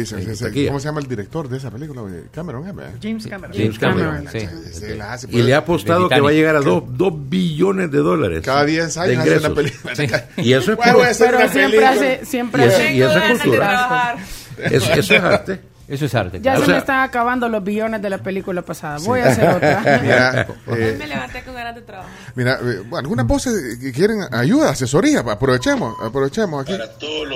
¿Cómo 0.67 0.81
se 0.81 0.87
llama 0.89 1.01
el 1.01 1.07
director 1.07 1.49
de 1.49 1.57
esa 1.57 1.71
película? 1.71 2.03
Cameron, 2.33 2.69
¿eh? 2.69 2.73
James 3.01 3.27
Cameron. 3.27 3.57
James 3.57 3.79
Cameron. 3.79 4.25
Sí. 4.31 4.39
Ese 4.39 4.97
la 4.97 5.13
hace, 5.15 5.29
Y 5.31 5.41
le 5.43 5.55
ha 5.55 5.59
apostado 5.59 6.09
que 6.09 6.21
va 6.21 6.31
a 6.31 6.33
llegar 6.33 6.57
a 6.57 6.61
dos, 6.61 6.83
dos 6.89 7.13
billones 7.29 7.91
de 7.93 7.99
dólares. 7.99 8.43
Cada 8.45 8.65
10 8.65 8.93
de 8.95 9.01
años 9.01 9.27
hace 9.45 9.49
una. 9.49 10.25
Y 10.39 10.53
eso 10.53 10.73
es 10.73 10.77
Bueno, 10.77 10.93
puro- 10.95 11.05
Pero 11.05 11.15
siempre 11.15 11.53
película. 11.63 11.91
hace, 11.91 12.25
siempre 12.27 12.65
Y 12.65 12.67
eso- 12.67 12.77
hace. 12.77 12.93
y 12.95 13.01
eso 13.03 13.09
es 13.09 13.15
ganas 13.15 13.29
de 13.39 13.45
cultura. 13.45 13.69
trabajar. 13.69 14.17
Eso, 14.59 14.93
eso 14.93 15.15
es 15.15 15.23
arte. 15.23 15.61
Eso 15.89 16.05
es 16.07 16.15
arte. 16.15 16.39
Ya 16.41 16.53
claro. 16.53 16.59
O 16.59 16.61
se 16.61 16.67
sea- 16.67 16.75
me 16.75 16.79
están 16.81 17.01
acabando 17.01 17.49
los 17.49 17.63
billones 17.63 18.03
de 18.03 18.11
la 18.11 18.19
película 18.19 18.63
pasada. 18.63 18.99
Voy 19.05 19.21
a 19.21 19.27
hacer 19.29 19.49
otra. 19.57 20.01
Mira, 20.03 20.47
eh, 20.77 20.97
me 20.99 21.07
levanté 21.07 21.43
con 21.45 21.55
ganas 21.55 21.75
de 21.77 21.83
trabajar. 21.83 22.11
mira 22.35 22.59
eh, 22.63 22.83
algunas 22.97 23.27
voces 23.27 23.79
que 23.81 23.93
quieren 23.93 24.19
ayuda, 24.33 24.71
asesoría, 24.71 25.21
aprovechemos, 25.21 25.95
aprovechemos 26.03 26.63
aquí. 26.63 26.77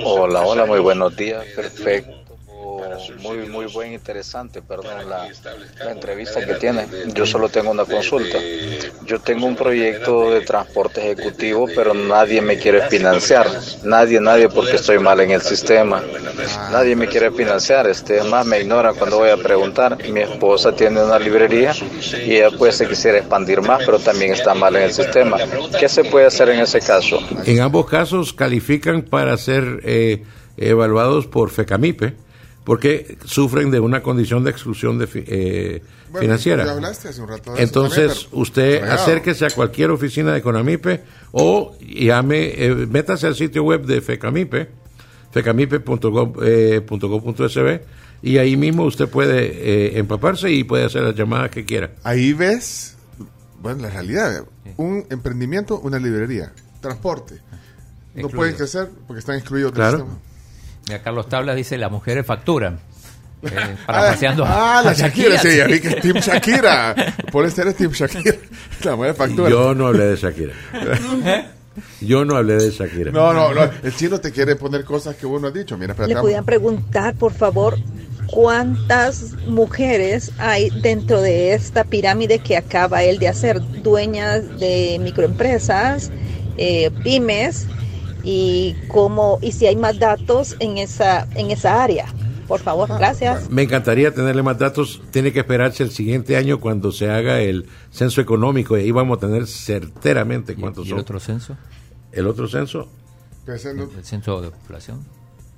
Hola, 0.03 0.41
hola, 0.41 0.65
muy 0.65 0.79
buenos 0.79 1.15
días, 1.15 1.45
perfecto. 1.55 2.20
Muy, 3.19 3.49
muy 3.49 3.65
buen, 3.65 3.93
interesante, 3.93 4.61
perdón, 4.61 5.09
la, 5.09 5.27
la 5.83 5.91
entrevista 5.91 6.45
que 6.45 6.55
tiene. 6.55 6.85
Yo 7.13 7.25
solo 7.25 7.49
tengo 7.49 7.71
una 7.71 7.85
consulta. 7.85 8.37
Yo 9.05 9.19
tengo 9.19 9.45
un 9.45 9.55
proyecto 9.55 10.31
de 10.31 10.41
transporte 10.41 11.01
ejecutivo, 11.01 11.67
pero 11.75 11.93
nadie 11.93 12.41
me 12.41 12.57
quiere 12.57 12.87
financiar. 12.89 13.47
Nadie, 13.83 14.19
nadie, 14.19 14.49
porque 14.49 14.75
estoy 14.75 14.99
mal 14.99 15.19
en 15.19 15.31
el 15.31 15.41
sistema. 15.41 16.01
Nadie 16.71 16.95
me 16.95 17.07
quiere 17.07 17.31
financiar. 17.31 17.87
Este, 17.87 18.23
más 18.23 18.45
me 18.45 18.61
ignora 18.61 18.93
cuando 18.93 19.17
voy 19.17 19.29
a 19.29 19.37
preguntar. 19.37 19.97
Mi 20.09 20.21
esposa 20.21 20.75
tiene 20.75 21.03
una 21.03 21.19
librería 21.19 21.73
y 22.25 22.35
ella 22.35 22.49
pues 22.57 22.75
se 22.75 22.87
quisiera 22.87 23.17
expandir 23.17 23.61
más, 23.61 23.83
pero 23.85 23.99
también 23.99 24.33
está 24.33 24.53
mal 24.53 24.75
en 24.75 24.83
el 24.83 24.93
sistema. 24.93 25.37
¿Qué 25.79 25.89
se 25.89 26.03
puede 26.03 26.27
hacer 26.27 26.49
en 26.49 26.61
ese 26.61 26.79
caso? 26.79 27.19
En 27.45 27.59
ambos 27.59 27.87
casos 27.87 28.33
califican 28.33 29.03
para 29.03 29.37
ser 29.37 29.81
eh, 29.83 30.23
evaluados 30.57 31.27
por 31.27 31.49
FECAMIPE 31.49 32.13
porque 32.63 33.17
sufren 33.25 33.71
de 33.71 33.79
una 33.79 34.01
condición 34.03 34.43
de 34.43 34.51
exclusión 34.51 34.97
de 34.99 35.07
fi- 35.07 35.23
eh, 35.27 35.81
Bueno, 36.11 36.21
financiera. 36.25 36.65
ya 36.65 36.71
hablaste 36.73 37.07
hace 37.09 37.21
un 37.21 37.27
rato 37.27 37.51
de 37.51 37.57
eso 37.57 37.63
Entonces, 37.63 38.13
también, 38.23 38.41
usted 38.41 38.83
acérquese 38.83 39.45
a 39.45 39.49
cualquier 39.49 39.89
oficina 39.91 40.31
de 40.33 40.39
Econamipe 40.39 41.01
o 41.31 41.75
llame, 41.79 42.53
eh, 42.65 42.75
métase 42.87 43.27
al 43.27 43.35
sitio 43.35 43.63
web 43.63 43.85
de 43.85 44.01
FECAMIPE, 44.01 44.69
fecamipe.gov.sb 45.31 47.81
y 48.23 48.37
ahí 48.37 48.55
mismo 48.55 48.83
usted 48.83 49.07
puede 49.09 49.45
eh, 49.47 49.97
empaparse 49.99 50.51
y 50.51 50.63
puede 50.63 50.85
hacer 50.85 51.01
las 51.03 51.15
llamadas 51.15 51.49
que 51.49 51.65
quiera. 51.65 51.91
Ahí 52.03 52.33
ves, 52.33 52.95
bueno, 53.61 53.81
la 53.81 53.89
realidad, 53.89 54.45
un 54.77 55.05
emprendimiento, 55.09 55.79
una 55.79 55.97
librería, 55.97 56.53
transporte. 56.81 57.39
No 58.13 58.29
pueden 58.29 58.55
crecer 58.55 58.89
porque 59.07 59.19
están 59.19 59.37
excluidos 59.37 59.71
Claro. 59.71 59.97
del 59.99 60.07
sistema. 60.07 60.30
Mira, 60.91 61.03
Carlos 61.03 61.29
Tablas 61.29 61.55
dice, 61.55 61.77
las 61.77 61.89
mujeres 61.89 62.25
facturan. 62.25 62.79
Eh, 63.43 63.49
Ah, 63.53 63.75
parafraseando 63.87 64.45
a- 64.45 64.79
ah, 64.79 64.81
la 64.83 64.89
a 64.91 64.93
Shakira, 64.93 65.37
sí, 65.39 65.55
ya 65.55 65.65
vi 65.65 65.79
que 65.79 65.87
es 65.87 66.01
Team 66.01 66.17
Shakira. 66.17 66.93
Por 67.31 67.49
Team 67.51 67.91
Shakira. 67.91 68.35
La 68.83 68.95
mujer 68.95 69.15
factura. 69.15 69.49
Yo 69.49 69.73
no 69.73 69.87
hablé 69.87 70.05
de 70.07 70.15
Shakira. 70.17 70.53
Yo 72.01 72.25
no 72.25 72.35
hablé 72.35 72.55
de 72.55 72.71
Shakira. 72.71 73.11
No, 73.11 73.31
no, 73.33 73.53
no. 73.53 73.63
El 73.83 73.95
chino 73.95 74.19
te 74.19 74.31
quiere 74.31 74.55
poner 74.57 74.83
cosas 74.83 75.15
que 75.15 75.25
vos 75.25 75.41
no 75.41 75.47
has 75.47 75.53
dicho. 75.53 75.77
Mira, 75.77 75.93
espérate. 75.93 76.13
Le 76.13 76.19
podían 76.19 76.43
preguntar, 76.45 77.15
por 77.15 77.33
favor, 77.33 77.77
cuántas 78.27 79.33
mujeres 79.47 80.31
hay 80.37 80.69
dentro 80.81 81.21
de 81.21 81.53
esta 81.53 81.85
pirámide 81.85 82.39
que 82.39 82.57
acaba 82.57 83.03
él 83.03 83.17
de 83.19 83.29
hacer, 83.29 83.61
dueñas 83.81 84.59
de 84.59 84.99
microempresas, 85.01 86.11
eh, 86.57 86.91
pymes, 87.03 87.67
y 88.23 88.75
cómo 88.87 89.39
y 89.41 89.51
si 89.51 89.67
hay 89.67 89.75
más 89.75 89.99
datos 89.99 90.55
en 90.59 90.77
esa 90.77 91.27
en 91.35 91.51
esa 91.51 91.83
área. 91.83 92.05
Por 92.47 92.59
favor, 92.59 92.89
gracias. 92.89 93.49
Me 93.49 93.61
encantaría 93.61 94.13
tenerle 94.13 94.43
más 94.43 94.57
datos. 94.59 95.01
Tiene 95.11 95.31
que 95.31 95.39
esperarse 95.39 95.83
el 95.83 95.91
siguiente 95.91 96.35
año 96.35 96.59
cuando 96.59 96.91
se 96.91 97.09
haga 97.09 97.39
el 97.39 97.67
censo 97.91 98.19
económico 98.19 98.77
y 98.77 98.81
ahí 98.81 98.91
vamos 98.91 99.17
a 99.17 99.21
tener 99.21 99.47
certeramente 99.47 100.55
cuántos 100.55 100.85
¿Y 100.85 100.89
el 100.89 100.95
son. 100.95 100.99
otro 100.99 101.19
censo? 101.21 101.55
El 102.11 102.27
otro 102.27 102.49
censo, 102.49 102.89
¿El 103.47 104.03
censo 104.03 104.41
de 104.41 104.51
población? 104.51 105.05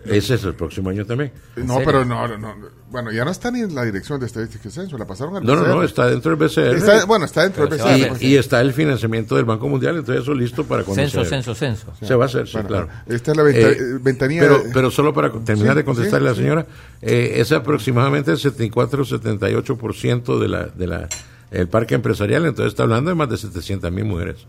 Ese 0.05 0.35
es 0.35 0.43
el 0.43 0.53
próximo 0.55 0.89
año 0.89 1.05
también. 1.05 1.31
no, 1.55 1.73
serio? 1.75 1.85
pero 1.85 2.05
no, 2.05 2.27
no, 2.27 2.38
no. 2.38 2.55
Bueno, 2.89 3.11
ya 3.11 3.25
no 3.25 3.31
está 3.31 3.49
ni 3.49 3.61
en 3.61 3.73
la 3.73 3.84
dirección 3.84 4.19
de 4.19 4.27
estadística 4.27 4.67
y 4.67 4.71
censo. 4.71 4.97
La 4.99 5.05
pasaron 5.07 5.35
al 5.38 5.43
No, 5.43 5.55
no, 5.55 5.61
BCR. 5.61 5.69
no, 5.75 5.84
está 5.84 6.07
dentro 6.07 6.35
del 6.35 6.47
BCR. 6.47 6.75
Está- 6.77 7.05
bueno, 7.05 7.25
está 7.25 7.41
dentro 7.43 7.65
del 7.65 7.80
Pero 7.80 7.85
BCR. 7.85 8.23
y, 8.23 8.27
y 8.27 8.38
está 8.38 8.61
el 8.61 8.71
financiamiento 8.73 9.35
del 9.35 9.45
Banco 9.45 9.67
Mundial, 9.67 9.97
entonces 9.97 10.23
eso 10.23 10.34
listo 10.35 10.63
para 10.63 10.84
cuando 10.84 11.01
Censo, 11.01 11.23
se, 11.23 11.30
censo, 11.31 11.55
censo. 11.55 11.91
se 12.01 12.15
va 12.15 12.25
a 12.25 12.27
hacer, 12.27 12.45
sí, 12.47 12.53
Bueno, 12.53 12.67
claro. 12.69 12.88
esta 13.07 13.31
es 13.31 13.38
la 13.38 13.43
venta- 13.43 13.69
Eh, 13.69 13.77
eh, 13.80 13.97
ventanilla 14.01 14.41
Pero, 14.41 14.63
pero 14.73 14.91
solo 14.91 15.13
para 15.13 15.31
terminar 15.31 15.73
Sí, 15.73 15.77
de 15.77 15.85
contestarle 15.85 16.27
a 16.27 16.31
la 16.31 16.35
sí, 16.35 16.41
señora, 16.43 16.65
eh, 17.01 17.34
es 17.38 17.51
aproximadamente 17.51 18.31
el 18.31 18.38
74-78% 18.38 20.39
de 20.39 20.47
la, 20.47 20.65
de 20.67 20.88
la, 20.88 21.07
el 21.51 21.67
parque 21.67 21.95
empresarial, 21.95 22.45
entonces 22.45 22.73
está 22.73 22.84
hablando 22.84 23.09
de 23.09 23.15
más 23.15 23.30
de 23.30 23.38
700 23.38 23.91
mil 23.91 24.05
mujeres. 24.05 24.45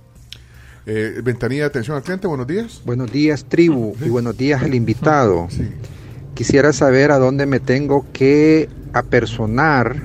Eh, 0.87 1.21
ventanilla 1.25 1.63
de 1.63 1.67
atención 1.69 1.97
al 1.97 2.03
cliente, 2.03 2.27
buenos 2.27 2.47
días. 2.47 2.83
Buenos 2.85 3.11
días, 3.11 3.47
tribu, 3.49 3.95
y 4.05 4.09
buenos 4.11 4.37
días 4.37 4.63
al 4.63 4.75
invitado. 4.75 5.49
Quisiera 6.35 6.73
saber 6.73 7.11
a 7.11 7.19
dónde 7.19 7.47
me 7.47 7.59
tengo 7.61 8.05
que 8.13 8.69
apersonar 8.93 10.03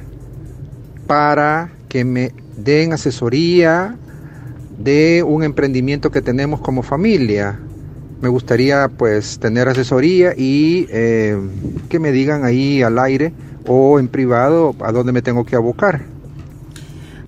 para 1.06 1.72
que 1.89 2.06
me 2.06 2.31
den 2.56 2.93
asesoría 2.93 3.95
de 4.77 5.23
un 5.27 5.43
emprendimiento 5.43 6.11
que 6.11 6.22
tenemos 6.22 6.61
como 6.61 6.81
familia. 6.84 7.60
Me 8.22 8.30
gustaría 8.30 8.88
pues 8.89 9.39
tener 9.39 9.68
asesoría 9.68 10.34
y 10.38 10.88
eh, 10.91 11.38
que 11.89 11.99
me 11.99 12.11
digan 12.14 12.45
ahí 12.45 12.81
al 12.84 12.99
aire 12.99 13.34
o 13.65 13.99
en 13.99 14.07
privado 14.07 14.76
a 14.81 14.91
dónde 14.93 15.11
me 15.11 15.22
tengo 15.22 15.45
que 15.45 15.56
abocar. 15.57 16.03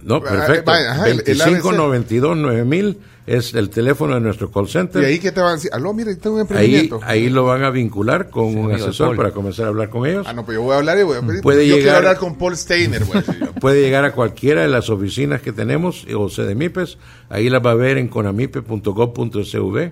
No, 0.03 0.21
perfecto. 0.21 0.71
Ah, 0.71 0.91
ajá, 0.91 1.09
el- 1.09 1.19
el 1.19 1.37
25 1.37 1.69
ABC. 1.69 1.77
92 1.77 2.37
9000 2.37 2.97
es 3.37 3.53
el 3.53 3.69
teléfono 3.69 4.15
de 4.15 4.21
nuestro 4.21 4.51
call 4.51 4.67
center. 4.67 5.01
Y 5.03 5.05
ahí 5.05 5.19
que 5.19 5.31
te 5.31 5.39
van 5.41 5.51
a 5.51 5.53
decir, 5.55 5.69
aló, 5.73 5.93
mire, 5.93 6.15
tengo 6.15 6.35
un 6.35 6.41
Ahí, 6.41 6.47
emprendimiento. 6.47 6.99
ahí 7.03 7.29
lo 7.29 7.45
van 7.45 7.63
a 7.63 7.69
vincular 7.69 8.29
con 8.29 8.55
un 8.57 8.71
asesor 8.71 9.07
Paul. 9.09 9.17
para 9.17 9.31
comenzar 9.31 9.65
a 9.65 9.67
hablar 9.69 9.89
con 9.89 10.05
ellos. 10.07 10.25
Ah, 10.29 10.33
no, 10.33 10.43
pues 10.45 10.55
yo 10.57 10.63
voy 10.63 10.73
a 10.73 10.77
hablar 10.77 10.97
y 10.99 11.03
voy 11.03 11.17
a 11.17 11.21
pedir. 11.21 11.41
Puede 11.41 11.65
yo 11.67 11.75
quiero 11.75 11.79
llegar- 11.87 11.95
hablar 11.97 12.17
con 12.17 12.35
Paul 12.37 12.57
Steiner, 12.57 13.03
voy 13.05 13.17
a 13.17 13.21
decir 13.21 13.39
yo. 13.39 13.53
Puede 13.61 13.81
llegar 13.81 14.03
a 14.05 14.11
cualquiera 14.13 14.61
de 14.63 14.67
las 14.67 14.89
oficinas 14.89 15.41
que 15.41 15.51
tenemos 15.53 16.05
o 16.13 16.27
CDMIPES. 16.29 16.97
Ahí 17.29 17.49
las 17.49 17.65
va 17.65 17.71
a 17.71 17.75
ver 17.75 17.97
en 17.97 18.07
conamipe.gov.sv. 18.09 19.91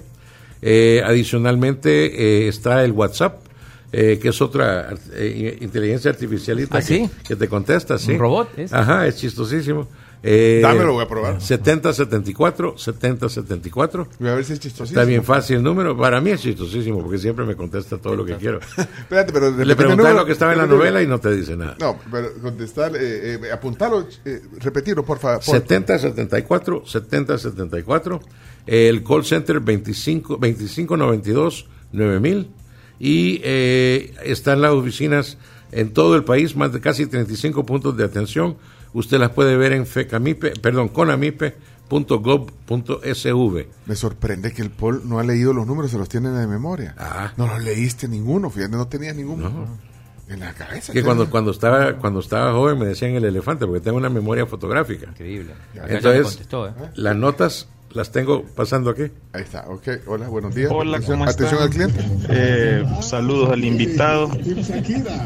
Eh, 0.62 1.02
adicionalmente 1.06 2.44
eh, 2.46 2.48
está 2.50 2.84
el 2.84 2.92
WhatsApp, 2.92 3.40
eh, 3.94 4.20
que 4.22 4.30
es 4.30 4.42
otra 4.42 4.90
eh, 5.14 5.58
inteligencia 5.62 6.12
artificialista 6.12 6.78
¿Ah, 6.78 6.82
que, 6.82 6.86
sí? 6.88 7.10
que 7.28 7.36
te 7.36 7.48
contesta. 7.48 7.98
¿sí? 7.98 8.12
¿Un 8.12 8.20
robot 8.20 8.50
es? 8.58 8.74
Ajá, 8.74 9.08
es 9.08 9.16
chistosísimo. 9.18 9.88
Eh, 10.22 10.60
Dámelo, 10.62 10.94
voy 10.94 11.04
a 11.04 11.08
probar. 11.08 11.42
7074, 11.42 12.78
7074. 12.78 14.08
Voy 14.20 14.30
a 14.30 14.36
ver 14.36 14.44
si 14.44 14.54
es 14.54 14.60
chistosísimo. 14.60 15.00
Está 15.00 15.08
bien 15.08 15.24
fácil 15.24 15.58
el 15.58 15.64
número. 15.64 15.98
Para 15.98 16.20
mí 16.20 16.32
es 16.32 16.42
chistosísimo 16.42 17.02
porque 17.02 17.18
siempre 17.18 17.46
me 17.46 17.56
contesta 17.56 17.98
todo 17.98 18.16
lo 18.16 18.26
que 18.26 18.36
quiero. 18.36 18.60
Espérate, 18.78 19.32
pero 19.32 19.52
Le 19.52 19.76
número. 19.76 20.14
lo 20.14 20.26
que 20.26 20.34
estaba 20.34 20.52
en 20.52 20.58
la 20.58 20.68
novela 20.68 21.02
y 21.02 21.08
no 21.08 21.20
te 21.20 21.34
dice 21.34 21.56
nada. 21.56 21.78
No, 21.80 21.98
pero 22.12 22.34
contestar, 22.42 22.96
eh, 22.96 23.36
eh, 23.36 23.52
apuntalo, 23.52 24.06
eh, 24.26 24.42
repetirlo, 24.60 25.06
por 25.06 25.20
favor. 25.20 25.42
7074, 25.42 26.84
7074, 26.86 28.20
el 28.68 29.04
call 29.04 29.24
center 29.24 29.60
25 29.62 30.34
2592 30.34 31.68
9000 31.92 32.48
y 33.00 33.40
eh, 33.44 34.14
están 34.24 34.62
las 34.62 34.72
oficinas 34.72 35.38
en 35.72 35.94
todo 35.94 36.16
el 36.16 36.24
país, 36.24 36.56
más 36.56 36.74
de 36.74 36.82
casi 36.82 37.06
35 37.06 37.66
puntos 37.66 37.96
de 37.96 38.04
atención. 38.04 38.58
Usted 38.94 39.20
las 39.20 39.32
puede 39.32 39.58
ver 39.58 39.74
en 39.74 39.86
fecamipe, 39.86 40.52
perdón, 40.52 40.90
conamipe.gov.sv. 40.90 43.68
Me 43.86 43.96
sorprende 43.96 44.54
que 44.54 44.62
el 44.62 44.72
Paul 44.72 45.02
no 45.06 45.20
ha 45.20 45.24
leído 45.24 45.54
los 45.54 45.68
números, 45.68 45.92
se 45.92 45.98
los 45.98 46.10
tiene 46.10 46.30
de 46.30 46.48
memoria. 46.48 46.96
Ah. 46.98 47.34
No 47.38 47.48
los 47.48 47.64
leíste 47.64 48.08
ninguno, 48.08 48.50
fíjate, 48.50 48.76
no 48.76 48.88
tenías 48.88 49.16
ninguno 49.16 49.68
en 50.28 50.40
la 50.40 50.54
cabeza. 50.54 50.94
Que 50.94 51.04
cuando, 51.04 51.30
cuando, 51.30 51.52
estaba, 51.52 51.98
cuando 51.98 52.20
estaba 52.20 52.54
joven 52.54 52.80
me 52.80 52.86
decían 52.86 53.12
el 53.12 53.26
elefante, 53.26 53.66
porque 53.66 53.82
tengo 53.82 53.98
una 53.98 54.10
memoria 54.10 54.46
fotográfica. 54.46 55.08
Increíble. 55.08 55.54
Entonces, 55.74 56.24
contestó, 56.24 56.68
¿eh? 56.68 56.74
las 56.96 57.16
notas 57.16 57.68
las 57.92 58.12
tengo 58.12 58.44
pasando 58.56 58.90
aquí. 58.92 59.04
Ahí 59.34 59.42
está, 59.44 59.66
ok. 59.68 59.88
Hola, 60.08 60.28
buenos 60.28 60.54
días. 60.54 60.72
Hola, 60.74 60.98
atención, 60.98 61.20
¿cómo 61.20 61.30
atención 61.30 61.64
están? 61.64 61.82
al 61.84 61.92
cliente. 61.94 62.26
Eh, 62.30 62.84
saludos 63.02 63.50
al 63.52 63.64
invitado. 63.66 64.30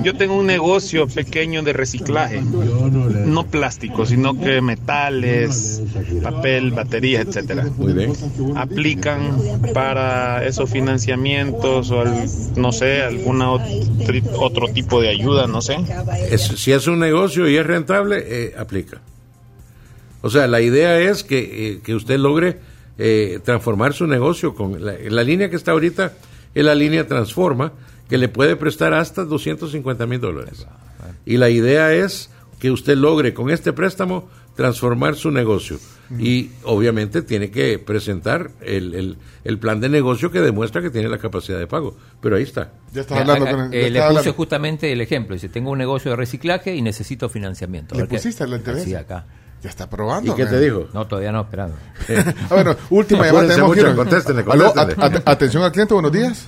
Yo 0.04 0.16
tengo 0.16 0.38
un 0.38 0.46
negocio 0.48 1.08
pequeño 1.08 1.62
de 1.64 1.74
reciclaje, 1.74 2.42
no 2.42 3.46
plástico, 3.48 4.06
sino 4.06 4.40
que 4.40 4.62
metales, 4.62 5.82
papel, 6.22 6.72
baterías, 6.72 7.28
etcétera. 7.28 7.68
Muy 7.78 7.94
bien. 7.94 8.14
Aplican 8.56 9.38
para 9.74 10.46
esos 10.46 10.70
financiamientos 10.70 11.92
o 11.92 12.02
al- 12.02 12.26
no 12.56 12.72
sé, 12.72 13.02
alguna 13.04 13.50
otri- 13.52 14.24
otro 14.40 14.68
tipo 14.70 15.02
de 15.02 15.10
ayuda, 15.10 15.48
no 15.48 15.62
sé. 15.62 15.78
Es- 16.30 16.42
si 16.44 16.72
es 16.72 16.88
un 16.88 17.00
negocio 17.00 17.48
y 17.50 17.58
es 17.58 17.66
rentable, 17.66 18.24
eh, 18.26 18.54
aplica. 18.58 19.02
O 20.24 20.30
sea, 20.30 20.48
la 20.48 20.62
idea 20.62 21.00
es 21.00 21.24
que, 21.24 21.74
eh, 21.74 21.80
que 21.84 21.94
usted 21.94 22.18
logre 22.18 22.58
eh, 22.98 23.40
transformar 23.44 23.94
su 23.94 24.08
negocio. 24.08 24.56
con 24.56 24.84
la, 24.84 24.94
la 24.98 25.24
línea 25.24 25.50
que 25.50 25.56
está 25.58 25.72
ahorita 25.74 26.14
es 26.56 26.64
la 26.66 26.74
línea 26.76 27.08
Transforma, 27.08 27.74
que 28.10 28.18
le 28.18 28.30
puede 28.30 28.56
prestar 28.56 28.94
hasta 28.94 29.26
250 29.26 30.06
mil 30.08 30.20
dólares. 30.22 30.66
Y 31.26 31.38
la 31.38 31.50
idea 31.50 31.94
es 31.94 32.30
que 32.60 32.72
usted 32.72 32.96
logre 32.98 33.34
con 33.34 33.50
este 33.50 33.74
préstamo 33.74 34.30
transformar 34.56 35.16
su 35.16 35.30
negocio. 35.32 35.78
Y 36.20 36.52
obviamente 36.64 37.24
tiene 37.24 37.50
que 37.50 37.80
presentar 37.80 38.52
el, 38.62 38.94
el- 38.94 39.18
el 39.44 39.58
plan 39.58 39.80
de 39.82 39.90
negocio 39.90 40.30
que 40.32 40.42
demuestra 40.42 40.82
que 40.82 40.92
tiene 40.92 41.10
la 41.10 41.18
capacidad 41.18 41.58
de 41.58 41.66
pago. 41.66 41.98
Pero 42.22 42.36
ahí 42.36 42.44
está. 42.44 42.72
Ya 42.94 43.02
estás 43.02 43.18
Eh, 43.18 43.22
hablando 43.22 43.48
eh, 43.48 43.52
con 43.52 43.60
el- 43.62 43.74
eh, 43.74 43.82
ya 43.82 43.90
le 43.90 43.90
puse 44.00 44.02
hablando. 44.04 44.34
justamente 44.34 44.92
el 44.94 45.02
ejemplo. 45.02 45.34
Dice, 45.34 45.50
tengo 45.50 45.72
un 45.72 45.80
negocio 45.80 46.12
de 46.12 46.18
reciclaje 46.18 46.76
y 46.76 46.82
necesito 46.84 47.30
financiamiento. 47.30 47.96
A 47.96 47.98
¿Le 47.98 48.04
ver 48.04 48.10
qué- 48.10 48.16
pusiste 48.18 48.46
la 48.46 48.58
entrevista? 48.58 48.88
Sí, 48.90 48.96
acá. 48.96 49.26
Ya 49.64 49.70
está 49.70 49.90
probando. 49.90 50.32
¿Y 50.32 50.36
qué 50.36 50.44
man. 50.44 50.52
te 50.52 50.60
dijo? 50.60 50.84
No, 50.94 51.08
todavía 51.08 51.32
no, 51.32 51.42
esperando. 51.42 51.76
Ah, 52.50 52.54
bueno, 52.56 52.76
última 52.90 53.26
llamada. 53.26 53.48
Tenemos 53.48 53.74
que 53.76 53.82
mucho, 53.84 53.96
contéstenle, 53.96 54.44
Aló, 54.50 54.74
at- 54.78 55.22
atención 55.26 55.64
al 55.64 55.72
cliente, 55.72 55.94
buenos 55.94 56.12
días. 56.12 56.46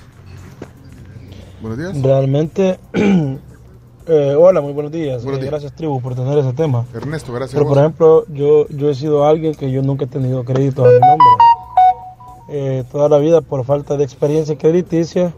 Buenos 1.62 1.78
días. 1.78 2.02
Realmente, 2.02 2.78
eh, 4.06 4.34
hola, 4.38 4.60
muy 4.60 4.72
buenos 4.72 4.92
días. 4.92 5.22
Buenos 5.24 5.38
Eh, 5.38 5.42
días. 5.44 5.50
gracias, 5.52 5.72
tribu, 5.72 6.00
por 6.02 6.14
tener 6.14 6.36
ese 6.38 6.52
tema. 6.52 6.84
Ernesto, 6.94 7.32
gracias. 7.32 7.54
Pero, 7.54 7.64
a 7.64 7.68
por 7.68 7.78
ejemplo, 7.78 8.26
yo, 8.28 8.68
yo 8.68 8.90
he 8.90 8.94
sido 8.94 9.24
alguien 9.26 9.54
que 9.54 9.70
yo 9.70 9.82
nunca 9.82 10.04
he 10.04 10.08
tenido 10.08 10.44
crédito 10.44 10.84
a 10.84 10.88
mi 10.88 10.94
nombre. 11.00 11.26
Eh, 12.50 12.84
toda 12.92 13.08
la 13.08 13.18
vida, 13.18 13.40
por 13.40 13.64
falta 13.64 13.96
de 13.96 14.04
experiencia 14.04 14.56
crediticia, 14.58 15.32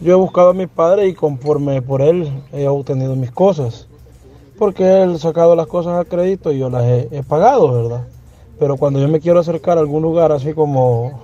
yo 0.00 0.12
he 0.12 0.16
buscado 0.16 0.50
a 0.50 0.54
mi 0.54 0.66
padre 0.66 1.08
y 1.08 1.14
conforme 1.14 1.80
por 1.82 2.02
él 2.02 2.30
he 2.52 2.68
obtenido 2.68 3.16
mis 3.16 3.30
cosas. 3.30 3.88
Porque 4.58 5.02
él 5.02 5.14
ha 5.14 5.18
sacado 5.18 5.56
las 5.56 5.66
cosas 5.66 6.00
a 6.00 6.04
crédito 6.04 6.52
y 6.52 6.58
yo 6.58 6.70
las 6.70 6.84
he, 6.84 7.22
pagado, 7.26 7.72
¿verdad? 7.72 8.04
Pero 8.58 8.76
cuando 8.76 9.00
yo 9.00 9.08
me 9.08 9.20
quiero 9.20 9.40
acercar 9.40 9.78
a 9.78 9.80
algún 9.80 10.02
lugar 10.02 10.30
así 10.30 10.52
como, 10.52 11.22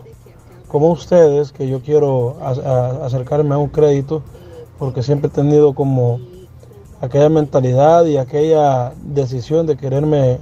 como 0.69 0.91
ustedes, 0.91 1.53
que 1.53 1.69
yo 1.69 1.81
quiero 1.81 2.37
acercarme 2.41 3.55
a 3.55 3.59
un 3.59 3.69
crédito, 3.69 4.23
porque 4.79 5.03
siempre 5.03 5.29
he 5.29 5.31
tenido 5.31 5.75
como 5.75 6.21
aquella 7.01 7.29
mentalidad 7.29 8.05
y 8.07 8.17
aquella 8.17 8.93
decisión 9.03 9.67
de 9.67 9.77
quererme 9.77 10.39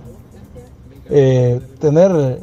eh, 1.10 1.60
tener 1.78 2.40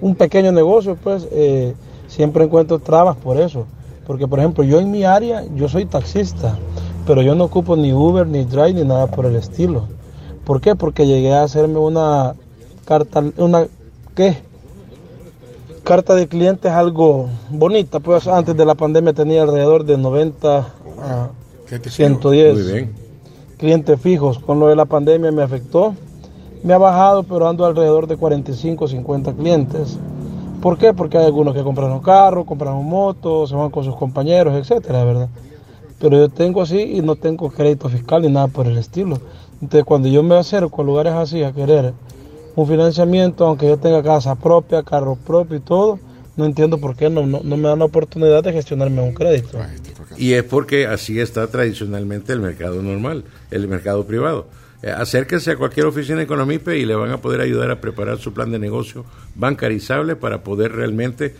un 0.00 0.14
pequeño 0.14 0.52
negocio, 0.52 0.96
pues 1.02 1.26
eh, 1.30 1.74
siempre 2.08 2.44
encuentro 2.44 2.78
trabas 2.78 3.16
por 3.16 3.38
eso. 3.38 3.66
Porque, 4.06 4.26
por 4.26 4.38
ejemplo, 4.38 4.64
yo 4.64 4.80
en 4.80 4.90
mi 4.90 5.04
área, 5.04 5.44
yo 5.54 5.68
soy 5.68 5.86
taxista, 5.86 6.58
pero 7.10 7.22
yo 7.22 7.34
no 7.34 7.42
ocupo 7.42 7.74
ni 7.74 7.92
Uber, 7.92 8.24
ni 8.24 8.44
Drive, 8.44 8.72
ni 8.72 8.84
nada 8.84 9.08
por 9.08 9.26
el 9.26 9.34
estilo. 9.34 9.82
¿Por 10.44 10.60
qué? 10.60 10.76
Porque 10.76 11.08
llegué 11.08 11.32
a 11.32 11.42
hacerme 11.42 11.80
una 11.80 12.36
carta, 12.84 13.24
una, 13.36 13.66
¿qué? 14.14 14.36
Carta 15.82 16.14
de 16.14 16.28
clientes 16.28 16.70
algo 16.70 17.26
bonita, 17.50 17.98
pues 17.98 18.28
antes 18.28 18.56
de 18.56 18.64
la 18.64 18.76
pandemia 18.76 19.12
tenía 19.12 19.42
alrededor 19.42 19.84
de 19.84 19.98
90 19.98 20.58
a 20.58 21.30
110 21.84 22.54
Muy 22.54 22.72
bien. 22.72 22.94
clientes 23.58 24.00
fijos. 24.00 24.38
Con 24.38 24.60
lo 24.60 24.68
de 24.68 24.76
la 24.76 24.84
pandemia 24.84 25.32
me 25.32 25.42
afectó. 25.42 25.96
Me 26.62 26.74
ha 26.74 26.78
bajado, 26.78 27.24
pero 27.24 27.48
ando 27.48 27.66
alrededor 27.66 28.06
de 28.06 28.18
45 28.18 28.86
50 28.86 29.32
clientes. 29.32 29.98
¿Por 30.62 30.78
qué? 30.78 30.94
Porque 30.94 31.18
hay 31.18 31.24
algunos 31.26 31.54
que 31.54 31.64
compraron 31.64 31.98
carro, 31.98 32.46
compraron 32.46 32.84
motos, 32.86 33.50
se 33.50 33.56
van 33.56 33.70
con 33.70 33.82
sus 33.82 33.96
compañeros, 33.96 34.54
etcétera, 34.54 35.02
¿verdad? 35.02 35.28
Pero 36.00 36.16
yo 36.16 36.28
tengo 36.28 36.62
así 36.62 36.80
y 36.80 37.02
no 37.02 37.16
tengo 37.16 37.50
crédito 37.50 37.88
fiscal 37.88 38.22
ni 38.22 38.30
nada 38.30 38.48
por 38.48 38.66
el 38.66 38.78
estilo. 38.78 39.20
Entonces, 39.60 39.84
cuando 39.84 40.08
yo 40.08 40.22
me 40.22 40.36
acerco 40.36 40.80
a 40.80 40.84
lugares 40.84 41.12
así 41.12 41.42
a 41.42 41.52
querer 41.52 41.92
un 42.56 42.66
financiamiento, 42.66 43.46
aunque 43.46 43.68
yo 43.68 43.76
tenga 43.76 44.02
casa 44.02 44.34
propia, 44.34 44.82
carro 44.82 45.16
propio 45.16 45.56
y 45.58 45.60
todo, 45.60 45.98
no 46.36 46.46
entiendo 46.46 46.78
por 46.78 46.96
qué 46.96 47.10
no, 47.10 47.26
no, 47.26 47.40
no 47.42 47.56
me 47.56 47.68
dan 47.68 47.80
la 47.80 47.84
oportunidad 47.84 48.42
de 48.42 48.52
gestionarme 48.52 49.02
un 49.02 49.12
crédito. 49.12 49.58
Y 50.16 50.32
es 50.32 50.42
porque 50.42 50.86
así 50.86 51.20
está 51.20 51.46
tradicionalmente 51.46 52.32
el 52.32 52.40
mercado 52.40 52.82
normal, 52.82 53.24
el 53.50 53.68
mercado 53.68 54.06
privado. 54.06 54.46
Eh, 54.82 54.90
acérquese 54.90 55.50
a 55.50 55.56
cualquier 55.56 55.84
oficina 55.86 56.18
de 56.18 56.24
Economipe 56.24 56.78
y 56.78 56.86
le 56.86 56.94
van 56.94 57.10
a 57.10 57.18
poder 57.20 57.42
ayudar 57.42 57.70
a 57.70 57.80
preparar 57.82 58.18
su 58.18 58.32
plan 58.32 58.50
de 58.50 58.58
negocio 58.58 59.04
bancarizable 59.34 60.16
para 60.16 60.42
poder 60.42 60.72
realmente 60.72 61.34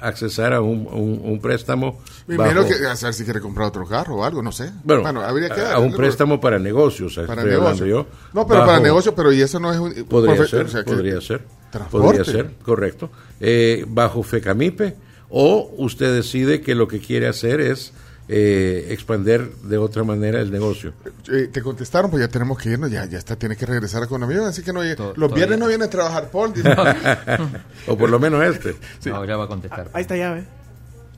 accesar 0.00 0.52
a 0.52 0.60
un, 0.60 0.86
un- 0.90 1.20
un 1.22 1.40
préstamo. 1.40 2.00
Imagino 2.28 2.66
que 2.66 2.74
a 2.86 2.96
saber 2.96 3.14
si 3.14 3.24
quiere 3.24 3.40
comprar 3.40 3.68
otro 3.68 3.86
carro 3.86 4.16
o 4.16 4.24
algo, 4.24 4.42
no 4.42 4.52
sé. 4.52 4.70
bueno, 4.84 5.20
habría 5.22 5.48
que 5.50 5.60
a, 5.60 5.78
un 5.78 5.92
préstamo 5.94 6.40
para 6.40 6.58
negocios, 6.58 7.14
Para 7.14 7.42
estoy 7.42 7.50
negocio. 7.50 7.56
hablando 7.68 7.86
yo. 7.86 8.06
No, 8.34 8.46
pero 8.46 8.60
para 8.60 8.72
bajo- 8.72 8.82
negocio, 8.82 9.14
pero 9.14 9.32
y 9.32 9.40
eso 9.40 9.58
no 9.60 9.72
es 9.72 9.78
un. 9.78 10.04
Podría 10.06 10.34
profe- 10.36 10.48
ser, 10.48 10.66
o 10.66 10.68
sea, 10.68 10.84
podría 10.84 11.20
ser. 11.20 11.42
Transporte. 11.70 12.06
Podría 12.06 12.24
ser, 12.24 12.50
correcto. 12.62 13.10
Eh, 13.40 13.84
bajo 13.88 14.22
FECAMIPE, 14.22 14.96
o 15.30 15.70
usted 15.78 16.14
decide 16.14 16.60
que 16.62 16.74
lo 16.74 16.88
que 16.88 16.98
quiere 17.00 17.28
hacer 17.28 17.60
es 17.60 17.92
eh, 18.28 18.88
expander 18.90 19.50
de 19.50 19.78
otra 19.78 20.04
manera 20.04 20.40
el 20.40 20.50
negocio. 20.50 20.92
Eh, 21.32 21.48
te 21.50 21.62
contestaron, 21.62 22.10
pues 22.10 22.20
ya 22.20 22.28
tenemos 22.28 22.58
que 22.58 22.70
irnos, 22.70 22.90
ya, 22.90 23.06
ya 23.06 23.18
está, 23.18 23.36
tiene 23.36 23.56
que 23.56 23.64
regresar 23.64 24.02
a 24.02 24.04
economía, 24.04 24.46
así 24.46 24.62
que 24.62 24.72
no, 24.72 24.82
los 25.16 25.32
viernes 25.32 25.58
no 25.58 25.66
viene 25.66 25.84
a 25.84 25.90
trabajar 25.90 26.30
Paul. 26.30 26.52
dice. 26.52 26.68
o 27.86 27.96
por 27.96 28.10
lo 28.10 28.18
menos 28.18 28.44
este. 28.44 28.76
No, 29.10 29.24
ya 29.24 29.36
va 29.36 29.44
a 29.44 29.48
contestar. 29.48 29.88
Ahí 29.94 30.02
está 30.02 30.16
llave. 30.16 30.44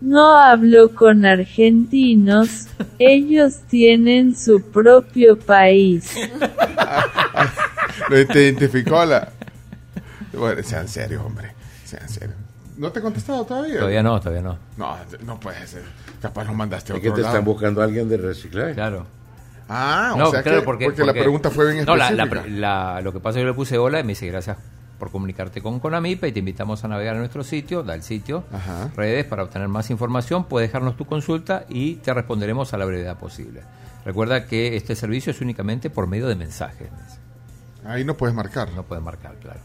No 0.01 0.39
hablo 0.39 0.95
con 0.95 1.27
argentinos, 1.27 2.69
ellos 2.99 3.59
tienen 3.69 4.35
su 4.35 4.63
propio 4.63 5.39
país. 5.39 6.15
Lo 8.09 8.19
identificó 8.19 9.05
la... 9.05 9.31
Bueno, 10.33 10.63
sean 10.63 10.89
serios, 10.89 11.23
hombre, 11.23 11.53
sean 11.85 12.09
serios. 12.09 12.50
¿No 12.81 12.91
te 12.91 12.99
he 12.99 13.03
contestado 13.03 13.45
todavía? 13.45 13.77
Todavía 13.79 14.03
no, 14.03 14.19
todavía 14.21 14.41
no. 14.43 14.59
No, 14.79 14.97
no 15.25 15.39
puede 15.39 15.67
ser. 15.67 15.83
Capaz 16.23 16.45
lo 16.47 16.55
mandaste 16.55 16.93
a 16.93 16.97
Es 16.97 17.03
que 17.03 17.09
otro 17.11 17.17
te 17.17 17.23
lado. 17.23 17.35
están 17.35 17.45
buscando 17.45 17.83
a 17.83 17.85
alguien 17.85 18.09
de 18.09 18.17
reciclaje. 18.17 18.73
Claro. 18.75 19.07
Ah, 19.69 20.13
o 20.15 20.19
No, 20.19 20.31
sea 20.31 20.43
claro, 20.43 20.61
que, 20.61 20.65
porque, 20.65 20.85
porque, 20.87 21.05
la 21.05 21.13
pregunta 21.13 21.51
fue 21.51 21.73
bien 21.73 21.85
No, 21.85 21.95
la, 21.95 22.09
específica. 22.09 22.43
la- 22.49 22.95
la- 22.95 23.01
lo 23.03 23.13
que 23.13 23.21
pasa 23.21 23.31
es 23.31 23.35
que 23.37 23.41
yo 23.43 23.49
le 23.49 23.55
puse 23.55 23.77
hola 23.79 24.01
y 24.01 24.03
me 24.03 24.09
dice 24.13 24.27
gracias 24.27 24.57
por 24.99 25.11
comunicarte 25.11 25.61
con 25.63 25.79
Conamipa 25.79 26.27
y 26.27 26.33
te 26.33 26.39
invitamos 26.41 26.83
a 26.85 26.89
navegar 26.89 27.17
a 27.17 27.19
nuestro 27.19 27.45
sitio, 27.45 27.83
da 27.83 27.95
el 27.95 28.03
sitio, 28.03 28.45
redes 28.97 29.25
para 29.27 29.43
obtener 29.45 29.69
más 29.69 29.91
información, 29.91 30.45
puedes 30.45 30.69
dejarnos 30.71 30.97
tu 30.97 31.05
consulta 31.05 31.65
y 31.69 31.97
te 31.97 32.13
responderemos 32.15 32.73
a 32.75 32.79
la 32.79 32.85
brevedad 32.87 33.17
posible. 33.19 33.63
Recuerda 34.05 34.47
que 34.47 34.77
este 34.77 34.97
servicio 34.97 35.31
es 35.33 35.41
únicamente 35.41 35.89
por 35.91 36.07
medio 36.07 36.27
de 36.29 36.35
mensajes. 36.35 36.89
Ahí 37.85 38.05
no 38.05 38.17
puedes 38.17 38.35
marcar. 38.35 38.73
No 38.73 38.83
puedes 38.83 39.05
marcar, 39.05 39.35
claro. 39.37 39.61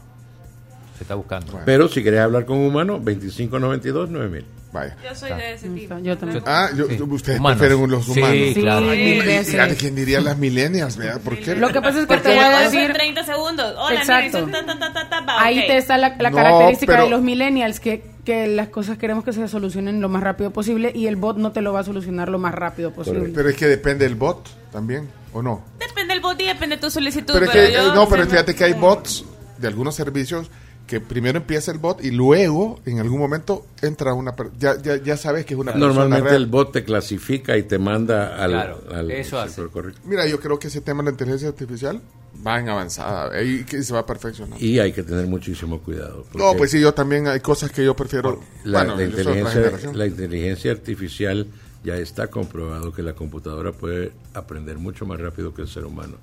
Se 0.96 1.04
está 1.04 1.14
buscando. 1.14 1.60
Pero 1.64 1.88
si 1.88 2.02
querés 2.02 2.20
hablar 2.20 2.44
con 2.46 2.56
un 2.58 2.66
humano, 2.66 2.94
2592 2.94 4.10
9000. 4.10 4.44
Vaya. 4.72 4.96
Yo 5.08 5.14
soy 5.14 5.30
de 5.30 5.54
ese 5.54 5.68
tipo. 5.70 5.98
Yo 6.00 6.18
también. 6.18 6.42
Ah, 6.46 6.68
yo- 6.76 6.86
Sí. 6.88 7.00
ustedes 7.00 7.38
Humanos. 7.38 7.58
prefieren 7.58 7.90
los 7.90 8.04
Sí, 8.04 8.10
humanos. 8.20 8.54
claro. 8.54 8.90
Ay, 8.90 9.18
veces. 9.20 9.50
fíjate 9.52 9.76
quién 9.76 9.94
diría 9.94 10.20
las 10.20 10.36
millennials, 10.36 10.96
¿verdad? 10.98 11.20
¿Por 11.22 11.38
qué? 11.38 11.54
Lo 11.54 11.68
que 11.68 11.80
pasa 11.80 11.98
es 12.00 12.00
que 12.00 12.06
Porque 12.08 12.22
te 12.28 12.34
voy 12.34 12.44
a 12.44 12.64
en 12.66 12.72
decir... 12.72 12.92
30 12.92 13.24
segundos. 13.24 13.74
Hola, 13.78 14.00
Exacto. 14.00 14.46
Ta, 14.50 14.66
ta, 14.66 14.78
ta, 14.78 14.92
ta, 14.92 15.08
ta, 15.08 15.20
va, 15.22 15.42
Ahí 15.42 15.66
te 15.66 15.76
está 15.78 15.96
la, 15.96 16.14
la 16.18 16.30
No, 16.30 16.36
característica 16.36 16.92
pero- 16.92 17.04
de 17.04 17.10
los 17.10 17.22
millennials, 17.22 17.80
que, 17.80 18.02
que 18.24 18.46
las 18.48 18.68
cosas 18.68 18.98
queremos 18.98 19.24
que 19.24 19.32
se 19.32 19.46
solucionen 19.48 20.00
lo 20.02 20.08
más 20.10 20.22
rápido 20.22 20.50
posible 20.50 20.92
y 20.94 21.06
el 21.06 21.16
bot 21.16 21.38
no 21.38 21.52
te 21.52 21.62
lo 21.62 21.72
va 21.72 21.80
a 21.80 21.84
solucionar 21.84 22.28
lo 22.28 22.38
más 22.38 22.54
rápido 22.54 22.90
posible. 22.92 23.32
Pero 23.34 23.48
es 23.48 23.56
que 23.56 23.66
depende 23.66 24.04
del 24.04 24.16
bot 24.16 24.46
también, 24.72 25.08
¿o 25.32 25.40
no? 25.42 25.64
Depende 25.78 26.12
del 26.12 26.22
bot 26.22 26.38
y 26.40 26.46
depende 26.48 26.76
de 26.76 26.82
tu 26.82 26.90
solicitud. 26.90 27.32
Pero 27.32 27.46
es 27.46 27.50
pero 27.52 27.66
que, 27.66 27.72
yo 27.72 27.92
eh, 27.92 27.94
no, 27.94 28.08
pero 28.08 28.26
fíjate 28.26 28.54
que 28.54 28.64
hay 28.64 28.72
bots 28.74 29.24
de 29.56 29.68
algunos 29.68 29.94
servicios 29.94 30.50
que 30.86 31.00
primero 31.00 31.38
empieza 31.38 31.72
el 31.72 31.78
bot 31.78 32.04
y 32.04 32.10
luego, 32.12 32.78
en 32.86 33.00
algún 33.00 33.18
momento, 33.18 33.66
entra 33.82 34.14
una 34.14 34.36
per- 34.36 34.50
ya, 34.58 34.80
ya, 34.80 34.96
ya 35.02 35.16
sabes 35.16 35.44
que 35.44 35.54
es 35.54 35.60
una 35.60 35.72
persona 35.72 35.86
Normalmente 35.92 36.30
real. 36.30 36.42
el 36.42 36.46
bot 36.48 36.72
te 36.72 36.84
clasifica 36.84 37.56
y 37.56 37.64
te 37.64 37.78
manda 37.78 38.36
al, 38.42 38.50
Claro, 38.52 38.84
al 38.92 39.10
eso 39.10 39.38
hace. 39.40 39.62
Mira, 40.04 40.26
yo 40.26 40.38
creo 40.38 40.58
que 40.58 40.68
ese 40.68 40.80
tema 40.80 41.02
de 41.02 41.06
la 41.06 41.10
inteligencia 41.10 41.48
artificial 41.48 42.00
va 42.46 42.60
en 42.60 42.68
avanzada 42.68 43.36
ahí 43.36 43.64
que 43.64 43.82
se 43.82 43.92
va 43.92 44.00
a 44.00 44.06
perfeccionar. 44.06 44.62
Y 44.62 44.78
hay 44.78 44.92
que 44.92 45.02
tener 45.02 45.26
muchísimo 45.26 45.80
cuidado. 45.80 46.24
No, 46.34 46.54
pues 46.56 46.70
sí, 46.70 46.80
yo 46.80 46.94
también 46.94 47.26
hay 47.26 47.40
cosas 47.40 47.70
que 47.72 47.84
yo 47.84 47.96
prefiero. 47.96 48.40
La, 48.64 48.78
bueno, 48.84 48.96
la 48.96 49.04
inteligencia, 49.04 49.92
la 49.92 50.06
inteligencia 50.06 50.70
artificial 50.70 51.46
ya 51.82 51.96
está 51.96 52.28
comprobado 52.28 52.92
que 52.92 53.02
la 53.02 53.14
computadora 53.14 53.72
puede 53.72 54.12
aprender 54.34 54.78
mucho 54.78 55.04
más 55.06 55.18
rápido 55.20 55.52
que 55.54 55.62
el 55.62 55.68
ser 55.68 55.84
humano. 55.84 56.14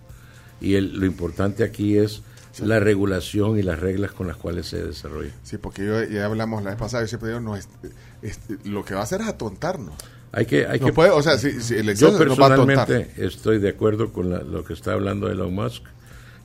Y 0.62 0.76
el- 0.76 0.98
lo 1.00 1.06
importante 1.06 1.64
aquí 1.64 1.98
es 1.98 2.22
la 2.60 2.80
regulación 2.80 3.58
y 3.58 3.64
las 3.64 3.80
reglas 3.80 4.12
con 4.12 4.28
las 4.28 4.38
cuales 4.38 4.68
se 4.68 4.84
desarrolla. 4.84 5.32
Sí, 5.44 5.58
porque 5.58 5.86
yo 5.86 6.04
ya 6.04 6.26
hablamos 6.26 6.64
la 6.64 6.72
vez 6.72 6.80
pasada, 6.80 7.04
yo 7.04 7.08
siempre 7.08 7.30
digo, 7.30 7.40
no, 7.42 7.56
es, 7.56 7.68
es- 8.22 8.40
lo 8.66 8.84
que 8.86 8.94
va 8.94 9.02
a 9.02 9.04
hacer 9.04 9.22
es 9.22 9.28
atontarnos. 9.28 9.94
Hay 10.32 10.46
que, 10.46 10.66
hay 10.68 10.80
No 10.80 10.88
que 10.88 10.94
puede, 10.94 11.12
o 11.12 11.22
sea, 11.22 11.38
si, 11.38 11.62
si 11.62 11.76
el 11.76 11.96
Yo 11.96 12.10
va 12.12 12.16
a 12.16 12.18
personalmente 12.20 13.12
estoy 13.18 13.60
de 13.60 13.70
acuerdo 13.70 14.12
con 14.12 14.30
la- 14.30 14.42
lo 14.42 14.64
que 14.64 14.74
está 14.74 14.94
hablando 14.94 15.30
Elon 15.30 15.54
Musk. 15.54 15.84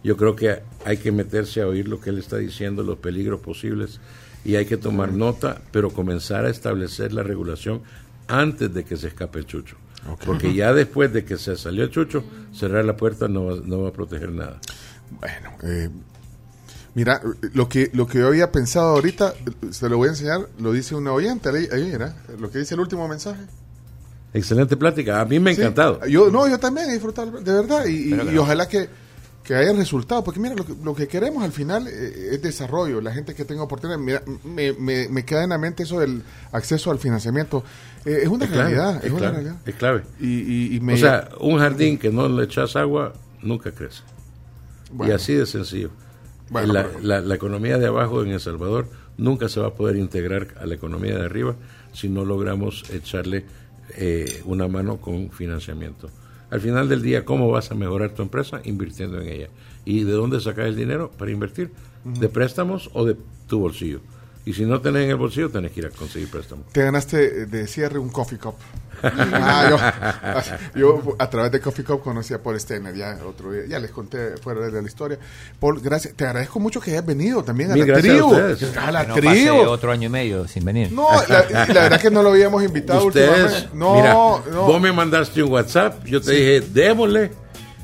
Yo 0.04 0.16
creo 0.16 0.36
que 0.36 0.60
hay 0.84 0.98
que 0.98 1.10
meterse 1.10 1.60
a 1.62 1.66
oír 1.66 1.88
lo 1.88 2.00
que 2.00 2.10
él 2.10 2.18
está 2.18 2.36
diciendo, 2.36 2.82
los 2.82 2.98
peligros 2.98 3.40
posibles, 3.40 3.98
y 4.44 4.54
hay 4.56 4.64
que 4.66 4.76
tomar 4.76 5.12
nota, 5.12 5.60
pero 5.72 5.90
comenzar 5.90 6.44
a 6.44 6.50
establecer 6.50 7.12
la 7.12 7.22
regulación 7.24 7.82
antes 8.28 8.72
de 8.72 8.84
que 8.84 8.96
se 8.96 9.08
escape 9.08 9.40
el 9.40 9.46
chucho. 9.46 9.76
Porque 10.24 10.54
ya 10.54 10.72
después 10.72 11.12
de 11.12 11.24
que 11.24 11.36
se 11.36 11.56
salió 11.56 11.82
el 11.82 11.90
chucho, 11.90 12.22
cerrar 12.54 12.84
la 12.84 12.96
puerta 12.96 13.26
no 13.26 13.46
va, 13.46 13.56
no 13.64 13.82
va 13.82 13.88
a 13.88 13.92
proteger 13.92 14.30
nada. 14.30 14.60
Bueno, 15.10 15.50
eh, 15.62 15.88
mira, 16.94 17.20
lo 17.54 17.68
que, 17.68 17.90
lo 17.94 18.06
que 18.06 18.18
yo 18.18 18.26
había 18.28 18.50
pensado 18.52 18.88
ahorita, 18.90 19.34
se 19.70 19.88
lo 19.88 19.96
voy 19.98 20.08
a 20.08 20.10
enseñar, 20.12 20.48
lo 20.58 20.72
dice 20.72 20.94
una 20.94 21.12
oyente, 21.12 21.48
ahí, 21.48 21.68
ahí 21.72 21.84
mira, 21.92 22.14
lo 22.38 22.50
que 22.50 22.58
dice 22.58 22.74
el 22.74 22.80
último 22.80 23.06
mensaje. 23.08 23.42
Excelente 24.34 24.76
plática, 24.76 25.20
a 25.20 25.24
mí 25.24 25.40
me 25.40 25.50
ha 25.50 25.54
Sí, 25.54 25.60
encantado. 25.62 26.04
Yo, 26.06 26.30
no, 26.30 26.46
yo 26.48 26.58
también 26.58 26.88
he 26.90 26.92
disfrutado, 26.92 27.30
de 27.40 27.52
verdad, 27.52 27.86
y, 27.86 28.12
ojalá 28.36 28.68
que, 28.68 28.88
que 29.42 29.54
haya 29.54 29.72
resultado, 29.72 30.22
porque 30.22 30.38
mira, 30.38 30.54
lo 30.54 30.66
que, 30.66 30.74
lo 30.84 30.94
que 30.94 31.08
queremos 31.08 31.42
al 31.42 31.52
final 31.52 31.88
eh, 31.88 32.28
es 32.32 32.42
desarrollo, 32.42 33.00
la 33.00 33.12
gente 33.14 33.34
que 33.34 33.46
tenga 33.46 33.62
oportunidad, 33.62 33.98
mira, 33.98 34.22
me, 34.44 34.74
me, 34.74 35.08
me 35.08 35.24
queda 35.24 35.44
en 35.44 35.50
la 35.50 35.58
mente 35.58 35.84
eso 35.84 35.98
del 36.00 36.22
acceso 36.52 36.90
al 36.90 36.98
financiamiento, 36.98 37.64
Eh, 38.04 38.20
es 38.22 38.28
una 38.28 38.44
Es 38.44 38.50
clave, 38.52 38.74
realidad, 38.74 38.96
es, 38.98 39.04
es 39.04 39.10
una 39.10 39.18
clave, 39.20 39.34
realidad. 39.36 39.56
es 39.66 39.74
clave. 39.74 40.02
Y, 40.20 40.26
y- 40.26 40.76
y 40.76 40.80
me- 40.80 40.94
O 40.94 40.96
sea, 40.98 41.30
un 41.40 41.58
jardín 41.58 41.98
que 41.98 42.10
no 42.10 42.28
le 42.28 42.44
echas 42.44 42.76
agua 42.76 43.12
nunca 43.42 43.72
crece. 43.72 44.02
Bueno. 44.90 45.12
y 45.12 45.14
así 45.16 45.34
de 45.34 45.46
sencillo. 45.46 45.90
Bueno, 46.50 46.72
la, 46.72 46.84
pero- 46.86 47.00
la- 47.02 47.20
la 47.20 47.34
economía 47.34 47.78
de 47.78 47.86
abajo 47.86 48.22
en 48.22 48.30
El 48.30 48.40
Salvador 48.40 48.88
nunca 49.16 49.48
se 49.48 49.60
va 49.60 49.68
a 49.68 49.74
poder 49.74 49.96
integrar 49.96 50.48
a 50.60 50.66
la 50.66 50.74
economía 50.74 51.16
de 51.18 51.24
arriba 51.24 51.56
si 51.92 52.08
no 52.08 52.24
logramos 52.24 52.88
echarle 52.90 53.44
eh, 53.96 54.42
una 54.44 54.68
mano 54.68 54.98
con 54.98 55.30
financiamiento. 55.30 56.10
Al 56.50 56.60
final 56.60 56.88
del 56.88 57.02
día, 57.02 57.24
¿cómo 57.24 57.50
vas 57.50 57.70
a 57.70 57.74
mejorar 57.74 58.10
tu 58.14 58.22
empresa? 58.22 58.60
Invirtiendo 58.64 59.20
en 59.20 59.28
ella. 59.28 59.48
¿Y 59.84 60.04
de 60.04 60.12
dónde 60.12 60.40
sacas 60.40 60.66
el 60.66 60.76
dinero 60.76 61.10
para 61.18 61.30
invertir? 61.30 61.70
¿De 62.04 62.28
préstamos 62.28 62.90
o 62.94 63.04
de 63.04 63.16
tu 63.46 63.58
bolsillo? 63.60 64.00
Y 64.46 64.54
si 64.54 64.64
no 64.64 64.80
tenés 64.80 65.04
en 65.04 65.10
el 65.10 65.16
bolsillo, 65.16 65.50
tenés 65.50 65.72
que 65.72 65.80
ir 65.80 65.86
a 65.86 65.90
conseguir 65.90 66.30
préstamos. 66.30 66.66
Te 66.72 66.82
ganaste 66.82 67.42
eh, 67.42 67.46
de 67.46 67.66
cierre 67.66 67.98
un 67.98 68.08
coffee 68.08 68.38
cup. 68.38 68.54
Ah, 69.40 70.52
yo, 70.74 70.80
yo 71.02 71.16
a 71.18 71.30
través 71.30 71.50
de 71.52 71.60
Coffee 71.60 71.84
Cup 71.84 72.02
conocí 72.02 72.34
a 72.34 72.42
Paul 72.42 72.58
Steiner, 72.60 72.94
ya 72.94 73.18
otro 73.26 73.52
día, 73.52 73.62
ya 73.68 73.78
les 73.78 73.90
conté 73.90 74.36
fuera 74.38 74.60
de 74.68 74.80
la 74.82 74.86
historia. 74.86 75.18
Paul, 75.60 75.80
gracias, 75.80 76.14
te 76.14 76.24
agradezco 76.26 76.60
mucho 76.60 76.80
que 76.80 76.90
hayas 76.92 77.06
venido 77.06 77.42
también 77.42 77.70
a 77.70 77.74
Mil 77.74 77.86
la 77.86 77.96
a 77.96 78.00
tribu. 78.00 78.34
A 78.34 78.90
la 78.92 79.00
Que 79.02 79.08
no 79.08 79.14
tribu. 79.14 79.56
otro 79.68 79.92
año 79.92 80.06
y 80.06 80.10
medio 80.10 80.46
sin 80.48 80.64
venir. 80.64 80.92
No, 80.92 81.08
la, 81.28 81.44
la 81.50 81.82
verdad 81.82 82.00
que 82.00 82.10
no 82.10 82.22
lo 82.22 82.30
habíamos 82.30 82.62
invitado 82.62 83.06
Ustedes, 83.06 83.28
últimamente. 83.30 83.68
No, 83.76 83.94
mira, 83.94 84.12
no. 84.12 84.66
vos 84.66 84.80
me 84.80 84.92
mandaste 84.92 85.42
un 85.42 85.52
WhatsApp, 85.52 86.04
yo 86.04 86.20
te 86.20 86.26
Sí. 86.30 86.36
dije, 86.36 86.60
démosle, 86.72 87.30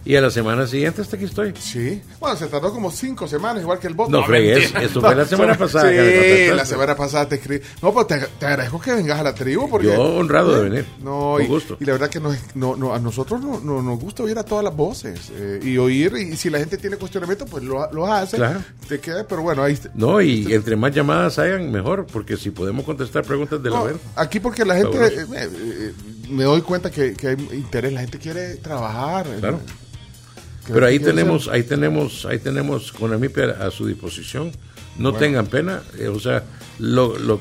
y 0.05 0.16
a 0.16 0.20
la 0.20 0.31
semana 0.31 0.66
siguiente 0.66 1.01
hasta 1.02 1.16
aquí 1.16 1.24
estoy. 1.24 1.55
Sí, 1.59 2.02
bueno, 2.20 2.36
se 2.36 2.47
tardó 2.47 2.72
como 2.72 2.90
cinco 2.90 3.26
semanas, 3.26 3.62
igual 3.62 3.78
que 3.78 3.86
el 3.86 3.94
bot. 3.94 4.10
No 4.10 4.24
fregues, 4.24 4.59
mentira. 4.72 4.82
eso 4.82 5.01
fue 5.01 5.14
la 5.14 5.24
semana 5.24 5.55
pasada 5.59 5.90
Sí, 5.90 6.51
la 6.55 6.64
semana 6.66 6.94
pasada 6.97 7.28
te 7.28 7.36
escribí. 7.36 7.64
No, 7.82 7.93
pues 7.93 8.06
te, 8.06 8.18
te 8.39 8.47
agradezco 8.47 8.81
que 8.81 8.93
vengas 8.93 9.20
a 9.20 9.22
la 9.22 9.35
tribu. 9.35 9.68
Porque, 9.68 9.86
Yo 9.89 10.01
honrado 10.02 10.55
de 10.55 10.68
venir, 10.68 10.86
No, 11.02 11.32
con 11.35 11.43
y, 11.43 11.47
gusto. 11.47 11.76
y 11.81 11.85
la 11.85 11.93
verdad 11.93 12.09
que 12.10 12.20
nos- 12.20 12.36
no, 12.55 12.76
no, 12.76 12.94
a 12.94 12.98
nosotros 12.98 13.40
no, 13.40 13.60
no- 13.60 13.82
nos 13.82 13.98
gusta 13.98 14.22
oír 14.22 14.39
a 14.39 14.43
todas 14.44 14.64
las 14.64 14.76
voces 14.76 15.31
eh, 15.32 15.60
y 15.62 15.78
oír, 15.78 16.12
y 16.18 16.36
si 16.36 16.51
la 16.51 16.59
gente 16.59 16.76
tiene 16.76 16.97
cuestionamiento, 16.97 17.47
pues 17.47 17.64
lo, 17.64 17.90
lo 17.93 18.06
hace. 18.12 18.36
Claro. 18.36 18.60
Te 18.89 19.01
queda, 19.01 19.26
pero 19.26 19.43
bueno, 19.43 19.62
ahí. 19.62 19.78
No, 19.94 20.20
y 20.20 20.52
entre 20.52 20.76
más 20.76 20.94
llamadas 20.94 21.39
hagan, 21.39 21.70
mejor, 21.72 22.06
porque 22.06 22.36
si 22.36 22.51
podemos 22.51 22.85
contestar 22.85 23.24
preguntas 23.24 23.62
de 23.62 23.70
la 23.70 23.76
No, 23.76 23.85
web. 23.85 23.97
aquí 24.16 24.39
porque 24.40 24.64
la 24.64 24.76
gente, 24.76 24.98
eh, 25.06 25.26
eh, 25.35 25.93
me 26.28 26.44
doy 26.44 26.60
cuenta 26.62 26.90
que, 26.90 27.14
que 27.14 27.28
hay 27.28 27.36
interés, 27.52 27.93
la 27.93 28.01
gente 28.01 28.18
quiere 28.18 28.56
trabajar. 28.56 29.26
Claro. 29.40 29.60
Pero 30.73 30.86
ahí 30.86 30.99
tenemos, 30.99 31.49
ahí 31.49 31.62
tenemos, 31.62 32.24
ahí 32.27 32.39
tenemos 32.39 32.93
con 32.93 33.12
Amipe 33.12 33.45
a, 33.45 33.66
a 33.66 33.70
su 33.70 33.86
disposición. 33.86 34.51
No 34.99 35.11
Bueno. 35.11 35.19
tengan 35.19 35.47
pena, 35.47 35.82
eh, 35.99 36.09
o 36.09 36.20
sea, 36.20 36.45
lo, 36.78 37.19
lo, 37.19 37.41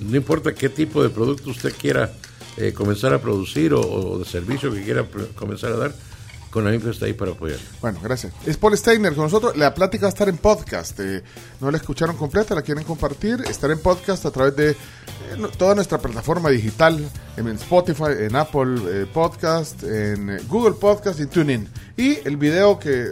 no 0.00 0.16
importa 0.16 0.54
qué 0.54 0.68
tipo 0.68 1.02
de 1.02 1.10
producto 1.10 1.50
usted 1.50 1.72
quiera 1.78 2.12
eh, 2.56 2.72
comenzar 2.72 3.12
a 3.12 3.20
producir 3.20 3.74
o, 3.74 3.80
o 3.80 4.18
de 4.18 4.24
servicio 4.24 4.72
que 4.72 4.82
quiera 4.82 5.04
comenzar 5.34 5.72
a 5.72 5.76
dar, 5.76 5.94
con 6.54 6.68
Amipe 6.68 6.88
está 6.88 7.06
ahí 7.06 7.14
para 7.14 7.32
apoyar. 7.32 7.58
Bueno, 7.80 7.98
gracias. 8.00 8.32
Es 8.46 8.56
Paul 8.56 8.78
Steiner 8.78 9.12
con 9.12 9.24
nosotros. 9.24 9.56
La 9.56 9.74
plática 9.74 10.02
va 10.02 10.10
a 10.10 10.10
estar 10.10 10.28
en 10.28 10.38
podcast. 10.38 11.00
eh, 11.00 11.20
no 11.60 11.68
la 11.68 11.78
escucharon 11.78 12.16
completa, 12.16 12.54
la 12.54 12.62
quieren 12.62 12.84
compartir. 12.84 13.42
Estará 13.50 13.72
en 13.72 13.80
podcast 13.80 14.24
a 14.24 14.30
través 14.30 14.54
de 14.54 14.70
eh, 14.70 14.76
toda 15.58 15.74
nuestra 15.74 15.98
plataforma 15.98 16.50
digital, 16.50 17.10
en 17.36 17.48
Spotify, 17.48 18.12
en 18.20 18.36
Apple 18.36 18.76
eh, 18.86 19.06
Podcast, 19.12 19.82
en 19.82 20.46
Google 20.46 20.74
Podcast 20.74 21.18
y 21.18 21.26
TuneIn. 21.26 21.68
Y 21.96 22.20
el 22.24 22.36
video 22.36 22.78
que 22.78 23.08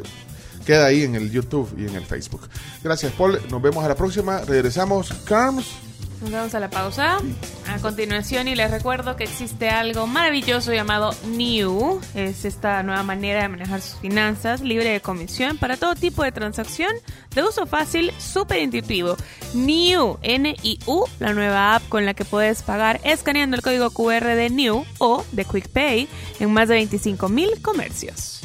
queda 0.65 0.87
ahí 0.87 1.03
en 1.03 1.17
el 1.17 1.29
YouTube 1.29 1.69
y 1.77 1.89
en 1.89 1.97
el 1.97 2.07
Facebook. 2.07 2.43
Gracias, 2.85 3.13
Paul. 3.15 3.41
Nos 3.51 3.61
vemos 3.61 3.85
a 3.85 3.89
la 3.89 3.97
próxima. 3.97 4.39
Regresamos. 4.43 5.13
Carms. 5.25 5.92
Nos 6.23 6.31
vamos 6.31 6.55
a 6.55 6.61
la 6.61 6.71
pausa. 6.71 7.19
A 7.67 7.79
continuación, 7.79 8.47
y 8.47 8.55
les 8.55 8.71
recuerdo 8.71 9.17
que 9.17 9.25
existe 9.25 9.71
algo 9.71 10.07
maravilloso 10.07 10.73
llamado 10.73 11.15
New. 11.27 12.01
Es 12.15 12.45
esta 12.45 12.83
nueva 12.85 13.03
manera 13.03 13.43
de 13.43 13.49
manejar 13.49 13.81
sus 13.81 13.99
finanzas, 13.99 14.61
libre 14.61 14.91
de 14.91 15.01
comisión, 15.01 15.59
para 15.59 15.77
todo 15.77 15.97
tipo 15.97 16.23
de 16.23 16.31
transacción, 16.31 16.93
de 17.35 17.43
uso 17.43 17.67
fácil, 17.67 18.13
súper 18.19 18.61
intuitivo. 18.61 19.17
New, 19.55 20.19
N-I-U, 20.23 21.05
la 21.19 21.33
nueva 21.33 21.75
app 21.75 21.89
con 21.89 22.07
la 22.07 22.15
que 22.15 22.25
puedes 22.25 22.63
pagar 22.63 23.01
escaneando 23.03 23.57
el 23.57 23.63
código 23.63 23.91
QR 23.91 24.25
de 24.25 24.51
New 24.51 24.85
o 24.99 25.25
de 25.33 25.45
QuickPay 25.45 26.09
en 26.39 26.53
más 26.53 26.69
de 26.69 26.75
25 26.75 27.29
mil 27.29 27.61
comercios. 27.63 28.42